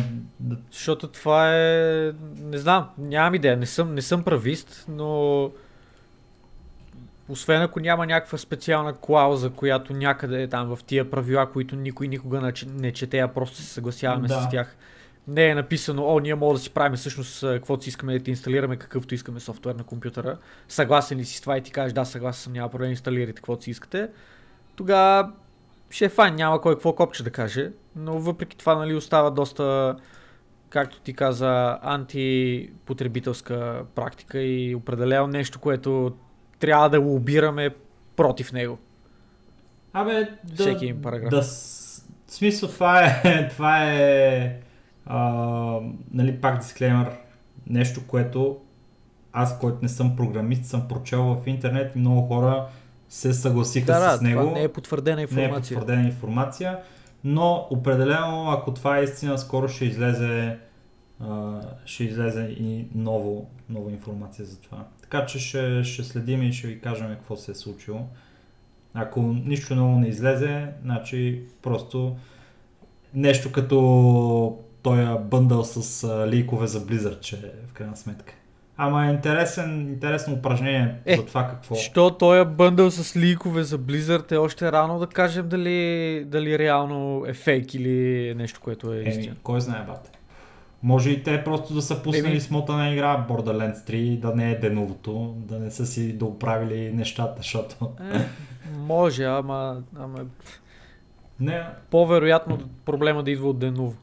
Защото 0.70 1.08
това 1.08 1.56
е... 1.56 2.12
Не 2.40 2.58
знам, 2.58 2.88
нямам 2.98 3.34
идея. 3.34 3.56
Не 3.56 3.66
съм, 3.66 3.94
не 3.94 4.02
съм 4.02 4.22
правист, 4.22 4.84
но... 4.88 5.50
Освен 7.28 7.62
ако 7.62 7.80
няма 7.80 8.06
някаква 8.06 8.38
специална 8.38 8.92
клауза, 8.92 9.50
която 9.50 9.92
някъде 9.92 10.42
е 10.42 10.48
там 10.48 10.76
в 10.76 10.84
тия 10.84 11.10
правила, 11.10 11.52
които 11.52 11.76
никой 11.76 12.08
никога 12.08 12.52
не 12.66 12.92
чете, 12.92 13.18
а 13.18 13.28
просто 13.28 13.56
се 13.56 13.64
съгласяваме 13.64 14.28
Да. 14.28 14.40
с 14.40 14.48
тях. 14.48 14.76
Не 15.30 15.48
е 15.48 15.54
написано, 15.54 16.06
о, 16.06 16.20
ние 16.20 16.34
можем 16.34 16.54
да 16.54 16.62
си 16.62 16.70
правим 16.70 16.96
всъщност 16.96 17.40
каквото 17.40 17.82
си 17.82 17.88
искаме 17.88 18.18
да 18.18 18.24
ти 18.24 18.30
инсталираме, 18.30 18.76
какъвто 18.76 19.14
искаме 19.14 19.40
софтуер 19.40 19.74
на 19.74 19.84
компютъра. 19.84 20.38
Съгласен 20.68 21.18
ли 21.18 21.24
си 21.24 21.36
с 21.36 21.40
това 21.40 21.58
и 21.58 21.62
ти 21.62 21.70
кажеш, 21.70 21.92
да, 21.92 22.04
съгласен 22.04 22.42
съм, 22.42 22.52
няма 22.52 22.68
проблем, 22.68 22.90
инсталирайте 22.90 23.32
каквото 23.32 23.62
си 23.62 23.70
искате. 23.70 24.08
Тогава 24.76 25.32
ще 25.90 26.04
е 26.04 26.08
файн, 26.08 26.34
няма 26.34 26.60
кой 26.60 26.74
какво 26.74 26.94
копче 26.94 27.22
да 27.22 27.30
каже, 27.30 27.70
но 27.96 28.18
въпреки 28.18 28.56
това 28.56 28.74
нали, 28.74 28.94
остава 28.94 29.30
доста, 29.30 29.96
както 30.68 31.00
ти 31.00 31.12
каза, 31.12 31.78
антипотребителска 31.82 33.84
практика 33.94 34.40
и 34.40 34.74
определено 34.74 35.26
нещо, 35.26 35.58
което 35.58 36.12
трябва 36.58 36.90
да 36.90 37.00
лобираме 37.00 37.70
против 38.16 38.52
него. 38.52 38.78
Абе, 39.92 40.28
да, 40.44 40.62
Всеки 40.62 40.84
един 40.84 41.02
параграф. 41.02 41.30
Да, 41.30 41.42
в 41.42 42.32
смисъл 42.32 42.68
това 42.68 43.04
е, 43.04 43.48
това 43.50 43.92
е 43.92 44.60
а, 45.12 45.80
нали, 46.12 46.40
пак 46.40 46.58
дисклеймер, 46.60 47.10
нещо, 47.66 48.00
което 48.06 48.56
аз, 49.32 49.58
който 49.58 49.78
не 49.82 49.88
съм 49.88 50.16
програмист, 50.16 50.64
съм 50.64 50.88
прочел 50.88 51.22
в 51.24 51.46
интернет 51.46 51.96
и 51.96 51.98
много 51.98 52.22
хора 52.28 52.66
се 53.08 53.32
съгласиха 53.34 53.86
Да, 53.86 54.16
с 54.16 54.20
него. 54.20 54.40
това 54.40 54.52
не 54.52 54.62
е 54.62 54.68
потвърдена 54.68 55.16
не 55.16 55.22
е 55.22 55.24
информация. 55.24 55.78
потвърдена 55.78 56.06
информация, 56.06 56.78
но 57.24 57.66
определено, 57.70 58.50
ако 58.50 58.74
това 58.74 58.98
е 58.98 59.02
истина, 59.04 59.38
скоро 59.38 59.68
ще 59.68 59.84
излезе, 59.84 60.58
а, 61.20 61.60
ще 61.84 62.04
излезе 62.04 62.42
и 62.42 62.86
ново, 62.94 63.50
нова 63.68 63.90
информация 63.90 64.44
за 64.44 64.60
това. 64.60 64.84
Така 65.02 65.26
че 65.26 65.38
ще, 65.38 65.84
ще 65.84 66.04
следим 66.04 66.42
и 66.42 66.52
ще 66.52 66.68
ви 66.68 66.80
кажем 66.80 67.08
какво 67.08 67.36
се 67.36 67.50
е 67.50 67.54
случило. 67.54 68.00
Ако 68.94 69.22
нищо 69.22 69.74
ново 69.74 69.98
не 69.98 70.08
излезе, 70.08 70.66
значи 70.82 71.42
просто 71.62 72.16
нещо 73.14 73.52
като 73.52 74.58
този 74.82 75.02
бъндъл 75.20 75.64
с 75.64 76.04
а, 76.04 76.28
лейкове 76.28 76.66
за 76.66 76.80
Blizzard, 76.86 77.20
че 77.20 77.36
е 77.36 77.68
в 77.70 77.72
крайна 77.72 77.96
сметка. 77.96 78.34
Ама 78.76 79.06
е 79.06 79.10
интересен, 79.10 79.80
интересно 79.80 80.34
упражнение 80.34 80.94
Е, 81.06 81.16
за 81.16 81.26
това 81.26 81.48
какво. 81.48 81.74
Що 81.74 82.10
този 82.10 82.44
бъндъл 82.44 82.90
с 82.90 83.16
ликове 83.16 83.62
за 83.62 83.78
Blizzard 83.78 84.32
е 84.32 84.36
още 84.36 84.72
рано 84.72 84.98
да 84.98 85.06
кажем 85.06 85.48
дали, 85.48 86.24
дали 86.26 86.58
реално 86.58 87.24
е 87.26 87.34
фейк 87.34 87.74
или 87.74 88.28
е 88.28 88.34
нещо, 88.34 88.60
което 88.62 88.92
е 88.92 88.98
истина. 88.98 89.26
Еми, 89.26 89.36
кой 89.42 89.60
знае, 89.60 89.84
бате. 89.86 90.10
Може 90.82 91.10
и 91.10 91.22
те 91.22 91.44
просто 91.44 91.74
да 91.74 91.82
са 91.82 92.02
пуснали 92.02 92.30
Еми. 92.30 92.40
смотана 92.40 92.92
игра 92.92 93.26
Borderlands 93.28 93.88
3, 93.90 94.18
да 94.18 94.34
не 94.34 94.50
е 94.50 94.58
деновото, 94.58 95.34
да 95.36 95.58
не 95.58 95.70
са 95.70 95.86
си 95.86 96.12
доправили 96.12 96.92
нещата, 96.94 97.34
защото... 97.36 97.92
Е, 98.14 98.18
може, 98.78 99.24
ама, 99.24 99.82
ама 99.98 100.18
Не, 101.40 101.62
по-вероятно 101.90 102.58
проблема 102.84 103.22
да 103.22 103.30
идва 103.30 103.48
от 103.48 103.58
Денуво. 103.58 103.94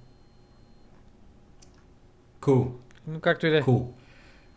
Cool, 2.48 2.68
Но 3.08 3.20
както 3.20 3.48
и 3.48 3.50
да 3.50 3.58
е. 3.58 3.62
cool. 3.62 3.86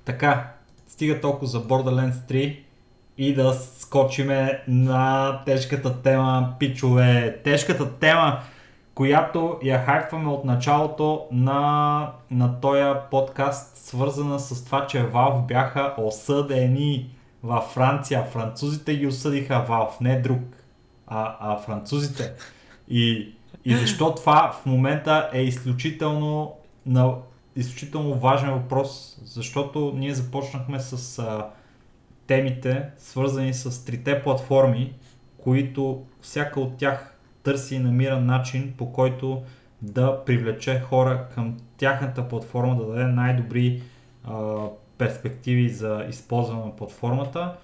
Така, 0.05 0.53
стига 0.89 1.21
толкова 1.21 1.47
за 1.47 1.65
Borderlands 1.65 2.31
3 2.31 2.59
и 3.19 3.35
да 3.35 3.53
скочиме 3.53 4.63
на 4.69 5.43
тежката 5.47 6.03
тема, 6.03 6.55
пичове. 6.59 7.41
Тежката 7.45 7.93
тема, 7.99 8.41
която 8.95 9.59
я 9.63 9.85
хайпваме 9.85 10.29
от 10.29 10.45
началото 10.45 11.27
на, 11.33 12.13
на 12.31 12.61
този 12.61 12.99
подкаст, 13.11 13.77
свързана 13.77 14.41
с 14.41 14.65
това, 14.65 14.87
че 14.87 15.11
Valve 15.11 15.47
бяха 15.47 15.95
осъдени 15.99 17.11
във 17.43 17.65
Франция. 17.65 18.25
Французите 18.25 18.97
ги 18.97 19.07
осъдиха 19.07 19.67
Valve, 19.69 20.01
не 20.01 20.21
друг, 20.21 20.41
а, 21.07 21.37
а 21.41 21.57
французите. 21.57 22.33
И, 22.89 23.35
и 23.65 23.77
защо 23.77 24.15
това 24.15 24.55
в 24.63 24.67
момента 24.67 25.31
е 25.33 25.43
изключително, 25.43 26.55
на, 26.87 27.15
изключително 27.57 28.15
важен 28.15 28.53
въпрос, 28.53 29.19
защото 29.25 29.93
ние 29.97 30.15
започнахме 30.15 30.81
с 30.81 31.19
а, 31.19 31.47
темите, 32.27 32.89
свързани 32.99 33.55
с 33.55 33.85
трите 33.85 34.23
платформи, 34.23 34.95
които 35.39 36.03
всяка 36.21 36.61
от 36.61 36.77
тях 36.77 37.19
търси 37.43 37.75
и 37.75 37.79
намира 37.79 38.21
начин 38.21 38.75
по 38.79 38.93
който 38.93 39.43
да 39.83 40.25
привлече 40.25 40.81
хора 40.81 41.27
към 41.35 41.57
тяхната 41.77 42.29
платформа, 42.29 42.77
да 42.77 42.87
даде 42.87 43.05
най-добри 43.05 43.83
а, 44.25 44.57
перспективи 44.99 45.69
за 45.69 46.07
използване 46.09 46.65
на 46.65 46.77
платформата. 46.77 47.55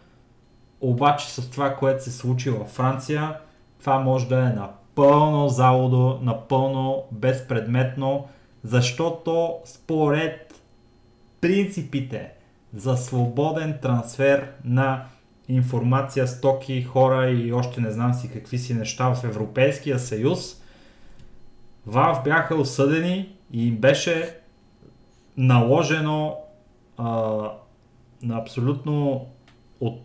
Обаче 0.81 1.31
с 1.31 1.51
това, 1.51 1.77
което 1.77 2.05
се 2.05 2.13
случи 2.13 2.51
във 2.51 2.69
Франция, 2.69 3.37
това 3.81 3.99
може 3.99 4.29
да 4.29 4.41
е 4.41 4.49
напълно 4.49 5.49
залудо, 5.49 6.19
напълно 6.23 7.05
безпредметно, 7.13 8.29
защото 8.67 9.59
според 9.65 10.63
принципите 11.41 12.33
за 12.75 12.97
свободен 12.97 13.79
трансфер 13.83 14.53
на 14.65 15.05
информация, 15.49 16.29
стоки, 16.29 16.83
хора 16.83 17.31
и 17.31 17.53
още 17.53 17.81
не 17.81 17.91
знам 17.91 18.15
си 18.15 18.31
какви 18.33 18.59
си 18.59 18.75
неща 18.75 19.15
в 19.15 19.25
Европейския 19.25 19.99
съюз, 19.99 20.63
Valve 21.89 22.25
бяха 22.25 22.55
осъдени 22.55 23.37
и 23.53 23.69
им 23.69 23.77
беше 23.77 24.39
наложено 25.37 26.37
а, 26.97 27.07
на 28.23 28.39
абсолютно 28.39 29.27
от 29.81 30.01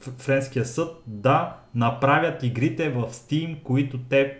френския 0.00 0.64
съд 0.64 1.02
да 1.06 1.56
направят 1.74 2.42
игрите 2.42 2.90
в 2.90 3.08
Steam, 3.10 3.62
които 3.62 3.98
те 3.98 4.38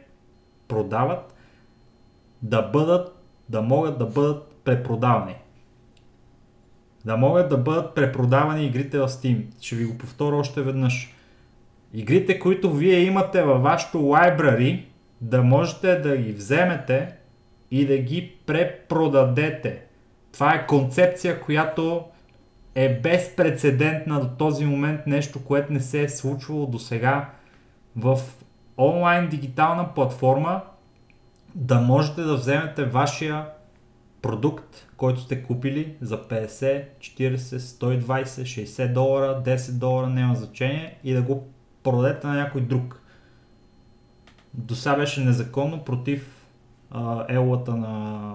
продават, 0.69 1.35
да 2.43 2.63
бъдат, 2.63 3.22
да 3.49 3.63
могат 3.63 3.99
да 3.99 4.07
бъдат 4.07 4.53
препродавани. 4.65 5.35
Да 7.05 7.17
могат 7.17 7.49
да 7.49 7.57
бъдат 7.57 7.95
препродавани 7.95 8.67
игрите 8.67 8.99
в 8.99 9.09
Steam. 9.09 9.45
Ще 9.61 9.77
ви 9.77 9.85
го 9.85 9.99
повторя 9.99 10.37
още 10.37 10.63
веднъж. 10.63 11.15
Игрите, 11.95 12.39
които 12.39 12.73
вие 12.73 12.99
имате 12.99 13.43
във 13.43 13.63
вашето 13.63 13.99
library, 13.99 14.85
да 15.21 15.43
можете 15.43 15.97
да 15.97 16.17
ги 16.17 16.33
вземете 16.33 17.17
и 17.71 17.87
да 17.87 17.99
ги 17.99 18.37
препродадете. 18.47 19.83
Това 20.33 20.55
е 20.55 20.67
концепция, 20.67 21.41
която 21.41 22.05
е 22.75 23.01
безпредседентна 23.01 24.21
до 24.21 24.29
този 24.29 24.65
момент, 24.65 25.01
нещо, 25.07 25.45
което 25.45 25.73
не 25.73 25.81
се 25.81 26.03
е 26.03 26.09
случвало 26.09 26.67
до 26.67 26.79
сега 26.79 27.31
в 27.97 28.21
онлайн 28.79 29.29
дигитална 29.29 29.95
платформа, 29.95 30.61
да 31.55 31.81
можете 31.81 32.23
да 32.23 32.37
вземете 32.37 32.85
вашия 32.85 33.47
продукт, 34.23 34.87
който 34.97 35.21
сте 35.21 35.43
купили 35.43 35.97
за 36.01 36.23
50, 36.23 36.85
40, 36.99 37.37
120, 37.37 38.23
60 38.25 38.93
долара, 38.93 39.43
10 39.47 39.73
долара, 39.73 40.09
няма 40.09 40.35
значение 40.35 40.99
и 41.05 41.13
да 41.13 41.23
го 41.23 41.49
продадете 41.83 42.27
на 42.27 42.35
някой 42.35 42.61
друг. 42.61 43.03
до 44.55 44.75
сега 44.75 44.97
беше 44.97 45.21
незаконно 45.21 45.85
против 45.85 46.47
елата 47.29 47.77
на, 47.77 48.35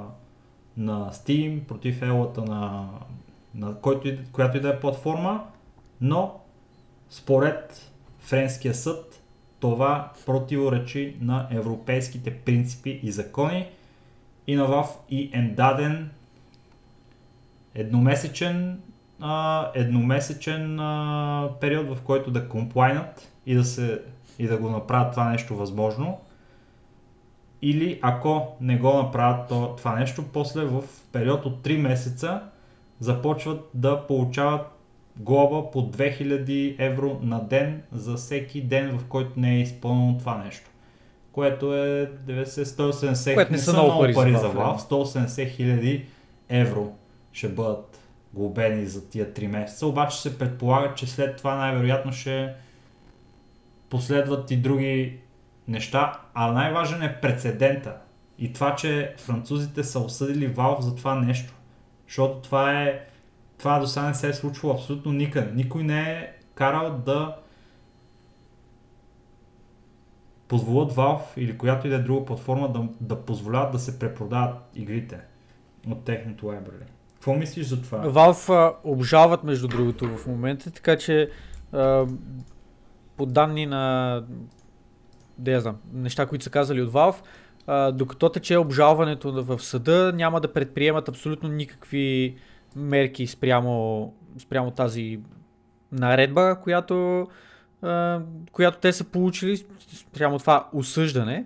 на 0.78 1.12
Steam, 1.12 1.64
против 1.64 2.02
елата 2.02 2.42
на, 2.42 2.90
на 3.56 3.76
който, 3.76 4.10
която 4.32 4.58
и 4.58 4.62
да 4.62 4.70
е 4.70 4.80
платформа, 4.80 5.44
но 6.02 6.40
според 7.10 7.92
Френския 8.20 8.74
съд 8.74 9.17
това 9.60 10.12
противоречи 10.26 11.18
на 11.22 11.48
европейските 11.52 12.34
принципи 12.34 13.00
и 13.04 13.12
закони 13.12 13.68
и 14.48 14.56
на 14.56 14.66
ВАВ 14.66 14.88
и 15.10 15.30
е 15.34 15.42
даден 15.42 16.10
едномесечен, 17.76 18.82
а, 19.20 19.72
едномесечен 19.76 20.80
а, 20.80 21.50
период, 21.62 21.98
в 21.98 22.02
който 22.02 22.32
да 22.32 22.50
комплайнат 22.50 23.32
и 23.46 23.56
да, 23.56 23.64
се, 23.64 24.02
и 24.40 24.48
да 24.48 24.58
го 24.58 24.70
направят 24.70 25.12
това 25.12 25.30
нещо 25.30 25.56
възможно. 25.56 26.20
Или 27.62 28.00
ако 28.02 28.56
не 28.62 28.78
го 28.78 28.94
направят 28.94 29.48
то, 29.50 29.76
това 29.78 29.96
нещо, 29.96 30.24
после 30.34 30.66
в 30.66 30.84
период 31.12 31.46
от 31.46 31.64
3 31.64 31.78
месеца 31.78 32.42
започват 33.00 33.70
да 33.74 34.08
получават 34.08 34.77
глоба 35.20 35.72
по 35.72 35.92
2000 35.92 36.76
евро 36.80 37.20
на 37.22 37.44
ден 37.44 37.82
за 37.92 38.16
всеки 38.16 38.62
ден, 38.62 38.98
в 38.98 39.06
който 39.06 39.40
не 39.40 39.56
е 39.56 39.62
изпълнено 39.62 40.18
това 40.18 40.38
нещо. 40.38 40.70
Което 41.32 41.76
е 41.76 42.12
90-170 42.28 43.34
Което 43.34 43.52
не 43.52 43.58
са 43.58 43.74
много 43.74 44.00
пари 44.00 44.14
за 44.14 44.20
пари 44.20 44.32
за. 44.32 44.48
Valve. 44.48 44.78
180 44.78 45.50
хиляди 45.50 46.06
евро 46.50 46.94
ще 47.32 47.50
бъдат 47.50 48.00
глобени 48.34 48.86
за 48.86 49.10
тия 49.10 49.34
3 49.34 49.48
месеца. 49.48 49.88
Обаче 49.88 50.22
се 50.22 50.38
предполага, 50.38 50.96
че 50.96 51.08
след 51.08 51.38
това 51.38 51.56
най-вероятно 51.56 52.12
ще 52.14 52.54
последват 53.90 54.52
и 54.52 54.58
други 54.58 55.18
неща, 55.68 56.20
а 56.34 56.52
най-важен 56.52 57.04
е 57.04 57.20
прецедента. 57.22 57.96
И 58.40 58.54
това, 58.54 58.76
че 58.76 59.14
французите 59.18 59.84
са 59.84 60.00
осъдили 60.00 60.54
Valve 60.54 60.80
за 60.80 60.96
това 60.96 61.16
нещо. 61.16 61.54
Защото 62.08 62.40
това 62.40 62.82
е 62.82 63.00
това 63.58 63.80
до 63.80 63.88
сега 63.88 64.08
не 64.08 64.14
се 64.14 64.30
е 64.30 64.34
случвало 64.34 64.74
абсолютно 64.74 65.12
никъде. 65.12 65.52
Никой 65.52 65.84
не 65.84 66.02
е 66.02 66.32
карал 66.56 67.02
да 67.06 67.36
позволят 70.48 70.94
Valve 70.94 71.38
или 71.38 71.58
която 71.58 71.88
и 71.88 71.90
да 71.90 71.96
е 71.96 72.00
друга 72.00 72.26
платформа 72.26 72.72
да, 72.72 72.88
да 73.02 73.22
позволяват 73.22 73.72
да 73.72 73.80
се 73.80 74.00
препродават 74.00 74.56
игрите 74.76 75.20
от 75.90 76.04
техното 76.04 76.46
library. 76.46 76.86
Какво 77.14 77.34
мислиш 77.34 77.68
за 77.68 77.82
това? 77.82 78.04
Valve 78.04 78.54
а, 78.54 78.76
обжалват 78.84 79.44
между 79.44 79.68
другото 79.68 80.18
в 80.18 80.28
момента, 80.28 80.72
така 80.72 80.98
че 80.98 81.30
по 83.18 83.26
данни 83.26 83.66
на 83.66 84.24
да 85.38 85.52
я 85.52 85.62
знам, 85.62 85.78
неща, 85.94 86.26
които 86.26 86.44
са 86.44 86.50
казали 86.50 86.82
от 86.82 86.92
Valve, 86.92 87.22
докато 87.92 88.30
тече 88.30 88.58
обжалването 88.58 89.44
в 89.44 89.60
съда, 89.60 90.12
няма 90.16 90.42
да 90.42 90.54
предприемат 90.54 91.10
абсолютно 91.10 91.50
никакви 91.50 92.38
мерки 92.76 93.28
спрямо, 93.28 94.14
спрямо 94.40 94.72
тази 94.72 95.20
наредба, 95.92 96.58
която, 96.64 97.28
а, 97.82 98.22
която 98.52 98.78
те 98.78 98.94
са 98.94 99.04
получили, 99.04 99.66
спрямо 99.94 100.40
това 100.40 100.70
осъждане. 100.74 101.46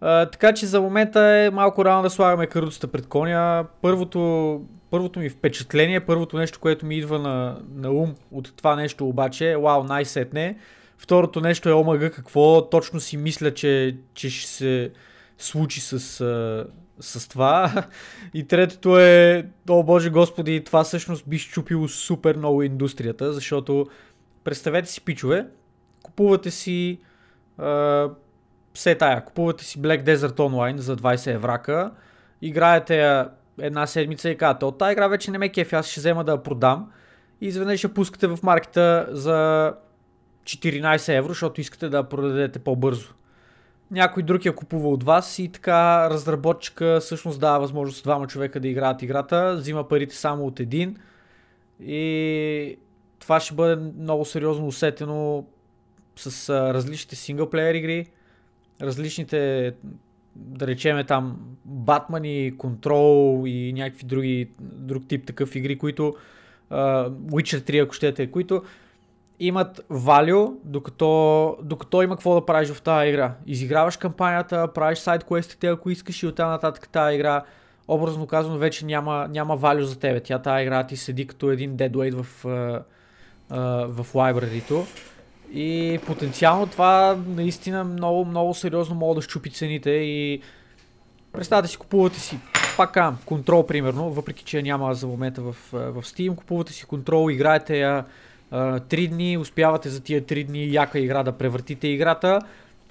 А, 0.00 0.26
така 0.26 0.54
че 0.54 0.66
за 0.66 0.80
момента 0.80 1.20
е 1.20 1.50
малко 1.50 1.84
рано 1.84 2.02
да 2.02 2.10
слагаме 2.10 2.46
каруцата 2.46 2.88
пред 2.88 3.06
коня. 3.06 3.66
Първото, 3.82 4.62
първото 4.90 5.20
ми 5.20 5.28
впечатление, 5.28 6.00
първото 6.00 6.38
нещо, 6.38 6.60
което 6.60 6.86
ми 6.86 6.96
идва 6.96 7.18
на, 7.18 7.58
на 7.74 7.90
ум 7.90 8.14
от 8.30 8.56
това 8.56 8.76
нещо 8.76 9.08
обаче 9.08 9.50
е, 9.50 9.56
вау, 9.56 9.84
най-сетне. 9.84 10.58
Второто 10.98 11.40
нещо 11.40 11.68
е, 11.68 11.72
омага, 11.72 12.10
какво 12.10 12.68
точно 12.70 13.00
си 13.00 13.16
мисля, 13.16 13.54
че, 13.54 13.96
че 14.14 14.30
ще 14.30 14.50
се 14.50 14.90
случи 15.38 15.80
с, 15.80 16.24
с 17.00 17.28
това. 17.28 17.84
И 18.34 18.44
третото 18.44 18.98
е, 18.98 19.46
о 19.68 19.82
боже 19.82 20.10
господи, 20.10 20.64
това 20.64 20.84
всъщност 20.84 21.28
би 21.28 21.38
щупило 21.38 21.88
супер 21.88 22.36
много 22.36 22.62
индустрията, 22.62 23.32
защото 23.32 23.86
представете 24.44 24.90
си, 24.90 25.00
пичове, 25.00 25.46
купувате 26.02 26.50
си 26.50 27.00
а, 27.58 28.08
все 28.74 28.94
тая, 28.94 29.24
купувате 29.24 29.64
си 29.64 29.82
Black 29.82 30.04
Desert 30.04 30.36
Online 30.36 30.76
за 30.76 30.96
20 30.96 31.34
еврака, 31.34 31.90
играете 32.42 32.96
я 32.96 33.30
една 33.60 33.86
седмица 33.86 34.30
и 34.30 34.36
казвате, 34.36 34.64
от 34.64 34.78
тази 34.78 34.92
игра 34.92 35.08
вече 35.08 35.30
не 35.30 35.38
ме 35.38 35.48
кефи, 35.48 35.74
аз 35.74 35.86
ще 35.86 36.00
взема 36.00 36.24
да 36.24 36.32
я 36.32 36.42
продам 36.42 36.90
и 37.40 37.46
изведнъж 37.46 37.84
я 37.84 37.94
пускате 37.94 38.26
в 38.26 38.38
маркета 38.42 39.08
за 39.10 39.72
14 40.44 41.16
евро, 41.16 41.28
защото 41.28 41.60
искате 41.60 41.88
да 41.88 41.96
я 41.96 42.04
продадете 42.04 42.58
по-бързо. 42.58 43.08
Някой 43.90 44.22
друг 44.22 44.44
я 44.44 44.54
купува 44.54 44.88
от 44.88 45.04
вас 45.04 45.38
и 45.38 45.48
така 45.48 46.10
разработчика 46.10 46.98
всъщност 47.00 47.40
дава 47.40 47.60
възможност 47.60 48.04
двама 48.04 48.26
човека 48.26 48.60
да 48.60 48.68
играят 48.68 49.02
играта, 49.02 49.54
взима 49.58 49.88
парите 49.88 50.16
само 50.16 50.46
от 50.46 50.60
един 50.60 50.96
и 51.80 52.76
това 53.18 53.40
ще 53.40 53.54
бъде 53.54 53.76
много 53.98 54.24
сериозно 54.24 54.66
усетено 54.66 55.44
с 56.16 56.50
различните 56.74 57.16
синглплеер 57.16 57.74
игри, 57.74 58.06
различните, 58.82 59.72
да 60.36 60.66
речеме 60.66 61.04
там, 61.04 61.38
Батмани, 61.64 62.54
Control 62.54 63.48
и 63.48 63.72
някакви 63.72 64.06
други, 64.06 64.48
друг 64.60 65.08
тип 65.08 65.26
такъв 65.26 65.56
игри, 65.56 65.78
които 65.78 66.14
а, 66.70 67.10
Witcher 67.10 67.70
3, 67.70 67.84
ако 67.84 67.94
щете, 67.94 68.30
които 68.30 68.62
имат 69.40 69.80
value, 69.90 70.54
докато, 70.64 71.56
докато 71.62 72.02
има 72.02 72.16
какво 72.16 72.34
да 72.34 72.46
правиш 72.46 72.68
в 72.68 72.82
тази 72.82 73.08
игра. 73.08 73.34
Изиграваш 73.46 73.96
кампанията, 73.96 74.68
правиш 74.74 74.98
сайт 74.98 75.24
квестите, 75.24 75.66
ако 75.66 75.90
искаш 75.90 76.22
и 76.22 76.26
оттам 76.26 76.50
нататък 76.50 76.88
тази 76.88 77.14
игра, 77.14 77.42
образно 77.88 78.26
казано, 78.26 78.58
вече 78.58 78.86
няма, 78.86 79.26
няма 79.30 79.58
value 79.58 79.82
за 79.82 79.98
тебе. 79.98 80.20
Тя 80.20 80.38
тази 80.38 80.62
игра 80.62 80.86
ти 80.86 80.96
седи 80.96 81.26
като 81.26 81.50
един 81.50 81.76
deadweight 81.76 82.22
в, 82.22 82.44
в 83.88 84.06
library-то. 84.14 84.86
И 85.52 85.98
потенциално 86.06 86.66
това 86.66 87.18
наистина 87.26 87.84
много, 87.84 88.24
много 88.24 88.54
сериозно 88.54 88.94
мога 88.94 89.14
да 89.14 89.22
щупи 89.22 89.50
цените 89.50 89.90
и 89.90 90.42
представете 91.32 91.68
си, 91.68 91.76
купувате 91.76 92.20
си, 92.20 92.38
пак 92.76 92.92
казвам, 92.92 93.18
контрол 93.26 93.66
примерно, 93.66 94.10
въпреки 94.10 94.44
че 94.44 94.62
няма 94.62 94.94
за 94.94 95.06
момента 95.06 95.42
в, 95.42 95.56
в 95.72 96.02
Steam, 96.02 96.34
купувате 96.34 96.72
си 96.72 96.86
контрол, 96.86 97.30
играете 97.30 97.78
я 97.78 98.04
3 98.52 99.08
дни, 99.08 99.38
успявате 99.38 99.88
за 99.88 100.00
тия 100.00 100.22
3 100.22 100.46
дни 100.46 100.72
яка 100.72 100.98
игра 100.98 101.22
да 101.22 101.32
превъртите 101.32 101.88
играта 101.88 102.38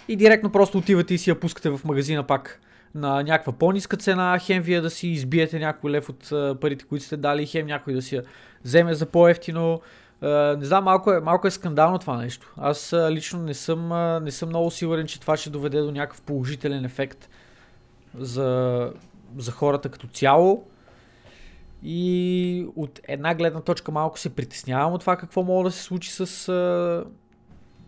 и 0.07 0.15
директно 0.15 0.51
просто 0.51 0.77
отивате 0.77 1.13
и 1.13 1.17
си 1.17 1.29
я 1.29 1.39
пускате 1.39 1.69
в 1.69 1.79
магазина 1.85 2.23
пак 2.23 2.61
на 2.95 3.23
някаква 3.23 3.53
по-ниска 3.53 3.97
цена, 3.97 4.39
хем 4.39 4.63
вие 4.63 4.81
да 4.81 4.89
си 4.89 5.07
избиете 5.07 5.59
някой 5.59 5.91
лев 5.91 6.09
от 6.09 6.29
парите, 6.59 6.85
които 6.85 7.05
сте 7.05 7.17
дали, 7.17 7.45
хем 7.45 7.67
някой 7.67 7.93
да 7.93 8.01
си 8.01 8.15
я 8.15 8.23
вземе 8.65 8.93
за 8.93 9.05
по-ефтино. 9.05 9.81
Не 10.21 10.65
знам, 10.65 10.84
малко 10.84 11.11
е, 11.11 11.19
малко 11.19 11.47
е 11.47 11.51
скандално 11.51 11.99
това 11.99 12.17
нещо. 12.17 12.53
Аз 12.57 12.93
лично 13.09 13.39
не 13.39 13.53
съм, 13.53 13.89
не 14.23 14.31
съм 14.31 14.49
много 14.49 14.71
сигурен, 14.71 15.07
че 15.07 15.19
това 15.19 15.38
ще 15.38 15.49
доведе 15.49 15.81
до 15.81 15.91
някакъв 15.91 16.21
положителен 16.21 16.85
ефект 16.85 17.29
за, 18.19 18.91
за 19.38 19.51
хората 19.51 19.89
като 19.89 20.07
цяло. 20.07 20.67
И 21.83 22.67
от 22.75 22.99
една 23.03 23.35
гледна 23.35 23.61
точка 23.61 23.91
малко 23.91 24.19
се 24.19 24.35
притеснявам 24.35 24.93
от 24.93 25.01
това 25.01 25.17
какво 25.17 25.43
може 25.43 25.63
да 25.63 25.71
се 25.71 25.83
случи 25.83 26.11
с 26.11 26.49
а, 26.49 27.05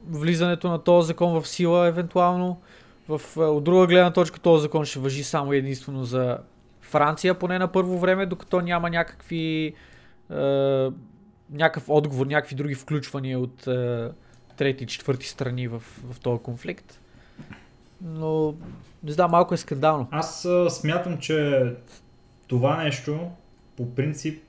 влизането 0.07 0.69
на 0.69 0.83
този 0.83 1.07
закон 1.07 1.41
в 1.41 1.47
сила 1.47 1.87
евентуално. 1.87 2.61
В, 3.09 3.21
а, 3.37 3.41
от 3.41 3.63
друга 3.63 3.87
гледна 3.87 4.13
точка 4.13 4.39
този 4.39 4.61
закон 4.61 4.85
ще 4.85 4.99
въжи 4.99 5.23
само 5.23 5.53
единствено 5.53 6.03
за 6.03 6.37
Франция, 6.81 7.33
поне 7.33 7.59
на 7.59 7.67
първо 7.67 7.99
време, 7.99 8.25
докато 8.25 8.61
няма 8.61 8.89
някакви 8.89 9.73
а, 10.29 10.35
някакъв 11.51 11.89
отговор, 11.89 12.25
някакви 12.25 12.55
други 12.55 12.75
включвания 12.75 13.39
от 13.39 13.67
а, 13.67 14.11
трети 14.57 14.83
и 14.83 14.87
четвърти 14.87 15.27
страни 15.27 15.67
в, 15.67 15.79
в 15.79 16.19
този 16.19 16.43
конфликт. 16.43 16.99
Но 18.01 18.55
не 19.03 19.11
знам, 19.11 19.31
малко 19.31 19.53
е 19.53 19.57
скандално. 19.57 20.07
Аз 20.11 20.45
а, 20.45 20.69
смятам, 20.69 21.17
че 21.17 21.65
това 22.47 22.83
нещо 22.83 23.29
по 23.79 23.95
принцип 23.95 24.43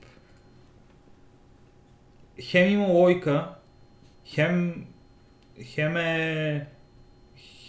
хем 2.41 2.69
има 2.69 2.87
логика, 2.87 3.49
хем, 4.25 4.85
хем 5.63 5.97
е 5.97 6.67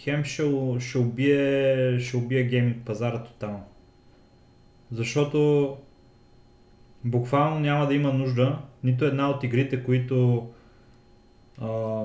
хем 0.03 0.23
ще, 0.23 0.43
ще, 0.79 0.97
убие, 0.97 1.99
ще 1.99 2.17
убие 2.17 2.43
гейминг 2.43 2.85
пазара 2.85 3.23
тотално. 3.23 3.63
Защото 4.91 5.77
буквално 7.03 7.59
няма 7.59 7.87
да 7.87 7.93
има 7.93 8.13
нужда 8.13 8.59
нито 8.83 9.05
една 9.05 9.29
от 9.29 9.43
игрите, 9.43 9.83
които 9.83 10.47
а, 11.61 12.03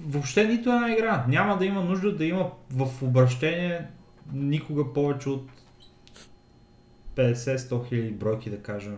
въобще 0.00 0.48
нито 0.48 0.72
една 0.72 0.92
игра. 0.92 1.24
Няма 1.28 1.58
да 1.58 1.66
има 1.66 1.84
нужда 1.84 2.16
да 2.16 2.24
има 2.24 2.50
в 2.70 3.02
обращение 3.02 3.86
никога 4.32 4.92
повече 4.92 5.28
от 5.28 5.55
50-100 7.16 7.88
хиляди 7.88 8.10
бройки, 8.10 8.50
да 8.50 8.58
кажем. 8.58 8.96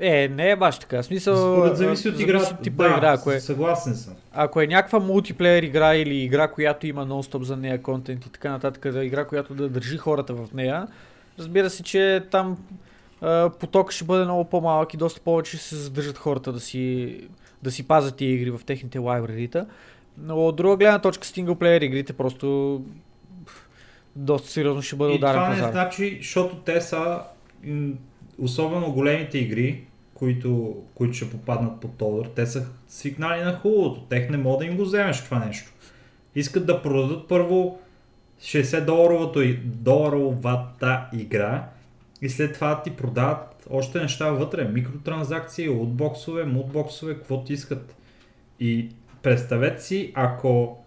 Е, 0.00 0.28
не 0.28 0.50
е 0.50 0.56
баш 0.56 0.78
така. 0.78 1.02
Смисъл, 1.02 1.36
Според 1.36 1.76
зависи 1.76 2.08
от 2.08 2.20
играта. 2.20 2.54
от 2.54 2.62
типа 2.62 2.88
да, 2.88 2.96
игра. 2.96 3.12
Ако 3.12 3.30
е, 3.32 3.40
съгласен 3.40 3.94
съм. 3.94 4.14
ако 4.32 4.60
е 4.60 4.66
някаква 4.66 4.98
мултиплеер 5.00 5.62
игра 5.62 5.94
или 5.94 6.16
игра, 6.16 6.48
която 6.48 6.86
има 6.86 7.06
нон-стоп 7.06 7.42
за 7.42 7.56
нея 7.56 7.82
контент 7.82 8.26
и 8.26 8.30
така 8.30 8.50
нататък, 8.50 8.92
да 8.92 9.04
игра, 9.04 9.24
която 9.24 9.54
да 9.54 9.68
държи 9.68 9.96
хората 9.96 10.34
в 10.34 10.48
нея, 10.54 10.86
разбира 11.38 11.70
се, 11.70 11.82
че 11.82 12.22
там 12.30 12.58
а, 13.20 13.50
поток 13.60 13.92
ще 13.92 14.04
бъде 14.04 14.24
много 14.24 14.44
по-малък 14.44 14.94
и 14.94 14.96
доста 14.96 15.20
повече 15.20 15.56
ще 15.56 15.66
се 15.66 15.76
задържат 15.76 16.18
хората 16.18 16.52
да 16.52 16.60
си, 16.60 17.16
да 17.62 17.70
си 17.70 17.88
пазят 17.88 18.16
тия 18.16 18.34
игри 18.34 18.50
в 18.50 18.60
техните 18.66 18.98
лайбрарита. 18.98 19.66
Но 20.18 20.46
от 20.46 20.56
друга 20.56 20.76
гледна 20.76 20.98
точка 20.98 21.26
синглплеер 21.26 21.80
игрите 21.80 22.12
просто 22.12 22.80
доста 24.16 24.48
сериозно 24.50 24.82
ще 24.82 24.96
бъде 24.96 25.12
И 25.12 25.16
ударен 25.16 25.34
това 25.34 25.48
не 25.48 25.54
пазар. 25.56 25.72
значи, 25.72 26.18
защото 26.20 26.56
те 26.56 26.80
са 26.80 27.20
особено 28.38 28.92
големите 28.92 29.38
игри, 29.38 29.84
които, 30.14 30.82
които 30.94 31.14
ще 31.14 31.30
попаднат 31.30 31.80
под 31.80 31.96
Тодор, 31.96 32.26
те 32.26 32.46
са 32.46 32.66
свикнали 32.88 33.42
на 33.42 33.56
хубавото. 33.58 34.00
Тех 34.00 34.30
не 34.30 34.36
мога 34.36 34.58
да 34.58 34.64
им 34.64 34.76
го 34.76 34.82
вземеш 34.82 35.24
това 35.24 35.44
нещо. 35.44 35.72
Искат 36.34 36.66
да 36.66 36.82
продадат 36.82 37.28
първо 37.28 37.78
60 38.40 38.84
доларовата, 38.84 39.56
доларовата 39.64 41.06
игра 41.12 41.68
и 42.22 42.28
след 42.28 42.54
това 42.54 42.82
ти 42.82 42.90
продават 42.90 43.66
още 43.70 44.00
неща 44.00 44.30
вътре. 44.30 44.68
Микротранзакции, 44.68 45.68
лутбоксове, 45.68 46.44
мутбоксове, 46.44 47.14
каквото 47.14 47.52
искат. 47.52 47.96
И 48.60 48.88
представете 49.22 49.82
си, 49.82 50.12
ако 50.14 50.84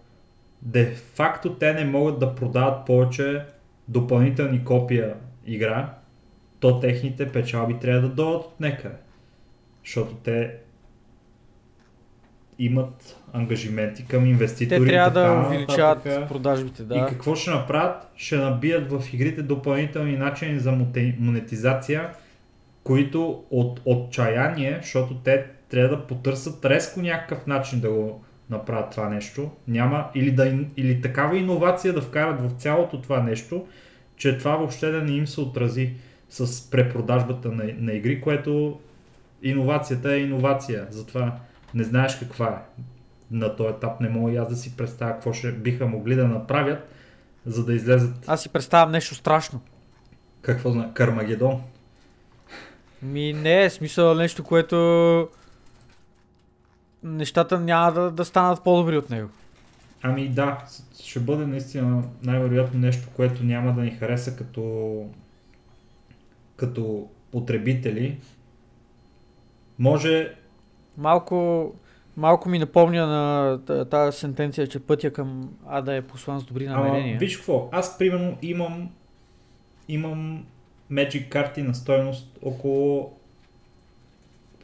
де 0.61 0.85
факто 0.85 1.53
те 1.53 1.73
не 1.73 1.85
могат 1.85 2.19
да 2.19 2.35
продават 2.35 2.85
повече 2.85 3.45
допълнителни 3.87 4.65
копия 4.65 5.15
игра, 5.45 5.93
то 6.59 6.79
техните 6.79 7.31
печалби 7.31 7.79
трябва 7.79 8.01
да 8.01 8.09
дойдат 8.09 8.45
от 8.45 8.59
некъде. 8.59 8.95
Защото 9.83 10.13
те 10.13 10.55
имат 12.59 13.17
ангажименти 13.33 14.05
към 14.05 14.25
инвеститори. 14.25 14.79
Те 14.79 14.85
трябва 14.85 15.09
и 15.09 15.13
така 15.13 15.19
да 15.19 15.47
увеличават 15.47 16.05
нататък. 16.05 16.29
продажбите, 16.29 16.83
И 16.83 16.85
да. 16.85 17.05
какво 17.09 17.35
ще 17.35 17.51
направят? 17.51 18.07
Ще 18.15 18.37
набият 18.37 18.91
в 18.91 19.13
игрите 19.13 19.41
допълнителни 19.41 20.17
начини 20.17 20.59
за 20.59 20.71
монетизация, 21.19 22.09
които 22.83 23.43
от 23.49 23.81
отчаяние, 23.85 24.79
защото 24.81 25.15
те 25.15 25.45
трябва 25.69 25.97
да 25.97 26.07
потърсят 26.07 26.65
резко 26.65 27.01
някакъв 27.01 27.47
начин 27.47 27.79
да 27.79 27.89
го 27.89 28.23
направят 28.49 28.91
това 28.91 29.09
нещо. 29.09 29.51
Няма, 29.67 30.09
или, 30.15 30.31
да, 30.31 30.57
или 30.77 31.01
такава 31.01 31.37
иновация 31.37 31.93
да 31.93 32.01
вкарат 32.01 32.41
в 32.41 32.61
цялото 32.61 33.01
това 33.01 33.23
нещо, 33.23 33.65
че 34.15 34.37
това 34.37 34.55
въобще 34.55 34.91
да 34.91 35.01
не 35.01 35.11
им 35.11 35.27
се 35.27 35.41
отрази 35.41 35.93
с 36.29 36.69
препродажбата 36.69 37.51
на, 37.51 37.63
на 37.77 37.93
игри, 37.93 38.21
което 38.21 38.79
иновацията 39.43 40.13
е 40.13 40.19
иновация. 40.19 40.87
Затова 40.89 41.39
не 41.73 41.83
знаеш 41.83 42.15
каква 42.15 42.47
е. 42.47 42.81
На 43.31 43.55
този 43.55 43.69
етап 43.69 43.99
не 43.99 44.09
мога 44.09 44.31
и 44.31 44.37
аз 44.37 44.49
да 44.49 44.55
си 44.55 44.77
представя 44.77 45.11
какво 45.11 45.33
ще 45.33 45.51
биха 45.51 45.87
могли 45.87 46.15
да 46.15 46.27
направят, 46.27 46.89
за 47.45 47.65
да 47.65 47.73
излезат 47.73 48.15
Аз 48.27 48.41
си 48.41 48.49
представям 48.49 48.91
нещо 48.91 49.15
страшно. 49.15 49.61
какво 50.41 50.71
зна, 50.71 50.93
Кармагедон. 50.93 51.61
Ми 53.01 53.33
не 53.33 53.63
е 53.63 53.69
смисъл 53.69 54.15
нещо, 54.15 54.43
което 54.43 55.29
нещата 57.03 57.59
няма 57.59 57.91
да, 57.91 58.11
да 58.11 58.25
станат 58.25 58.63
по-добри 58.63 58.97
от 58.97 59.09
него. 59.09 59.29
Ами 60.01 60.29
да, 60.29 60.57
ще 61.03 61.19
бъде 61.19 61.45
наистина 61.45 62.03
най-вероятно 62.23 62.79
нещо, 62.79 63.07
което 63.15 63.43
няма 63.43 63.73
да 63.73 63.81
ни 63.81 63.91
хареса 63.91 64.35
като, 64.35 64.61
като 66.57 67.09
потребители. 67.31 68.17
Може 69.79 70.35
Малко, 70.97 71.73
малко 72.17 72.49
ми 72.49 72.59
напомня 72.59 73.07
на 73.07 73.85
тази 73.85 74.17
сентенция, 74.17 74.67
че 74.67 74.79
пътя 74.79 75.13
към 75.13 75.53
Ада 75.67 75.95
е 75.95 76.01
послан 76.01 76.39
с 76.39 76.45
добри 76.45 76.67
намерения. 76.67 77.11
Ама, 77.11 77.19
виж 77.19 77.37
какво, 77.37 77.69
аз 77.71 77.97
примерно 77.97 78.37
имам 78.41 78.89
имам 79.87 80.45
Magic 80.91 81.29
карти 81.29 81.61
на 81.61 81.75
стойност 81.75 82.37
около 82.41 83.13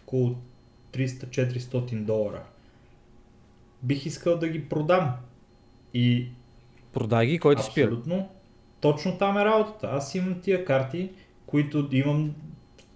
около 0.04 0.36
300-400 0.94 1.96
долара. 2.04 2.44
Бих 3.84 4.06
искал 4.06 4.38
да 4.38 4.48
ги 4.48 4.70
продам. 4.70 5.12
И 5.94 6.28
Продай 6.94 7.26
ги, 7.26 7.40
кой 7.40 7.56
ти 7.56 7.64
спира. 7.64 7.86
абсолютно 7.86 8.30
точно 8.82 9.18
там 9.18 9.38
е 9.38 9.46
работата. 9.46 9.90
Аз 9.92 10.16
имам 10.16 10.42
тия 10.42 10.66
карти, 10.66 11.10
които 11.54 11.88
имам 11.92 12.32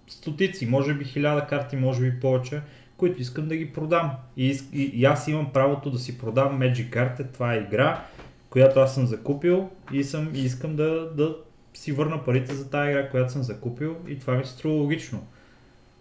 стотици, 0.06 0.66
може 0.66 0.94
би 0.94 1.04
хиляда 1.04 1.46
карти, 1.46 1.76
може 1.76 2.00
би 2.00 2.20
повече, 2.20 2.60
които 2.96 3.20
искам 3.20 3.48
да 3.48 3.56
ги 3.56 3.72
продам. 3.72 4.10
И, 4.36 4.58
и, 4.72 4.82
и 4.82 5.04
аз 5.04 5.28
имам 5.28 5.52
правото 5.52 5.90
да 5.90 5.98
си 5.98 6.18
продам 6.18 6.58
Magic 6.60 6.90
карта, 6.90 7.32
това 7.32 7.54
е 7.54 7.58
игра, 7.58 8.04
която 8.50 8.80
аз 8.80 8.94
съм 8.94 9.06
закупил 9.06 9.70
и, 9.92 10.04
съм, 10.04 10.30
и 10.34 10.40
искам 10.40 10.76
да, 10.76 11.10
да 11.14 11.36
си 11.74 11.92
върна 11.92 12.24
парите 12.24 12.54
за 12.54 12.70
тази 12.70 12.90
игра, 12.90 13.08
която 13.08 13.32
съм 13.32 13.42
закупил 13.42 13.96
и 14.08 14.18
това 14.18 14.34
ми 14.34 14.44
се 14.44 14.52
струва 14.52 14.74
логично. 14.74 15.26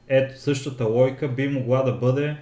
Ето, 0.08 0.40
същата 0.40 0.86
логика 0.86 1.28
би 1.28 1.48
могла 1.48 1.84
да 1.84 1.94
бъде 1.94 2.38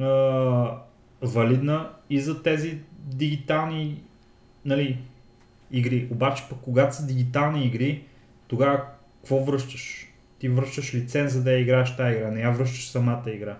а, 0.00 0.78
валидна 1.22 1.90
и 2.10 2.20
за 2.20 2.42
тези 2.42 2.78
дигитални 2.98 4.02
нали, 4.64 4.98
игри. 5.70 6.08
Обаче 6.10 6.44
пък 6.50 6.58
когато 6.62 6.96
са 6.96 7.06
дигитални 7.06 7.64
игри, 7.64 8.04
тогава 8.48 8.82
какво 9.22 9.44
връщаш? 9.44 10.12
Ти 10.38 10.48
връщаш 10.48 10.94
лиценз 10.94 11.32
за 11.32 11.42
да 11.42 11.52
я 11.52 11.58
играеш 11.58 11.96
тази 11.96 12.16
игра, 12.16 12.30
не 12.30 12.40
я 12.40 12.50
връщаш 12.50 12.90
самата 12.90 13.22
игра. 13.26 13.58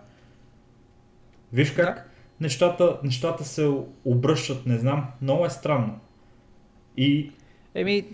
Виж 1.52 1.70
как 1.70 2.10
нещата, 2.40 2.98
нещата 3.04 3.44
се 3.44 3.70
обръщат, 4.04 4.66
не 4.66 4.78
знам, 4.78 5.06
много 5.22 5.46
е 5.46 5.50
странно. 5.50 6.00
И 6.96 7.32
Еми, 7.74 8.04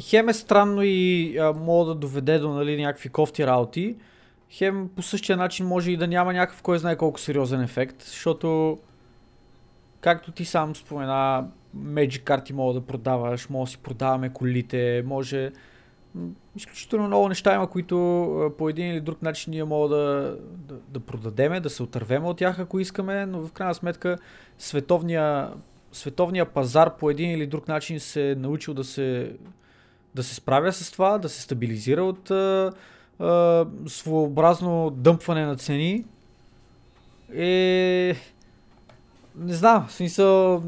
хем 0.00 0.28
е 0.28 0.32
странно 0.34 0.82
и 0.82 1.36
а, 1.38 1.52
мога 1.52 1.84
да 1.84 1.94
доведе 1.94 2.38
до 2.38 2.52
нали, 2.52 2.82
някакви 2.82 3.08
кофти 3.08 3.46
работи. 3.46 3.96
Хем 4.50 4.90
по 4.96 5.02
същия 5.02 5.36
начин 5.36 5.66
може 5.66 5.90
и 5.90 5.96
да 5.96 6.06
няма 6.06 6.32
някакъв 6.32 6.62
кой 6.62 6.78
знае 6.78 6.96
колко 6.96 7.20
сериозен 7.20 7.60
ефект, 7.60 8.02
защото 8.02 8.78
както 10.00 10.32
ти 10.32 10.44
сам 10.44 10.76
спомена, 10.76 11.48
Magic 11.76 12.22
карти 12.22 12.52
мога 12.52 12.74
да 12.74 12.86
продаваш, 12.86 13.48
може 13.48 13.70
да 13.70 13.72
си 13.72 13.78
продаваме 13.78 14.32
колите, 14.32 15.02
може... 15.06 15.50
Изключително 16.56 17.06
много 17.06 17.28
неща 17.28 17.54
има, 17.54 17.66
които 17.66 18.54
по 18.58 18.68
един 18.68 18.90
или 18.90 19.00
друг 19.00 19.22
начин 19.22 19.50
ние 19.50 19.64
мога 19.64 19.96
да, 19.96 20.36
да, 20.52 20.74
да 20.88 21.00
продадеме, 21.00 21.60
да 21.60 21.70
се 21.70 21.82
отървеме 21.82 22.26
от 22.26 22.36
тях, 22.36 22.58
ако 22.58 22.80
искаме, 22.80 23.26
но 23.26 23.46
в 23.46 23.52
крайна 23.52 23.74
сметка 23.74 24.18
световния, 24.58 25.50
световния 25.92 26.46
пазар 26.46 26.96
по 26.96 27.10
един 27.10 27.30
или 27.30 27.46
друг 27.46 27.68
начин 27.68 28.00
се 28.00 28.30
е 28.30 28.34
научил 28.34 28.74
да 28.74 28.84
се, 28.84 29.36
да 30.14 30.22
се 30.22 30.34
справя 30.34 30.72
с 30.72 30.90
това, 30.90 31.18
да 31.18 31.28
се 31.28 31.42
стабилизира 31.42 32.04
от 32.04 32.30
а, 32.30 32.72
а, 33.18 33.66
своеобразно 33.86 34.90
дъмпване 34.90 35.46
на 35.46 35.56
цени. 35.56 36.04
Е... 37.34 38.16
Не 39.36 39.54
знам, 39.54 39.86
в 39.88 39.92
смисъл, 39.92 40.62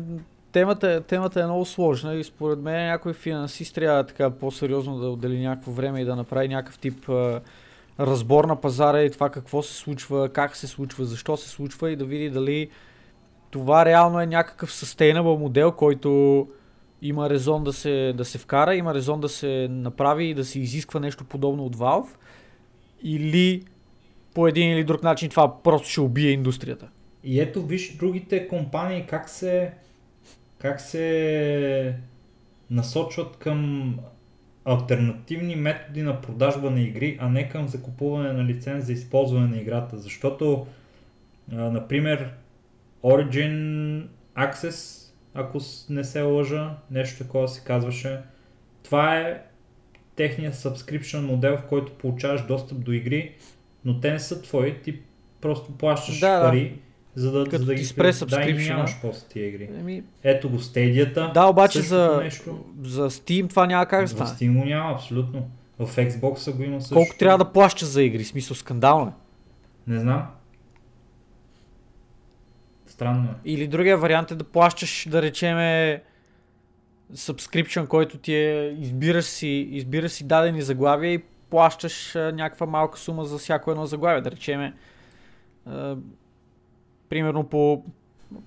темата, 0.56 1.00
темата 1.00 1.40
е 1.40 1.44
много 1.44 1.64
сложна 1.64 2.14
и 2.14 2.24
според 2.24 2.58
мен 2.58 2.86
някой 2.86 3.12
финансист 3.12 3.74
трябва 3.74 4.06
така 4.06 4.30
по-сериозно 4.30 4.98
да 4.98 5.10
отдели 5.10 5.40
някакво 5.40 5.72
време 5.72 6.00
и 6.00 6.04
да 6.04 6.16
направи 6.16 6.48
някакъв 6.48 6.78
тип 6.78 7.08
а, 7.08 7.40
разбор 8.00 8.44
на 8.44 8.60
пазара 8.60 9.02
и 9.02 9.10
това 9.10 9.30
какво 9.30 9.62
се 9.62 9.74
случва, 9.74 10.28
как 10.28 10.56
се 10.56 10.66
случва, 10.66 11.04
защо 11.04 11.36
се 11.36 11.48
случва 11.48 11.90
и 11.90 11.96
да 11.96 12.04
види 12.04 12.30
дали 12.30 12.68
това 13.50 13.84
реално 13.84 14.20
е 14.20 14.26
някакъв 14.26 14.72
sustainable 14.72 15.38
модел, 15.38 15.72
който 15.72 16.48
има 17.02 17.30
резон 17.30 17.64
да 17.64 17.72
се, 17.72 18.12
да 18.16 18.24
се 18.24 18.38
вкара, 18.38 18.74
има 18.74 18.94
резон 18.94 19.20
да 19.20 19.28
се 19.28 19.68
направи 19.70 20.24
и 20.24 20.34
да 20.34 20.44
се 20.44 20.60
изисква 20.60 21.00
нещо 21.00 21.24
подобно 21.24 21.64
от 21.64 21.76
Valve 21.76 22.08
или 23.02 23.62
по 24.34 24.46
един 24.46 24.70
или 24.70 24.84
друг 24.84 25.02
начин 25.02 25.30
това 25.30 25.62
просто 25.62 25.88
ще 25.88 26.00
убие 26.00 26.30
индустрията. 26.30 26.88
И 27.24 27.40
ето 27.40 27.62
виж 27.62 27.96
другите 27.96 28.48
компании 28.48 29.06
как 29.08 29.28
се, 29.28 29.72
как 30.58 30.80
се 30.80 31.96
насочват 32.70 33.36
към 33.36 33.94
альтернативни 34.64 35.56
методи 35.56 36.02
на 36.02 36.20
продажба 36.20 36.70
на 36.70 36.80
игри, 36.80 37.18
а 37.20 37.28
не 37.28 37.48
към 37.48 37.68
закупуване 37.68 38.32
на 38.32 38.44
лиценз 38.44 38.84
за 38.84 38.92
използване 38.92 39.46
на 39.46 39.56
играта. 39.56 39.98
Защото, 39.98 40.66
а, 41.52 41.56
например, 41.56 42.32
Origin 43.04 44.06
Access, 44.36 45.06
ако 45.34 45.58
не 45.90 46.04
се 46.04 46.22
лъжа, 46.22 46.76
нещо 46.90 47.24
такова 47.24 47.48
се 47.48 47.64
казваше, 47.64 48.20
това 48.82 49.18
е 49.18 49.42
техният 50.16 50.54
subscription 50.54 51.20
модел, 51.20 51.56
в 51.56 51.66
който 51.68 51.92
получаваш 51.92 52.46
достъп 52.46 52.84
до 52.84 52.92
игри, 52.92 53.34
но 53.84 54.00
те 54.00 54.12
не 54.12 54.18
са 54.18 54.42
твои, 54.42 54.82
ти 54.82 55.00
просто 55.40 55.78
плащаш 55.78 56.20
Да, 56.20 56.40
да. 56.40 56.85
За 57.16 57.32
да, 57.32 57.44
Като 57.44 57.58
за 57.58 57.64
да 57.64 57.74
ти 57.74 57.80
ги 57.80 57.84
спре 57.84 58.12
при- 58.20 58.26
да, 58.26 58.74
нямаш 58.74 58.96
после 59.02 59.28
тия 59.28 59.48
игри. 59.48 59.64
Еми, 59.78 60.02
Ето 60.22 60.50
го 60.50 60.58
стедията. 60.58 61.30
да, 61.34 61.46
обаче 61.46 61.80
за, 61.80 62.20
нещо. 62.22 62.64
за 62.82 63.10
Steam 63.10 63.50
това 63.50 63.66
няма 63.66 63.86
как 63.86 64.02
да 64.02 64.08
стане. 64.08 64.30
Steam 64.30 64.58
го 64.58 64.64
няма, 64.64 64.92
абсолютно. 64.92 65.50
В 65.78 65.96
Xbox 65.96 66.56
го 66.56 66.62
има 66.62 66.80
също. 66.80 66.94
Колко 66.94 67.16
трябва 67.18 67.38
да 67.38 67.52
плащаш 67.52 67.88
за 67.88 68.02
игри? 68.02 68.24
Смисъл 68.24 68.56
скандално 68.56 69.06
е. 69.06 69.12
Не 69.90 70.00
знам. 70.00 70.26
Странно 72.86 73.22
е. 73.24 73.34
Или 73.44 73.66
другия 73.68 73.98
вариант 73.98 74.30
е 74.30 74.34
да 74.34 74.44
плащаш, 74.44 75.08
да 75.10 75.22
речеме, 75.22 76.02
subscription, 77.14 77.86
който 77.86 78.18
ти 78.18 78.34
е, 78.34 78.76
избираш 78.78 79.24
си, 79.24 79.68
избираш 79.70 80.12
си 80.12 80.24
дадени 80.24 80.62
заглавия 80.62 81.12
и 81.12 81.22
плащаш 81.50 82.16
а, 82.16 82.32
някаква 82.32 82.66
малка 82.66 82.98
сума 82.98 83.24
за 83.24 83.38
всяко 83.38 83.70
едно 83.70 83.86
заглавие. 83.86 84.20
Да 84.20 84.30
речеме, 84.30 84.74
а, 85.66 85.96
примерно 87.08 87.44
по 87.44 87.82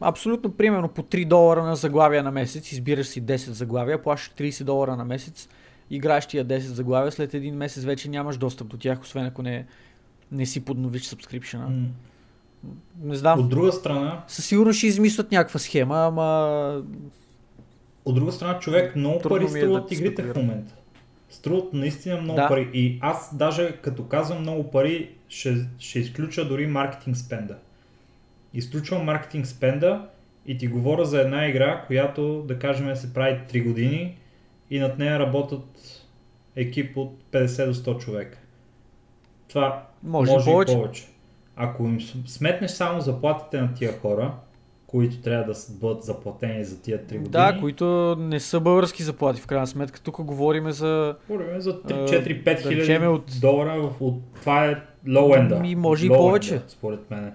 абсолютно 0.01 0.51
примерно 0.51 0.87
по 0.89 1.03
3 1.03 1.25
долара 1.27 1.63
на 1.63 1.75
заглавия 1.75 2.23
на 2.23 2.31
месец, 2.31 2.71
избираш 2.71 3.07
си 3.07 3.23
10 3.23 3.35
заглавия, 3.51 4.03
плащаш 4.03 4.33
30 4.37 4.63
долара 4.63 4.95
на 4.95 5.05
месец, 5.05 5.49
играеш 5.89 6.25
тия 6.27 6.45
10 6.45 6.59
заглавия, 6.59 7.11
след 7.11 7.33
един 7.33 7.55
месец 7.55 7.83
вече 7.83 8.09
нямаш 8.09 8.37
достъп 8.37 8.67
до 8.67 8.77
тях, 8.77 9.01
освен 9.01 9.25
ако 9.25 9.41
не, 9.41 9.65
не 10.31 10.45
си 10.45 10.65
подновиш. 10.65 11.15
М. 11.53 11.69
Не 13.03 13.15
знам, 13.15 13.39
От 13.39 13.49
друга 13.49 13.71
страна, 13.71 14.23
със 14.27 14.45
сигурност 14.45 14.77
ще 14.77 14.87
измислят 14.87 15.31
някаква 15.31 15.59
схема, 15.59 15.95
ама 15.97 16.83
от 18.05 18.15
друга 18.15 18.31
страна 18.31 18.59
човек 18.59 18.95
много 18.95 19.19
Трудно 19.19 19.37
пари 19.37 19.43
е 19.43 19.47
да 19.47 19.59
струват 19.59 19.89
си 19.89 19.95
игрите 19.95 20.23
в 20.23 20.27
копирам. 20.27 20.47
момента. 20.47 20.73
Струват 21.29 21.73
наистина 21.73 22.21
много 22.21 22.39
Да. 22.39 22.47
пари. 22.47 22.69
И 22.73 22.99
аз 23.01 23.37
даже 23.37 23.71
като 23.71 24.03
казвам 24.05 24.41
много 24.41 24.71
пари, 24.71 25.09
ще, 25.29 25.55
ще 25.79 25.99
изключа 25.99 26.47
дори 26.47 26.67
маркетинг 26.67 27.17
спенда. 27.17 27.55
Изключвам 28.53 29.05
маркетинг 29.05 29.47
спенда 29.47 30.07
и 30.45 30.57
ти 30.57 30.67
говоря 30.67 31.05
за 31.05 31.21
една 31.21 31.47
игра, 31.47 31.83
която 31.87 32.41
да 32.41 32.59
кажем 32.59 32.95
се 32.95 33.13
прави 33.13 33.39
3 33.51 33.63
години 33.63 34.17
и 34.69 34.79
над 34.79 34.99
нея 34.99 35.19
работят 35.19 35.65
екип 36.55 36.97
от 36.97 37.23
50 37.31 37.65
до 37.67 37.73
100 37.73 37.97
човека. 37.97 38.37
Това 39.47 39.83
може, 40.03 40.31
може, 40.31 40.49
и 40.49 40.53
повече. 40.53 40.73
и 40.73 40.75
повече. 40.75 41.07
Ако 41.55 41.83
им 41.83 42.01
сметнеш 42.25 42.71
само 42.71 43.01
заплатите 43.01 43.61
на 43.61 43.73
тия 43.73 43.99
хора, 43.99 44.33
които 44.87 45.21
трябва 45.21 45.43
да 45.43 45.59
бъдат 45.71 46.03
заплатени 46.03 46.63
за 46.63 46.81
тия 46.81 46.97
3 46.99 47.01
години, 47.07 47.29
Да, 47.29 47.57
които 47.59 47.85
не 48.19 48.39
са 48.39 48.59
български 48.59 49.03
заплати 49.03 49.41
в 49.41 49.47
крайна 49.47 49.67
сметка. 49.67 50.01
Тук 50.01 50.21
говорим 50.21 50.71
за... 50.71 51.15
говорим 51.29 51.61
за 51.61 51.69
А, 51.69 51.87
3-4-5 51.87 52.63
да 52.63 52.83
хиляди 52.85 53.07
от- 53.07 53.39
долара. 53.41 53.89
От, 53.99 54.15
това 54.35 54.65
е 54.65 54.75
low-end. 55.07 55.61
Ми, 55.61 55.75
може 55.75 56.05
и 56.05 56.09
повече. 56.09 56.61
Според 56.67 57.11
мен. 57.11 57.33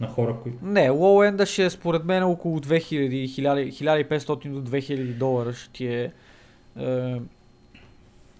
На 0.00 0.08
хора, 0.08 0.36
които... 0.42 0.58
Не, 0.62 0.90
end 0.90 1.44
ще 1.44 1.64
е 1.64 1.70
според 1.70 2.04
мен 2.04 2.22
около 2.22 2.58
2000, 2.58 3.26
1000, 3.26 4.08
1500 4.08 4.48
до 4.48 4.70
2000 4.70 5.14
долара 5.14 5.52
ще 5.52 5.72
ти 5.72 5.86
е, 5.86 6.12
е 6.78 7.20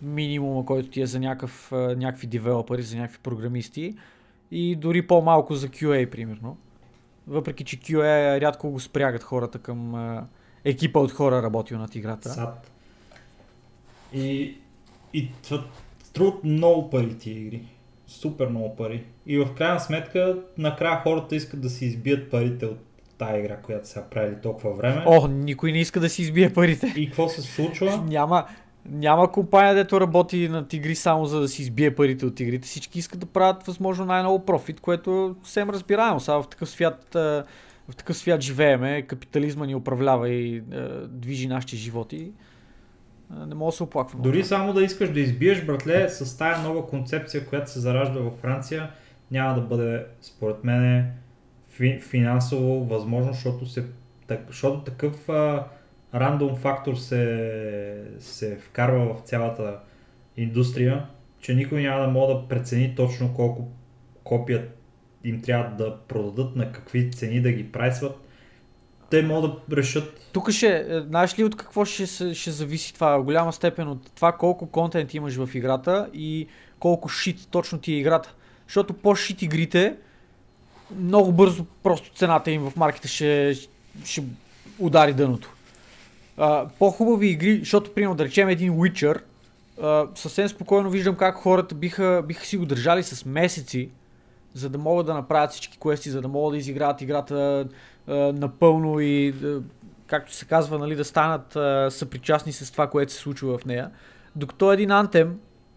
минимума, 0.03 0.67
който 0.67 0.91
ти 0.91 1.03
е 1.03 1.07
за 1.07 1.21
някакъв, 1.21 1.73
е, 1.73 1.77
някакви 1.77 2.27
девелопери, 2.27 2.83
за 2.83 2.97
някакви 2.97 3.19
програмисти 3.23 3.95
и 4.51 4.77
дори 4.77 5.07
по-малко 5.07 5.55
за 5.55 5.69
QA, 5.69 6.11
примерно. 6.11 6.57
Въпреки, 7.27 7.65
че 7.65 7.81
QA 7.81 8.41
рядко 8.41 8.71
го 8.71 8.81
спрягат 8.81 9.23
хората 9.23 9.59
към 9.59 9.95
е, 9.95 10.23
екипа 10.65 10.99
от 10.99 11.13
хора 11.13 11.43
работил 11.43 11.79
над 11.79 11.95
играта. 11.95 12.29
Сад. 12.29 12.71
И, 14.13 14.57
и 15.15 15.29
това 15.43 15.65
струват 16.05 16.45
много 16.45 16.91
пари 16.91 17.19
тия 17.19 17.39
игри. 17.39 17.63
Супер 18.11 18.49
много 18.49 18.77
пари. 18.77 19.05
И 19.27 19.39
в 19.39 19.55
крайна 19.55 19.81
сметка, 19.81 20.39
накрая 20.59 21.01
хората 21.03 21.37
искат 21.37 21.61
да 21.61 21.71
си 21.71 21.85
избият 21.85 22.31
парите 22.31 22.67
от 22.67 22.79
тая 23.19 23.41
игра, 23.41 23.57
която 23.57 23.89
са 23.89 24.03
правили 24.11 24.37
толкова 24.43 24.75
време. 24.75 25.03
О, 25.07 25.29
никой 25.29 25.73
не 25.73 25.81
иска 25.81 26.01
да 26.01 26.09
си 26.09 26.23
избие 26.23 26.53
парите. 26.53 26.95
И 26.97 27.07
какво 27.07 27.29
се 27.29 27.43
случва? 27.43 28.03
Няма, 28.09 28.47
няма 28.87 29.33
компания, 29.33 29.75
дето 29.75 30.01
работи 30.01 30.49
на 30.49 30.67
игри 30.73 30.95
само 30.95 31.27
за 31.27 31.41
да 31.41 31.49
си 31.49 31.63
избие 31.63 31.95
парите 31.95 32.27
от 32.27 32.41
игрите. 32.41 32.69
Всички 32.69 32.99
искат 32.99 33.21
да 33.21 33.27
правят 33.27 33.67
възможно 33.67 34.05
най-много 34.05 34.45
профит, 34.45 34.81
което 34.81 35.37
съвсем 35.43 35.71
разбираемо. 35.71 36.21
Сега 36.21 36.43
в 36.43 36.49
такъв 36.49 36.71
свят, 36.71 37.09
в 37.89 37.97
такъв 37.97 38.17
свят 38.17 38.41
живееме, 38.41 39.03
капитализма 39.03 39.67
ни 39.67 39.75
управлява 39.75 40.29
и 40.29 40.63
движи 41.09 41.49
нашите 41.49 41.77
животи. 41.77 42.33
Не 43.31 43.55
мога 43.55 43.69
да 43.69 43.77
се 43.77 43.83
оплаквам. 43.83 44.23
Дори 44.23 44.45
само 44.45 44.73
да 44.73 44.83
искаш 44.83 45.13
да 45.13 45.21
избиеш, 45.21 45.65
братле, 45.65 46.09
с 46.09 46.39
тая 46.39 46.59
нова 46.59 46.87
концепция, 46.87 47.47
която 47.47 47.71
се 47.71 47.81
заражда 47.81 48.21
във 48.21 48.35
Франция, 48.35 48.91
няма 49.31 49.55
да 49.55 49.61
бъде, 49.61 50.07
според 50.21 50.65
мен, 50.65 51.13
фи, 51.69 52.01
финансово 52.01 52.85
възможно, 52.85 53.33
защото, 53.33 53.67
се, 53.67 53.85
так, 54.27 54.45
защото 54.47 54.81
такъв 54.81 55.29
а, 55.29 55.67
рандом 56.15 56.57
фактор 56.57 56.95
се, 56.95 58.05
се 58.19 58.57
вкарва 58.57 59.15
в 59.15 59.21
цялата 59.21 59.79
индустрия, 60.37 61.07
че 61.41 61.55
никой 61.55 61.83
няма 61.83 62.01
да 62.01 62.09
може 62.09 62.35
да 62.35 62.49
прецени 62.49 62.95
точно 62.97 63.35
колко 63.35 63.69
копия 64.25 64.69
им 65.25 65.43
трябва 65.43 65.77
да 65.77 65.97
продадат, 66.09 66.57
на 66.57 66.73
какви 66.73 67.11
цени 67.11 67.41
да 67.41 67.53
ги 67.53 67.73
прайсват. 67.73 68.30
Те 69.11 69.23
могат 69.23 69.53
да 69.69 69.77
решат 69.77 70.21
Тук 70.33 70.51
ще, 70.51 70.87
е, 70.89 71.01
знаеш 71.01 71.39
ли 71.39 71.45
от 71.45 71.57
какво 71.57 71.85
ще, 71.85 72.35
ще 72.35 72.51
зависи 72.51 72.95
това? 72.95 73.23
Голяма 73.23 73.53
степен 73.53 73.89
от 73.89 74.11
това 74.15 74.33
колко 74.33 74.67
контент 74.67 75.15
имаш 75.15 75.37
в 75.37 75.55
играта 75.55 76.09
и 76.15 76.49
колко 76.79 77.09
шит 77.09 77.49
точно 77.51 77.79
ти 77.79 77.93
е 77.93 77.99
играта. 77.99 78.35
Защото 78.67 78.95
по-шит 78.95 79.43
игрите, 79.43 79.97
много 80.97 81.33
бързо 81.33 81.65
просто 81.83 82.11
цената 82.15 82.51
им 82.51 82.71
в 82.71 82.77
маркета 82.77 83.09
ще, 83.09 83.55
ще 84.05 84.23
удари 84.79 85.13
дъното. 85.13 85.55
А, 86.37 86.69
по-хубави 86.79 87.27
игри, 87.27 87.59
защото 87.59 87.95
примерно 87.95 88.15
да 88.15 88.25
речем 88.25 88.49
един 88.49 88.73
Witcher, 88.73 89.21
а, 89.83 90.07
съвсем 90.15 90.49
спокойно 90.49 90.91
виждам 90.91 91.15
как 91.15 91.35
хората 91.35 91.75
биха, 91.75 92.23
биха 92.27 92.47
си 92.47 92.57
го 92.57 92.67
държали 92.67 93.03
с 93.03 93.25
месеци, 93.25 93.91
за 94.55 94.69
да 94.69 94.79
могат 94.79 95.07
да 95.07 95.15
направят 95.15 95.51
всички 95.51 95.79
квести, 95.79 96.11
за 96.11 96.21
да 96.21 96.29
могат 96.29 96.53
да 96.53 96.59
изиграят 96.59 97.01
играта 97.01 97.67
напълно 98.35 99.01
и 99.01 99.35
както 100.07 100.35
се 100.35 100.45
казва, 100.45 100.79
нали, 100.79 100.97
да 100.97 101.05
станат 101.05 101.57
съпричастни 101.93 102.53
с 102.53 102.73
това, 102.73 102.87
което 102.87 103.13
се 103.13 103.19
случва 103.19 103.59
в 103.59 103.65
нея. 103.65 103.91
Докато 104.37 104.73
един 104.73 104.89
Anthem 104.89 105.29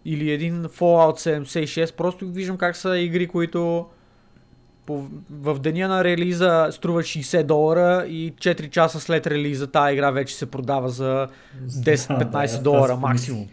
или 0.05 0.31
един 0.31 0.63
Fallout 0.63 1.41
76, 1.41 1.95
просто 1.95 2.27
виждам 2.27 2.57
как 2.57 2.75
са 2.75 2.97
игри, 2.97 3.27
които 3.27 3.85
по, 4.85 5.07
в 5.31 5.59
деня 5.59 5.87
на 5.87 6.03
релиза 6.03 6.67
струват 6.71 7.05
60 7.05 7.43
долара 7.43 8.05
и 8.07 8.33
4 8.33 8.69
часа 8.69 8.99
след 8.99 9.27
релиза 9.27 9.67
тази 9.67 9.93
игра 9.93 10.11
вече 10.11 10.35
се 10.35 10.51
продава 10.51 10.89
за 10.89 11.27
10-15 11.67 12.55
Да, 12.57 12.61
долара 12.61 12.95
максимум. 12.95 13.47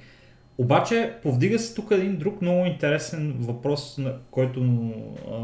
Обаче, 0.58 1.12
повдига 1.22 1.58
се 1.58 1.74
тук 1.74 1.90
един 1.90 2.16
друг 2.16 2.42
много 2.42 2.66
интересен 2.66 3.36
въпрос, 3.40 3.98
на 3.98 4.14
който 4.30 4.90
а, 5.32 5.36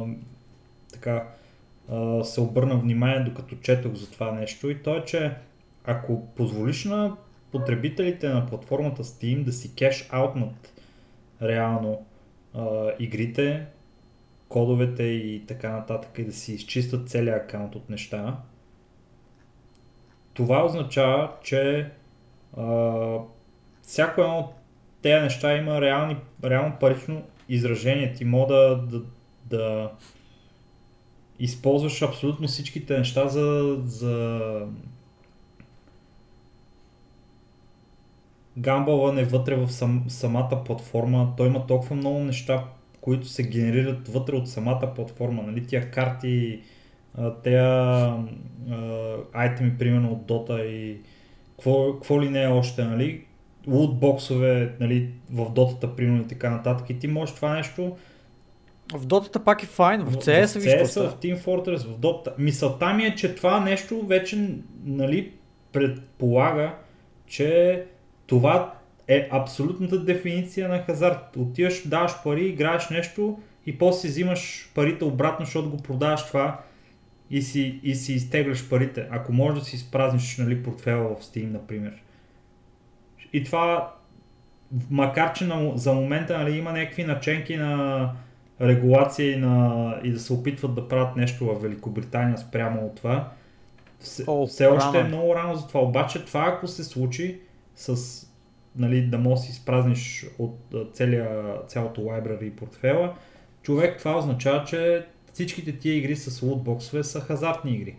така 0.92 1.24
се 2.24 2.40
обърна 2.40 2.76
внимание 2.76 3.20
докато 3.20 3.56
четох 3.56 3.94
за 3.94 4.10
това 4.10 4.32
нещо 4.32 4.70
и 4.70 4.82
то 4.82 4.96
е, 4.96 5.04
че 5.04 5.34
ако 5.84 6.26
позволиш 6.26 6.84
на 6.84 7.16
потребителите 7.52 8.28
на 8.28 8.46
платформата 8.46 9.04
Steam 9.04 9.42
да 9.42 9.52
си 9.52 9.74
кеш 9.74 10.08
аутнат 10.10 10.72
реално 11.42 12.06
а, 12.54 12.90
игрите, 12.98 13.66
кодовете 14.48 15.02
и 15.02 15.46
така 15.46 15.70
нататък 15.70 16.18
и 16.18 16.24
да 16.24 16.32
си 16.32 16.52
изчистят 16.52 17.08
целият 17.08 17.42
акаунт 17.42 17.74
от 17.74 17.90
неща, 17.90 18.36
това 20.34 20.64
означава, 20.64 21.30
че 21.42 21.90
а, 22.56 23.18
всяко 23.82 24.20
едно 24.20 24.38
от 24.38 24.54
тези 25.02 25.22
неща 25.22 25.56
има 25.56 25.80
реални, 25.80 26.16
реално 26.44 26.76
парично 26.80 27.22
изражение. 27.48 28.12
Ти 28.12 28.24
мога 28.24 28.54
да, 28.54 28.76
да, 28.76 29.02
да 29.44 29.90
използваш 31.38 32.02
абсолютно 32.02 32.48
всичките 32.48 32.98
неща 32.98 33.28
за, 33.28 33.78
за 33.84 34.40
гамбълване 38.58 39.24
вътре 39.24 39.56
в 39.56 39.72
сам, 39.72 40.04
самата 40.08 40.62
платформа. 40.64 41.34
Той 41.36 41.46
има 41.46 41.66
толкова 41.66 41.96
много 41.96 42.18
неща, 42.18 42.64
които 43.00 43.28
се 43.28 43.42
генерират 43.42 44.08
вътре 44.08 44.36
от 44.36 44.48
самата 44.48 44.92
платформа. 44.96 45.42
Нали? 45.42 45.66
Тия 45.66 45.90
карти, 45.90 46.60
а, 47.18 48.16
айтеми, 49.32 49.78
примерно 49.78 50.12
от 50.12 50.26
Dota 50.26 50.64
и 50.64 51.00
какво 51.56 52.22
ли 52.22 52.30
не 52.30 52.42
е 52.42 52.48
още, 52.48 52.84
нали? 52.84 53.24
лутбоксове, 53.68 54.74
нали, 54.80 55.10
в 55.30 55.50
дотата, 55.50 55.96
примерно 55.96 56.22
и 56.22 56.26
така 56.26 56.50
нататък. 56.50 56.90
И 56.90 56.98
ти 56.98 57.08
можеш 57.08 57.34
това 57.34 57.54
нещо 57.54 57.96
В 58.94 59.06
дотата 59.06 59.44
пак 59.44 59.62
е 59.62 59.66
файн, 59.66 60.02
в 60.02 60.12
CS 60.12 60.58
в 60.58 60.62
виж 60.62 60.72
CS, 60.72 60.84
става. 60.84 61.10
в 61.10 61.16
Team 61.16 61.38
Fortress, 61.38 61.76
в 61.76 61.98
Dota. 61.98 62.32
Мисълта 62.38 62.92
ми 62.92 63.04
е, 63.04 63.14
че 63.14 63.34
това 63.34 63.60
нещо 63.60 64.06
вече 64.06 64.48
нали, 64.84 65.32
предполага, 65.72 66.74
че 67.26 67.84
това 68.26 68.74
е 69.08 69.28
абсолютната 69.32 70.04
дефиниция 70.04 70.68
на 70.68 70.78
хазарт. 70.78 71.36
Отиваш, 71.36 71.88
даваш 71.88 72.22
пари, 72.24 72.46
играеш 72.46 72.90
нещо 72.90 73.38
и 73.66 73.78
после 73.78 74.00
си 74.00 74.08
взимаш 74.08 74.72
парите 74.74 75.04
обратно, 75.04 75.44
защото 75.44 75.70
го 75.70 75.76
продаваш 75.76 76.26
това 76.26 76.60
и 77.30 77.42
си, 77.42 77.80
и 77.82 77.94
си 77.94 78.12
изтегляш 78.12 78.68
парите. 78.68 79.08
Ако 79.10 79.32
можеш 79.32 79.58
да 79.58 79.64
си 79.64 79.76
изпразниш 79.76 80.36
нали, 80.38 80.62
портфела 80.62 81.16
в 81.16 81.22
Steam, 81.22 81.50
например. 81.50 82.02
И 83.32 83.44
това, 83.44 83.94
макар 84.90 85.32
че 85.32 85.44
на, 85.44 85.72
за 85.76 85.92
момента 85.92 86.38
нали, 86.38 86.58
има 86.58 86.72
някакви 86.72 87.04
наченки 87.04 87.56
на 87.56 88.12
регулация 88.60 89.32
и, 89.32 89.36
на, 89.36 90.00
и 90.04 90.10
да 90.10 90.20
се 90.20 90.32
опитват 90.32 90.74
да 90.74 90.88
правят 90.88 91.16
нещо 91.16 91.44
в 91.44 91.62
Великобритания 91.62 92.38
спрямо 92.38 92.86
от 92.86 92.96
това. 92.96 93.32
Все, 94.00 94.24
О, 94.26 94.46
все 94.46 94.66
още 94.66 94.86
рано 94.86 94.98
е 94.98 95.00
е. 95.00 95.04
много 95.04 95.34
рано 95.34 95.54
за 95.54 95.66
това. 95.66 95.80
Обаче 95.80 96.24
това 96.24 96.44
ако 96.48 96.66
се 96.66 96.84
случи 96.84 97.40
с 97.76 98.22
нали, 98.76 99.02
да 99.02 99.18
можеш 99.18 99.40
да 99.40 99.44
си 99.46 99.52
изпразниш 99.52 100.26
от 100.38 100.58
целия, 100.92 101.54
цялото 101.66 102.00
library 102.00 102.42
и 102.42 102.56
портфела, 102.56 103.14
човек 103.62 103.98
това 103.98 104.18
означава, 104.18 104.64
че 104.64 105.06
всичките 105.32 105.78
тия 105.78 105.96
игри 105.96 106.16
с 106.16 106.42
лутбоксове 106.42 107.04
са 107.04 107.20
хазартни 107.20 107.74
игри. 107.74 107.96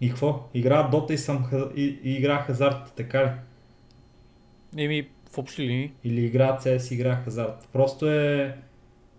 И 0.00 0.08
какво? 0.08 0.48
Игра 0.54 0.90
Dota 0.90 1.12
и, 1.12 1.18
съм, 1.18 1.44
и, 1.76 1.98
и 2.04 2.16
игра 2.16 2.38
хазарт, 2.38 2.92
така 2.96 3.24
ли? 3.24 3.30
Еми, 4.82 5.08
в 5.30 5.38
общи 5.38 5.62
линии. 5.62 5.92
Или 6.04 6.24
игра 6.24 6.58
CS, 6.58 6.94
игра 6.94 7.16
хазарт. 7.16 7.68
Просто 7.72 8.10
е 8.10 8.56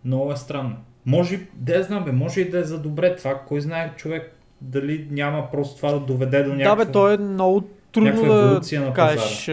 много 0.08 0.32
е 0.32 0.36
странно. 0.36 0.76
Може, 1.06 1.40
да 1.54 1.84
знам 1.84 2.04
бе, 2.06 2.12
може 2.12 2.42
и 2.42 2.50
да 2.50 2.60
е 2.60 2.64
за 2.64 2.80
добре 2.80 3.16
това. 3.16 3.40
Кой 3.48 3.62
знае 3.62 3.94
човек 3.96 4.36
дали 4.62 5.08
няма 5.12 5.52
просто 5.52 5.76
това 5.76 5.92
да 5.92 6.00
доведе 6.00 6.44
до 6.44 6.50
Да, 6.50 6.56
някаква... 6.56 6.86
бе, 6.86 6.92
то 6.92 7.12
е 7.12 7.18
много 7.18 7.70
трудно 7.92 8.24
да 8.24 8.62
на 8.80 8.94
кажеш. 8.94 9.52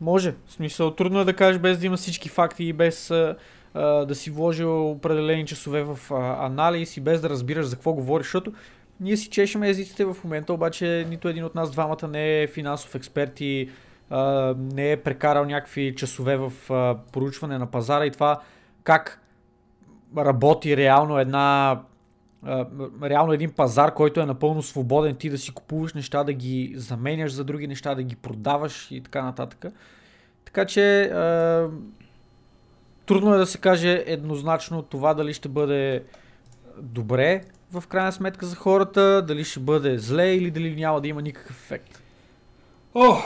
Може. 0.00 0.34
В 0.46 0.52
смисъл, 0.52 0.90
трудно 0.90 1.20
е 1.20 1.24
да 1.24 1.36
кажеш 1.36 1.60
без 1.60 1.78
да 1.78 1.86
има 1.86 1.96
всички 1.96 2.28
факти 2.28 2.64
и 2.64 2.72
без 2.72 3.10
а, 3.10 3.36
а, 3.74 3.82
да 3.82 4.14
си 4.14 4.30
вложил 4.30 4.90
определени 4.90 5.46
часове 5.46 5.82
в 5.82 5.98
а, 6.10 6.46
анализ 6.46 6.96
и 6.96 7.00
без 7.00 7.20
да 7.20 7.30
разбираш 7.30 7.66
за 7.66 7.76
какво 7.76 7.92
говориш, 7.92 8.26
защото 8.26 8.52
ние 9.00 9.16
си 9.16 9.28
чешем 9.28 9.62
езиците 9.62 10.04
в 10.04 10.16
момента, 10.24 10.52
обаче 10.52 11.06
нито 11.08 11.28
един 11.28 11.44
от 11.44 11.54
нас 11.54 11.70
двамата 11.70 12.08
не 12.08 12.42
е 12.42 12.46
финансов 12.46 12.94
експерт 12.94 13.40
и 13.40 13.68
не 14.56 14.92
е 14.92 15.02
прекарал 15.02 15.44
някакви 15.44 15.94
часове 15.96 16.36
в 16.36 16.52
а, 16.70 16.96
поручване 17.12 17.58
на 17.58 17.66
пазара 17.66 18.06
и 18.06 18.10
това 18.10 18.40
как 18.84 19.20
работи 20.16 20.76
реално 20.76 21.18
една 21.18 21.80
реално 23.02 23.32
един 23.32 23.50
пазар, 23.50 23.94
който 23.94 24.20
е 24.20 24.26
напълно 24.26 24.62
свободен, 24.62 25.16
ти 25.16 25.30
да 25.30 25.38
си 25.38 25.54
купуваш 25.54 25.94
неща, 25.94 26.24
да 26.24 26.32
ги 26.32 26.72
заменяш 26.76 27.32
за 27.32 27.44
други 27.44 27.66
неща, 27.66 27.94
да 27.94 28.02
ги 28.02 28.16
продаваш 28.16 28.90
и 28.90 29.00
така 29.00 29.22
нататък. 29.22 29.64
Така 30.44 30.64
че 30.64 31.10
трудно 33.06 33.34
е 33.34 33.38
да 33.38 33.46
се 33.46 33.58
каже 33.58 34.04
еднозначно 34.06 34.82
това 34.82 35.14
дали 35.14 35.34
ще 35.34 35.48
бъде 35.48 36.04
добре 36.78 37.44
в 37.72 37.86
крайна 37.88 38.12
сметка 38.12 38.46
за 38.46 38.56
хората, 38.56 39.22
дали 39.22 39.44
ще 39.44 39.60
бъде 39.60 39.98
зле 39.98 40.34
или 40.34 40.50
дали 40.50 40.76
няма 40.76 41.00
да 41.00 41.08
има 41.08 41.22
никакъв 41.22 41.56
ефект. 41.56 42.02
О, 42.94 43.14
м, 43.14 43.22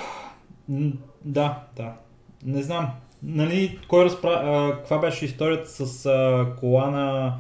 да, 1.24 1.62
да. 1.76 1.92
Не 2.44 2.62
знам. 2.62 2.90
Нали, 3.22 3.78
кой 3.88 4.04
разпра... 4.04 4.30
а, 4.30 4.76
каква 4.76 4.98
беше 4.98 5.24
историята 5.24 5.68
с 5.68 6.06
а, 6.06 6.46
кола 6.60 6.90
на, 6.90 7.36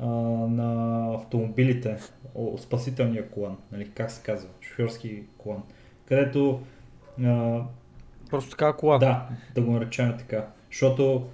а, 0.00 0.06
на 0.48 1.08
автомобилите? 1.14 1.96
О, 2.34 2.58
спасителния 2.58 3.30
колан. 3.30 3.56
Нали, 3.72 3.90
как 3.94 4.10
се 4.10 4.22
казва? 4.22 4.48
Шофьорски 4.60 5.22
колан. 5.38 5.62
Където 6.06 6.60
а, 7.24 7.60
Просто 8.30 8.50
така 8.50 8.72
кола. 8.72 8.98
Да, 8.98 9.28
да 9.54 9.62
го 9.62 9.72
наречем 9.72 10.14
така. 10.18 10.46
Защото 10.70 11.26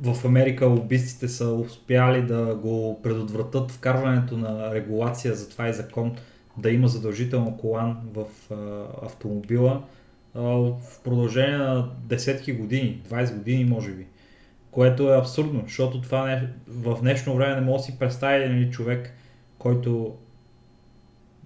в 0.00 0.24
Америка 0.24 0.66
лобистите 0.66 1.28
са 1.28 1.52
успяли 1.52 2.22
да 2.22 2.54
го 2.54 3.02
предотвратят 3.02 3.70
вкарването 3.70 4.36
на 4.36 4.74
регулация 4.74 5.34
за 5.34 5.48
това 5.48 5.68
и 5.68 5.72
закон 5.72 6.16
да 6.60 6.70
има 6.70 6.88
задължително 6.88 7.56
колан 7.56 7.96
в 8.14 8.26
а, 8.50 8.56
автомобила 9.06 9.82
а, 10.34 10.40
в 10.40 11.00
продължение 11.04 11.56
на 11.56 11.90
десетки 12.04 12.52
години, 12.52 13.02
20 13.10 13.36
години 13.36 13.64
може 13.64 13.90
би. 13.90 14.06
Което 14.70 15.12
е 15.12 15.18
абсурдно, 15.18 15.62
защото 15.64 16.00
това 16.00 16.26
не, 16.26 16.48
в 16.68 17.00
днешно 17.00 17.34
време 17.34 17.54
не 17.54 17.60
може 17.60 17.76
да 17.76 17.84
си 17.84 17.98
представи 17.98 18.48
нали, 18.48 18.70
човек, 18.70 19.12
който 19.58 20.16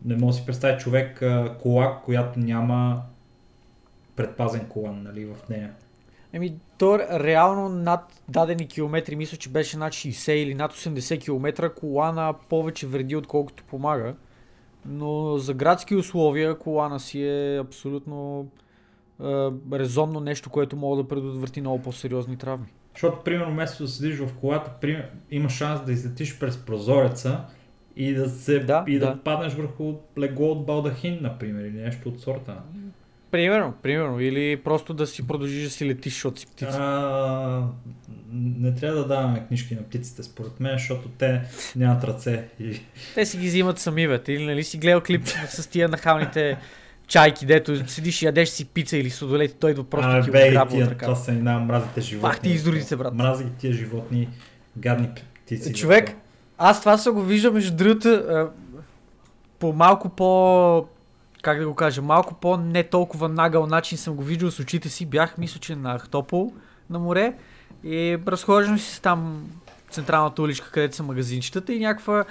не 0.04 0.16
може 0.16 0.36
да 0.36 0.40
си 0.40 0.46
представи 0.46 0.78
човек 0.78 1.22
а, 1.22 1.56
кола, 1.62 2.00
която 2.04 2.38
няма 2.38 3.02
предпазен 4.16 4.66
колан 4.68 5.02
нали, 5.02 5.24
в 5.24 5.48
нея. 5.48 5.72
Еми, 6.32 6.56
то 6.78 6.98
реално 6.98 7.68
над 7.68 8.20
дадени 8.28 8.68
километри, 8.68 9.16
мисля, 9.16 9.36
че 9.36 9.48
беше 9.48 9.76
над 9.76 9.92
60 9.92 10.32
или 10.32 10.54
над 10.54 10.72
80 10.72 11.20
км, 11.24 11.70
колана 11.74 12.34
повече 12.48 12.86
вреди, 12.86 13.16
отколкото 13.16 13.64
помага. 13.64 14.14
Но 14.86 15.38
за 15.38 15.54
градски 15.54 15.96
условия 15.96 16.58
колана 16.58 17.00
си 17.00 17.22
е 17.22 17.58
абсолютно 17.58 18.48
е, 19.20 19.24
резонно 19.72 20.20
нещо, 20.20 20.50
което 20.50 20.76
може 20.76 21.02
да 21.02 21.08
предотврати 21.08 21.60
много 21.60 21.82
по-сериозни 21.82 22.36
травми. 22.36 22.66
Защото, 22.94 23.22
примерно, 23.24 23.52
вместо 23.52 23.82
да 23.82 23.88
седиш 23.88 24.18
в 24.18 24.34
колата, 24.40 24.70
пример, 24.80 25.10
има 25.30 25.48
шанс 25.48 25.84
да 25.84 25.92
излетиш 25.92 26.38
през 26.38 26.58
прозореца 26.58 27.44
и 27.96 28.14
да, 28.14 28.28
се, 28.28 28.58
Да, 28.58 28.84
и 28.88 28.98
да, 28.98 29.06
да. 29.06 29.22
паднеш 29.24 29.54
върху 29.54 29.94
легло 30.18 30.52
от 30.52 30.66
балдахин, 30.66 31.18
например, 31.22 31.64
или 31.64 31.80
нещо 31.82 32.08
от 32.08 32.20
сорта. 32.20 32.56
Примерно, 33.34 33.74
примерно. 33.82 34.20
Или 34.20 34.56
просто 34.56 34.94
да 34.94 35.06
си 35.06 35.26
продължиш 35.26 35.64
да 35.64 35.70
си 35.70 35.86
летиш, 35.86 36.12
защото 36.12 36.40
си 36.40 36.46
птица. 36.46 36.78
А, 36.80 37.62
не 38.32 38.74
трябва 38.74 38.98
да 38.98 39.06
даваме 39.06 39.44
книжки 39.48 39.74
на 39.74 39.82
птиците, 39.82 40.22
според 40.22 40.60
мен, 40.60 40.72
защото 40.72 41.08
те 41.08 41.40
нямат 41.76 42.04
ръце. 42.04 42.44
И... 42.60 42.80
Те 43.14 43.26
си 43.26 43.38
ги 43.38 43.46
взимат 43.46 43.78
сами, 43.78 44.08
бе. 44.08 44.20
Или 44.28 44.46
нали 44.46 44.64
си 44.64 44.78
гледал 44.78 45.00
клип 45.00 45.26
с 45.48 45.66
тия 45.66 45.88
нахалните 45.88 46.58
чайки, 47.06 47.46
дето 47.46 47.88
седиш 47.88 48.22
и 48.22 48.26
ядеш 48.26 48.48
си 48.48 48.64
пица 48.64 48.96
или 48.96 49.10
судолет 49.10 49.50
и 49.50 49.54
той 49.54 49.70
идва 49.70 49.84
просто 49.84 50.10
а, 50.10 50.22
ти 50.22 50.30
бе, 50.30 50.58
от 50.58 50.72
ръка. 50.72 51.06
това 51.06 51.16
са 51.16 51.32
една 51.32 51.58
мразите 51.58 52.00
животни. 52.00 52.30
Пах 52.30 52.40
ти 52.40 52.50
изродите, 52.50 52.96
брат. 52.96 53.14
Мрази 53.14 53.44
тия 53.58 53.72
животни, 53.72 54.28
гадни 54.76 55.08
птици. 55.44 55.74
Човек, 55.74 56.16
аз 56.58 56.80
това 56.80 56.98
се 56.98 57.10
го 57.10 57.22
виждам 57.22 57.54
между 57.54 57.76
другото 57.76 58.48
по 59.58 59.72
малко 59.72 60.08
по 60.08 60.86
как 61.44 61.58
да 61.58 61.66
го 61.66 61.74
кажа, 61.74 62.02
малко 62.02 62.34
по 62.34 62.56
не 62.56 62.82
толкова 62.82 63.28
нагъл 63.28 63.66
начин 63.66 63.98
съм 63.98 64.14
го 64.14 64.22
виждал 64.22 64.50
с 64.50 64.60
очите 64.60 64.88
си. 64.88 65.06
Бях, 65.06 65.38
мисля, 65.38 65.60
че 65.60 65.76
на 65.76 65.98
Ахтопол 65.98 66.52
на 66.90 66.98
море 66.98 67.34
и 67.84 68.18
разхождам 68.28 68.78
си 68.78 69.02
там 69.02 69.50
централната 69.90 70.42
уличка, 70.42 70.70
където 70.70 70.96
са 70.96 71.02
магазинчетата 71.02 71.72
и 71.72 71.80
някаква 71.80 72.24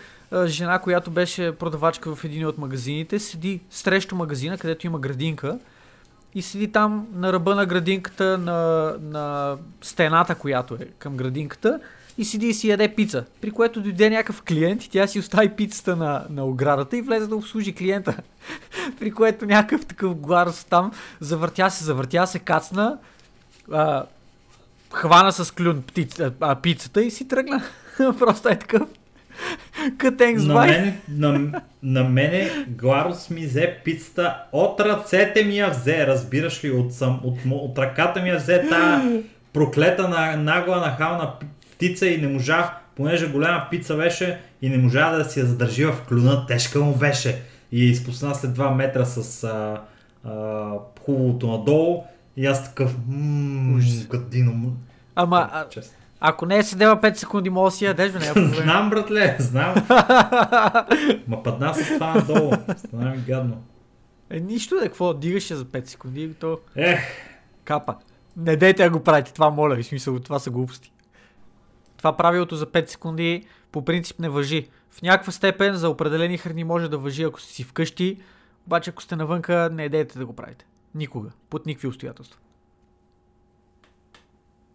жена, 0.45 0.79
която 0.79 1.11
беше 1.11 1.51
продавачка 1.51 2.15
в 2.15 2.23
един 2.23 2.47
от 2.47 2.57
магазините, 2.57 3.19
седи 3.19 3.61
срещу 3.69 4.15
магазина, 4.15 4.57
където 4.57 4.87
има 4.87 4.99
градинка 4.99 5.59
и 6.35 6.41
седи 6.41 6.71
там 6.71 7.07
на 7.13 7.33
ръба 7.33 7.55
на 7.55 7.65
градинката, 7.65 8.37
на, 8.37 8.91
на 9.01 9.57
стената, 9.81 10.35
която 10.35 10.73
е 10.73 10.85
към 10.99 11.17
градинката 11.17 11.79
и 12.17 12.25
седи 12.25 12.47
и 12.47 12.53
си 12.53 12.69
яде 12.69 12.95
пица. 12.95 13.25
При 13.41 13.51
което 13.51 13.81
дойде 13.81 14.09
някакъв 14.09 14.41
клиент 14.41 14.83
и 14.83 14.89
тя 14.89 15.07
си 15.07 15.19
остави 15.19 15.49
пицата 15.49 15.95
на, 15.95 16.25
на 16.29 16.45
оградата 16.45 16.97
и 16.97 17.01
влезе 17.01 17.27
да 17.27 17.35
обслужи 17.35 17.75
клиента. 17.75 18.17
При 18.99 19.11
което 19.11 19.45
някакъв 19.45 19.85
такъв 19.85 20.15
гларус 20.15 20.63
там 20.63 20.91
завъртя 21.19 21.69
се, 21.69 21.83
завъртя 21.83 22.27
се, 22.27 22.39
кацна, 22.39 22.97
а, 23.71 24.05
хвана 24.93 25.31
с 25.31 25.51
клюн 25.51 25.83
птица, 25.87 26.33
а, 26.39 26.55
пицата 26.55 27.03
и 27.03 27.11
си 27.11 27.27
тръгна. 27.27 27.63
Просто 27.97 28.49
е 28.49 28.59
такъв. 28.59 28.87
Кътенг 29.97 30.39
На 30.39 30.65
мене, 30.65 30.99
на, 31.09 31.61
на 31.83 32.03
мене 32.03 32.65
Гларус 32.67 33.29
ми 33.29 33.45
взе 33.45 33.77
пицата 33.85 34.37
от 34.51 34.79
ръцете 34.79 35.43
ми 35.43 35.57
я 35.57 35.69
взе, 35.69 36.07
разбираш 36.07 36.63
ли, 36.63 36.71
от, 36.71 36.93
сам, 36.93 37.19
от, 37.23 37.37
от 37.51 37.77
ръката 37.77 38.21
ми 38.21 38.29
я 38.29 38.37
взе 38.37 38.67
тая 38.69 39.21
проклета 39.53 40.07
на, 40.07 40.35
нагла 40.37 40.77
нахална 40.77 41.33
птица 41.83 42.07
и 42.07 42.21
не 42.21 42.27
можах, 42.27 42.71
понеже 42.95 43.31
голяма 43.31 43.67
пица 43.71 43.95
беше 43.95 44.41
и 44.61 44.69
не 44.69 44.77
можа 44.77 45.11
да 45.11 45.25
си 45.25 45.39
я 45.39 45.45
задържи 45.45 45.85
в 45.85 45.95
клюна, 46.09 46.45
тежка 46.45 46.79
му 46.79 46.95
беше 46.95 47.41
и 47.71 47.85
я 47.85 47.89
изпусна 47.89 48.35
след 48.35 48.51
2 48.51 48.75
метра 48.75 49.05
с 49.05 49.43
а, 49.43 49.81
а, 50.23 50.71
хубавото 51.05 51.47
надолу 51.47 52.03
и 52.37 52.45
аз 52.45 52.63
такъв, 52.63 52.95
ммм. 53.07 54.77
Ама, 55.15 55.49
а, 55.51 55.69
Честно. 55.69 55.97
ако 56.19 56.45
не 56.45 56.57
е 56.57 56.63
седела 56.63 57.01
5 57.01 57.13
секунди, 57.13 57.49
мога 57.49 57.67
да 57.67 57.75
си 57.75 57.85
ядеш, 57.85 58.11
бе, 58.11 58.19
няма 58.19 58.33
проблем. 58.33 58.63
Знам, 58.63 58.89
братле, 58.89 59.35
знам. 59.39 59.75
Ма 61.27 61.43
падна 61.43 61.73
с 61.73 61.87
това 61.93 62.13
надолу. 62.13 62.53
Стана 62.77 63.11
ми 63.11 63.17
гадно. 63.27 63.63
Е, 64.29 64.39
нищо 64.39 64.75
да 64.75 64.81
какво, 64.81 65.13
дигаш 65.13 65.49
я 65.49 65.57
за 65.57 65.65
5 65.65 65.85
секунди 65.85 66.23
и 66.23 66.33
то 66.33 66.59
Ех, 66.75 66.99
капа. 67.63 67.95
Не 68.37 68.55
дейте 68.55 68.83
да 68.83 68.89
го 68.89 69.03
правите, 69.03 69.33
това 69.33 69.49
моля 69.49 69.75
ви, 69.75 69.83
смисъл, 69.83 70.19
това 70.19 70.39
са 70.39 70.49
глупости. 70.49 70.92
Това 72.03 72.17
правилото 72.17 72.55
за 72.55 72.65
5 72.65 72.85
секунди 72.85 73.45
по 73.71 73.85
принцип 73.85 74.19
не 74.19 74.29
въжи. 74.29 74.67
В 74.89 75.01
някаква 75.01 75.31
степен 75.31 75.75
за 75.75 75.89
определени 75.89 76.37
храни 76.37 76.63
може 76.63 76.89
да 76.89 76.97
въжи, 76.97 77.23
ако 77.23 77.41
сте 77.41 77.53
си 77.53 77.63
вкъщи, 77.63 78.17
обаче 78.67 78.89
ако 78.89 79.03
сте 79.03 79.15
навънка, 79.15 79.69
не 79.73 79.89
дейте 79.89 80.19
да 80.19 80.25
го 80.25 80.35
правите. 80.35 80.65
Никога. 80.95 81.29
Под 81.49 81.65
никакви 81.65 81.87
обстоятелства. 81.87 82.39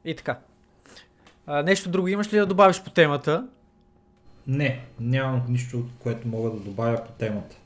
И 0.05 0.17
така. 0.17 0.39
А, 1.47 1.63
нещо 1.63 1.91
друго 1.91 2.09
имаш 2.09 2.33
ли 2.33 2.39
да 2.39 2.47
добавиш 2.47 2.83
по 2.83 2.91
темата? 2.91 3.49
не, 4.47 4.85
нямам 5.01 5.43
нищо, 5.49 5.85
което 5.99 6.29
мога 6.29 6.51
да 6.51 6.57
добавя 6.57 7.05
по 7.05 7.13
темата. 7.13 7.57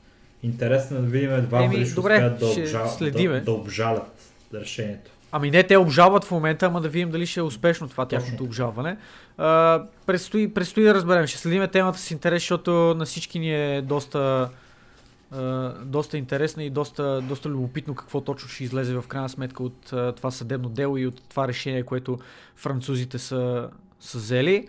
Интересно 0.43 0.97
е 0.97 1.01
да 1.01 1.07
видим 1.07 1.33
едва 1.33 1.63
Еми, 1.63 1.85
добре, 1.95 2.19
да, 2.39 2.47
обжал, 2.47 2.97
да, 3.01 3.41
да 3.41 3.51
обжалят 3.51 4.31
решението. 4.53 5.11
Ами 5.35 5.51
не, 5.51 5.63
те 5.63 5.77
обжалват 5.77 6.23
в 6.23 6.31
момента, 6.31 6.65
ама 6.65 6.81
да 6.81 6.89
видим 6.89 7.09
дали 7.09 7.25
ще 7.25 7.39
е 7.39 7.43
успешно 7.43 7.89
това 7.89 8.05
тяхното 8.05 8.43
обжалване. 8.43 8.97
А, 9.37 9.83
предстои, 10.05 10.53
предстои 10.53 10.83
да 10.83 10.93
разберем. 10.93 11.27
Ще 11.27 11.37
следиме 11.37 11.67
темата 11.67 11.99
с 11.99 12.11
интерес, 12.11 12.41
защото 12.41 12.71
на 12.71 13.05
всички 13.05 13.39
ни 13.39 13.75
е 13.75 13.81
доста, 13.81 14.49
а, 15.31 15.69
доста 15.85 16.17
интересна 16.17 16.63
и 16.63 16.69
доста, 16.69 17.21
доста 17.21 17.49
любопитно 17.49 17.95
какво 17.95 18.21
точно 18.21 18.49
ще 18.49 18.63
излезе 18.63 18.95
в 18.95 19.03
крайна 19.07 19.29
сметка 19.29 19.63
от 19.63 19.93
а, 19.93 20.11
това 20.11 20.31
съдебно 20.31 20.69
дело 20.69 20.97
и 20.97 21.07
от 21.07 21.21
това 21.29 21.47
решение, 21.47 21.83
което 21.83 22.19
французите 22.55 23.17
са, 23.17 23.69
са 23.99 24.17
взели. 24.17 24.67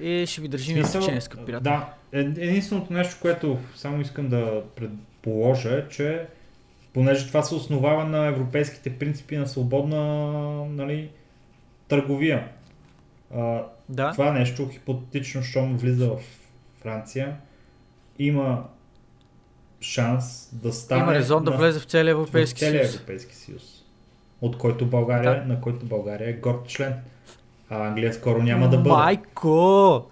И 0.00 0.24
ще 0.26 0.40
ви 0.40 0.48
държим 0.48 0.76
Смисъл, 0.76 1.00
течение, 1.00 1.20
скъпи. 1.20 1.52
Да, 1.52 1.88
е- 2.12 2.20
единственото 2.20 2.92
нещо, 2.92 3.16
което 3.20 3.58
само 3.76 4.00
искам 4.00 4.28
да 4.28 4.62
предположа 4.76 5.78
е, 5.78 5.88
че 5.88 6.26
понеже 6.98 7.26
това 7.26 7.42
се 7.42 7.54
основава 7.54 8.04
на 8.04 8.26
европейските 8.26 8.98
принципи 8.98 9.36
на 9.36 9.46
свободна 9.46 9.98
нали, 10.64 11.10
търговия. 11.88 12.48
А, 13.34 13.62
да. 13.88 14.12
Това 14.12 14.32
нещо, 14.32 14.68
хипотетично, 14.72 15.42
щом 15.42 15.76
влиза 15.76 16.08
в 16.08 16.16
Франция, 16.80 17.36
има 18.18 18.64
шанс 19.80 20.50
да 20.52 20.72
стане 20.72 21.02
Има 21.02 21.14
резон 21.14 21.44
да 21.44 21.50
на- 21.50 21.56
влезе 21.56 21.80
в 21.80 21.84
целия 21.84 22.16
в 22.16 22.18
Европейски 22.20 22.60
целия 22.60 22.84
съюз. 22.84 22.94
Европейски 22.94 23.34
съюз. 23.36 23.62
От 24.40 24.58
който 24.58 24.86
България, 24.86 25.40
Да. 25.42 25.54
на 25.54 25.60
който 25.60 25.86
България 25.86 26.30
е 26.30 26.32
горд 26.32 26.68
член. 26.68 26.94
А 27.70 27.86
Англия 27.88 28.14
скоро 28.14 28.42
няма 28.42 28.68
да 28.68 28.76
бъде. 28.76 28.88
Майко! 28.88 30.04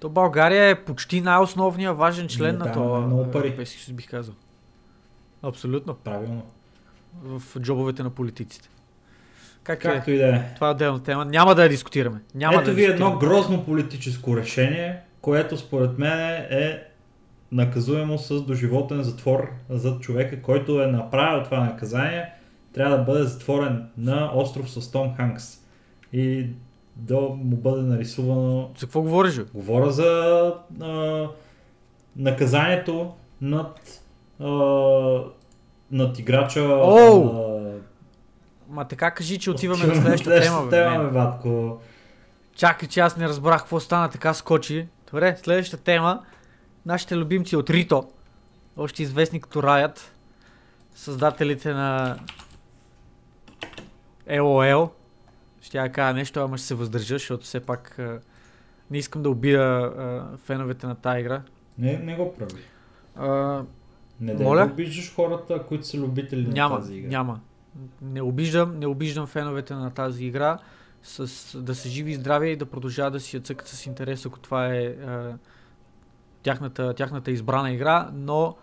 То 0.00 0.08
България 0.08 0.68
е 0.68 0.84
почти 0.84 1.20
най-основният 1.20 1.96
важен 1.96 2.28
член 2.28 2.58
Не 2.58 2.64
на 2.64 2.72
това 2.72 3.00
много 3.00 3.30
пари. 3.30 3.46
Европейски 3.46 3.82
съюз, 3.82 3.96
бих 3.96 4.10
казал. 4.10 4.34
Абсолютно. 5.48 5.94
Правилно. 5.94 6.42
В 7.22 7.60
джобовете 7.60 8.02
на 8.02 8.10
политиците. 8.10 8.68
Как 9.62 9.84
е? 9.84 9.88
Както 9.88 10.10
и 10.10 10.18
да 10.18 10.36
е. 10.36 10.54
Това 10.54 10.68
е 10.68 10.70
отделна 10.70 11.02
тема. 11.02 11.24
Няма 11.24 11.54
да 11.54 11.62
я 11.62 11.68
дискутираме. 11.68 12.20
Няма 12.34 12.54
Ето 12.56 12.64
да 12.64 12.72
ви 12.72 12.84
едно 12.84 13.06
дискутираме. 13.06 13.34
грозно 13.36 13.64
политическо 13.64 14.36
решение, 14.36 15.00
което 15.20 15.56
според 15.56 15.98
мен 15.98 16.18
е 16.50 16.82
наказуемо 17.52 18.18
с 18.18 18.42
доживотен 18.42 19.02
затвор 19.02 19.50
за 19.70 19.98
човека, 20.00 20.42
който 20.42 20.82
е 20.82 20.86
направил 20.86 21.44
това 21.44 21.60
наказание. 21.60 22.32
Трябва 22.74 22.96
да 22.96 23.04
бъде 23.04 23.24
затворен 23.24 23.88
на 23.98 24.30
остров 24.34 24.70
с 24.70 24.90
Том 24.90 25.14
Ханкс. 25.16 25.58
И 26.12 26.46
да 26.96 27.20
му 27.20 27.56
бъде 27.56 27.82
нарисувано 27.82 28.70
За 28.78 28.86
какво 28.86 29.02
говориш? 29.02 29.40
Говоря 29.54 29.90
за 29.90 30.52
а, 30.82 31.28
наказанието 32.16 33.14
над, 33.40 34.02
а, 34.40 34.46
над 35.90 36.18
играча. 36.18 36.60
Оу! 36.62 37.26
а, 37.28 37.56
Ма 38.68 38.88
така 38.88 39.10
кажи, 39.10 39.38
че 39.38 39.50
отиваме 39.50 39.86
на 39.86 39.94
следващата 39.94 40.40
тема, 40.40 40.62
бе. 40.62 40.70
тема, 40.70 41.04
бе, 41.04 41.10
батко. 41.10 41.80
Чакай, 42.54 42.88
че 42.88 43.00
аз 43.00 43.16
не 43.16 43.28
разбрах 43.28 43.60
какво 43.60 43.80
стана, 43.80 44.10
така 44.10 44.34
скочи. 44.34 44.88
Добре, 45.10 45.36
следващата 45.42 45.82
тема. 45.82 46.22
Нашите 46.86 47.16
любимци 47.16 47.56
от 47.56 47.70
Рито, 47.70 48.08
още 48.76 49.02
известни 49.02 49.40
като 49.40 49.62
Riot, 49.62 50.00
създателите 50.94 51.72
на 51.74 52.18
LOL. 54.28 54.90
Ще 55.60 55.78
я 55.78 55.92
кажа 55.92 56.14
нещо, 56.14 56.40
ама 56.40 56.58
ще 56.58 56.66
се 56.66 56.74
въздържа, 56.74 57.14
защото 57.14 57.44
все 57.44 57.60
пак 57.60 57.98
а, 57.98 58.20
не 58.90 58.98
искам 58.98 59.22
да 59.22 59.30
обида 59.30 59.58
а, 59.58 60.36
феновете 60.38 60.86
на 60.86 60.94
тази 60.94 61.20
игра. 61.20 61.42
Не, 61.78 61.98
не 61.98 62.16
го 62.16 62.34
прави. 62.34 62.62
А, 63.16 63.62
Не 64.20 64.34
дай 64.34 64.46
Моля? 64.46 64.66
да 64.66 64.72
обиждаш 64.72 65.14
хората, 65.14 65.62
които 65.62 65.86
са 65.86 65.98
любители 65.98 66.48
няма, 66.48 66.74
на 66.74 66.80
тази 66.80 66.94
игра. 66.94 67.08
няма. 67.08 67.40
Не 68.02 68.22
обиждам, 68.22 68.78
не 68.78 68.86
обиждам 68.86 69.26
феновете 69.26 69.74
на 69.74 69.90
тази 69.90 70.24
игра. 70.24 70.58
С, 71.02 71.58
да 71.62 71.74
са 71.74 71.88
живи 71.88 72.10
и 72.10 72.14
здрави 72.14 72.50
и 72.50 72.56
да 72.56 72.66
продължават 72.66 73.12
да 73.12 73.20
си 73.20 73.36
я 73.36 73.42
цъкат 73.42 73.68
с 73.68 73.86
интерес, 73.86 74.26
ако 74.26 74.38
това 74.38 74.66
е 74.66 74.86
а, 74.86 75.38
тяхната, 76.42 76.94
тяхната 76.94 77.30
избрана 77.30 77.72
игра, 77.72 78.10
но 78.14 78.56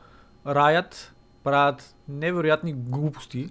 Riot 0.46 0.96
правят 1.44 1.96
невероятни 2.08 2.74
глупости. 2.74 3.50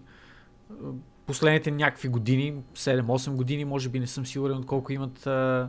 Последните 1.27 1.71
някакви 1.71 2.09
години, 2.09 2.55
7-8 2.75 3.31
години, 3.31 3.65
може 3.65 3.89
би 3.89 4.01
не 4.01 4.07
съм 4.07 4.27
сигурен 4.27 4.57
от 4.57 4.67
колко 4.67 4.93
имат 4.93 5.27
а, 5.27 5.69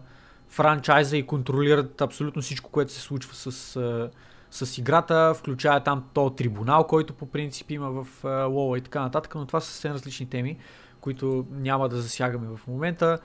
франчайза 0.50 1.18
и 1.18 1.28
контролират 1.28 2.02
абсолютно 2.02 2.42
всичко, 2.42 2.72
което 2.72 2.92
се 2.92 3.02
случва 3.02 3.36
с, 3.36 3.76
а, 3.76 4.10
с 4.54 4.78
играта, 4.78 5.34
включая 5.34 5.84
там 5.84 6.04
то 6.14 6.30
трибунал, 6.30 6.88
който 6.88 7.14
по 7.14 7.26
принцип 7.26 7.72
има 7.72 7.90
в 7.90 8.08
а, 8.24 8.28
WoW 8.28 8.78
и 8.78 8.82
така 8.82 9.02
нататък, 9.02 9.36
но 9.36 9.46
това 9.46 9.60
са 9.60 9.68
съвсем 9.68 9.94
различни 9.94 10.26
теми, 10.26 10.58
които 11.02 11.46
няма 11.52 11.90
да 11.90 12.02
засягаме 12.02 12.48
в 12.58 12.68
момента. 12.68 13.20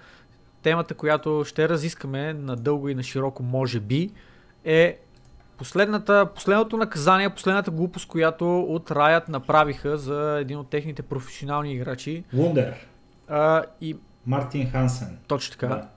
Темата, 0.62 0.94
която 0.94 1.44
ще 1.46 1.68
разискаме 1.68 2.32
надълго 2.32 2.88
и 2.88 2.94
на 2.94 3.02
широко, 3.02 3.42
може 3.42 3.80
би, 3.80 4.10
е 4.64 4.98
последната, 5.58 6.28
последното 6.34 6.76
наказание, 6.76 7.30
последната 7.30 7.70
глупост, 7.70 8.08
която 8.08 8.60
от 8.60 8.90
Riot 8.90 9.28
направиха 9.28 9.96
за 9.96 10.38
един 10.40 10.58
от 10.58 10.70
техните 10.70 11.02
професионални 11.02 11.72
играчи. 11.72 12.24
Вундер. 12.32 12.86
А, 13.28 13.62
и 13.80 13.96
Мартин 14.26 14.70
Хансен. 14.70 15.18
точно 15.26 15.52
така. 15.52 15.66
Да. 15.66 15.88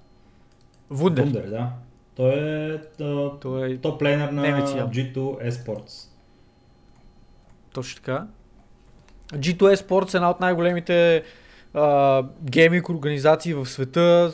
Вундер. 0.90 1.24
Вундер, 1.24 1.50
да. 1.50 1.70
Той 2.16 2.34
е 2.34 2.80
а, 3.04 3.30
Той 3.40 3.72
е 3.72 3.78
топ 3.78 4.02
лейнер 4.02 4.30
на 4.30 4.42
Немец 4.42 4.76
явно. 4.76 4.94
G2 4.94 5.50
Esports. 5.50 6.08
Точно 7.74 7.96
така. 7.96 8.28
G2 9.34 9.76
Esports 9.76 10.14
е 10.14 10.18
една 10.18 10.30
от 10.30 10.40
най-големите 10.40 11.24
а, 11.74 12.24
гейминг 12.44 12.90
организации 12.90 13.54
в 13.54 13.66
света. 13.66 14.34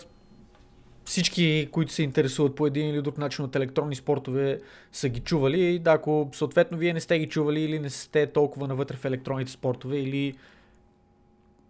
Всички, 1.06 1.70
които 1.72 1.94
се 1.94 2.04
интересуват 2.04 2.56
по 2.56 2.68
един 2.68 2.90
или 2.90 3.02
друг 3.02 3.18
начин 3.18 3.46
от 3.46 3.56
електронни 3.56 3.96
спортове, 3.96 4.60
са 4.92 5.10
ги 5.10 5.20
чували. 5.20 5.62
И 5.62 5.80
да, 5.80 5.92
ако 5.92 6.30
съответно 6.34 6.78
вие 6.78 6.94
не 6.94 7.00
сте 7.00 7.20
ги 7.20 7.30
чували 7.30 7.62
или 7.62 7.80
не 7.80 7.90
сте 7.90 8.28
толкова 8.28 8.68
навътре 8.68 8.96
в 8.96 9.06
електронните 9.06 9.52
спортове 9.52 9.98
или 9.98 10.36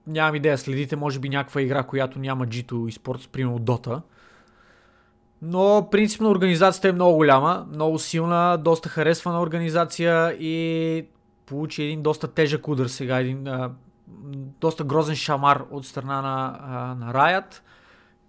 нямам 0.08 0.36
идея, 0.36 0.58
следите 0.58 0.96
може 0.96 1.20
би 1.20 1.30
някаква 1.30 1.62
игра, 1.62 1.84
която 1.84 2.20
няма 2.20 2.48
G2 2.48 2.72
Esports, 2.72 3.28
примерно 3.30 3.60
Dota. 3.60 4.02
Но 5.42 5.88
принципно 5.92 6.30
организацията 6.30 6.90
е 6.90 6.92
много 6.92 7.16
голяма, 7.16 7.66
много 7.74 8.00
силна, 8.00 8.58
доста 8.58 8.90
харесвана 8.90 9.42
организация 9.42 10.32
и 10.32 11.06
получи 11.46 11.84
един 11.84 12.02
доста 12.02 12.28
тежък 12.28 12.68
удар 12.68 12.88
сега, 12.88 13.20
един 13.20 13.48
а, 13.48 13.72
доста 14.62 14.84
грозен 14.84 15.16
шамар 15.16 15.64
от 15.72 15.86
страна 15.86 16.22
на, 16.22 16.60
а, 16.62 16.96
на 16.96 17.14
Riot, 17.14 17.60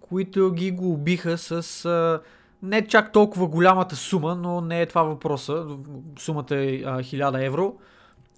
които 0.01 0.51
ги 0.51 0.71
го 0.71 0.91
убиха 0.91 1.37
с 1.37 1.85
а, 1.85 2.21
не 2.63 2.87
чак 2.87 3.11
толкова 3.11 3.47
голямата 3.47 3.95
сума, 3.95 4.35
но 4.35 4.61
не 4.61 4.81
е 4.81 4.85
това 4.85 5.03
въпроса. 5.03 5.65
Сумата 6.19 6.45
е 6.51 6.81
а, 6.85 6.99
1000 6.99 7.45
евро, 7.45 7.75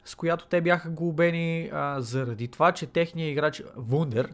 с 0.05 0.15
която 0.15 0.45
те 0.45 0.61
бяха 0.61 0.89
глобени 0.89 1.69
а, 1.73 2.01
заради 2.01 2.47
това, 2.47 2.71
че 2.71 2.85
техният 2.85 3.31
играч 3.31 3.63
Wunder 3.79 4.29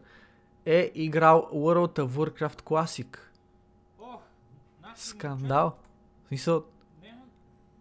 е 0.65 0.91
играл 0.95 1.49
World 1.53 1.99
of 1.99 2.07
Warcraft 2.07 2.61
Classic. 2.61 3.17
Скандал. 4.97 5.73
В 6.25 6.27
смисъл, 6.27 6.63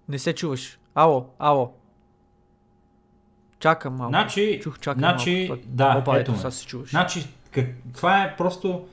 не 0.09 0.19
се 0.19 0.35
чуваш. 0.35 0.79
Ало, 0.95 1.27
ало. 1.39 1.73
Чакам 3.59 3.95
малко. 3.95 4.11
Значи, 4.11 4.61
Чух, 4.63 4.79
чакам 4.79 4.99
значи, 4.99 5.47
малко. 5.49 5.63
да, 5.67 5.97
Опа, 5.99 6.19
ето 6.19 6.31
ето, 6.31 6.41
сега 6.41 6.51
се 6.51 6.67
чуваш. 6.67 6.91
Значи, 6.91 7.27
как, 7.51 7.67
това 7.95 8.23
е 8.23 8.37
просто... 8.37 8.89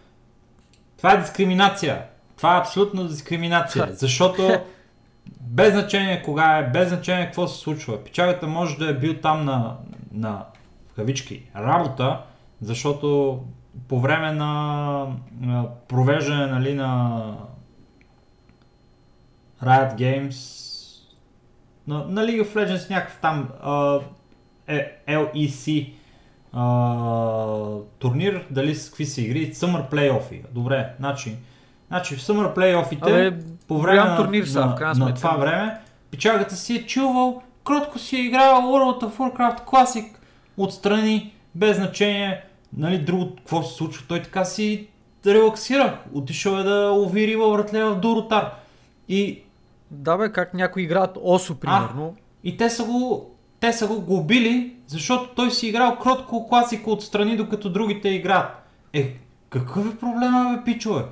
Това 0.98 1.14
е 1.14 1.18
дискриминация. 1.18 2.06
Това 2.38 2.56
е 2.56 2.60
абсолютно 2.60 3.08
дискриминация. 3.08 3.88
Защото 3.92 4.50
без 5.42 5.74
значение 5.74 6.24
кога 6.24 6.58
е, 6.58 6.70
без 6.70 6.90
значение 6.90 7.26
какво 7.26 7.48
се 7.48 7.60
случва. 7.60 8.04
Печагата 8.04 8.48
може 8.48 8.78
да 8.78 8.90
е 8.90 8.94
бил 8.94 9.14
там 9.22 9.46
на, 9.46 9.78
на 10.12 10.46
кавички, 10.96 11.50
работа, 11.56 12.22
защото 12.62 13.40
по 13.88 14.00
време 14.00 14.32
на, 14.32 15.08
на 15.40 15.66
провеждане 15.88 16.48
нали, 16.48 16.74
на 16.74 17.38
Riot 19.66 19.96
Games 19.96 20.64
на, 21.88 22.06
на 22.08 22.22
League 22.26 22.44
of 22.44 22.56
Legends 22.56 22.90
някакъв 22.90 23.18
там 23.22 23.50
а, 23.64 24.00
е, 24.68 24.98
LEC 25.10 25.94
а, 26.54 27.78
турнир, 28.00 28.46
дали 28.52 28.76
с 28.76 28.90
какви 28.90 29.06
са 29.06 29.22
игри, 29.22 29.54
Summer 29.54 29.92
Playoff. 29.92 30.42
Добре, 30.52 30.94
значи, 31.00 31.36
значи 31.88 32.16
в 32.16 32.22
Summer 32.22 32.56
Playoff-ите 32.56 33.44
по 33.68 33.80
време 33.80 34.04
на, 34.04 34.18
турнир 34.18 34.46
са, 34.46 34.66
на, 34.66 34.94
на 34.98 35.14
това 35.14 35.32
време, 35.32 35.78
печагата 36.12 36.56
си 36.56 36.76
е 36.76 36.86
чувал, 36.86 37.42
кротко 37.64 38.00
си 38.00 38.16
е 38.16 38.20
играл 38.20 38.62
World 38.62 39.04
of 39.04 39.18
Warcraft 39.18 39.66
Classic 39.66 40.06
отстрани, 40.58 41.34
без 41.56 41.78
значение, 41.78 42.44
нали, 42.78 42.98
друго, 42.98 43.36
какво 43.36 43.64
се 43.64 43.76
случва, 43.76 44.06
той 44.08 44.22
така 44.22 44.46
си 44.46 44.88
релаксира, 45.26 46.00
отишъл 46.14 46.56
е 46.56 46.64
да 46.64 46.90
лови 46.90 47.28
риба 47.28 47.50
вратле 47.50 47.84
в 47.84 47.96
Доротар. 47.96 48.52
И 49.10 49.44
Да 49.94 50.18
бе, 50.18 50.32
как 50.32 50.54
някои 50.54 50.84
играят 50.84 51.18
Осо, 51.22 51.56
примерно. 51.56 52.16
и 52.44 52.58
те 52.58 52.70
са 52.70 52.84
го, 52.84 53.32
те 53.60 53.74
са 53.74 53.88
го 53.88 54.02
губили, 54.02 54.76
защото 54.88 55.30
той 55.36 55.52
си 55.52 55.68
играл 55.68 55.98
кротко 55.98 56.48
класика 56.48 56.92
отстрани, 56.92 57.38
докато 57.38 57.70
другите 57.70 58.10
играят. 58.10 58.50
Е, 58.94 59.16
какъв 59.50 59.94
е 59.94 59.98
проблема, 59.98 60.56
бе, 60.58 60.64
пичове? 60.72 61.04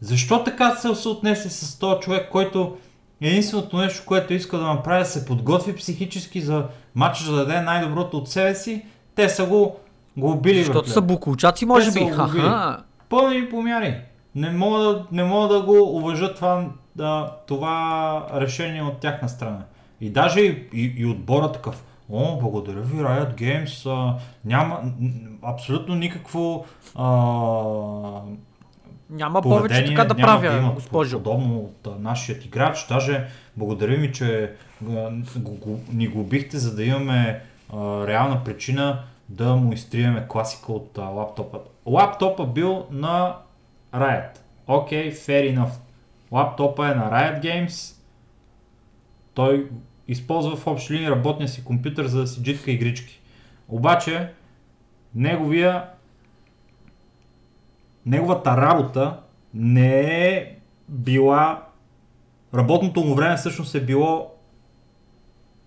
Защо 0.00 0.44
така 0.44 0.74
се 0.74 0.94
се 0.94 1.08
отнесе 1.08 1.50
с 1.50 1.78
този 1.78 2.00
човек, 2.00 2.28
който 2.30 2.76
единственото 3.20 3.76
нещо, 3.76 4.02
което 4.06 4.34
иска 4.34 4.58
да 4.58 4.64
направи, 4.64 5.00
е 5.00 5.02
да 5.02 5.08
се 5.08 5.24
подготви 5.24 5.76
психически 5.76 6.40
за 6.40 6.64
матча, 6.94 7.24
да 7.24 7.36
даде 7.36 7.60
най-доброто 7.60 8.16
от 8.16 8.28
себе 8.28 8.54
си, 8.54 8.84
те 9.14 9.28
са 9.28 9.46
го, 9.46 9.76
го 10.16 10.30
убили. 10.30 10.64
Защото 10.64 10.86
бе, 10.86 10.92
са 10.92 11.00
буклучаци, 11.00 11.66
може 11.66 11.92
Те 11.92 12.00
би. 12.00 12.12
Пълни 13.08 13.48
помяри. 13.48 13.96
Не 14.34 14.50
мога 14.50 14.78
да, 14.78 15.04
не 15.12 15.24
мога 15.24 15.54
да 15.54 15.62
го 15.62 15.96
уважа 15.96 16.34
това, 16.34 16.66
да, 17.00 17.36
това 17.46 18.26
решение 18.34 18.82
от 18.82 18.98
тяхна 18.98 19.28
страна. 19.28 19.62
И 20.00 20.10
даже 20.10 20.40
и, 20.40 20.68
и, 20.72 20.94
и 20.96 21.06
отбора 21.06 21.52
такъв. 21.52 21.84
О, 22.12 22.38
благодаря 22.40 22.80
ви, 22.80 23.02
Riot 23.02 23.34
Games. 23.34 23.90
А, 23.90 24.18
няма 24.44 24.82
абсолютно 25.42 25.94
никакво 25.94 26.64
а, 26.94 27.04
Няма 29.10 29.42
повече 29.42 29.86
така 29.86 30.04
да 30.04 30.14
правя, 30.14 30.50
да 30.50 30.56
има 30.58 30.72
госпожо. 30.72 31.18
подобно 31.18 31.58
от 31.58 31.86
а, 31.86 31.90
нашият 31.98 32.44
играч. 32.44 32.86
Даже 32.88 33.26
благодаря 33.56 33.98
ми, 33.98 34.12
че 34.12 34.52
а, 34.90 35.10
го, 35.36 35.54
го, 35.54 35.80
ни 35.92 36.08
го 36.08 36.20
убихте, 36.20 36.58
за 36.58 36.76
да 36.76 36.84
имаме 36.84 37.42
а, 37.72 38.06
реална 38.06 38.44
причина 38.44 39.02
да 39.28 39.56
му 39.56 39.72
изтриеме 39.72 40.26
класика 40.28 40.72
от 40.72 40.98
а, 40.98 41.02
лаптопа. 41.02 41.58
Лаптопа 41.86 42.46
бил 42.46 42.86
на 42.90 43.36
Riot. 43.94 44.38
Окей, 44.66 45.12
okay, 45.12 45.16
fair 45.16 45.56
enough. 45.56 45.89
Лаптопа 46.32 46.88
е 46.88 46.94
на 46.94 47.10
Riot 47.10 47.42
Games. 47.42 47.96
Той 49.34 49.70
използва 50.08 50.56
в 50.56 50.66
общи 50.66 50.92
линии 50.94 51.10
работния 51.10 51.48
си 51.48 51.64
компютър, 51.64 52.06
за 52.06 52.20
да 52.20 52.26
си 52.26 52.42
джитка 52.42 52.70
игрички. 52.70 53.20
Обаче, 53.68 54.32
неговия 55.14 55.84
неговата 58.06 58.56
работа 58.56 59.16
не 59.54 60.00
е 60.26 60.56
била 60.88 61.62
работното 62.54 63.00
му 63.00 63.14
време 63.14 63.36
всъщност 63.36 63.74
е 63.74 63.80
било 63.80 64.34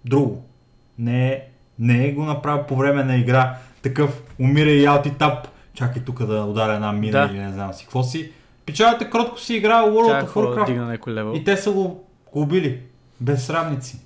друго. 0.06 0.45
Не 0.98 1.31
е, 1.31 1.48
не 1.80 2.07
е 2.07 2.11
го 2.11 2.23
направил 2.23 2.65
по 2.65 2.76
време 2.76 3.03
на 3.03 3.15
игра 3.15 3.57
такъв 3.81 4.23
умира 4.40 4.69
и 4.69 4.85
алти 4.85 5.18
тап. 5.18 5.48
Чакай 5.73 6.03
тук 6.06 6.26
да 6.26 6.44
ударя 6.44 6.73
една 6.73 6.91
мина 6.91 7.11
Да. 7.11 7.34
или 7.34 7.40
не 7.40 7.52
знам 7.52 7.73
си 7.73 7.84
какво 7.84 8.03
си. 8.03 8.31
Печалата 8.65 9.10
кротко 9.10 9.40
си 9.40 9.56
играл 9.56 9.88
World 9.90 10.26
of 10.26 10.30
Warcraft 10.30 10.65
дигна 10.65 10.85
някой 10.85 11.14
левел. 11.14 11.34
и 11.35 11.44
те 11.44 11.57
са 11.57 11.72
го, 11.72 12.06
го 12.31 12.41
убили. 12.41 12.81
Безсрамници. 13.22 13.99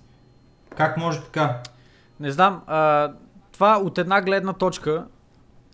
Как 0.76 0.98
може 0.98 1.22
така? 1.22 1.60
Не 2.20 2.32
знам, 2.32 2.62
а, 2.68 3.12
това 3.54 3.78
от 3.78 3.98
една 3.98 4.22
гледна 4.22 4.54
точка, 4.54 5.06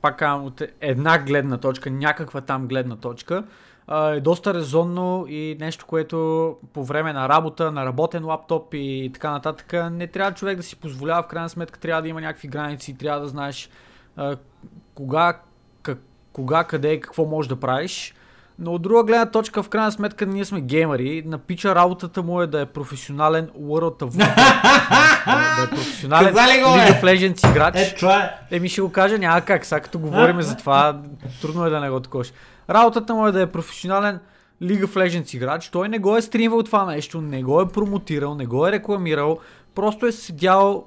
пак 0.02 0.22
от 0.22 0.62
една 0.82 1.20
гледна 1.20 1.58
точка, 1.58 1.92
някаква 1.92 2.42
там 2.42 2.68
гледна 2.68 2.96
точка, 2.96 3.44
а, 3.88 4.10
е 4.10 4.20
доста 4.20 4.54
резонно 4.54 5.26
и 5.30 5.58
нещо, 5.60 5.86
което 5.86 6.58
по 6.74 6.84
време 6.84 7.14
на 7.14 7.30
работа, 7.30 7.72
на 7.72 7.86
работен 7.86 8.26
лаптоп 8.26 8.74
и 8.74 9.12
така 9.14 9.32
нататък, 9.32 9.74
не 9.92 10.08
трябва 10.08 10.34
човек 10.34 10.58
да 10.58 10.64
си 10.64 10.76
позволява, 10.76 11.24
в 11.24 11.28
крайна 11.28 11.50
сметка 11.50 11.80
трябва 11.80 12.02
да 12.02 12.08
има 12.08 12.22
някакви 12.22 12.48
граници, 12.48 12.98
трябва 12.98 13.22
да 13.22 13.28
знаеш 13.28 13.70
а, 14.16 14.36
кога, 14.96 15.40
как, 15.82 16.00
кога, 16.34 16.64
къде 16.64 16.94
и 16.94 17.00
какво 17.00 17.26
можеш 17.26 17.50
да 17.50 17.60
правиш. 17.60 18.14
Но 18.60 18.74
от 18.74 18.82
друга 18.82 19.04
гледна 19.04 19.26
точка, 19.26 19.64
в 19.64 19.70
крайна 19.70 19.92
сметка, 19.92 20.26
ние 20.26 20.46
сме 20.46 20.62
геймери. 20.62 21.24
На 21.26 21.38
пича 21.38 21.76
работата 21.76 22.24
му 22.24 22.42
е 22.42 22.48
да 22.48 22.62
е 22.62 22.66
професионален 22.66 23.48
World 23.48 24.04
of 24.04 24.12
Warcraft. 24.12 25.56
да 25.58 25.64
е 25.64 25.70
професионален! 25.70 26.34
League 26.34 27.02
of 27.02 27.04
Legends 27.04 27.52
играч. 27.52 27.76
Е, 27.76 27.96
това 27.96 28.24
е. 28.24 28.56
Еми 28.56 28.70
ще 28.70 28.82
го 28.82 28.92
кажа, 28.92 29.18
няма 29.18 29.42
как. 29.42 29.66
Сега 29.66 29.82
като 29.82 30.00
говорим 30.00 30.42
за 30.42 30.58
това, 30.58 31.02
трудно 31.42 31.66
е 31.66 31.70
да 31.70 31.80
не 31.80 31.90
го 31.90 32.00
таковаш. 32.00 32.34
Работата 32.70 33.14
му 33.14 33.28
е 33.28 33.32
да 33.32 33.42
е 33.42 33.52
професионален 33.52 34.20
League 34.62 34.86
of 34.86 34.94
Legends 34.94 35.36
играч. 35.36 35.70
Той 35.70 35.90
не 35.90 36.00
го 36.00 36.18
е 36.18 36.22
стримвал 36.22 36.64
това 36.64 36.86
нещо, 36.86 37.22
не 37.22 37.44
го 37.44 37.62
е 37.62 37.70
промотирал, 37.70 38.36
не 38.36 38.46
го 38.46 38.68
е 38.68 38.72
рекламирал. 38.72 39.40
Просто 39.76 40.06
е 40.06 40.12
седял 40.12 40.86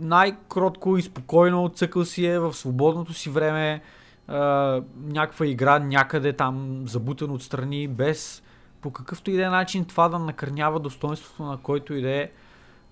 най-кротко 0.00 0.98
и 0.98 1.02
спокойно, 1.02 1.68
цъкал 1.68 2.04
си 2.04 2.26
е 2.26 2.38
в 2.38 2.54
свободното 2.54 3.14
си 3.14 3.30
време, 3.30 3.80
а, 4.28 4.82
някаква 5.04 5.46
игра 5.46 5.78
някъде 5.78 6.32
там 6.32 6.82
забутан 6.86 7.30
отстрани, 7.30 7.88
без 7.88 8.42
по 8.80 8.90
какъвто 8.90 9.30
и 9.30 9.36
да 9.36 9.44
е 9.44 9.48
начин 9.48 9.84
това 9.84 10.08
да 10.08 10.18
накърнява 10.18 10.80
достоинството 10.80 11.42
на 11.42 11.56
който 11.56 11.94
и 11.94 12.02
да 12.02 12.10
е. 12.10 12.30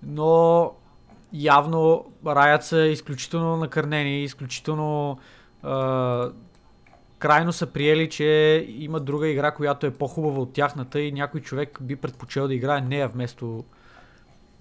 Но 0.03 0.71
явно 1.33 2.05
Riot 2.25 2.61
са 2.61 2.79
изключително 2.79 3.57
накърнени, 3.57 4.23
изключително 4.23 5.17
а, 5.63 6.29
крайно 7.19 7.53
са 7.53 7.67
приели, 7.67 8.09
че 8.09 8.65
има 8.69 8.99
друга 8.99 9.27
игра, 9.27 9.51
която 9.51 9.85
е 9.85 9.91
по-хубава 9.91 10.39
от 10.39 10.53
тяхната 10.53 10.99
и 10.99 11.11
някой 11.11 11.41
човек 11.41 11.79
би 11.81 11.95
предпочел 11.95 12.47
да 12.47 12.53
играе 12.53 12.81
нея 12.81 13.07
вместо, 13.07 13.63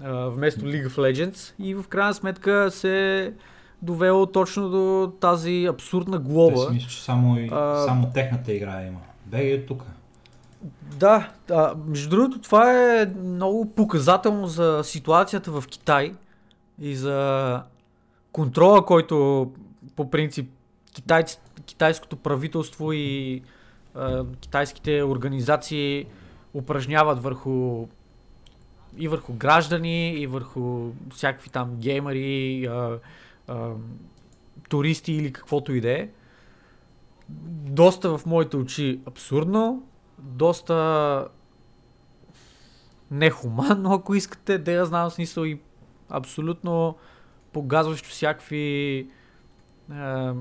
а, 0.01 0.28
вместо 0.28 0.61
League 0.61 0.89
of 0.89 0.97
Legends 0.97 1.55
и 1.59 1.74
в 1.74 1.89
крайна 1.89 2.15
сметка 2.15 2.70
се 2.70 3.35
довело 3.86 4.26
точно 4.26 4.68
до 4.68 5.12
тази 5.20 5.66
абсурдна 5.70 6.18
глоба. 6.18 6.56
си 6.56 6.72
мисля, 6.72 6.88
че 6.88 7.02
само, 7.02 7.38
и, 7.38 7.48
А, 7.52 7.84
само 7.86 8.10
техната 8.14 8.52
игра 8.52 8.82
има. 8.82 9.00
Беги 9.26 9.50
е 9.50 9.66
тук. 9.66 9.84
Да, 10.96 11.30
а, 11.50 11.74
между 11.86 12.10
другото 12.10 12.40
това 12.40 12.72
е 12.72 13.06
много 13.06 13.70
показателно 13.70 14.46
за 14.46 14.80
ситуацията 14.84 15.50
в 15.50 15.64
Китай 15.66 16.14
и 16.80 16.96
за 16.96 17.62
контрола, 18.32 18.86
който 18.86 19.50
по 19.96 20.10
принцип 20.10 20.50
китайц, 20.94 21.38
китайското 21.66 22.16
правителство 22.16 22.92
и 22.92 23.42
а, 23.94 24.24
китайските 24.40 25.02
организации 25.02 26.06
упражняват 26.54 27.22
върху 27.22 27.86
и 28.98 29.08
върху 29.08 29.32
граждани, 29.32 30.10
и 30.10 30.26
върху 30.26 30.90
всякакви 31.12 31.50
там 31.50 31.76
геймери, 31.76 32.64
а, 32.66 32.98
туристи 34.68 35.12
или 35.12 35.32
каквото 35.32 35.74
и 35.74 35.81
да 35.81 35.90
е. 35.90 36.09
Доста 37.68 38.18
в 38.18 38.27
моите 38.27 38.56
очи 38.56 39.01
абсурдно, 39.06 39.82
доста 40.18 41.28
нехуманно, 43.10 43.93
ако 43.93 44.14
искате, 44.14 44.59
да 44.59 44.73
я 44.73 44.86
знам 44.86 45.10
смисъл 45.10 45.44
и 45.44 45.60
абсолютно 46.09 46.97
погазващо 47.52 48.09
всякакви 48.09 48.98
е, 49.90 50.32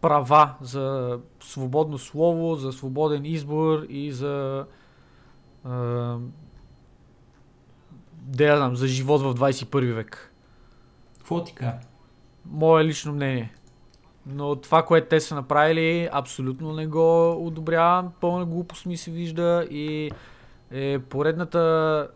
права 0.00 0.54
за 0.60 1.18
свободно 1.40 1.98
слово, 1.98 2.54
за 2.56 2.72
свободен 2.72 3.24
избор 3.24 3.86
и 3.88 4.12
за 4.12 4.66
е, 5.64 5.68
да 8.22 8.44
я 8.44 8.56
знам, 8.56 8.76
за 8.76 8.86
живот 8.86 9.22
в 9.22 9.34
21 9.34 9.92
век. 9.92 10.29
Какво 11.30 11.44
ти 11.44 11.54
кажа? 11.54 11.72
Мое 12.46 12.84
лично 12.84 13.12
мнение. 13.12 13.52
Но 14.26 14.56
това, 14.56 14.82
което 14.82 15.08
те 15.08 15.20
са 15.20 15.34
направили, 15.34 16.08
абсолютно 16.12 16.72
не 16.72 16.86
го 16.86 17.30
одобрявам. 17.46 18.12
Пълна 18.20 18.44
глупост 18.44 18.86
ми 18.86 18.96
се 18.96 19.10
вижда 19.10 19.66
и 19.70 20.10
е 20.72 20.98
поредната, 21.00 22.08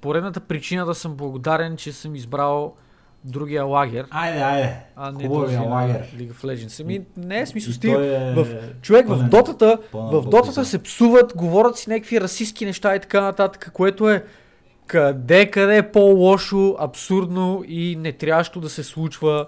поредната 0.00 0.40
причина 0.40 0.86
да 0.86 0.94
съм 0.94 1.14
благодарен, 1.14 1.76
че 1.76 1.92
съм 1.92 2.14
избрал 2.14 2.74
другия 3.24 3.64
лагер, 3.64 4.06
Айде, 4.10 4.40
айде. 4.40 4.76
а 4.96 5.12
не 5.12 5.24
този 5.24 5.56
лагер. 5.58 6.02
League 6.08 6.32
of 6.32 6.44
Legends. 6.44 6.80
Ами, 6.80 7.00
не 7.18 7.40
е 7.40 7.46
смисъл 7.46 7.70
И 7.70 7.74
стига. 7.74 7.94
той 7.94 8.06
е 8.06 8.34
в- 8.34 8.46
Човек, 8.82 9.06
в 9.06 9.10
пълен- 9.10 9.28
дотата, 9.30 9.78
пълна 9.92 10.10
в 10.12 10.24
дотата 10.24 10.52
да. 10.52 10.64
се 10.64 10.78
псуват, 10.78 11.36
говорят 11.36 11.76
си 11.78 11.90
някакви 11.90 12.20
расистски 12.20 12.66
неща 12.66 12.96
и 12.96 13.00
така 13.00 13.20
нататък, 13.20 13.70
което 13.72 14.10
е 14.10 14.24
къде, 14.86 15.50
къде 15.50 15.76
е 15.76 15.92
по-лошо, 15.92 16.76
абсурдно 16.80 17.64
и 17.68 17.96
не 17.96 18.12
трябващо 18.12 18.60
да 18.60 18.68
се 18.68 18.82
случва 18.82 19.46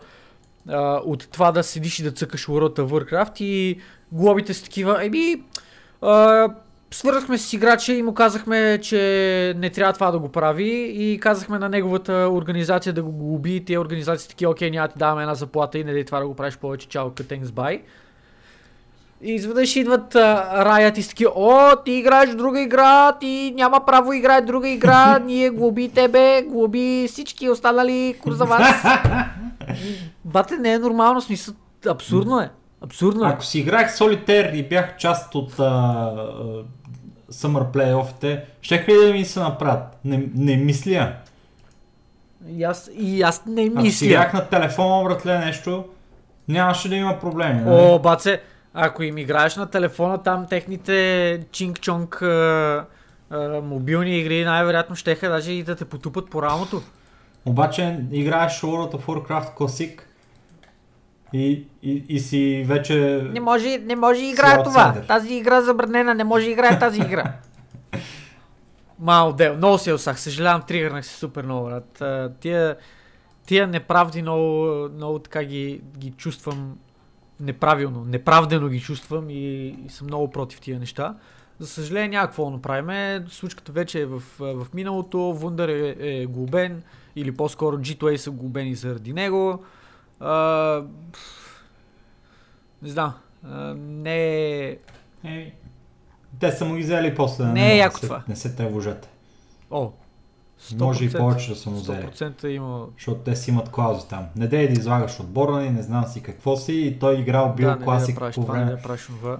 а, 0.68 1.00
от 1.04 1.28
това 1.32 1.52
да 1.52 1.62
седиш 1.62 1.98
и 1.98 2.02
да 2.02 2.12
цъкаш 2.12 2.46
World 2.46 2.78
of 2.80 2.88
Warcraft 2.88 3.42
и 3.42 3.80
глобите 4.12 4.54
са 4.54 4.64
такива, 4.64 5.04
еми, 5.04 5.42
а, 6.02 6.48
свързахме 6.90 7.38
с 7.38 7.52
играча 7.52 7.92
и 7.92 8.02
му 8.02 8.14
казахме, 8.14 8.78
че 8.82 9.54
не 9.56 9.70
трябва 9.70 9.92
това 9.92 10.10
да 10.10 10.18
го 10.18 10.28
прави 10.28 10.92
и 10.96 11.18
казахме 11.20 11.58
на 11.58 11.68
неговата 11.68 12.28
организация 12.32 12.92
да 12.92 13.02
го 13.02 13.12
глоби 13.12 13.56
и 13.56 13.64
тия 13.64 13.80
организации 13.80 14.28
такива, 14.28 14.52
окей, 14.52 14.70
няма 14.70 14.88
ти 14.88 14.98
даваме 14.98 15.22
една 15.22 15.34
заплата 15.34 15.78
и 15.78 15.84
не 15.84 15.92
дай 15.92 16.04
това 16.04 16.20
да 16.20 16.26
го 16.26 16.34
правиш 16.34 16.56
повече, 16.56 16.88
чао, 16.88 17.10
thanks, 17.10 17.44
bye. 17.44 17.80
И 19.22 19.34
изведнъж 19.34 19.76
идват 19.76 20.14
а, 20.14 20.64
Riot 20.66 20.98
и 20.98 21.02
са 21.02 21.08
такива, 21.08 21.32
о, 21.36 21.76
ти 21.84 21.92
играеш 21.92 22.30
друга 22.30 22.60
игра, 22.60 23.12
ти 23.12 23.52
няма 23.56 23.86
право 23.86 24.12
играе 24.12 24.40
друга 24.40 24.68
игра, 24.68 25.18
ние 25.24 25.50
глоби 25.50 25.88
тебе, 25.88 26.42
глоби 26.42 27.06
всички 27.08 27.50
останали 27.50 28.14
курс 28.22 28.36
за 28.36 28.44
вас. 28.44 28.84
Бате, 30.24 30.56
не 30.56 30.72
е 30.72 30.78
нормално, 30.78 31.20
смисъл, 31.20 31.54
абсурдно 31.88 32.40
е. 32.40 32.50
Абсурдно 32.80 33.26
е. 33.26 33.28
Ако 33.28 33.44
си 33.44 33.58
играх 33.58 33.96
Солитер 33.96 34.52
и 34.52 34.62
бях 34.62 34.96
част 34.96 35.34
от 35.34 35.60
а, 35.60 35.64
а, 35.64 36.62
Summer 37.32 37.70
плейофите, 37.72 38.44
щех 38.62 38.88
ли 38.88 39.06
да 39.06 39.12
ми 39.12 39.24
се 39.24 39.40
направят? 39.40 39.82
Не, 40.04 40.28
не 40.34 40.56
мисля. 40.56 41.12
И 42.48 42.64
аз, 42.64 42.90
и 42.98 43.22
аз 43.22 43.42
не 43.46 43.62
Ако 43.62 43.76
си 43.76 43.82
мисля. 43.82 44.06
играх 44.06 44.32
на 44.32 44.48
телефона, 44.48 45.04
братле, 45.04 45.38
нещо, 45.38 45.84
нямаше 46.48 46.88
да 46.88 46.94
има 46.96 47.18
проблеми. 47.20 47.60
нали? 47.60 47.76
О, 47.80 47.98
баце, 47.98 48.40
ако 48.78 49.02
им 49.02 49.18
играеш 49.18 49.56
на 49.56 49.66
телефона, 49.66 50.22
там 50.22 50.46
техните 50.46 50.92
чинг-чонг 51.52 52.22
а, 52.22 52.86
а, 53.30 53.60
мобилни 53.60 54.18
игри 54.18 54.44
най-вероятно 54.44 54.96
щеха 54.96 55.28
даже 55.28 55.52
и 55.52 55.62
да 55.62 55.76
те 55.76 55.84
потупат 55.84 56.30
по 56.30 56.42
рамото. 56.42 56.82
Обаче 57.46 58.04
играеш 58.12 58.60
World 58.60 58.94
of 58.94 59.04
Warcraft 59.04 59.56
Classic 59.56 60.00
и, 61.32 61.64
и, 61.82 62.04
и 62.08 62.20
си 62.20 62.64
вече... 62.66 63.28
Не 63.32 63.40
може, 63.40 63.78
не 63.78 63.96
може 63.96 64.24
играе 64.24 64.62
това. 64.62 64.94
Тази 65.08 65.34
игра 65.34 65.56
е 65.56 65.62
забранена, 65.62 66.14
не 66.14 66.24
може 66.24 66.44
да 66.44 66.50
играе 66.50 66.78
тази 66.78 67.00
игра. 67.00 67.32
Мал 68.98 69.32
дел, 69.32 69.56
много 69.56 69.78
се 69.78 69.92
усах, 69.92 70.20
съжалявам, 70.20 70.62
тригърнах 70.62 71.06
се 71.06 71.16
супер 71.16 71.44
много, 71.44 71.66
брат. 71.68 72.02
Тия, 72.40 72.76
тия 73.46 73.66
неправди 73.66 74.22
много, 74.22 74.66
много 74.94 75.18
така 75.18 75.44
ги, 75.44 75.80
ги 75.98 76.10
чувствам 76.10 76.76
неправилно, 77.40 78.04
неправдено 78.04 78.68
ги 78.68 78.80
чувствам 78.80 79.30
и, 79.30 79.66
и 79.86 79.88
съм 79.88 80.06
много 80.06 80.30
против 80.30 80.60
тия 80.60 80.78
неща. 80.78 81.14
За 81.58 81.66
съжаление 81.66 82.08
няма 82.08 82.26
какво 82.26 82.50
направим. 82.50 83.24
Случката 83.28 83.72
вече 83.72 84.00
е 84.00 84.06
в, 84.06 84.22
в 84.38 84.66
миналото, 84.74 85.18
Вундър 85.18 85.68
е, 85.68 85.96
е 85.98 86.26
глобен 86.26 86.82
или 87.16 87.36
по-скоро 87.36 87.78
G2A 87.78 88.16
са 88.16 88.30
глобени 88.30 88.74
заради 88.74 89.12
него. 89.12 89.64
А, 90.20 90.82
не 92.82 92.88
знам. 92.88 93.14
А, 93.44 93.74
не 93.74 94.18
е... 94.64 94.78
Е, 95.24 95.54
те 96.40 96.52
са 96.52 96.64
му 96.64 96.74
ги 96.74 96.82
взели 96.82 97.14
после. 97.14 97.44
Не 97.44 97.52
нали, 97.52 97.72
е 97.72 97.76
яко 97.76 97.96
не 97.96 98.00
се, 98.00 98.06
това. 98.06 98.22
Не 98.28 98.36
се 98.36 98.56
тревожете. 98.56 99.08
О, 99.70 99.90
Може 100.78 101.04
и 101.04 101.10
100%, 101.10 101.18
повече 101.18 101.48
да 101.50 101.56
са 101.56 101.70
му 101.70 101.76
взели. 101.76 102.06
100% 102.06 102.46
има... 102.46 102.86
Защото 102.96 103.20
те 103.20 103.36
си 103.36 103.50
имат 103.50 103.68
клаузи 103.68 104.06
там. 104.08 104.26
Не 104.36 104.46
дей 104.46 104.66
да 104.68 104.72
излагаш 104.72 105.20
отбора 105.20 105.60
ни, 105.60 105.70
не 105.70 105.82
знам 105.82 106.04
си 106.04 106.22
какво 106.22 106.56
си 106.56 106.72
и 106.72 106.98
той 106.98 107.20
играл 107.20 107.54
бил 107.56 107.68
да, 107.68 107.78
класик 107.78 108.14
да 108.14 108.18
правиш 108.18 108.34
по 108.34 108.42
време. 108.42 108.70
да 108.70 108.82
правиш 108.82 109.06
това. 109.06 109.38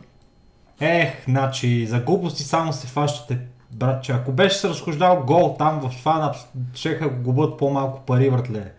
Ех, 0.80 1.24
значи, 1.24 1.86
за 1.86 2.00
глупости 2.00 2.42
само 2.42 2.72
се 2.72 2.86
фащате, 2.86 3.38
братче. 3.72 4.12
Ако 4.12 4.32
беше 4.32 4.56
се 4.58 4.68
разхождал 4.68 5.24
гол 5.26 5.56
там 5.58 5.90
в 5.90 6.04
на- 6.04 6.34
щеха 6.74 7.08
го 7.08 7.22
губят 7.22 7.58
по-малко 7.58 8.00
пари, 8.00 8.30
братле. 8.30 8.72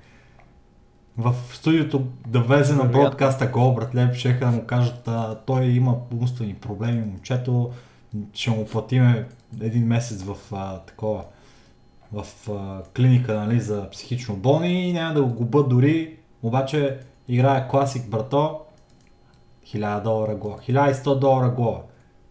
В 1.17 1.35
студиото 1.53 2.07
да 2.27 2.39
влезе 2.39 2.75
на 2.75 2.83
бродкаста 2.85 3.47
гол, 3.47 3.73
братле, 3.73 4.13
щеха 4.13 4.45
да 4.45 4.51
му 4.51 4.65
кажат, 4.65 5.07
а, 5.07 5.35
той 5.45 5.65
има 5.65 5.95
умствени 6.21 6.53
проблеми, 6.53 6.99
момчето, 7.05 7.71
ще 8.33 8.49
му 8.49 8.65
платиме 8.65 9.27
един 9.61 9.87
месец 9.87 10.23
в 10.23 10.35
а, 10.51 10.79
такова, 10.79 11.23
в 12.11 12.51
а, 12.51 12.83
клиника 12.95 13.33
нали, 13.33 13.59
за 13.59 13.89
психично 13.89 14.35
болни 14.35 14.89
и 14.89 14.93
няма 14.93 15.13
да 15.13 15.23
го 15.23 15.33
губят 15.33 15.69
дори, 15.69 16.17
обаче 16.43 16.99
играе 17.27 17.67
класик, 17.67 18.09
брато, 18.09 18.61
1000 19.65 20.03
долара 20.03 20.35
глава, 20.35 20.57
1100 20.57 21.19
долара 21.19 21.49
глава. 21.49 21.81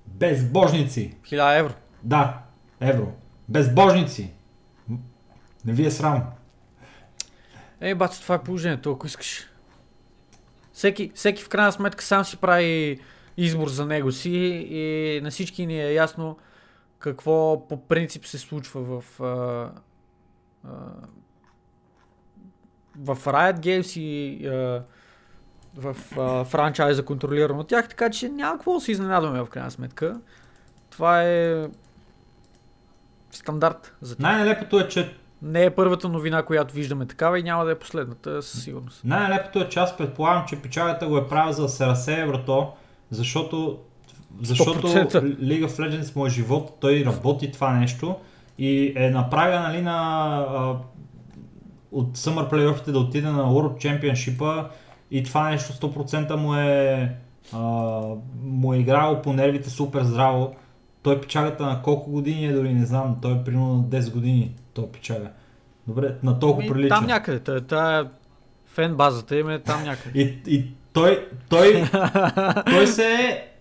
Безбожници! 0.07 1.16
1000 1.24 1.59
евро. 1.59 1.74
Да, 2.03 2.39
евро. 2.81 3.12
Безбожници! 3.48 4.31
Не 5.65 5.73
ви 5.73 5.86
е 5.86 5.90
срам. 5.90 6.24
Ей, 7.81 7.94
бац, 7.94 8.20
това 8.20 8.35
е 8.35 8.43
положението, 8.43 8.93
ако 8.93 9.07
искаш. 9.07 9.47
Всеки, 10.73 11.12
всеки 11.15 11.43
в 11.43 11.48
крайна 11.48 11.73
сметка 11.73 12.05
сам 12.05 12.24
си 12.24 12.36
прави 12.36 12.98
избор 13.36 13.69
за 13.69 13.86
него 13.86 14.12
си 14.12 14.31
и 14.70 15.20
на 15.23 15.31
всички 15.31 15.66
ни 15.66 15.81
е 15.81 15.93
ясно 15.93 16.36
какво 16.98 17.66
по 17.68 17.86
принцип 17.86 18.27
се 18.27 18.39
случва 18.39 19.01
в, 19.01 19.20
а, 19.20 19.70
а, 20.64 20.70
в 22.98 23.16
Riot 23.24 23.59
Games 23.59 24.01
и 24.01 24.47
а, 24.47 24.82
в 25.77 25.97
а, 26.18 26.44
франчайза 26.44 27.05
контролиран 27.05 27.59
от 27.59 27.68
тях, 27.68 27.89
така 27.89 28.10
че 28.10 28.28
няма 28.28 28.56
какво 28.56 28.74
да 28.74 28.81
се 28.81 28.93
изненадваме 28.93 29.43
в 29.43 29.48
крайна 29.48 29.70
сметка. 29.70 30.20
Това 30.90 31.23
е 31.23 31.68
стандарт 33.31 33.94
за 34.01 34.16
тях. 34.16 34.23
Най-нелепото 34.23 34.81
е, 34.81 34.89
че 34.89 35.16
Не 35.43 35.64
е 35.64 35.74
първата 35.74 36.09
новина, 36.09 36.43
която 36.43 36.74
виждаме 36.74 37.06
такава 37.06 37.39
и 37.39 37.43
няма 37.43 37.64
да 37.64 37.73
е 37.73 37.78
последната, 37.78 38.43
със 38.43 38.62
сигурност. 38.62 39.05
най-нелепото 39.05 39.59
е, 39.59 39.68
че 39.68 39.78
аз 39.78 39.97
предполагам, 39.97 40.44
че 40.48 40.62
печалята 40.62 41.06
го 41.06 41.18
е 41.18 41.28
правил 41.28 41.52
за 41.52 41.62
да 41.62 41.68
се 41.68 41.86
разсее, 41.86 42.27
брато, 42.27 42.73
защото 43.10 43.81
защото 44.42 44.88
100%. 44.88 45.10
League 45.38 45.66
of 45.66 45.68
Legends 45.68 46.16
му 46.16 46.26
е 46.26 46.30
живот, 46.30 46.76
той 46.80 47.04
работи 47.06 47.52
това 47.52 47.72
нещо 47.72 48.16
и 48.58 48.92
е 48.96 49.10
направя 49.10 49.60
нали, 49.60 49.82
на 49.82 49.96
а, 50.50 50.76
от 51.92 52.18
Summer 52.18 52.52
Playoff 52.52 52.90
да 52.90 52.98
отиде 52.98 53.28
на 53.28 53.44
World 53.44 53.76
Championship 53.76 54.66
и 55.10 55.22
това 55.22 55.50
нещо 55.50 55.72
100% 55.72 56.36
му 56.36 56.54
е 56.54 57.12
а, 57.52 57.58
му 58.42 58.74
е 58.74 58.78
играло 58.78 59.22
по 59.22 59.32
нервите 59.32 59.70
супер 59.70 60.02
здраво. 60.02 60.54
Той 61.02 61.20
печагата 61.20 61.66
на 61.66 61.82
колко 61.82 62.10
години 62.10 62.46
е 62.46 62.52
дори 62.52 62.74
не 62.74 62.86
знам, 62.86 63.16
той 63.22 63.32
е 63.32 63.44
примерно 63.44 63.74
на 63.74 63.82
10 63.82 64.12
години, 64.12 64.54
той 64.74 64.86
печага. 64.86 65.30
Добре, 65.86 66.14
на 66.22 66.38
толкова 66.38 66.62
Ми, 66.62 66.72
прилича. 66.72 66.88
Там 66.94 67.06
някъде, 67.06 67.38
тая, 67.40 67.60
тая 67.60 68.08
фен 68.66 68.94
базата 68.94 69.36
им 69.36 69.50
е 69.50 69.58
там 69.58 69.84
някъде. 69.84 70.20
И, 70.20 70.38
и 70.46 70.64
той, 70.92 71.28
той, 71.48 71.84
той 72.70 72.86
се 72.86 73.12
е, 73.12 73.55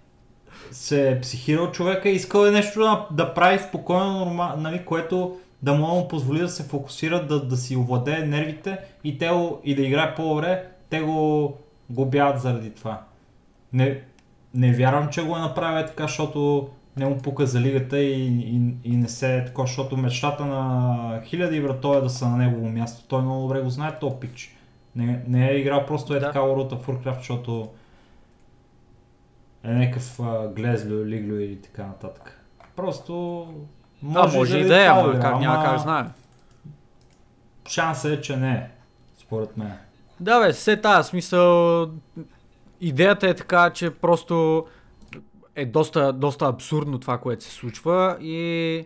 се 0.72 1.12
е 1.12 1.22
психирал 1.22 1.72
човека 1.72 2.10
и 2.10 2.16
искал 2.16 2.46
е 2.46 2.52
нещо 2.52 2.80
да, 2.80 3.08
да 3.12 3.34
прави 3.34 3.60
спокойно, 3.60 4.26
норма, 4.26 4.56
нали, 4.58 4.86
което 4.86 5.38
да 5.62 5.74
му 5.74 5.88
му 5.88 6.08
позволи 6.08 6.40
да 6.40 6.50
се 6.50 6.64
фокусира, 6.64 7.26
да, 7.26 7.46
да 7.46 7.58
си 7.58 7.78
овладее 7.78 8.26
нервите 8.26 8.78
и, 9.04 9.18
те, 9.18 9.30
и 9.64 9.76
да 9.76 9.82
играе 9.82 10.16
по-добре, 10.16 10.68
те 10.90 11.02
го 11.02 11.54
губят 11.90 12.40
заради 12.40 12.70
това. 12.70 13.02
Не, 13.74 14.02
не 14.54 14.74
вярвам, 14.74 15.10
че 15.10 15.24
го 15.24 15.36
е 15.36 15.40
направил 15.40 15.86
така, 15.88 16.04
защото 16.04 16.70
не 16.98 17.06
му 17.06 17.18
пука 17.18 17.46
за 17.46 17.62
лигата 17.62 18.00
и, 18.00 18.28
и, 18.28 18.62
и 18.84 18.98
не 18.98 19.08
се 19.08 19.38
е 19.38 19.46
така, 19.46 19.62
защото 19.62 19.98
мечтата 19.98 20.46
на 20.46 21.22
хиляди 21.26 21.60
вратове 21.60 21.98
е 21.98 22.02
да 22.02 22.10
са 22.10 22.30
на 22.30 22.38
негово 22.38 22.70
място. 22.70 23.06
Той 23.08 23.22
много 23.22 23.42
добре 23.42 23.62
го 23.62 23.70
знае, 23.70 24.00
то 24.00 24.20
пич. 24.20 24.56
Не, 24.96 25.24
не 25.28 25.50
е 25.50 25.58
играл 25.58 25.86
просто 25.86 26.16
е 26.16 26.20
Да. 26.20 26.26
така 26.26 26.40
World 26.40 26.74
of 26.74 26.86
Warcraft, 26.86 27.18
защото 27.18 27.70
е 29.66 29.74
някакъв 29.74 30.20
а, 30.20 30.48
глезлю, 30.48 31.06
лиглю 31.06 31.36
или 31.36 31.62
така 31.62 31.86
нататък. 31.86 32.40
Просто 32.76 33.44
Да, 34.04 34.20
може, 34.22 34.38
може 34.38 34.58
и 34.58 34.64
заради 34.64 34.68
да 34.70 34.84
е, 34.84 34.88
ама 34.88 35.20
как, 35.20 35.40
няма 35.40 35.64
как 35.64 35.80
знае. 35.80 36.06
Шансът 37.70 38.12
е, 38.12 38.22
че 38.22 38.38
не 38.38 38.52
е, 38.52 38.70
според 39.18 39.58
мен. 39.58 39.74
Да 40.20 40.40
бе, 40.40 40.54
все 40.54 40.82
тази 40.82 41.10
смисъл, 41.10 41.88
идеята 42.82 43.30
е 43.30 43.34
така, 43.34 43.70
че 43.70 43.90
просто 43.90 44.66
е 45.56 45.66
доста, 45.66 46.14
доста 46.14 46.46
абсурдно 46.46 47.00
това, 47.00 47.18
което 47.18 47.44
се 47.44 47.52
случва 47.52 48.18
и 48.22 48.86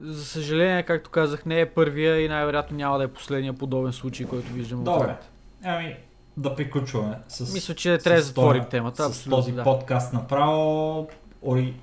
за 0.00 0.24
съжаление, 0.24 0.82
както 0.82 1.10
казах, 1.10 1.46
не 1.46 1.60
е 1.60 1.66
първия 1.66 2.20
и 2.20 2.28
най-вероятно 2.28 2.76
няма 2.76 2.98
да 2.98 3.04
е 3.04 3.08
последния 3.08 3.52
подобен 3.52 3.92
случай, 3.92 4.26
който 4.26 4.52
виждаме. 4.52 4.80
от 4.80 4.84
Добре. 4.84 5.04
времето. 5.06 5.26
Ами, 5.64 5.96
да 6.36 6.54
приключваме 6.54 7.18
с, 7.28 7.52
Мисля, 7.52 7.74
че 7.74 7.98
трябва 7.98 8.20
да 8.20 8.22
затворим 8.22 8.64
темата. 8.70 9.12
с 9.12 9.30
този 9.30 9.52
да. 9.52 9.64
подкаст 9.64 10.12
направо. 10.12 11.08
Ори, 11.42 11.74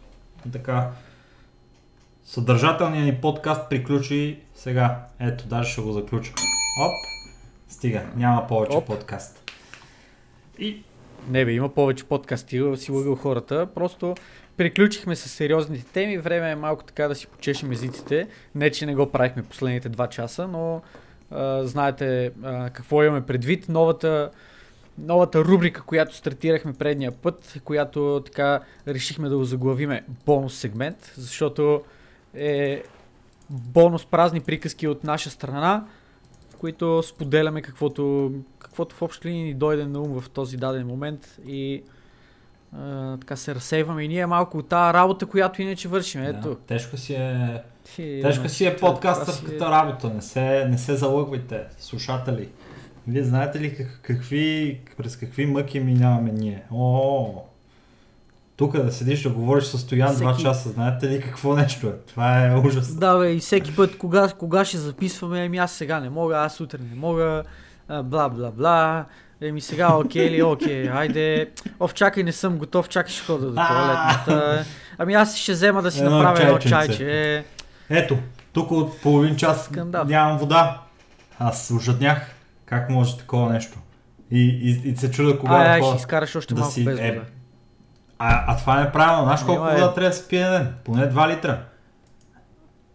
така, 0.52 0.90
съдържателният 2.26 3.06
ни 3.06 3.22
подкаст 3.22 3.70
приключи 3.70 4.40
сега. 4.56 5.06
Ето, 5.20 5.48
даже 5.48 5.72
ще 5.72 5.82
го 5.82 5.92
заключа. 5.92 6.34
Оп, 6.82 6.94
стига, 7.68 8.04
няма 8.16 8.48
повече 8.48 8.78
Оп. 8.78 8.86
подкаст. 8.86 9.52
И 10.60 10.84
Не 11.30 11.46
бе, 11.46 11.52
има 11.52 11.70
повече 11.70 12.04
подкасти, 12.04 12.62
си 12.76 12.92
лъгал 12.92 13.16
хората. 13.16 13.68
Просто 13.76 14.16
приключихме 14.58 15.16
с 15.16 15.30
сериозните 15.30 15.86
теми. 15.86 16.18
Време 16.18 16.52
е 16.52 16.56
малко 16.56 16.84
така 16.84 17.08
да 17.08 17.16
си 17.16 17.28
почешем 17.28 17.72
езиците. 17.72 18.28
Не, 18.56 18.72
че 18.72 18.86
не 18.86 18.96
го 18.96 19.12
правихме 19.12 19.44
последните 19.44 19.90
два 19.90 20.08
часа, 20.08 20.48
но 20.48 20.82
а, 21.32 21.66
знаете 21.66 22.32
а, 22.44 22.70
какво 22.70 23.04
имаме 23.04 23.26
предвид. 23.26 23.70
Новата, 23.70 24.32
новата 24.98 25.46
рубрика, 25.46 25.82
която 25.82 26.16
стартирахме 26.16 26.74
предния 26.74 27.12
път, 27.12 27.62
която 27.64 28.22
така 28.26 28.60
решихме 28.88 29.30
да 29.30 29.38
го 29.38 29.44
заглавиме 29.44 30.04
бонус 30.26 30.56
сегмент, 30.56 31.14
защото 31.18 31.82
е 32.34 32.84
бонус 33.50 34.06
празни 34.06 34.42
приказки 34.42 34.88
от 34.88 35.04
наша 35.04 35.30
страна, 35.30 35.86
в 36.50 36.56
които 36.56 37.04
споделяме 37.04 37.62
каквото, 37.62 38.32
каквото 38.60 38.96
в 38.96 39.02
общи 39.02 39.28
линии 39.28 39.44
ни 39.44 39.54
дойде 39.54 39.86
на 39.86 40.00
ум 40.00 40.22
в 40.22 40.30
този 40.30 40.58
даден 40.58 40.88
момент 40.88 41.38
и 41.48 41.84
а, 42.78 43.18
така 43.18 43.36
се 43.36 43.56
разсейваме 43.56 44.04
и 44.04 44.08
ние 44.08 44.26
малко 44.26 44.58
от 44.58 44.68
тази 44.68 44.94
работа, 44.94 45.26
която 45.26 45.62
иначе 45.62 45.88
вършим. 45.88 46.24
Ето. 46.24 46.50
да, 46.50 46.56
тежко 46.56 46.98
си 46.98 47.14
е, 47.14 47.64
Ти, 47.96 48.20
тежко 48.24 48.50
си 48.50 48.66
е 48.66 48.78
подкастърската 48.78 49.50
си 49.50 49.56
е- 49.56 49.60
работа. 49.60 50.10
Не 50.10 50.22
се, 50.22 50.66
не 50.70 50.78
се 50.78 50.96
залъгвайте, 50.96 51.62
слушатели. 51.80 52.50
Вие 53.08 53.24
знаете 53.24 53.60
ли 53.60 53.76
как, 53.76 54.00
какви, 54.02 54.80
през 54.98 55.18
какви 55.18 55.46
мъки 55.46 55.80
минаваме 55.80 56.32
ние? 56.32 56.64
О, 56.74 57.34
тук 58.58 58.78
да 58.78 58.92
седиш 58.92 59.22
да 59.24 59.30
говориш 59.30 59.64
с 59.64 59.78
Стоян 59.78 60.14
Всеки- 60.14 60.24
2 60.26 60.42
часа, 60.42 60.70
знаете 60.70 61.10
ли 61.10 61.22
какво 61.22 61.56
нещо 61.56 61.88
е? 61.88 61.94
Това 62.08 62.46
е 62.48 62.56
ужас. 62.56 62.96
Да, 62.96 63.18
бе, 63.18 63.32
и 63.32 63.40
всеки 63.40 63.76
път, 63.76 63.98
кога, 63.98 64.30
кога 64.38 64.66
ще 64.66 64.78
записваме, 64.78 65.46
ами 65.46 65.58
аз 65.58 65.72
сега 65.72 66.00
не 66.00 66.10
мога, 66.10 66.38
аз 66.38 66.60
утре 66.62 66.78
не 66.90 66.96
мога, 66.96 67.44
а, 67.88 68.04
бла, 68.04 68.30
бла, 68.30 68.52
бла. 68.52 69.06
Еми 69.42 69.62
сега, 69.62 69.96
окей 69.96 70.30
ли, 70.30 70.44
окей, 70.44 70.90
айде. 70.90 71.50
Оф, 71.80 71.94
чакай, 71.94 72.24
не 72.24 72.32
съм 72.32 72.58
готов, 72.58 72.90
чакай, 72.90 73.14
ще 73.14 73.26
хода 73.26 73.46
до 73.48 73.56
туалетната. 73.56 74.66
Ами 74.98 75.14
аз 75.14 75.36
ще 75.38 75.52
взема 75.52 75.82
да 75.82 75.92
си 75.92 76.02
направя 76.02 76.44
едно 76.44 76.60
чайче. 76.60 77.44
Ето, 77.92 78.18
тук 78.54 78.72
от 78.72 79.02
половин 79.02 79.36
час 79.36 79.66
Скандал. 79.66 80.06
нямам 80.06 80.38
вода. 80.38 80.82
Аз 81.40 81.72
ужаднях. 81.72 82.36
Как 82.66 82.90
може 82.90 83.18
такова 83.18 83.54
нещо? 83.54 83.78
И, 84.32 84.40
и, 84.42 84.90
и 84.90 84.96
се 84.96 85.12
чуда 85.12 85.40
кога 85.40 85.54
Ай, 85.54 85.68
е 85.68 85.72
ай, 85.72 85.82
ще 85.84 85.96
изкараш 85.96 86.36
още 86.36 86.54
да 86.54 86.60
малко 86.60 86.74
си- 86.74 86.86
без 86.86 87.00
е, 87.00 87.10
вода. 87.10 87.26
А, 88.20 88.44
а 88.48 88.58
това 88.58 88.82
е 88.82 88.92
правилно. 88.92 89.24
Знаеш 89.24 89.40
колко 89.40 89.54
Има 89.56 89.72
е- 89.72 89.76
вода 89.76 89.94
трябва 89.94 90.10
да 90.10 90.16
се 90.16 90.28
пие 90.28 90.44
на 90.44 90.52
ден? 90.52 90.74
Поне 90.84 91.04
2 91.04 91.28
литра. 91.30 91.60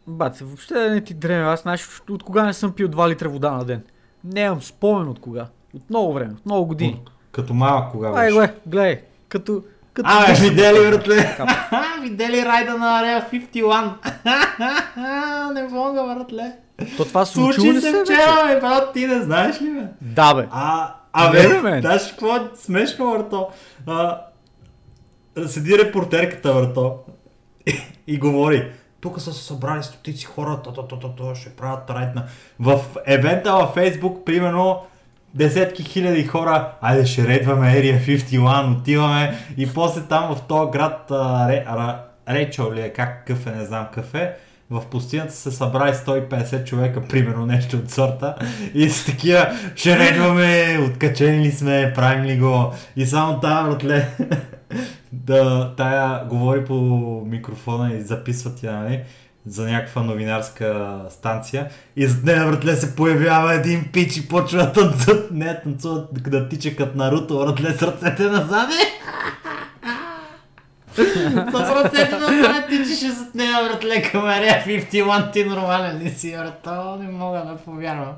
Бате, 0.06 0.44
въобще 0.44 0.90
не 0.90 1.00
ти 1.00 1.14
дреме. 1.14 1.44
Аз 1.44 1.62
знаеш 1.62 1.88
от 2.10 2.22
кога 2.22 2.42
не 2.42 2.52
съм 2.52 2.72
пил 2.72 2.88
2 2.88 3.08
литра 3.08 3.28
вода 3.28 3.50
на 3.50 3.64
ден. 3.64 3.82
Нямам 4.24 4.62
спомен 4.62 5.08
от 5.08 5.20
кога. 5.20 5.46
От 5.74 5.90
много 5.90 6.12
време, 6.12 6.32
от 6.32 6.46
много 6.46 6.66
години. 6.66 7.00
От- 7.02 7.10
Като 7.32 7.54
малък 7.54 7.92
кога 7.92 8.08
Ай, 8.08 8.14
беше. 8.14 8.30
гледай, 8.32 8.54
гледай. 8.66 9.00
Като... 9.28 9.62
като 9.96 10.10
А, 10.12 10.26
бе, 10.26 10.48
видели, 10.48 10.90
братле? 10.90 11.36
Видели 12.02 12.44
райда 12.44 12.78
на 12.78 13.00
Арея 13.00 13.26
51? 13.32 15.52
не 15.54 15.62
мога, 15.62 16.04
братле. 16.04 16.52
То 16.96 17.04
това 17.04 17.24
Случи 17.24 17.72
ли 17.72 17.80
се 17.80 18.02
вчера, 18.04 18.46
бе, 18.46 18.60
брат, 18.60 18.92
ти 18.92 19.06
не 19.06 19.22
знаеш 19.22 19.62
ли, 19.62 19.70
бе? 19.70 19.86
Да, 20.00 20.34
бе. 20.34 20.48
А, 20.50 20.94
абе, 21.12 21.62
бе, 21.62 21.80
знаеш 21.80 22.10
какво 22.10 22.36
е 22.36 22.40
смешно, 22.54 23.10
върто? 23.10 23.48
А, 23.86 24.20
седи 25.46 25.78
репортерката, 25.78 26.52
върто, 26.52 26.94
и, 28.06 28.18
говори. 28.18 28.72
Тук 29.00 29.20
са 29.20 29.32
се 29.32 29.44
събрали 29.44 29.82
стотици 29.82 30.26
хора, 30.26 30.60
то, 30.64 30.72
то, 30.72 30.82
то, 30.82 30.98
то, 30.98 31.08
то, 31.08 31.34
ще 31.34 31.50
правят 31.50 31.90
райд 31.90 32.14
на... 32.14 32.24
В 32.60 32.80
евента 33.06 33.52
във 33.52 33.74
Фейсбук, 33.74 34.26
примерно, 34.26 34.80
десетки 35.36 35.82
хиляди 35.82 36.24
хора, 36.24 36.72
айде 36.80 37.06
ще 37.06 37.28
рейдваме 37.28 37.66
Area 37.66 38.18
51, 38.18 38.80
отиваме 38.80 39.38
и 39.56 39.72
после 39.72 40.00
там 40.00 40.34
в 40.34 40.42
този 40.42 40.70
град 40.70 41.10
Рейчел 42.28 42.72
ли 42.72 42.80
е, 42.80 42.92
как 42.92 43.18
какъв 43.18 43.46
е, 43.46 43.50
не 43.50 43.64
знам 43.64 43.86
какъв 43.86 44.14
е, 44.14 44.32
в 44.70 44.82
пустинята 44.90 45.32
се 45.32 45.50
събрали 45.50 45.94
150 45.94 46.64
човека, 46.64 47.02
примерно 47.08 47.46
нещо 47.46 47.76
от 47.76 47.90
сорта 47.90 48.34
и 48.74 48.88
с 48.90 49.06
такива 49.06 49.48
ще 49.76 49.98
рейдваме, 49.98 50.78
откачени 50.90 51.44
ли 51.44 51.52
сме, 51.52 51.92
правим 51.94 52.24
ли 52.24 52.38
го 52.38 52.72
и 52.96 53.06
само 53.06 53.40
тая 53.40 53.64
братле 53.64 54.08
да, 55.12 55.74
тая 55.76 56.24
говори 56.24 56.64
по 56.64 56.74
микрофона 57.26 57.94
и 57.94 58.02
записва 58.02 58.50
тя, 58.60 58.72
нали? 58.72 59.02
За 59.46 59.64
някаква 59.64 60.02
новинарска 60.02 60.98
станция. 61.10 61.70
И 61.96 62.06
зад 62.06 62.24
нея, 62.24 62.46
братле, 62.46 62.76
се 62.76 62.96
появява 62.96 63.54
един 63.54 63.84
пич 63.92 64.16
и 64.16 64.28
почва 64.28 64.58
да 64.58 64.72
танцуват, 64.72 65.30
не 65.30 65.60
танцуват, 65.60 66.08
да 66.12 66.48
тича 66.48 66.76
като 66.76 66.98
Наруто, 66.98 67.38
братле, 67.38 67.72
с 67.72 67.82
ръцете 67.82 68.22
назад. 68.22 68.70
с 70.94 70.98
ръцете 71.54 72.18
назад 72.18 72.68
тичаше 72.68 73.10
зад 73.10 73.34
нея, 73.34 73.64
братле, 73.64 74.02
Area 74.14 74.66
51, 74.90 75.32
ти 75.32 75.44
нормален 75.44 75.98
ли 75.98 76.10
си, 76.10 76.36
брато, 76.36 76.96
не 76.96 77.08
мога 77.08 77.38
да 77.38 77.56
повярвам. 77.56 78.12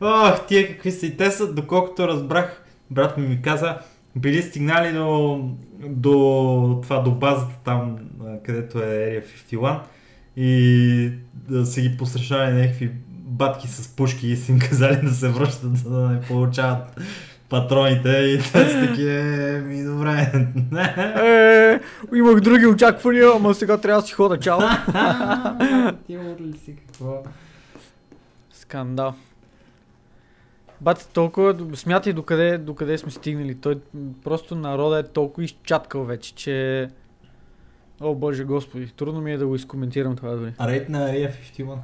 Ох, 0.00 0.46
тия 0.46 0.68
какви 0.68 0.92
са. 0.92 1.06
И 1.06 1.16
те 1.16 1.30
са, 1.30 1.52
доколкото 1.52 2.08
разбрах, 2.08 2.62
брат 2.90 3.16
ми 3.16 3.28
ми 3.28 3.42
каза, 3.42 3.78
били 4.16 4.42
стигнали 4.42 4.92
до, 4.92 5.40
до 5.86 6.80
това, 6.82 6.98
до 6.98 7.10
базата 7.10 7.54
там, 7.64 7.98
където 8.44 8.78
е 8.78 8.82
Area 8.82 9.24
51 9.52 9.78
и 10.36 11.12
да 11.34 11.66
са 11.66 11.80
ги 11.80 11.96
посрещали 11.96 12.52
някакви 12.52 12.90
батки 13.10 13.68
с 13.68 13.96
пушки 13.96 14.28
и 14.28 14.36
са 14.36 14.52
им 14.52 14.58
казали 14.70 15.00
да 15.02 15.10
се 15.10 15.28
връщат, 15.28 15.76
за 15.76 15.90
да 15.90 16.08
не 16.08 16.20
получават 16.20 17.00
патроните 17.48 18.08
и 18.08 18.38
те 18.52 18.70
са 18.70 18.86
таки, 18.86 19.08
е, 19.08 19.62
ми 19.66 19.84
добре. 19.84 20.32
Е, 21.16 21.80
имах 22.16 22.40
други 22.40 22.66
очаквания, 22.66 23.30
ама 23.36 23.54
сега 23.54 23.78
трябва 23.78 24.00
да 24.00 24.06
си 24.06 24.12
хода 24.12 24.38
чао. 24.38 24.58
Ти 26.06 26.18
ли 26.18 26.58
си 26.64 26.76
какво? 26.76 27.22
Скандал. 28.52 29.14
Бате, 30.80 31.06
толкова, 31.08 31.76
смятай 31.76 32.12
докъде, 32.12 32.58
докъде 32.58 32.98
сме 32.98 33.10
стигнали. 33.10 33.54
Той 33.54 33.80
просто 34.24 34.54
народа 34.54 34.98
е 34.98 35.02
толкова 35.02 35.44
изчаткал 35.44 36.04
вече, 36.04 36.34
че... 36.34 36.88
О, 38.00 38.14
боже 38.14 38.44
господи, 38.44 38.92
трудно 38.96 39.20
ми 39.20 39.32
е 39.32 39.38
да 39.38 39.46
го 39.46 39.54
изкоментирам 39.54 40.16
това 40.16 40.30
дори. 40.30 40.52
Рейд 40.60 40.88
на 40.88 40.98
Area 40.98 41.32
51. 41.58 41.76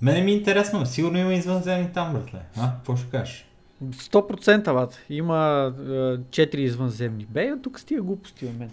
Мене 0.00 0.22
ми 0.22 0.30
е 0.30 0.34
интересно, 0.34 0.86
сигурно 0.86 1.18
има 1.18 1.34
извънземни 1.34 1.92
там, 1.94 2.12
братле. 2.12 2.40
А, 2.56 2.72
какво 2.76 2.96
ще 2.96 3.10
кажеш? 3.10 3.46
100% 3.84 4.72
бат. 4.72 4.98
Има 5.10 5.72
е, 5.78 5.82
4 5.82 6.54
извънземни. 6.56 7.26
Бе, 7.30 7.52
тук 7.62 7.80
стига 7.80 8.02
глупости 8.02 8.46
от 8.46 8.58
мен. 8.58 8.70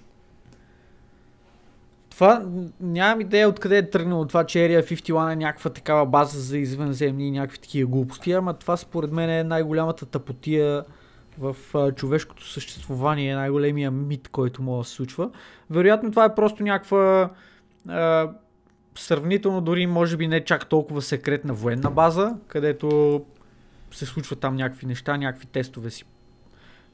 Това 2.16 2.46
нямам 2.82 3.22
идея 3.22 3.50
откъде 3.50 3.78
е 3.78 3.90
тръгнало 3.90 4.26
това, 4.26 4.44
че 4.44 4.60
Area 4.60 4.94
51 4.94 5.34
е 5.34 5.36
някаква 5.36 5.70
такава 5.70 6.06
база 6.06 6.40
за 6.40 6.58
извънземни 6.58 7.28
и 7.28 7.32
някакви 7.32 7.60
такива 7.60 7.90
глупости, 7.90 8.32
ама 8.32 8.54
това 8.54 8.78
според 8.78 9.12
мен 9.12 9.30
е 9.30 9.44
най-голямата 9.44 10.06
тъпотия 10.06 10.86
в 11.40 11.56
а, 11.74 11.92
човешкото 11.92 12.48
съществувание, 12.48 13.36
най-големия 13.36 13.92
мит, 13.92 14.28
който 14.28 14.64
може 14.64 14.86
да 14.86 14.90
се 14.90 14.96
случва. 14.96 15.30
Вероятно 15.70 16.12
това 16.12 16.26
е 16.26 16.36
просто 16.36 16.64
някаква 16.64 17.30
а, 17.88 18.32
сравнително 18.98 19.62
дори 19.62 19.88
може 19.88 20.18
би 20.18 20.28
не 20.28 20.44
чак 20.44 20.70
толкова 20.70 21.02
секретна 21.02 21.54
военна 21.54 21.92
база, 21.92 22.36
където 22.48 23.22
се 23.92 24.06
случват 24.06 24.40
там 24.40 24.56
някакви 24.56 24.86
неща, 24.86 25.18
някакви 25.18 25.46
тестове 25.46 25.90
си 25.90 26.04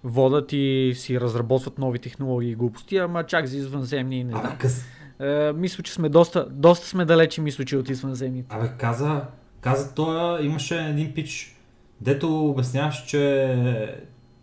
водат 0.04 0.54
и 0.54 0.94
си 0.96 1.22
разработват 1.22 1.78
нови 1.78 2.00
технологии 2.00 2.52
и 2.52 2.56
глупости, 2.56 2.98
ама 2.98 3.24
чак 3.24 3.46
за 3.46 3.58
извънземни 3.58 4.24
не 4.24 4.32
знам. 4.32 4.58
Къс... 4.60 4.86
Е, 5.22 5.54
мисля, 5.54 5.84
че 5.84 5.94
сме 5.94 6.10
доста, 6.10 6.46
доста 6.50 6.88
сме 6.88 7.06
далече, 7.06 7.42
мисля, 7.42 7.66
че 7.66 7.78
от 7.78 7.90
извънземните. 7.90 8.56
Абе, 8.56 8.72
каза, 8.78 9.22
каза 9.62 9.94
той, 9.96 10.46
имаше 10.46 10.78
един 10.78 11.14
пич, 11.14 11.56
дето 12.02 12.50
обясняваш, 12.50 13.06
че, 13.06 13.96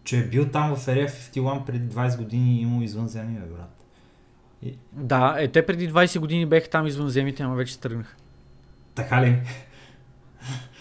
че 0.05 0.19
е 0.19 0.25
бил 0.25 0.49
там 0.49 0.77
в 0.77 0.87
Area 0.87 1.09
51 1.09 1.65
преди 1.65 1.95
20 1.95 2.17
години 2.19 2.59
и 2.59 2.63
имал 2.63 2.83
извънземни, 2.83 3.39
бе, 3.39 3.47
брат. 3.47 3.85
Да, 4.93 5.37
е, 5.39 5.49
те 5.49 5.67
преди 5.67 5.93
20 5.93 6.19
години 6.19 6.47
беха 6.47 6.71
там 6.71 6.87
извънземните, 6.87 7.43
ама 7.43 7.55
вече 7.55 7.81
тръгнаха. 7.81 8.17
Така 8.95 9.23
ли? 9.23 9.43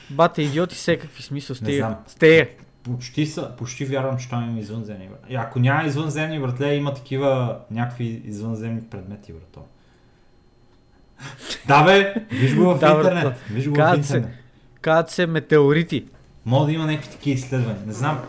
Бате, 0.10 0.41
идиоти 0.41 0.76
все 0.76 0.98
какви 0.98 1.24
смисъл 1.24 1.56
сте. 1.56 1.86
Сте. 2.07 2.56
Почти, 2.84 3.26
са, 3.26 3.56
почти 3.57 3.86
вярвам, 3.86 4.18
че 4.18 4.30
там 4.30 4.49
има 4.49 4.60
извънземни, 4.60 5.07
брат. 5.07 5.26
И 5.30 5.36
ако 5.36 5.60
няма 5.60 5.84
извънземни, 5.84 6.40
братле, 6.40 6.76
има 6.76 6.94
такива 6.94 7.60
някакви 7.72 8.22
извънземни 8.26 8.82
предмети, 8.82 9.34
брато. 9.34 9.64
Да, 11.68 11.84
бе, 11.84 12.14
виж 12.31 12.56
го 12.56 12.64
в 12.64 12.73
интернет. 12.73 13.35
Виж 13.52 13.68
го 13.68 13.76
в 13.76 13.95
интернет. 13.98 14.30
Казват 14.81 15.10
се 15.10 15.27
метеорити. 15.27 16.06
Мога 16.45 16.65
да 16.65 16.72
има 16.72 16.85
някакви 16.85 17.10
такива 17.11 17.34
изследвания. 17.34 17.81
Не 17.88 17.94
знам. 17.94 18.19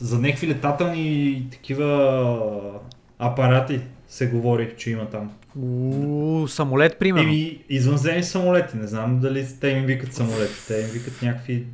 За 0.00 0.18
някакви 0.18 0.48
летателни 0.48 1.46
такива 1.50 2.80
апарати 3.18 3.80
се 4.08 4.26
говори, 4.26 4.74
че 4.76 4.90
има 4.90 5.06
там. 5.06 5.32
Уу, 5.58 6.48
самолет, 6.48 6.98
примерно. 6.98 7.28
Еми, 7.28 7.58
извънземни 7.68 8.22
самолети. 8.22 8.76
Не 8.76 8.86
знам 8.86 9.20
дали 9.20 9.46
те 9.60 9.68
им 9.68 9.84
викат 9.86 10.14
самолети. 10.14 10.66
Те 10.68 10.80
им 10.80 10.86
викат 10.86 11.22
някакви, 11.22 11.66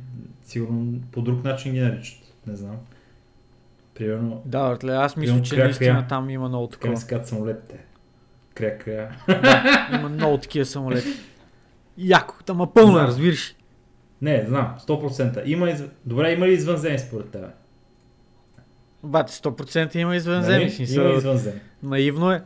сигурно 0.45 0.99
по 1.11 1.21
друг 1.21 1.43
начин 1.43 1.73
ги 1.73 1.79
наричат. 1.79 2.19
Не 2.47 2.55
знам. 2.55 2.75
Примерно, 3.95 4.41
Да, 4.45 4.77
аз 4.87 5.15
мисля, 5.15 5.41
че 5.41 5.57
наистина 5.57 6.05
там 6.09 6.29
има 6.29 6.49
много 6.49 6.67
такова. 6.67 6.91
ми 6.91 6.97
се 6.97 7.07
Кря, 8.61 8.77
кря. 8.77 9.09
Има 9.93 10.09
много 10.09 10.37
такива 10.37 10.65
самолети. 10.65 11.07
Яко, 11.97 12.35
ама 12.49 12.73
пълно, 12.73 12.91
Знам. 12.91 13.03
е, 13.03 13.07
разбираш. 13.07 13.55
Не, 14.21 14.45
знам, 14.47 14.75
100%. 14.79 15.43
Има 15.45 15.69
из... 15.69 15.83
Добре, 16.05 16.31
има 16.31 16.47
ли 16.47 16.53
извънземни 16.53 16.99
според 16.99 17.29
тебе? 17.29 17.47
Бате, 19.03 19.33
100% 19.33 19.95
има 19.95 20.15
извънземни. 20.15 20.59
Нали? 20.59 20.71
смисъл. 20.71 21.03
Има 21.03 21.13
извънземни. 21.13 21.59
Наивно 21.83 22.31
е. 22.31 22.43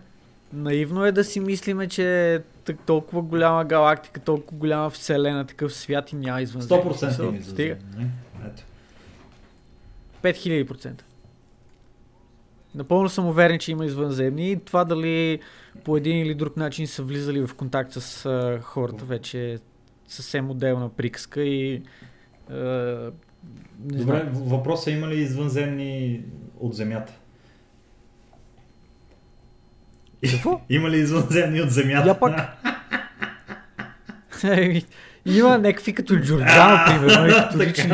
Наивно 0.54 1.06
е 1.06 1.12
да 1.12 1.24
си 1.24 1.40
мислиме, 1.40 1.88
че 1.88 2.40
так- 2.66 2.80
толкова 2.86 3.22
голяма 3.22 3.66
галактика, 3.66 4.20
толкова 4.20 4.58
голяма 4.58 4.90
вселена, 4.90 5.46
такъв 5.46 5.74
свят 5.74 6.12
и 6.12 6.16
няма 6.16 6.42
извънземни. 6.42 6.84
100% 6.84 6.96
Смисъл, 6.98 7.26
има 7.26 7.44
Стига. 7.44 7.64
извънземни. 7.76 8.10
Ето. 8.46 8.64
5000%. 10.24 11.02
Напълно 12.76 13.10
съм 13.10 13.26
уверен, 13.28 13.60
че 13.60 13.72
има 13.72 13.86
извънземни 13.86 14.52
и 14.52 14.56
това 14.58 14.84
дали 14.86 15.40
по 15.84 15.98
един 15.98 16.18
или 16.18 16.36
друг 16.36 16.58
начин 16.58 16.88
са 16.88 17.04
влизали 17.04 17.48
в 17.48 17.56
контакт 17.56 17.94
с 17.94 18.26
а, 18.26 18.60
хората 18.62 19.06
вече 19.06 19.58
съвсем 20.08 20.50
отделна 20.50 20.90
приказка 20.90 21.42
и 21.44 21.82
а, 22.50 22.56
не 22.56 23.98
Добре, 23.98 24.30
знам. 24.32 24.44
въпросът 24.44 24.88
е 24.88 24.92
има 24.92 25.08
ли 25.08 25.22
извънземни 25.22 26.22
от 26.60 26.74
Земята? 26.74 27.14
Какво? 30.32 30.62
Има 30.70 30.90
ли 30.90 30.98
извънземни 30.98 31.62
от 31.62 31.70
земята? 31.70 32.08
Я 32.08 32.20
пак. 32.20 32.58
Има 35.26 35.58
някакви 35.58 35.94
като 35.94 36.16
Джорджано, 36.16 36.80
примерно, 36.86 37.28
и 37.28 37.32
като 37.32 37.60
лични. 37.60 37.92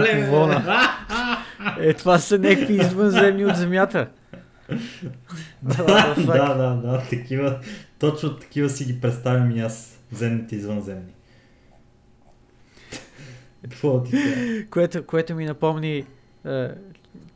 Е, 1.79 1.93
това 1.93 2.19
са 2.19 2.39
някакви 2.39 2.73
извънземни 2.73 3.45
от 3.45 3.55
земята. 3.55 4.07
Да, 5.61 5.83
да, 5.83 6.15
да, 6.25 6.81
да, 6.83 7.03
такива, 7.09 7.59
точно 7.99 8.35
такива 8.35 8.69
си 8.69 8.85
ги 8.85 9.01
представям 9.01 9.51
и 9.51 9.59
аз, 9.59 9.99
земните 10.11 10.55
извънземни. 10.55 11.13
Какво 13.61 14.03
ти 14.03 14.17
което, 14.69 15.05
което 15.05 15.35
ми 15.35 15.45
напомни 15.45 16.05
е, 16.45 16.69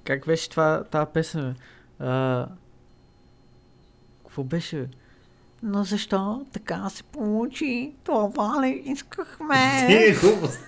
как 0.04 0.26
беше 0.26 0.50
това, 0.50 0.84
тази 0.84 1.12
песен. 1.14 1.56
А, 2.00 2.48
какво 4.24 4.44
беше? 4.44 4.78
бе? 4.78 4.88
Но 5.64 5.84
защо 5.84 6.46
така 6.54 6.90
се 6.90 7.04
получи? 7.04 7.94
Това 8.04 8.66
ли 8.66 8.84
искахме? 8.86 9.56
Ти 9.88 9.94
е 9.94 10.16
глупост. 10.22 10.60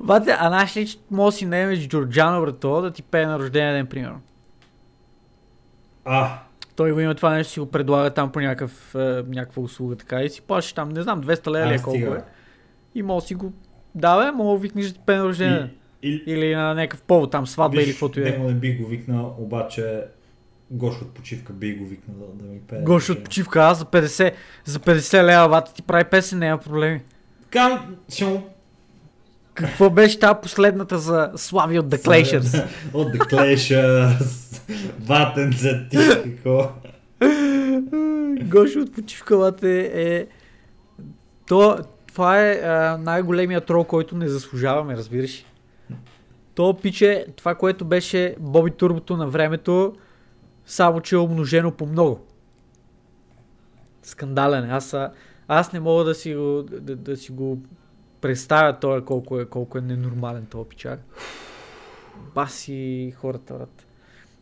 Бате, 0.00 0.36
а 0.38 0.48
знаеш 0.48 0.76
ли, 0.76 0.86
че 0.86 0.98
може 1.10 1.34
да 1.34 1.38
си 1.38 1.46
наемеш 1.46 1.88
Джорджано, 1.88 2.40
брато, 2.40 2.82
да 2.82 2.90
ти 2.90 3.02
пее 3.02 3.26
на 3.26 3.38
рождения 3.38 3.74
ден, 3.74 3.86
примерно? 3.86 4.20
А, 6.04 6.38
Той 6.76 6.92
го 6.92 7.00
има 7.00 7.14
това 7.14 7.30
нещо, 7.30 7.52
си 7.52 7.60
го 7.60 7.70
предлага 7.70 8.10
там 8.10 8.32
по 8.32 8.40
някакъв, 8.40 8.94
е, 8.94 9.22
някаква 9.28 9.62
услуга, 9.62 9.96
така, 9.96 10.22
и 10.22 10.30
си 10.30 10.42
плащаш 10.42 10.72
там, 10.72 10.88
не 10.88 11.02
знам, 11.02 11.22
200 11.22 11.50
лева 11.50 11.74
е 11.74 11.78
колко 11.78 12.14
е. 12.14 12.24
И 12.94 13.02
може 13.02 13.26
си 13.26 13.34
го... 13.34 13.52
Да, 13.94 14.24
бе, 14.24 14.30
мога 14.36 14.52
да 14.58 14.62
викнеш 14.62 14.86
да 14.86 14.92
ти 14.92 15.00
пее 15.06 15.16
на 15.16 15.24
рождения 15.24 15.58
ден. 15.58 15.70
Или 16.02 16.54
на 16.54 16.74
някакъв 16.74 17.02
повод, 17.02 17.30
там 17.30 17.46
сватба 17.46 17.82
или 17.82 17.90
каквото 17.90 18.20
е. 18.20 18.22
него 18.22 18.44
не 18.44 18.54
бих 18.54 18.80
го 18.80 18.86
викнал, 18.86 19.36
обаче 19.38 20.04
Гош 20.70 21.02
от 21.02 21.14
почивка 21.14 21.52
би 21.52 21.74
го 21.74 21.86
викнал 21.86 22.16
да, 22.16 22.44
да 22.44 22.52
ми 22.52 22.60
пее. 22.60 22.82
Гош 22.82 23.10
от 23.10 23.24
почивка, 23.24 23.60
аз 23.60 23.78
за 23.78 23.84
50, 23.84 24.32
за 24.64 24.78
50 24.78 25.22
лева, 25.22 25.48
бата 25.48 25.74
ти 25.74 25.82
прави 25.82 26.04
песен, 26.04 26.38
няма 26.38 26.58
проблеми. 26.58 27.00
Така, 27.42 27.86
ще 28.08 28.24
му... 28.24 28.42
Какво 29.54 29.90
беше 29.90 30.18
тази 30.18 30.38
последната 30.42 30.98
за 30.98 31.30
Слави 31.36 31.78
от 31.78 31.86
The 31.86 32.04
Clashers? 32.06 32.66
От 32.94 33.08
The 33.08 33.18
Clashers. 33.18 34.60
Ватенце 35.00 35.88
ти, 35.90 35.96
какво? 36.24 36.72
Гош 38.42 38.76
от 38.76 38.94
почивка, 38.94 39.36
бате, 39.36 39.90
е... 39.94 40.26
То, 41.48 41.78
това 42.06 42.40
е 42.40 42.52
а, 42.52 42.98
най-големият 43.00 43.66
трол, 43.66 43.84
който 43.84 44.16
не 44.16 44.28
заслужаваме, 44.28 44.96
разбираш. 44.96 45.44
То 46.54 46.76
пиче, 46.82 47.26
това, 47.36 47.54
което 47.54 47.84
беше 47.84 48.34
Боби 48.38 48.70
Турбото 48.70 49.16
на 49.16 49.26
времето, 49.26 49.94
само 50.70 51.00
че 51.00 51.14
е 51.14 51.18
умножено 51.18 51.72
по 51.72 51.86
много. 51.86 52.26
Скандален. 54.02 54.64
е. 54.64 54.72
Аз, 54.72 54.96
аз 55.48 55.72
не 55.72 55.80
мога 55.80 56.04
да 56.04 56.14
си 56.14 56.34
го, 56.34 56.62
да, 56.62 56.96
да 56.96 57.16
си 57.16 57.32
го 57.32 57.58
представя 58.20 58.78
той 58.80 59.04
колко 59.04 59.40
е, 59.40 59.44
колко 59.44 59.78
е 59.78 59.80
ненормален 59.80 60.46
този 60.46 60.68
пичак. 60.68 61.00
Баси 62.34 63.14
хората, 63.16 63.54
брат. 63.54 63.86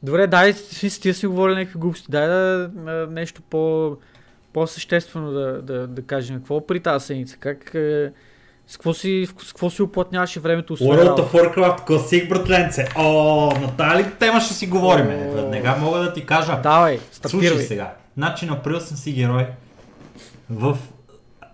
Добре, 0.02 0.26
дай, 0.26 0.52
си, 0.52 1.00
ти 1.00 1.14
си 1.14 1.26
говорили 1.26 1.56
някакви 1.56 1.78
глупости. 1.78 2.10
Дай 2.10 2.28
да 2.28 2.70
нещо 3.10 3.42
по, 3.42 3.96
по-съществено 4.52 5.32
да, 5.32 5.62
да, 5.62 5.86
да 5.86 6.02
кажем. 6.02 6.38
Какво 6.38 6.66
при 6.66 6.80
тази 6.80 7.06
седмица? 7.06 7.36
Как, 7.36 7.74
е, 7.74 8.12
с 8.68 8.76
какво 8.76 8.94
си, 8.94 9.28
с 9.38 9.52
какво 9.52 9.70
си 9.70 9.82
оплътняваше 9.82 10.40
времето? 10.40 10.72
освен 10.72 10.88
World 10.88 11.16
of 11.16 11.32
Warcraft 11.32 11.86
Classic, 11.86 12.28
братленце. 12.28 12.88
О, 12.96 13.50
на 13.60 13.76
тази 13.76 14.04
ли 14.04 14.10
тема 14.18 14.40
ще 14.40 14.54
си 14.54 14.66
говорим? 14.66 15.06
О. 15.06 15.32
Веднага 15.32 15.76
мога 15.80 15.98
да 15.98 16.12
ти 16.12 16.26
кажа. 16.26 16.60
Давай, 16.62 16.98
Слушай 16.98 17.40
стартирай. 17.40 17.64
сега. 17.64 17.92
Значи 18.16 18.46
направил 18.46 18.80
съм 18.80 18.96
си 18.96 19.12
герой 19.12 19.46
в 20.50 20.78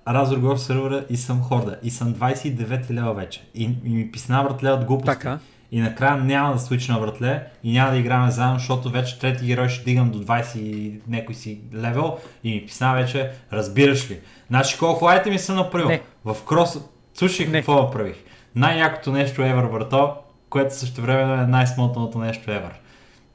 Разоргов 0.08 0.60
сервера 0.60 1.04
и 1.10 1.16
съм 1.16 1.42
хорда. 1.42 1.76
И 1.82 1.90
съм 1.90 2.14
29 2.14 2.90
лева 2.90 3.14
вече. 3.14 3.44
И, 3.54 3.64
и 3.84 3.90
ми 3.90 4.12
писна 4.12 4.44
братле 4.44 4.70
от 4.70 4.84
глупости. 4.84 5.18
Така. 5.18 5.38
И 5.72 5.80
накрая 5.80 6.16
няма 6.16 6.52
да 6.52 6.58
свична 6.58 7.00
братле 7.00 7.42
и 7.64 7.72
няма 7.72 7.90
да 7.90 7.96
играме 7.98 8.30
заедно, 8.30 8.58
защото 8.58 8.90
вече 8.90 9.18
трети 9.18 9.46
герой 9.46 9.68
ще 9.68 9.84
дигам 9.84 10.10
до 10.10 10.18
20 10.24 10.56
и 10.58 11.00
някой 11.08 11.34
си 11.34 11.60
левел 11.74 12.18
и 12.44 12.54
ми 12.54 12.66
писна 12.66 12.94
вече, 12.94 13.30
разбираш 13.52 14.10
ли. 14.10 14.20
Значи 14.50 14.78
колко 14.78 15.04
лайта 15.04 15.30
ми 15.30 15.38
са 15.38 15.54
направил? 15.54 15.88
Не. 15.88 16.02
В 16.24 16.36
крос... 16.46 16.78
Слушай 17.14 17.46
Не. 17.46 17.52
какво 17.52 17.82
направих. 17.82 18.16
Най-якото 18.54 19.12
нещо 19.12 19.42
ever, 19.42 19.70
брато, 19.70 20.14
което 20.50 20.76
също 20.76 21.02
време 21.02 21.42
е 21.42 21.46
най-смотаното 21.46 22.18
нещо 22.18 22.50
ever. 22.50 22.70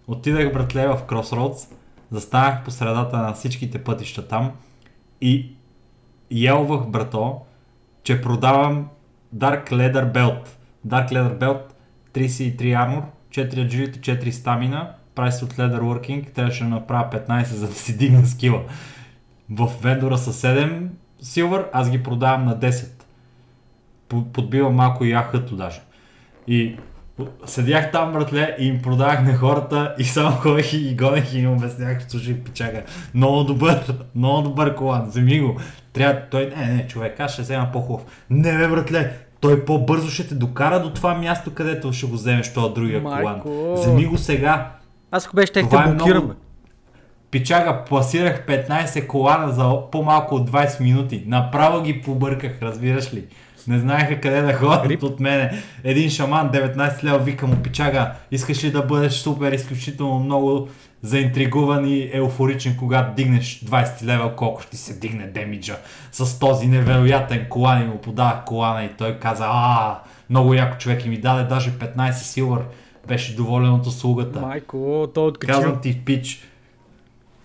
Отидах, 0.08 0.54
братле, 0.54 0.88
в 0.88 1.02
Crossroads, 1.08 1.74
застанах 2.12 2.64
по 2.64 2.72
средата 2.72 3.18
на 3.18 3.34
всичките 3.34 3.84
пътища 3.84 4.28
там 4.28 4.52
и 5.22 5.56
елвах, 6.32 6.88
брато, 6.88 7.42
че 8.04 8.22
продавам 8.22 8.88
Dark 9.36 9.72
Leather 9.72 10.12
Belt. 10.12 10.48
Dark 10.88 11.12
Leather 11.12 11.38
Belt, 11.40 11.62
33 12.14 12.60
armor, 12.60 13.04
4 13.32 13.54
agility, 13.54 14.00
4 14.00 14.30
стамина, 14.30 14.92
прайс 15.16 15.42
от 15.42 15.54
Leather 15.54 15.80
Working, 15.80 16.34
трябваше 16.34 16.64
да 16.64 16.70
направя 16.70 17.10
15 17.12 17.44
за 17.44 17.68
да 17.68 17.74
си 17.74 17.98
дигна 17.98 18.26
скила. 18.26 18.64
В 19.50 19.72
вендора 19.82 20.18
са 20.18 20.34
7 20.34 20.88
силвър, 21.22 21.70
аз 21.74 21.90
ги 21.90 22.04
продавам 22.04 22.46
на 22.46 22.60
10. 22.60 22.99
По- 24.10 24.24
Подбивам 24.24 24.74
малко 24.74 25.06
и 25.06 25.10
яхато 25.10 25.56
даже. 25.56 25.82
И 26.48 26.76
седях 27.46 27.92
там, 27.92 28.14
братле, 28.14 28.56
и 28.60 28.68
им 28.68 28.82
продавах 28.82 29.22
на 29.22 29.36
хората 29.36 29.96
и 29.98 30.04
само 30.04 30.32
ходех 30.34 30.74
и 30.74 30.96
гонех 30.96 31.34
и 31.34 31.40
им 31.40 31.54
обяснях, 31.54 32.06
слушай, 32.08 32.34
пичага, 32.36 32.82
много 33.14 33.44
добър, 33.44 33.84
много 34.16 34.42
добър 34.42 34.76
колан, 34.76 35.06
вземи 35.06 35.40
го. 35.40 35.56
Трябва, 35.94 36.22
той, 36.22 36.54
не, 36.58 36.66
не, 36.66 36.88
човек, 36.88 37.20
аз 37.20 37.34
ще 37.34 37.42
взема 37.42 37.70
по-хубав. 37.74 38.02
Не, 38.30 38.58
бе, 38.58 38.68
братле, 38.68 39.12
той 39.40 39.66
по-бързо 39.66 40.10
ще 40.10 40.28
те 40.28 40.36
докара 40.36 40.82
до 40.82 40.90
това 40.90 41.14
място, 41.16 41.54
където 41.54 41.94
ще 41.94 42.08
го 42.08 42.14
вземеш 42.14 42.54
този 42.54 42.74
другия 42.74 43.04
колан. 43.04 43.24
Майко. 43.24 43.74
Вземи 43.74 44.06
го 44.06 44.18
сега. 44.18 44.72
Аз 45.12 45.26
ако 45.26 45.36
беше, 45.36 45.54
те 45.54 45.60
е 45.60 45.64
блокирам. 45.64 45.94
много- 45.94 46.34
Пичага, 47.32 47.84
пласирах 47.84 48.46
15 48.46 49.08
колана 49.08 49.52
за 49.52 49.90
по-малко 49.92 50.36
от 50.36 50.50
20 50.52 50.80
минути. 50.82 51.24
Направо 51.28 51.82
ги 51.82 52.02
побърках, 52.02 52.62
разбираш 52.62 53.14
ли? 53.14 53.26
Не 53.68 53.80
знаеха 53.80 54.22
къде 54.22 54.42
да 54.42 54.54
ходят 54.54 54.86
Рип. 54.86 55.04
от 55.04 55.20
мене. 55.20 55.52
Един 55.84 56.10
шаман, 56.10 56.52
19 56.52 57.04
лева, 57.04 57.20
вика 57.20 57.48
му, 57.48 57.56
пичага, 57.56 58.12
искаш 58.32 58.64
ли 58.64 58.72
да 58.72 58.82
бъдеш 58.82 59.14
супер, 59.14 59.52
изключително 59.52 60.20
много 60.20 60.70
заинтригуван 61.02 61.86
и 61.86 62.10
еуфоричен, 62.14 62.78
когато 62.78 63.16
дигнеш 63.16 63.60
20 63.60 64.04
лева, 64.04 64.36
колко 64.36 64.62
ще 64.62 64.78
се 64.78 65.00
дигне 65.00 65.28
демиджа 65.28 65.76
с 66.12 66.40
този 66.40 66.68
невероятен 66.68 67.46
колан 67.50 67.82
и 67.82 67.86
му 67.86 67.98
подавах 67.98 68.46
колана 68.46 68.84
и 68.84 68.90
той 68.98 69.20
каза, 69.20 69.46
а, 69.48 70.00
много 70.30 70.54
яко 70.54 70.78
човек 70.78 71.06
и 71.06 71.10
ми 71.10 71.18
даде 71.18 71.44
даже 71.44 71.72
15 71.72 72.12
силвър. 72.12 72.62
Беше 73.08 73.36
доволен 73.36 73.74
от 73.74 73.88
услугата. 73.88 74.42
Майко, 74.42 75.08
той 75.14 75.24
е 75.24 75.28
откачил. 75.28 75.56
Казвам 75.56 75.82
ти, 75.82 76.02
пич, 76.06 76.49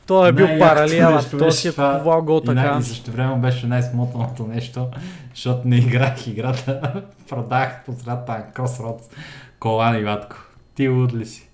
Той 0.07 0.29
е 0.29 0.33
бил 0.33 0.47
нещо 0.49 1.39
той 1.39 1.53
си 1.53 1.69
е 1.69 1.71
купувал 1.71 2.23
гол 2.23 2.41
така. 2.41 2.79
и 2.81 2.83
също 2.83 3.11
време 3.11 3.37
беше 3.37 3.67
най-смотаното 3.67 4.47
нещо, 4.47 4.89
защото 5.35 5.69
не 5.69 5.77
играх 5.77 6.27
играта. 6.27 7.03
Продах 7.29 7.85
по 7.85 7.93
средата 7.93 8.33
на 8.33 8.45
Crossroads 8.55 9.13
колан 9.61 9.99
и 9.99 10.03
ватко. 10.03 10.37
Ти 10.75 10.89
луд 10.89 11.15
ли 11.15 11.27
си? 11.27 11.49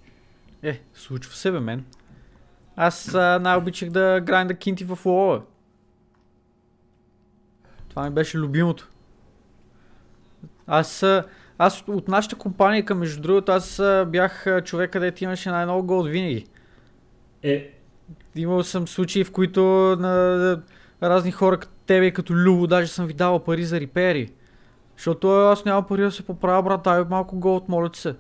Е, 0.63 0.81
случва 0.95 1.35
се 1.35 1.51
бе 1.51 1.61
мен. 1.61 1.85
Аз 2.77 3.13
най-обичах 3.41 3.91
да 3.91 4.21
грайнда 4.25 4.55
кинти 4.55 4.85
в 4.85 4.99
лола. 5.07 5.43
Това 7.89 8.05
ми 8.05 8.11
беше 8.11 8.39
любимото. 8.39 8.89
Аз, 10.67 11.03
а, 11.03 11.25
аз 11.59 11.85
от 11.87 12.09
нашата 12.09 12.37
компания, 12.37 12.85
към 12.85 12.99
между 12.99 13.23
другото, 13.23 13.53
аз 13.53 13.79
а, 13.79 14.07
бях 14.09 14.47
човек, 14.65 14.91
където 14.91 15.25
имаше 15.25 15.51
най-много 15.51 15.87
гол 15.87 15.99
от 15.99 16.09
винаги. 16.09 16.47
Е, 17.43 17.71
Имал 18.37 18.63
съм 18.63 18.89
случаи, 18.89 19.25
в 19.25 19.33
които 19.33 19.61
на, 20.01 20.63
разни 21.03 21.31
хора 21.31 21.59
като 21.59 21.73
тебе 21.87 22.07
и 22.07 22.13
като 22.13 22.33
Любо, 22.33 22.67
даже 22.67 22.89
съм 22.89 23.07
ви 23.07 23.13
давал 23.13 23.39
пари 23.39 23.65
за 23.65 23.81
репери. 23.81 24.29
Защото 24.97 25.31
аз 25.31 25.65
нямам 25.65 25.85
пари 25.85 26.03
да 26.03 26.11
се 26.11 26.23
поправя, 26.23 26.63
брат, 26.63 26.81
дай 26.85 27.05
малко 27.11 27.37
гол 27.37 27.57
от 27.57 27.69
моля 27.69 27.89
ти 27.89 28.01
се. 28.01 28.15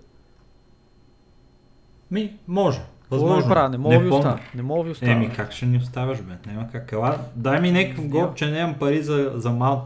ми, 2.11 2.33
може. 2.49 2.81
Възможно. 3.11 3.51
правя? 3.51 3.69
Не 3.69 3.79
мога 3.79 3.95
да 3.95 4.01
ви 4.01 4.11
помня. 4.11 4.29
оставя. 4.29 4.41
Не 4.55 4.63
мога 4.63 4.81
да 4.81 4.85
ви 4.85 4.91
оставя. 4.91 5.13
Еми, 5.13 5.33
как 5.37 5.53
ще 5.53 5.67
ни 5.67 5.77
оставяш, 5.77 6.23
бе? 6.23 6.33
Няма 6.47 6.69
как. 6.73 6.93
Ела, 6.93 7.19
дай 7.37 7.61
ми 7.61 7.73
някакъв 7.73 8.09
гол, 8.09 8.35
че 8.35 8.51
нямам 8.51 8.79
пари 8.79 9.03
за, 9.03 9.33
за 9.35 9.51
маунт. 9.51 9.83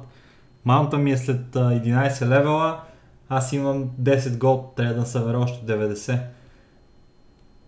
Маунта 0.64 0.98
ми 0.98 1.12
е 1.12 1.16
след 1.16 1.56
а, 1.56 1.58
11 1.58 2.28
левела, 2.28 2.80
аз 3.28 3.52
имам 3.52 3.90
10 4.02 4.38
гол, 4.38 4.72
трябва 4.76 4.94
да 4.94 5.06
събера 5.06 5.38
още 5.38 5.72
90. 5.72 6.18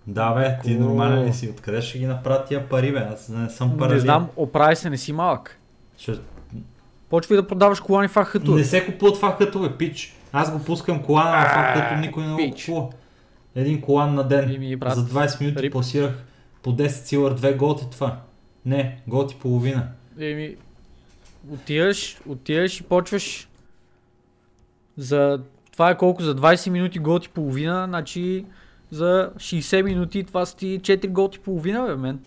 Да, 0.06 0.34
бе, 0.34 0.58
ти 0.64 0.76
О. 0.76 0.80
нормален 0.80 1.24
ли 1.24 1.32
си? 1.32 1.48
Откъде 1.48 1.82
ще 1.82 1.98
ги 1.98 2.06
направя 2.06 2.44
тия 2.44 2.68
пари, 2.68 2.92
бе? 2.92 2.98
Аз 2.98 3.28
не 3.28 3.50
съм 3.50 3.76
паралия. 3.78 3.94
Не 3.94 4.00
знам, 4.00 4.28
оправи 4.36 4.76
се, 4.76 4.90
не 4.90 4.96
си 4.96 5.12
малък. 5.12 5.58
Ще... 5.98 6.12
Почвай 7.08 7.36
да 7.36 7.46
продаваш 7.46 7.80
колани 7.80 8.08
в 8.08 8.14
ахато. 8.14 8.54
Не 8.54 8.64
се 8.64 8.86
купува 8.86 9.12
това 9.12 9.36
като, 9.36 9.60
бе, 9.60 9.76
пич. 9.76 10.14
Аз 10.32 10.52
го 10.52 10.64
пускам 10.64 11.02
колана 11.02 11.46
в 11.46 11.74
като 11.74 12.00
никой 12.00 12.24
не 12.24 12.46
го 12.46 12.54
купува. 12.54 12.88
един 13.54 13.80
колан 13.80 14.14
на 14.14 14.28
ден. 14.28 14.50
Еми, 14.50 14.76
брат, 14.76 14.94
За 14.94 15.04
20 15.04 15.40
минути 15.40 15.62
рип. 15.62 15.72
пласирах 15.72 16.24
по 16.62 16.72
10 16.76 16.88
силър, 16.88 17.40
2 17.40 17.56
голти 17.56 17.90
това. 17.90 18.20
Не, 18.66 19.00
голти 19.06 19.34
половина. 19.34 19.88
Еми, 20.20 20.56
отиваш, 21.52 22.20
отиваш 22.28 22.80
и 22.80 22.82
почваш 22.82 23.48
за... 24.96 25.40
Това 25.72 25.90
е 25.90 25.96
колко? 25.96 26.22
За 26.22 26.36
20 26.36 26.70
минути 26.70 26.98
гол 26.98 27.20
и 27.24 27.28
половина, 27.28 27.84
значи 27.88 28.44
за 28.90 29.30
60 29.36 29.82
минути 29.82 30.24
това 30.24 30.46
са 30.46 30.56
ти 30.56 30.80
4 30.80 31.08
гол 31.08 31.30
и 31.34 31.38
половина, 31.38 31.86
бе, 31.86 31.96
мен. 31.96 32.20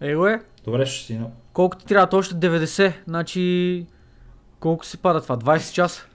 Его 0.00 0.26
е, 0.26 0.40
Добре, 0.64 0.86
ще 0.86 1.06
си, 1.06 1.20
колко 1.52 1.76
ти 1.76 1.86
трябва 1.86 2.18
още 2.18 2.34
90, 2.34 2.92
значи 3.06 3.86
колко 4.60 4.86
се 4.86 4.96
пада 4.96 5.20
това? 5.20 5.36
20 5.38 5.72
часа? 5.72 6.06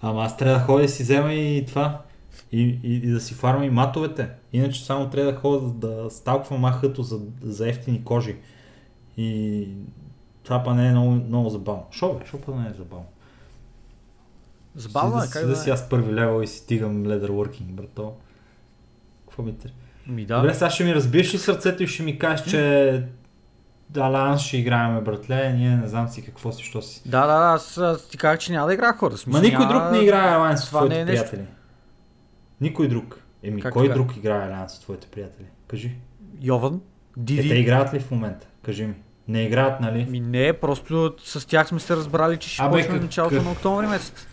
Ама 0.00 0.22
аз 0.22 0.36
трябва 0.36 0.58
да 0.58 0.64
ходя 0.64 0.82
да 0.82 0.88
си 0.88 1.02
взема 1.02 1.32
и 1.34 1.66
това. 1.66 2.02
И, 2.52 2.78
и, 2.82 2.94
и 2.94 3.10
да 3.10 3.20
си 3.20 3.34
фарма 3.34 3.64
и 3.64 3.70
матовете. 3.70 4.28
Иначе 4.52 4.84
само 4.84 5.10
трябва 5.10 5.32
да 5.32 5.38
ходя 5.38 5.66
да, 5.66 6.02
да 6.02 6.10
сталквам 6.10 6.60
махато 6.60 7.02
за, 7.02 7.20
за 7.42 7.68
ефтини 7.68 8.04
кожи. 8.04 8.36
И 9.16 9.68
това 10.42 10.62
па 10.62 10.74
не 10.74 10.88
е 10.88 10.90
много, 10.90 11.10
много 11.10 11.48
забавно. 11.48 11.86
Шо 11.90 12.14
бе? 12.14 12.26
Шо 12.26 12.40
па 12.40 12.54
не 12.54 12.68
е 12.68 12.72
забавно? 12.72 13.06
Забавно 14.76 15.18
е, 15.18 15.20
как 15.20 15.32
седа 15.32 15.46
да 15.46 15.56
си 15.56 15.70
е? 15.70 15.72
аз 15.72 15.88
първи 15.88 16.14
левел 16.14 16.42
и 16.42 16.46
си 16.46 16.58
стигам 16.58 17.04
leatherworking, 17.04 17.64
брато. 17.64 18.12
Какво 19.32 19.42
ми? 19.42 19.54
Ми 20.06 20.26
да. 20.26 20.36
Добре, 20.36 20.54
сега 20.54 20.70
ще 20.70 20.84
ми 20.84 20.94
разбиеш 20.94 21.34
ли 21.34 21.38
сърцето 21.38 21.82
и 21.82 21.86
ще 21.86 22.02
ми 22.02 22.18
кажеш, 22.18 22.46
че 22.46 23.02
Аланс 23.96 24.42
ще 24.42 24.56
играем, 24.56 25.04
братле, 25.04 25.52
ние 25.52 25.76
не 25.76 25.88
знам 25.88 26.08
си 26.08 26.24
какво 26.24 26.52
си, 26.52 26.64
що 26.64 26.82
си. 26.82 27.02
Да, 27.06 27.20
да, 27.20 27.38
да, 27.38 27.44
аз, 27.46 27.78
аз 27.78 28.08
ти 28.08 28.18
казах, 28.18 28.38
че 28.38 28.52
няма 28.52 28.66
да 28.66 28.74
игра 28.74 28.92
хора. 28.92 29.14
Ма 29.26 29.40
никой 29.40 29.58
няма- 29.58 29.72
друг 29.72 29.92
не 29.92 29.98
играе 29.98 30.28
Аланс 30.28 30.60
с 30.60 30.66
твоите 30.66 30.94
не 30.94 31.00
е 31.00 31.04
нещо. 31.04 31.30
приятели. 31.30 31.46
Никой 32.60 32.88
друг. 32.88 33.18
Еми, 33.42 33.60
Как 33.62 33.72
кой 33.72 33.86
така? 33.86 33.94
друг 33.94 34.16
играе 34.16 34.48
Аланс 34.48 34.72
с 34.72 34.80
твоите 34.80 35.06
приятели? 35.06 35.46
Кажи. 35.68 35.92
Йован, 36.40 36.74
Е, 36.74 36.78
те 37.16 37.20
Диди. 37.22 37.48
играят 37.48 37.94
ли 37.94 38.00
в 38.00 38.10
момента? 38.10 38.46
Кажи 38.62 38.84
ми. 38.86 38.94
Не 39.28 39.42
играят, 39.42 39.80
нали? 39.80 40.06
Ми 40.10 40.20
не, 40.20 40.52
просто 40.52 41.14
с 41.18 41.46
тях 41.46 41.68
сме 41.68 41.80
се 41.80 41.96
разбрали, 41.96 42.36
че 42.36 42.48
ще 42.48 42.62
Абе, 42.62 42.70
почнем 42.72 42.92
как- 42.92 43.02
началото 43.02 43.42
на 43.42 43.50
октомври 43.50 43.86
месец. 43.86 44.26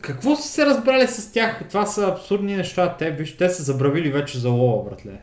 Какво 0.00 0.36
са 0.36 0.48
се 0.48 0.66
разбрали 0.66 1.06
с 1.06 1.32
тях? 1.32 1.68
Това 1.68 1.86
са 1.86 2.06
абсурдни 2.06 2.56
неща. 2.56 2.96
Те, 2.98 3.10
виж, 3.10 3.36
те 3.36 3.48
са 3.48 3.62
забравили 3.62 4.10
вече 4.10 4.38
за 4.38 4.50
лова, 4.50 4.84
братле. 4.90 5.20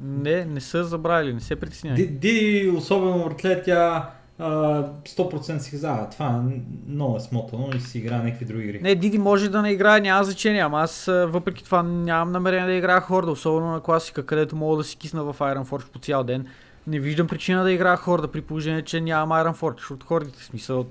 Не, 0.00 0.44
не 0.44 0.60
са 0.60 0.84
забравили, 0.84 1.34
не 1.34 1.40
се 1.40 1.56
притеснявай. 1.56 1.96
Ди, 1.96 2.06
Диди, 2.06 2.72
особено, 2.76 3.24
братле, 3.24 3.62
тя 3.62 4.10
а, 4.38 4.82
100% 5.04 5.58
си 5.58 5.70
каза, 5.70 5.88
а, 5.88 6.10
това 6.10 6.26
е 6.26 6.60
много 6.88 7.16
е 7.16 7.20
смотано 7.20 7.68
и 7.76 7.80
си 7.80 7.98
играе 7.98 8.18
някакви 8.18 8.44
други 8.44 8.64
игри. 8.64 8.80
Не, 8.82 8.94
Диди 8.94 9.18
може 9.18 9.48
да 9.48 9.62
не 9.62 9.70
играе, 9.70 10.00
няма 10.00 10.24
значение, 10.24 10.60
ама 10.60 10.80
аз 10.80 11.04
въпреки 11.06 11.64
това 11.64 11.82
нямам 11.82 12.32
намерение 12.32 12.66
да 12.66 12.72
играя 12.72 13.00
хорда, 13.00 13.30
особено 13.30 13.72
на 13.72 13.80
класика, 13.80 14.26
където 14.26 14.56
мога 14.56 14.76
да 14.76 14.84
си 14.84 14.96
кисна 14.96 15.24
в 15.24 15.38
Iron 15.38 15.64
Forge 15.64 15.90
по 15.90 15.98
цял 15.98 16.24
ден. 16.24 16.46
Не 16.86 17.00
виждам 17.00 17.26
причина 17.26 17.62
да 17.62 17.72
играя 17.72 17.96
хорда, 17.96 18.28
при 18.28 18.40
положение, 18.40 18.82
че 18.82 19.00
нямам 19.00 19.38
Iron 19.38 19.56
Forge, 19.56 19.78
защото 19.78 20.06
хордите 20.06 20.38
в 20.38 20.44
смисъл. 20.44 20.86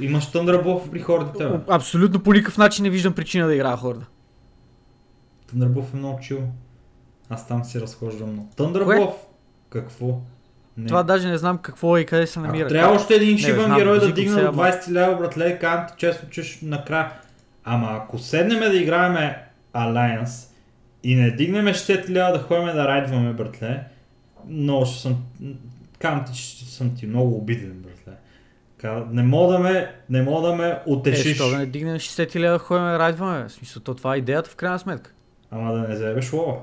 Имаш 0.00 0.30
Тъндрабов 0.32 0.90
при 0.90 1.00
хордите, 1.00 1.46
бе. 1.46 1.58
Абсолютно 1.68 2.22
по 2.22 2.32
никакъв 2.32 2.58
начин 2.58 2.82
не 2.82 2.90
виждам 2.90 3.12
причина 3.12 3.46
да 3.46 3.54
играя 3.54 3.76
хорда. 3.76 4.06
Тъндрабов 5.50 5.94
е 5.94 5.96
много 5.96 6.20
чил. 6.20 6.40
Аз 7.28 7.48
там 7.48 7.64
си 7.64 7.80
разхождам 7.80 8.32
много. 8.32 8.48
Тъндрабов? 8.56 9.14
Какво? 9.70 10.20
Не. 10.76 10.86
Това 10.86 11.02
даже 11.02 11.28
не 11.28 11.38
знам 11.38 11.58
какво 11.58 11.96
е 11.96 12.00
и 12.00 12.06
къде 12.06 12.26
се 12.26 12.40
намира. 12.40 12.64
Ако 12.64 12.72
трябва 12.74 12.94
още 12.96 13.14
един 13.14 13.38
шибан 13.38 13.76
герой 13.76 14.00
да 14.00 14.12
дигна 14.12 14.40
ама- 14.40 14.62
20 14.62 14.90
лева, 14.90 15.16
братле, 15.16 15.58
казвам 15.58 15.86
ти 15.86 15.94
честно, 15.96 16.30
че 16.30 16.58
накрая. 16.62 17.12
Ама 17.64 17.88
ако 17.92 18.18
седнем 18.18 18.60
да 18.60 18.76
играем 18.76 19.34
Alliance 19.74 20.48
и 21.02 21.14
не 21.14 21.30
дигнем 21.30 21.66
60 21.66 22.08
лева 22.08 22.32
да 22.32 22.38
ходим 22.38 22.66
да 22.66 22.88
райдваме, 22.88 23.32
братле, 23.32 23.84
много 24.48 24.86
ще 24.86 25.00
съм... 25.00 25.16
Казвам 25.98 26.24
ти, 26.24 26.34
че 26.34 26.74
съм 26.74 26.94
ти 26.94 27.06
много 27.06 27.36
обиден, 27.36 27.84
братле. 28.86 29.04
Ка- 29.04 29.12
Не 29.12 29.22
мога 29.22 29.52
да 29.52 29.58
ме, 29.58 29.94
не 30.10 30.22
мога 30.22 30.48
да 30.48 30.54
ме 30.54 30.66
Е, 30.66 30.78
утешиш. 30.86 31.34
що 31.34 31.50
да 31.50 31.58
не 31.58 31.66
дигнем 31.66 31.96
60 31.96 32.36
лева, 32.36 32.58
ходим 32.58 32.84
райдваме. 32.86 33.44
В 33.44 33.52
смисъл, 33.52 33.82
то 33.82 33.94
това 33.94 34.14
е 34.14 34.18
идеята 34.18 34.50
в 34.50 34.56
крайна 34.56 34.78
сметка. 34.78 35.10
Ама 35.50 35.72
да 35.72 35.78
не 35.80 35.96
заебеш 35.96 36.32
лова. 36.32 36.56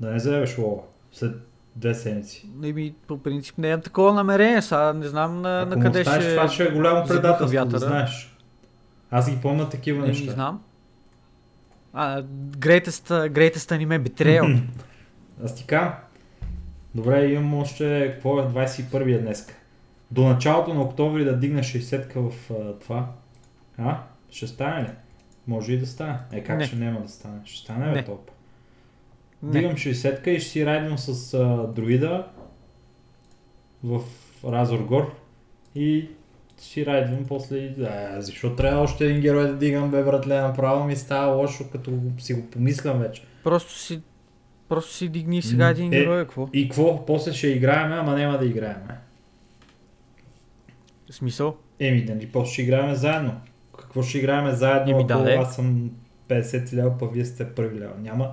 Да 0.00 0.10
не 0.10 0.18
заебеш 0.18 0.58
лова. 0.58 0.82
След 1.12 1.32
две 1.76 1.94
седмици. 1.94 2.46
Еми, 2.64 2.94
по 3.08 3.18
принцип 3.18 3.58
не 3.58 3.68
имам 3.68 3.80
такова 3.80 4.14
намерение, 4.14 4.62
сега 4.62 4.92
не 4.92 5.08
знам 5.08 5.34
на, 5.34 5.48
на 5.50 5.62
Ако 5.62 5.80
къде 5.82 5.98
му 5.98 6.00
оставиш, 6.00 6.24
ще... 6.24 6.34
това 6.34 6.48
ще 6.48 6.62
е 6.62 6.70
голямо 6.70 7.06
предателство, 7.06 7.64
да 7.64 7.78
знаеш. 7.78 8.36
Аз 9.10 9.30
ги 9.30 9.38
помня 9.42 9.68
такива 9.68 10.00
Не, 10.00 10.06
неща. 10.08 10.24
не 10.24 10.30
знам. 10.32 10.62
А, 11.92 12.22
greatest, 12.50 13.30
greatest 13.30 13.56
anime 13.56 14.00
betrayal. 14.00 14.62
Аз 15.44 15.54
ти 15.54 15.66
казвам. 15.66 15.92
Добре, 16.94 17.24
имам 17.24 17.54
още, 17.54 18.10
какво 18.14 18.38
е, 18.38 18.42
21 18.42 19.20
днеска. 19.20 19.54
До 20.12 20.28
началото 20.28 20.74
на 20.74 20.82
октомври 20.82 21.24
да 21.24 21.38
дигна 21.38 21.60
60-ка 21.60 22.20
в 22.20 22.50
а, 22.50 22.78
това. 22.78 23.12
А? 23.78 23.98
Ще 24.30 24.46
стане 24.46 24.82
ли? 24.82 24.90
Може 25.46 25.72
и 25.72 25.78
да 25.78 25.86
стане. 25.86 26.18
Е, 26.32 26.42
как 26.44 26.58
Не. 26.58 26.64
ще 26.66 26.76
няма 26.76 27.00
да 27.00 27.08
стане? 27.08 27.40
Ще 27.44 27.60
стане, 27.60 27.84
бе, 27.86 27.92
Не. 27.92 28.04
топ. 28.04 28.30
не. 29.42 29.60
Дигам 29.60 29.72
60-ка 29.72 30.30
и 30.30 30.40
ще 30.40 30.50
си 30.50 30.66
райдвам 30.66 30.98
с 30.98 31.34
а, 31.34 31.66
друида 31.72 32.26
в 33.84 34.00
Разоргор 34.44 35.14
и 35.74 36.08
си 36.58 36.86
райдвам 36.86 37.24
после 37.28 37.56
и... 37.56 37.74
А, 37.84 38.20
защо 38.20 38.56
трябва 38.56 38.82
още 38.82 39.04
един 39.04 39.20
герой 39.20 39.46
да 39.46 39.56
дигам, 39.56 39.90
бе, 39.90 40.02
братле, 40.02 40.40
направо 40.40 40.84
ми 40.84 40.96
става 40.96 41.34
лошо, 41.34 41.64
като 41.72 41.92
си 42.18 42.34
го 42.34 42.50
помислям 42.50 42.98
вече. 42.98 43.22
Просто 43.44 43.72
си... 43.78 44.02
Просто 44.68 44.94
си 44.94 45.08
дигни 45.08 45.42
сега 45.42 45.68
един 45.68 45.92
е, 45.92 45.96
герой, 45.96 46.22
какво? 46.22 46.48
И 46.52 46.68
какво? 46.68 47.06
После 47.06 47.32
ще 47.32 47.48
играем, 47.48 47.92
ама 47.92 48.16
няма 48.16 48.38
да 48.38 48.46
играем. 48.46 48.76
В 51.12 51.14
смисъл? 51.14 51.56
Еми, 51.80 52.04
нали, 52.08 52.26
после 52.26 52.52
ще 52.52 52.62
играем 52.62 52.94
заедно. 52.94 53.40
Какво 53.78 54.02
ще 54.02 54.18
играем 54.18 54.54
заедно, 54.54 54.92
Еми, 54.92 55.06
да, 55.06 55.22
де. 55.22 55.32
аз 55.32 55.54
съм 55.54 55.90
50 56.28 56.72
лева, 56.72 56.98
па 56.98 57.06
вие 57.06 57.24
сте 57.24 57.48
първи 57.48 57.80
лева? 57.80 57.92
Няма. 58.02 58.32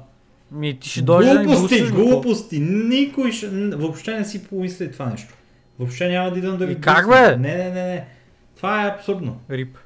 Ми, 0.51 0.79
ти 0.79 0.89
ще 0.89 1.01
дойдеш 1.01 1.33
да 1.33 1.39
ни 1.39 1.45
глупости, 1.45 1.83
какво? 1.85 2.05
глупости. 2.05 2.59
Никой 2.59 3.31
ще... 3.31 3.47
Въобще 3.49 4.17
не 4.17 4.25
си 4.25 4.47
помисли 4.47 4.91
това 4.91 5.05
нещо. 5.05 5.33
Въобще 5.79 6.09
няма 6.09 6.31
да 6.31 6.39
идвам 6.39 6.57
да 6.57 6.65
ви 6.65 6.73
И 6.73 6.81
как, 6.81 7.09
бе? 7.09 7.37
Не, 7.37 7.55
не, 7.55 7.63
не, 7.63 7.71
не. 7.71 8.05
Това 8.55 8.85
е 8.85 8.89
абсурдно. 8.89 9.39
Рип. 9.49 9.77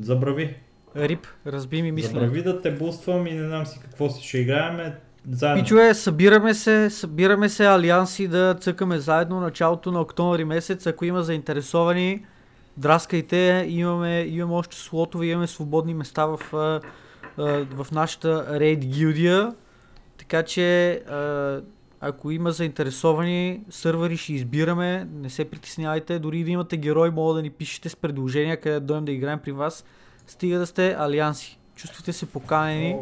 Забрави. 0.00 0.56
Рип, 0.96 1.26
разби 1.46 1.82
ми 1.82 1.92
мисленето. 1.92 2.20
Забрави 2.20 2.42
да 2.42 2.60
те 2.60 2.70
буствам 2.70 3.26
и 3.26 3.32
не 3.32 3.46
знам 3.46 3.66
си 3.66 3.80
какво 3.82 4.10
си 4.10 4.28
ще 4.28 4.38
играем 4.38 4.92
заедно. 5.30 5.62
Пичове, 5.62 5.94
събираме 5.94 6.54
се, 6.54 6.90
събираме 6.90 7.48
се 7.48 7.66
алианси 7.66 8.28
да 8.28 8.54
цъкаме 8.60 8.98
заедно 8.98 9.40
началото 9.40 9.92
на 9.92 10.00
октомври 10.00 10.44
месец. 10.44 10.86
Ако 10.86 11.04
има 11.04 11.22
заинтересовани, 11.22 12.24
драскайте. 12.76 13.66
Имаме, 13.68 14.20
имаме 14.20 14.54
още 14.54 14.76
слотове, 14.76 15.26
имаме 15.26 15.46
свободни 15.46 15.94
места 15.94 16.26
в, 16.26 16.40
в 17.74 17.86
нашата 17.92 18.60
рейд 18.60 18.84
гилдия. 18.84 19.54
Така 20.18 20.42
че, 20.42 21.02
ако 22.00 22.30
има 22.30 22.52
заинтересовани, 22.52 23.60
сървъри 23.70 24.16
ще 24.16 24.32
избираме. 24.32 25.08
Не 25.14 25.30
се 25.30 25.44
притеснявайте. 25.44 26.18
Дори 26.18 26.44
да 26.44 26.50
имате 26.50 26.76
герой, 26.76 27.10
мога 27.10 27.34
да 27.34 27.42
ни 27.42 27.50
пишете 27.50 27.88
с 27.88 27.96
предложения, 27.96 28.60
къде 28.60 28.74
да 28.74 28.80
дойдем 28.80 29.04
да 29.04 29.12
играем 29.12 29.38
при 29.44 29.52
вас. 29.52 29.84
Стига 30.26 30.58
да 30.58 30.66
сте 30.66 30.96
алианси. 30.98 31.58
Чувствате 31.82 32.12
се 32.12 32.26
поканени. 32.26 32.96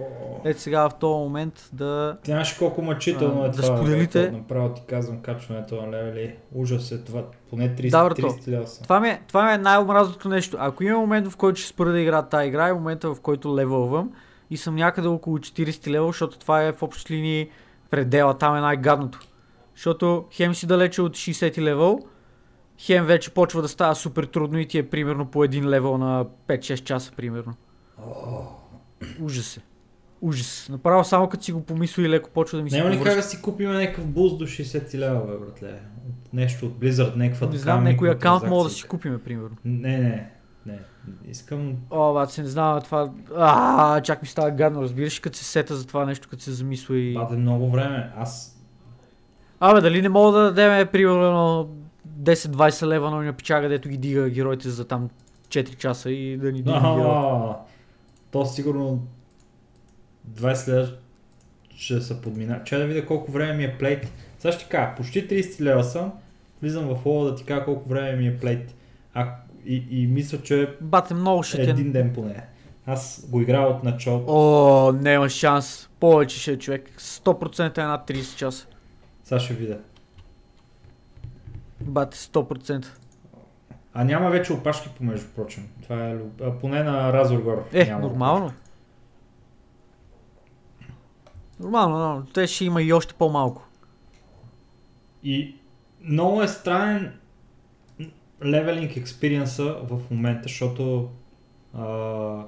Ето 0.45 0.61
сега 0.61 0.89
в 0.89 0.95
този 0.95 1.19
момент 1.19 1.71
да... 1.73 2.17
Ти 2.23 2.31
знаеш 2.31 2.55
колко 2.55 2.83
мъчително 2.83 3.43
А, 3.43 3.47
е 3.47 3.49
да 3.49 3.63
това. 3.63 3.77
споделите. 3.77 4.23
бе, 4.23 4.31
Направо 4.31 4.75
ти 4.75 4.83
казвам 4.87 5.23
качването 5.23 5.83
на 5.83 5.91
левели. 5.93 6.37
Ужас 6.55 6.93
е 6.93 7.05
това. 7.05 7.25
Поне 7.51 7.77
30, 7.77 7.91
Да, 7.91 8.05
брато. 8.05 8.21
30 8.23 8.49
лева 8.49 8.67
са. 8.67 8.83
Това 8.83 9.01
ми, 9.01 9.09
е, 9.09 9.23
това 9.29 9.45
ми 9.47 9.53
е 9.53 9.59
най-омразното 9.59 10.29
нещо. 10.29 10.57
Ако 10.61 10.85
има 10.85 10.99
момент, 10.99 11.29
в 11.29 11.37
който 11.37 11.61
ще 11.61 11.69
спра 11.69 11.93
да 11.93 12.01
игра 12.01 12.23
тази 12.23 12.49
игра, 12.49 12.69
е 12.69 12.73
момента, 12.73 13.15
в 13.15 13.21
който 13.21 13.57
левелвам 13.57 14.11
и 14.51 14.57
съм 14.57 14.75
някъде 14.77 15.09
около 15.09 15.39
40 15.39 15.87
левел, 15.91 16.07
защото 16.07 16.39
това 16.39 16.63
е 16.63 16.73
в 16.73 16.83
общи 16.83 17.15
линии 17.15 17.49
предела, 17.91 18.39
там 18.39 18.57
е 18.57 18.61
най-гадното. 18.61 19.21
Защото 19.75 20.25
хем 20.33 20.55
си 20.55 20.67
далече 20.67 21.03
от 21.03 21.13
60 21.13 21.59
левел, 21.59 21.99
хем 22.79 23.07
вече 23.07 23.31
почва 23.31 23.63
да 23.63 23.69
става 23.69 23.95
супер 23.95 24.25
трудно 24.25 24.59
и 24.59 24.69
ти 24.69 24.79
е 24.79 24.89
примерно 24.89 25.27
по 25.27 25.45
един 25.45 25.69
левел 25.69 25.99
на 25.99 26.25
5-6 26.49 26.83
часа, 26.83 27.13
примерно. 27.17 27.55
Ужас 29.21 29.57
е. 29.57 29.61
Ужас. 30.21 30.69
Направо 30.73 31.05
само 31.05 31.29
като 31.29 31.45
си 31.45 31.53
го 31.53 31.63
помисля 31.63 32.03
и 32.03 32.09
леко 32.09 32.31
почва 32.31 32.59
да 32.59 32.65
ми 32.65 32.71
се 32.71 32.79
Няма 32.79 32.91
ли 32.91 33.03
как 33.03 33.15
да 33.15 33.23
си 33.23 33.43
купим 33.43 33.73
някакъв 33.73 34.07
буст 34.07 34.39
до 34.39 34.47
60 34.47 34.99
лева, 34.99 35.27
бе, 35.27 35.39
братле? 35.39 35.81
От 36.09 36.33
Нещо 36.33 36.67
от 36.67 36.73
Blizzard, 36.73 37.17
някаква 37.17 37.47
Не 37.47 37.59
знам, 37.59 37.85
някой 37.85 38.11
акаунт 38.11 38.45
мога 38.47 38.65
да 38.65 38.71
си 38.71 38.83
купиме, 38.89 39.19
примерно. 39.19 39.57
Не, 39.65 39.99
не, 39.99 40.31
не. 40.67 40.79
Искам... 41.29 41.77
О, 41.91 42.13
бат, 42.13 42.31
се 42.31 42.43
не 42.43 42.49
знам 42.49 42.81
това. 42.81 43.11
А, 43.37 44.01
чак 44.01 44.23
ми 44.23 44.29
става 44.29 44.51
гадно, 44.51 44.83
разбираш, 44.83 45.21
като 45.21 45.39
се 45.39 45.45
сета 45.45 45.77
за 45.77 45.87
това 45.87 46.07
нещо, 46.07 46.29
като 46.31 46.43
се 46.43 46.53
замисля 46.53 46.97
и... 46.97 47.15
Бате 47.15 47.37
много 47.37 47.71
време. 47.71 48.13
Аз... 48.17 48.61
Абе, 49.61 49.81
дали 49.81 50.03
не 50.03 50.09
мога 50.09 50.39
да 50.39 50.45
дадем, 50.45 50.89
примерно, 50.93 51.71
10-20 52.23 52.87
лева 52.87 53.11
на 53.11 53.17
уния 53.17 53.33
пичага, 53.33 53.69
дето 53.69 53.89
ги 53.89 53.97
дига 53.97 54.31
героите 54.31 54.71
за 54.71 54.85
там 54.85 55.09
4 55.49 55.77
часа 55.77 56.11
и 56.11 56.37
да 56.37 56.53
ни 56.53 56.63
дига 56.63 56.81
герой. 56.81 57.55
То 58.31 58.47
сигурно 58.47 59.07
20 60.31 60.69
лева 60.69 60.89
ще 61.77 62.01
се 62.01 62.21
подмина. 62.21 62.65
Че 62.65 62.79
да 62.79 62.87
видя 62.87 63.07
колко 63.07 63.33
време 63.33 63.55
ми 63.55 63.65
е 63.65 63.79
плейт. 63.79 64.13
Сега 64.39 64.53
ще 64.53 64.69
кажа, 64.69 64.95
почти 64.97 65.29
30 65.29 65.61
лева 65.61 65.85
съм. 65.85 66.13
Влизам 66.63 66.95
в 66.95 67.07
лола 67.07 67.31
да 67.31 67.37
ти 67.37 67.45
кажа 67.45 67.65
колко 67.65 67.89
време 67.89 68.17
ми 68.17 68.27
е 68.27 68.39
плейт. 68.39 68.75
А, 69.15 69.35
и, 69.67 69.87
и 69.91 70.07
мисля, 70.07 70.43
че 70.43 70.77
Бате, 70.81 71.15
много 71.15 71.43
ще 71.43 71.65
те... 71.65 71.71
един 71.71 71.93
ден 71.93 72.13
поне. 72.15 72.47
Аз 72.87 73.27
го 73.29 73.41
играя 73.41 73.67
от 73.67 73.85
началото. 73.85 74.25
О, 74.29 74.93
няма 74.93 75.29
шанс. 75.29 75.89
Повече 76.01 76.39
ще 76.39 76.53
е 76.53 76.59
човек. 76.59 76.91
100% 76.99 77.79
е 77.79 77.83
над 77.83 78.09
30 78.09 78.37
часа. 78.37 78.67
Сега 79.25 79.41
ще 79.41 79.55
видя. 79.55 79.79
Бате, 81.81 82.17
100%. 82.17 82.87
А 83.95 84.05
няма 84.05 84.31
вече 84.31 84.53
опашки 84.53 84.89
помежду 84.99 85.27
прочим. 85.37 85.69
Това 85.83 86.09
е 86.09 86.17
а, 86.43 86.59
поне 86.59 86.83
на 86.83 87.13
Разоргор. 87.13 87.69
Е, 87.73 87.85
няма. 87.85 88.01
нормално. 88.01 88.53
Нормално, 91.61 91.99
нормално. 91.99 92.27
Те 92.35 92.47
ще 92.47 92.65
има 92.65 92.83
и 92.83 92.93
още 92.93 93.15
по-малко. 93.15 93.69
И 95.23 95.57
много 96.05 96.43
е 96.43 96.49
странен 96.49 97.13
левелинг 98.45 98.97
експириенса 98.97 99.77
в 99.83 100.01
момента, 100.11 100.43
защото 100.43 101.09
а, 101.75 102.45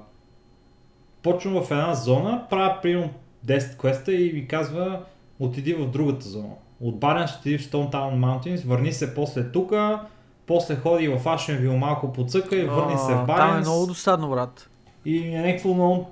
почвам 1.23 1.63
в 1.63 1.71
една 1.71 1.93
зона, 1.93 2.45
правя 2.49 2.79
примерно 2.81 3.13
10 3.45 3.77
квеста 3.77 4.13
и 4.13 4.33
ми 4.33 4.47
казва 4.47 5.05
отиди 5.39 5.73
в 5.73 5.89
другата 5.89 6.29
зона. 6.29 6.53
От 6.81 6.99
Барен 6.99 7.27
ще 7.27 7.39
отиди 7.39 7.57
в 7.57 7.61
Stone 7.61 7.91
Town 7.91 8.19
Mountains, 8.19 8.65
върни 8.65 8.93
се 8.93 9.15
после 9.15 9.51
тука, 9.51 10.01
после 10.47 10.75
ходи 10.75 11.07
в 11.07 11.29
Ашенвил 11.29 11.77
малко 11.77 12.13
поцъка 12.13 12.55
и 12.55 12.65
върни 12.65 12.97
се 12.97 13.13
в 13.13 13.19
А, 13.21 13.25
Барен. 13.25 13.47
Там 13.47 13.57
е 13.57 13.59
много 13.59 13.85
досадно, 13.85 14.29
брат. 14.29 14.69
И 15.05 15.17
е 15.17 15.41
някакво 15.41 15.73
много... 15.73 16.11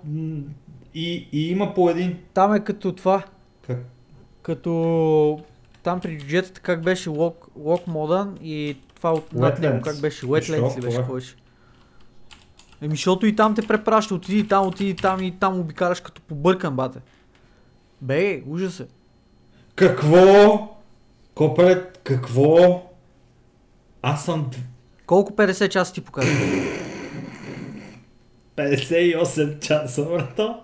И, 0.94 1.28
и 1.32 1.52
има 1.52 1.74
по 1.74 1.90
един... 1.90 2.18
Там 2.34 2.54
е 2.54 2.60
като 2.60 2.92
това. 2.92 3.24
Как? 3.68 3.78
Като 4.42 5.40
там 5.84 6.00
при 6.00 6.18
джуджетата 6.20 6.62
как 6.62 6.84
беше 6.84 7.10
лок, 7.10 7.48
лок 7.58 7.88
модан 7.88 8.38
и 8.42 8.78
това 8.96 9.14
от 9.14 9.34
над 9.34 9.60
него 9.60 9.82
как 9.82 10.02
беше? 10.02 10.26
Wetlands 10.26 10.78
ли 10.78 10.82
беше 10.82 11.02
беше? 11.02 11.36
Еми, 12.82 12.96
защото 12.96 13.26
и 13.26 13.36
там 13.36 13.56
те 13.56 13.68
препраща, 13.68 14.16
отиди 14.16 14.48
там, 14.48 14.68
отиди 14.68 14.96
там 14.96 15.24
и 15.24 15.32
там 15.32 15.60
обикараш 15.60 16.00
като 16.00 16.22
побъркан, 16.22 16.76
бате. 16.76 17.00
Бе, 18.02 18.44
ужас 18.48 18.80
е. 18.80 18.88
Какво? 19.76 20.68
Копелет, 21.36 22.00
какво? 22.04 22.84
Аз 24.02 24.26
съм 24.26 24.50
Колко 25.06 25.32
50 25.32 25.70
часа 25.70 25.94
ти 25.94 26.02
показва? 26.02 26.32
58 28.58 29.60
часа, 29.60 30.06
брато. 30.06 30.62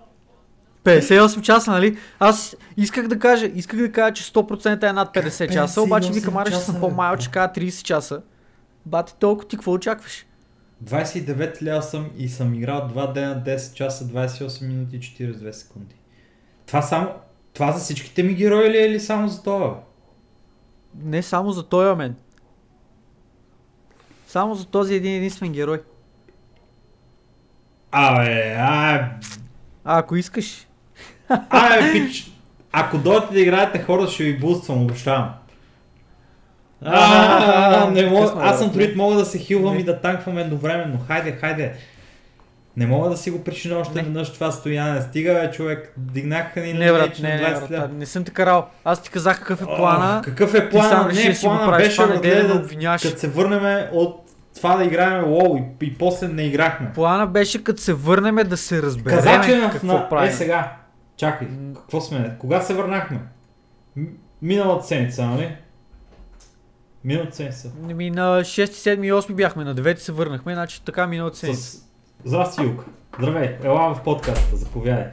58 0.84 1.40
часа, 1.40 1.70
нали? 1.70 1.98
Аз 2.18 2.56
исках 2.76 3.08
да 3.08 3.18
кажа, 3.18 3.46
исках 3.54 3.80
да 3.80 3.92
кажа, 3.92 4.14
че 4.14 4.24
100% 4.24 4.90
е 4.90 4.92
над 4.92 5.14
50 5.14 5.52
часа, 5.52 5.82
обаче 5.82 6.08
58 6.08 6.12
викам, 6.12 6.36
аре 6.36 6.50
ще 6.50 6.60
съм 6.60 6.80
кажа 6.80 7.52
30 7.52 7.82
часа. 7.82 8.22
Бате, 8.86 9.14
толкова 9.18 9.48
ти 9.48 9.56
какво 9.56 9.72
очакваш? 9.72 10.26
29 10.84 11.62
ля 11.66 11.82
съм 11.82 12.10
и 12.16 12.28
съм 12.28 12.54
играл 12.54 12.88
2 12.94 13.12
дена, 13.12 13.42
10 13.46 13.74
часа, 13.74 14.04
28 14.04 14.66
минути 14.66 14.96
и 14.96 15.00
42 15.00 15.50
секунди. 15.50 15.94
Това 16.66 16.82
само... 16.82 17.08
Това 17.54 17.72
за 17.72 17.78
всичките 17.78 18.22
ми 18.22 18.34
герои 18.34 18.70
ли 18.70 18.76
е 18.76 18.86
или 18.86 19.00
само 19.00 19.28
за 19.28 19.42
това? 19.42 19.80
Не 21.02 21.22
само 21.22 21.52
за 21.52 21.62
този 21.62 21.96
мен. 21.96 22.14
Само 24.28 24.54
за 24.54 24.66
този 24.66 24.94
един 24.94 25.14
единствен 25.14 25.52
герой. 25.52 25.82
Абе, 27.92 28.56
а, 28.58 29.08
А 29.84 29.98
ако 29.98 30.16
искаш, 30.16 30.66
Абе, 31.28 31.92
пич, 31.92 32.30
ако 32.72 32.98
дойдете 32.98 33.32
да 33.32 33.40
играете 33.40 33.82
хора, 33.82 34.06
ще 34.06 34.24
ви 34.24 34.38
буствам, 34.38 34.82
обещавам. 34.82 35.34
А, 36.82 37.90
не 37.90 38.06
мога, 38.10 38.26
Късно, 38.26 38.40
аз 38.40 38.58
съм 38.58 38.70
дори 38.70 38.94
мога 38.96 39.16
да 39.16 39.24
се 39.24 39.38
хилвам 39.38 39.78
и 39.78 39.84
да 39.84 40.00
танквам 40.00 40.38
едновременно. 40.38 40.98
Хайде, 41.06 41.32
хайде. 41.32 41.74
Не 42.78 42.86
мога 42.86 43.10
да 43.10 43.16
си 43.16 43.30
го 43.30 43.44
причина 43.44 43.78
още 43.78 44.02
веднъж 44.02 44.32
това 44.32 44.52
стояне. 44.52 45.02
Стига, 45.02 45.34
бе, 45.34 45.50
човек. 45.50 45.92
Дигнаха 45.96 46.60
ни 46.60 46.72
не 46.72 46.92
брат, 46.92 47.18
не, 47.18 47.36
не, 47.36 47.42
20 47.42 47.68
брат, 47.68 47.92
не 47.92 48.06
съм 48.06 48.24
те 48.24 48.30
карал. 48.30 48.66
Аз 48.84 49.02
ти 49.02 49.10
казах 49.10 49.38
какъв 49.38 49.62
е 49.62 49.64
О, 49.64 49.76
плана. 49.76 50.22
какъв 50.24 50.54
е 50.54 50.70
плана? 50.70 51.12
Не, 51.12 51.36
плана 51.40 51.66
правиш. 51.66 51.86
беше 51.86 52.02
да 52.02 52.18
гледа, 52.18 52.98
като 53.02 53.18
се 53.18 53.28
върнем 53.28 53.86
от 53.92 54.30
това 54.56 54.76
да 54.76 54.84
играем 54.84 55.24
лоу 55.24 55.56
и, 55.56 55.86
и 55.86 55.94
после 55.98 56.28
не 56.28 56.42
играхме. 56.42 56.92
Плана 56.94 57.26
беше 57.26 57.64
като 57.64 57.82
се 57.82 57.92
върнем 57.92 58.36
да 58.48 58.56
се 58.56 58.82
разберем 58.82 59.18
Каза, 59.18 59.40
че 59.44 59.68
какво 59.72 59.86
на... 59.86 60.08
правим. 60.08 60.30
Е, 60.30 60.32
сега. 60.32 60.76
Чакай, 61.16 61.48
какво 61.74 62.00
сме? 62.00 62.36
Кога 62.38 62.60
се 62.60 62.74
върнахме? 62.74 63.20
Миналата 64.42 64.86
седмица, 64.86 65.26
нали? 65.26 65.56
Миналата 67.04 67.36
седмица. 67.36 67.70
Ми 67.78 68.10
на 68.10 68.40
6, 68.40 68.64
7 68.64 69.06
и 69.06 69.12
8 69.12 69.34
бяхме, 69.34 69.64
на 69.64 69.74
9 69.74 69.96
се 69.96 70.12
върнахме, 70.12 70.54
значи 70.54 70.82
така 70.84 71.06
миналата 71.06 71.36
седмица. 71.36 71.62
С... 71.62 71.87
Здрасти, 72.24 72.62
Юг. 72.62 72.84
Здравей, 73.18 73.56
ела 73.62 73.94
в 73.94 74.02
подкаста, 74.04 74.56
заповядай. 74.56 75.04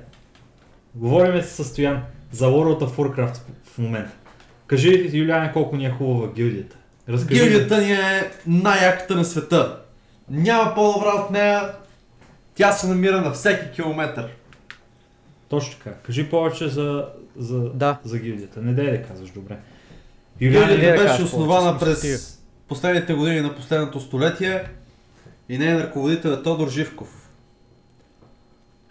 Говориме 0.96 1.44
с 1.44 1.64
Стоян 1.64 2.02
за 2.32 2.46
World 2.46 2.80
of 2.80 2.90
Warcraft 2.90 3.38
в 3.64 3.78
момента. 3.78 4.12
Кажи, 4.68 5.10
Юлиане, 5.14 5.52
колко 5.54 5.76
ни 5.76 5.86
е 5.86 5.90
хубава 5.90 6.34
гилдията. 6.34 6.76
Разкажи. 7.10 7.42
Гилдията 7.42 7.82
ни 7.82 7.92
е 7.92 8.32
най-яката 8.48 9.16
на 9.16 9.26
света. 9.26 9.80
Няма 10.30 10.76
по-добра 10.76 11.10
от 11.10 11.32
нея. 11.32 11.72
Тя 12.56 12.72
се 12.72 12.88
намира 12.88 13.22
на 13.22 13.32
всеки 13.32 13.72
километър. 13.76 14.30
Точно 15.50 15.78
така. 15.78 15.94
Кажи 15.94 16.30
повече 16.30 16.68
за, 16.68 17.06
за, 17.38 17.60
Да. 17.60 17.98
за 18.04 18.20
гилдията. 18.20 18.62
Не 18.62 18.74
дай 18.74 18.92
да 18.92 19.04
казваш, 19.04 19.30
добре. 19.30 19.58
Гилдията 20.40 20.68
не 20.68 20.86
да 20.86 20.92
беше 20.92 21.06
кажеш 21.06 21.26
основана 21.26 21.78
повече, 21.80 22.02
през 22.02 22.40
последните 22.68 23.14
години 23.14 23.42
на 23.42 23.56
последното 23.56 24.00
столетие 24.00 24.64
и 25.50 25.58
нейният 25.58 25.84
ръководител 25.84 26.30
е 26.30 26.44
Тодор 26.44 26.70
Живков. 26.70 27.30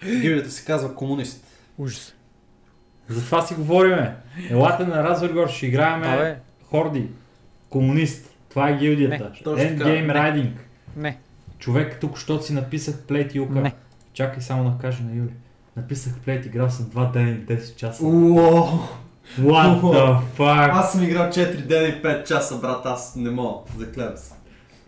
Гилдията 0.05 0.51
се 0.51 0.65
казва 0.65 0.95
комунист. 0.95 1.47
Ужас. 1.79 2.15
За 3.09 3.25
това 3.25 3.43
си 3.43 3.55
говориме. 3.55 4.17
Елате 4.51 4.85
на 4.85 5.05
Разоргор, 5.05 5.49
ще 5.49 5.67
играеме 5.67 6.07
Абе, 6.07 6.37
хорди. 6.63 7.09
Комунист. 7.71 8.31
Това 8.49 8.71
е 8.71 8.77
гилдията. 8.77 9.33
Endgame. 9.45 10.13
Riding. 10.13 10.51
не, 10.97 11.19
Човек, 11.59 12.01
тук 12.01 12.19
що 12.19 12.43
си 12.43 12.53
написах 12.53 13.03
плейт 13.03 13.35
Юка. 13.35 13.61
не. 13.61 13.73
Чакай 14.13 14.43
само 14.43 14.71
да 14.71 14.79
кажа 14.79 15.05
на 15.05 15.17
Юли. 15.17 15.33
Написах 15.77 16.21
плейт, 16.25 16.47
играл 16.47 16.71
съм 16.71 16.87
2 16.87 17.13
дена 17.13 17.31
и 17.31 17.47
10 17.47 17.77
часа. 17.77 18.05
Уоо! 18.05 18.89
What 19.41 19.81
the 19.81 20.21
fuck? 20.39 20.71
Аз 20.73 20.93
съм 20.93 21.03
играл 21.03 21.29
4 21.31 21.57
дена 21.57 21.89
и 21.89 22.03
5 22.03 22.25
часа, 22.25 22.59
брат, 22.59 22.87
аз 22.87 23.17
не 23.17 23.31
мога, 23.31 23.61
заклевам 23.79 24.17
се. 24.17 24.35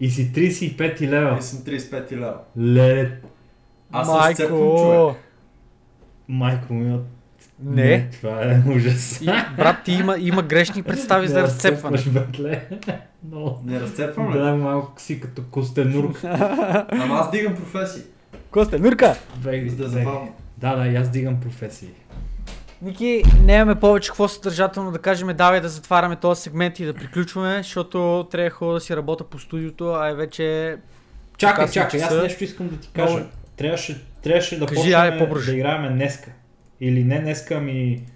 И 0.00 0.10
си 0.10 0.32
35 0.32 1.00
лева. 1.02 1.36
И 1.38 1.42
съм 1.42 1.58
35 1.58 2.12
лева. 2.12 2.34
Ле, 2.58 3.10
Аз 3.92 4.06
съм 4.08 4.32
сцепвам 4.32 4.76
човек. 4.76 5.16
майко 6.28 6.74
ми. 6.74 6.98
Не. 7.60 8.08
Това 8.12 8.42
е 8.42 8.62
ужас. 8.76 9.20
И, 9.20 9.26
брат, 9.56 9.76
ти 9.84 9.92
има, 9.92 10.16
има 10.18 10.42
грешни 10.42 10.82
представи 10.82 11.28
за 11.28 11.42
разцепване. 11.42 11.96
разцепваш, 11.96 12.24
братле. 12.26 12.68
Но. 13.30 13.60
Не 13.64 13.80
разцепвам 13.80 14.34
ли? 14.34 14.38
Да, 14.38 14.54
малко 14.54 15.00
си 15.00 15.20
като 15.20 15.42
костенурк. 15.42 16.20
Ама 16.24 17.14
аз 17.14 17.30
дигам 17.30 17.54
професии. 17.54 18.02
Костя, 18.50 18.78
Нурка! 18.78 19.16
Бе, 19.36 19.68
За 19.68 19.76
да 19.76 19.88
забавно. 19.88 20.32
Да, 20.58 20.76
да, 20.76 20.86
и 20.86 20.96
аз 20.96 21.10
дигам 21.10 21.40
професии. 21.40 21.88
Ники, 22.82 23.22
нямаме 23.44 23.80
повече 23.80 24.08
какво 24.08 24.28
съдържателно 24.28 24.92
да 24.92 24.98
кажем, 24.98 25.28
давай 25.36 25.60
да 25.60 25.68
затваряме 25.68 26.16
този 26.16 26.42
сегмент 26.42 26.80
и 26.80 26.84
да 26.84 26.94
приключваме, 26.94 27.56
защото 27.56 28.28
трябва 28.30 28.50
хубаво 28.50 28.74
да 28.74 28.80
си 28.80 28.96
работя 28.96 29.24
по 29.24 29.38
студиото, 29.38 29.92
а 29.92 30.08
е 30.08 30.14
вече... 30.14 30.76
Чакай, 31.38 31.68
чакай, 31.68 32.00
аз 32.00 32.08
часа. 32.08 32.22
нещо 32.22 32.44
искам 32.44 32.68
да 32.68 32.76
ти 32.76 32.88
кажа. 32.92 33.14
Много- 33.14 33.30
Трябваше, 33.56 34.00
трябваше 34.22 34.58
да 34.58 34.66
Кажи, 34.66 34.92
почнем 35.18 35.44
да 35.44 35.52
играем 35.52 35.94
днеска. 35.94 36.30
Или 36.80 37.04
не 37.04 37.20
днеска, 37.20 37.54
ами... 37.54 38.06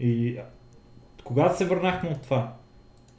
И... 0.00 0.36
Когато 1.24 1.56
се 1.56 1.64
върнахме 1.64 2.08
от 2.08 2.22
това? 2.22 2.52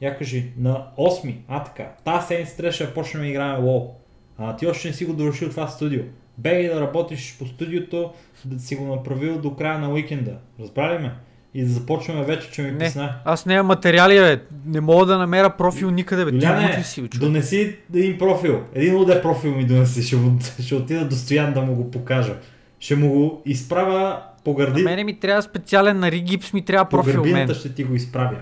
Я 0.00 0.18
кажи, 0.18 0.52
на 0.56 0.86
8, 0.98 1.36
а 1.48 1.64
така, 1.64 1.90
тази 2.04 2.26
седмица 2.26 2.56
трябваше 2.56 2.86
да 2.86 2.94
почнем 2.94 3.22
да 3.22 3.28
играем 3.28 3.62
WoW. 3.62 3.90
А 4.38 4.56
ти 4.56 4.66
още 4.66 4.88
не 4.88 4.94
си 4.94 5.04
го 5.04 5.12
довършил 5.12 5.50
това 5.50 5.68
студио. 5.68 6.02
Бегай 6.42 6.68
да 6.68 6.80
работиш 6.80 7.36
по 7.38 7.46
студиото, 7.46 8.12
да 8.44 8.60
си 8.60 8.76
го 8.76 8.86
направил 8.86 9.38
до 9.38 9.54
края 9.54 9.78
на 9.78 9.90
уикенда. 9.90 10.32
Разбрали 10.60 10.98
ме? 10.98 11.12
И 11.54 11.64
да 11.64 11.70
започваме 11.70 12.24
вече, 12.24 12.50
че 12.50 12.62
ми 12.62 12.70
Не, 12.70 12.78
писна. 12.78 13.14
аз 13.24 13.46
нямам 13.46 13.66
материали, 13.66 14.14
бе. 14.14 14.40
Не 14.66 14.80
мога 14.80 15.06
да 15.06 15.18
намеря 15.18 15.50
профил 15.50 15.90
никъде, 15.90 16.24
бе. 16.24 16.30
Ти 16.30 16.36
Юляне, 16.36 16.78
ли 16.78 16.84
си, 16.84 17.02
бе, 17.02 17.08
донеси 17.08 17.76
един 17.94 18.18
профил. 18.18 18.60
Един 18.74 18.96
луден 18.96 19.22
профил 19.22 19.54
ми 19.54 19.64
донеси. 19.64 20.02
Ще, 20.02 20.16
ще 20.62 20.74
отида 20.74 21.04
до 21.04 21.14
Стоян 21.14 21.52
да 21.52 21.60
му 21.60 21.74
го 21.74 21.90
покажа. 21.90 22.36
Ще 22.78 22.96
му 22.96 23.08
го 23.08 23.42
изправя 23.46 24.22
по 24.44 24.50
На 24.50 24.56
гърди. 24.56 24.82
мене 24.82 25.04
ми 25.04 25.20
трябва 25.20 25.42
специален 25.42 25.98
на 25.98 26.10
Ригипс, 26.10 26.52
ми 26.52 26.64
трябва 26.64 26.84
По 26.84 26.90
профил 26.90 27.14
мен. 27.14 27.22
гърбината 27.22 27.54
ще 27.54 27.74
ти 27.74 27.84
го 27.84 27.94
изправя. 27.94 28.36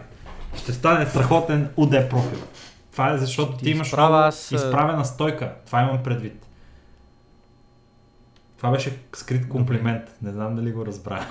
Ще 0.56 0.72
стане 0.72 1.06
страхотен 1.06 1.68
УД 1.76 1.90
профил. 2.10 2.38
Това 2.92 3.12
е 3.12 3.18
защото 3.18 3.52
ти 3.52 3.64
ти 3.64 3.70
имаш 3.70 3.86
изправя 3.86 4.26
аз, 4.26 4.52
изправена 4.52 5.04
стойка. 5.04 5.52
Това 5.66 5.82
имам 5.82 6.02
предвид. 6.04 6.46
Това 8.60 8.72
беше 8.72 8.92
скрит 9.14 9.48
комплимент. 9.48 10.02
Не 10.22 10.32
знам 10.32 10.56
дали 10.56 10.72
го 10.72 10.86
разбра. 10.86 11.20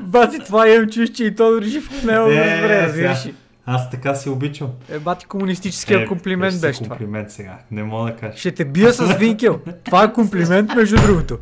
Бати, 0.00 0.38
това 0.38 0.68
имам 0.68 0.90
чуш, 0.90 1.08
че 1.08 1.24
и 1.24 1.34
Тодор 1.34 1.62
Живков 1.62 2.04
не 2.04 2.12
го 2.12 2.26
Е, 2.26 2.36
разбере, 2.36 2.82
разбираш? 2.82 3.28
Аз 3.66 3.90
така 3.90 4.14
си 4.14 4.28
обичам. 4.28 4.68
Е, 4.90 4.98
бати, 4.98 5.26
комунистическия 5.26 6.06
комплимент 6.08 6.54
беше 6.54 6.60
беше 6.60 6.78
това. 6.78 6.88
комплимент 6.88 7.30
сега. 7.30 7.58
Не 7.70 7.82
мога 7.82 8.10
да 8.10 8.16
кажа. 8.16 8.36
Ще 8.38 8.52
те 8.52 8.64
бия 8.64 8.92
с 8.92 9.14
винкел. 9.14 9.60
Това 9.84 10.04
е 10.04 10.12
комплимент, 10.12 10.74
между 10.74 10.96
другото. 10.96 11.38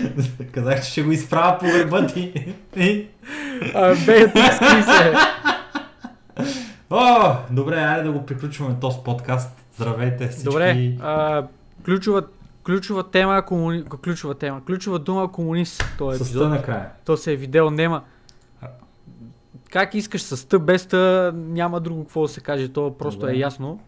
Казах, 0.52 0.84
че 0.84 0.90
ще 0.90 1.02
го 1.02 1.12
изправя 1.12 1.58
по 1.58 1.66
гърба 1.66 2.06
ти. 2.06 2.32
Бе, 2.74 3.06
скри 4.52 4.82
се. 4.82 5.12
О, 6.90 7.32
добре, 7.50 7.76
айде 7.76 8.02
да 8.02 8.12
го 8.12 8.26
приключваме 8.26 8.74
този 8.80 8.98
подкаст. 9.04 9.50
Здравейте 9.76 10.28
всички. 10.28 10.44
Добре, 10.44 10.92
а, 11.00 11.42
ключова, 11.88 12.22
ключова 12.64 13.10
тема, 13.10 13.42
комуни... 13.46 13.84
ключова 13.84 14.34
тема, 14.34 14.64
ключова 14.64 14.98
дума 14.98 15.32
комунист. 15.32 15.84
То 15.98 16.12
е 16.12 16.14
С 16.14 16.18
тъ 16.18 16.24
епизод. 16.24 16.50
накрая. 16.50 16.90
То 17.04 17.16
се 17.16 17.32
е 17.32 17.36
видео, 17.36 17.70
нема. 17.70 18.02
Как 19.70 19.94
искаш 19.94 20.22
с 20.22 20.48
тъ, 20.48 20.58
без 20.58 20.86
тъ, 20.86 21.32
няма 21.34 21.80
друго 21.80 22.04
какво 22.04 22.22
да 22.22 22.28
се 22.28 22.40
каже, 22.40 22.68
то 22.68 22.94
просто 22.98 23.20
Добре. 23.20 23.32
е 23.32 23.38
ясно. 23.38 23.80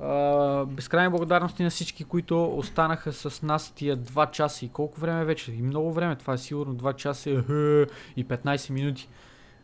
А, 0.00 0.64
безкрайни 0.64 1.10
благодарности 1.10 1.62
на 1.62 1.70
всички, 1.70 2.04
които 2.04 2.56
останаха 2.56 3.12
с 3.12 3.42
нас 3.42 3.70
тия 3.70 3.96
2 3.96 4.30
часа 4.30 4.64
и 4.64 4.68
колко 4.68 5.00
време 5.00 5.24
вече? 5.24 5.52
И 5.52 5.62
много 5.62 5.92
време, 5.92 6.16
това 6.16 6.34
е 6.34 6.38
сигурно 6.38 6.74
2 6.74 6.96
часа 6.96 7.30
е, 7.30 7.32
и 8.16 8.26
15 8.26 8.70
минути. 8.70 9.08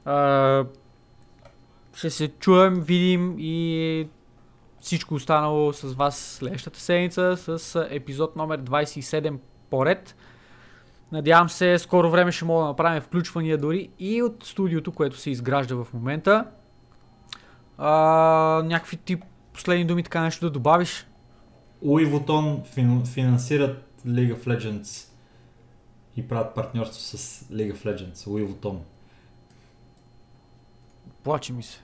А, 0.05 0.65
ще 1.95 2.11
се 2.11 2.29
чуем, 2.29 2.75
видим 2.75 3.35
и 3.39 4.09
всичко 4.81 5.15
останало 5.15 5.73
с 5.73 5.95
вас 5.95 6.19
следващата 6.19 6.81
седмица 6.81 7.37
с 7.37 7.87
епизод 7.91 8.37
номер 8.37 8.63
27 8.63 9.39
поред. 9.71 10.17
Надявам 11.13 11.49
се, 11.49 11.79
скоро 11.79 12.11
време 12.11 12.33
ще 12.33 12.45
мога 12.45 12.63
да 12.63 12.69
направим 12.69 13.03
включвания 13.03 13.59
дори 13.59 13.91
и 13.99 14.23
от 14.23 14.45
студиото, 14.45 14.93
което 14.93 15.17
се 15.17 15.31
изгражда 15.31 15.75
в 15.75 15.87
момента. 15.95 16.45
А, 17.79 18.63
някакви 18.65 18.97
ти 18.97 19.17
последни 19.53 19.85
думи, 19.85 20.03
така 20.03 20.23
нещо 20.23 20.47
да 20.47 20.51
добавиш? 20.51 21.07
Луи 21.83 22.05
Вутон 22.05 22.63
фин, 22.65 23.07
финансират 23.07 24.01
League 24.07 24.37
of 24.37 24.47
Legends 24.47 25.09
и 26.17 26.29
правят 26.29 26.55
партньорство 26.55 27.01
с 27.03 27.45
League 27.45 27.75
of 27.75 27.85
Legends. 27.85 28.27
Луи 28.27 28.43
Вутон. 28.43 28.81
Плаче 31.23 31.53
ми 31.53 31.63
се. 31.63 31.81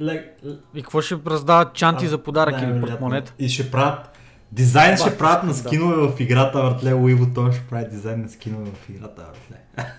Лег... 0.00 0.38
И 0.74 0.82
какво 0.82 1.00
ще 1.00 1.16
раздават 1.26 1.74
чанти 1.74 2.06
А, 2.06 2.08
за 2.08 2.18
подарък 2.18 2.54
или 2.54 2.60
най-вероятно. 2.60 2.90
портмонет? 2.90 3.34
И 3.38 3.48
ще 3.48 3.70
правят 3.70 4.16
Дизайн 4.52 4.96
ще 4.96 5.18
правят 5.18 5.42
на 5.42 5.48
да. 5.48 5.54
скинове 5.54 6.08
в 6.08 6.20
играта, 6.20 6.62
братле. 6.62 6.92
Луи 6.92 7.14
Вутон 7.14 7.52
ще 7.52 7.66
прави 7.66 7.86
дизайн 7.90 8.20
на 8.22 8.28
скинове 8.28 8.70
в 8.70 8.88
играта, 8.90 9.22
братле. 9.22 9.62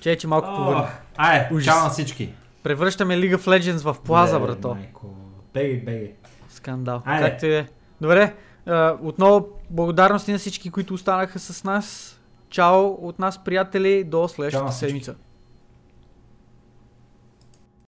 Че, 0.00 0.16
че 0.16 0.26
малко 0.26 0.48
повърна. 0.56 0.88
Ужас. 1.52 1.64
чао 1.64 1.84
на 1.84 1.90
всички. 1.90 2.32
Превръщаме 2.62 3.16
League 3.16 3.36
of 3.36 3.60
Legends 3.60 3.92
в 3.92 3.96
плаза, 4.00 4.36
Леле, 4.36 4.46
брато. 4.46 4.76
Бегай, 5.54 5.76
бегай. 5.76 6.12
Скандал. 6.48 7.02
Айде. 7.04 7.30
Както 7.30 7.46
и 7.46 7.48
да 7.48 7.58
е. 7.58 7.66
Добре, 8.00 8.34
отново 9.02 9.48
благодарности 9.70 10.32
на 10.32 10.38
всички, 10.38 10.70
които 10.70 10.94
останаха 10.94 11.38
с 11.38 11.64
нас. 11.64 12.19
Чао 12.50 13.08
от 13.08 13.18
нас, 13.18 13.44
приятели, 13.44 14.04
до 14.04 14.28
следващата 14.28 14.72
седмица. 14.72 15.14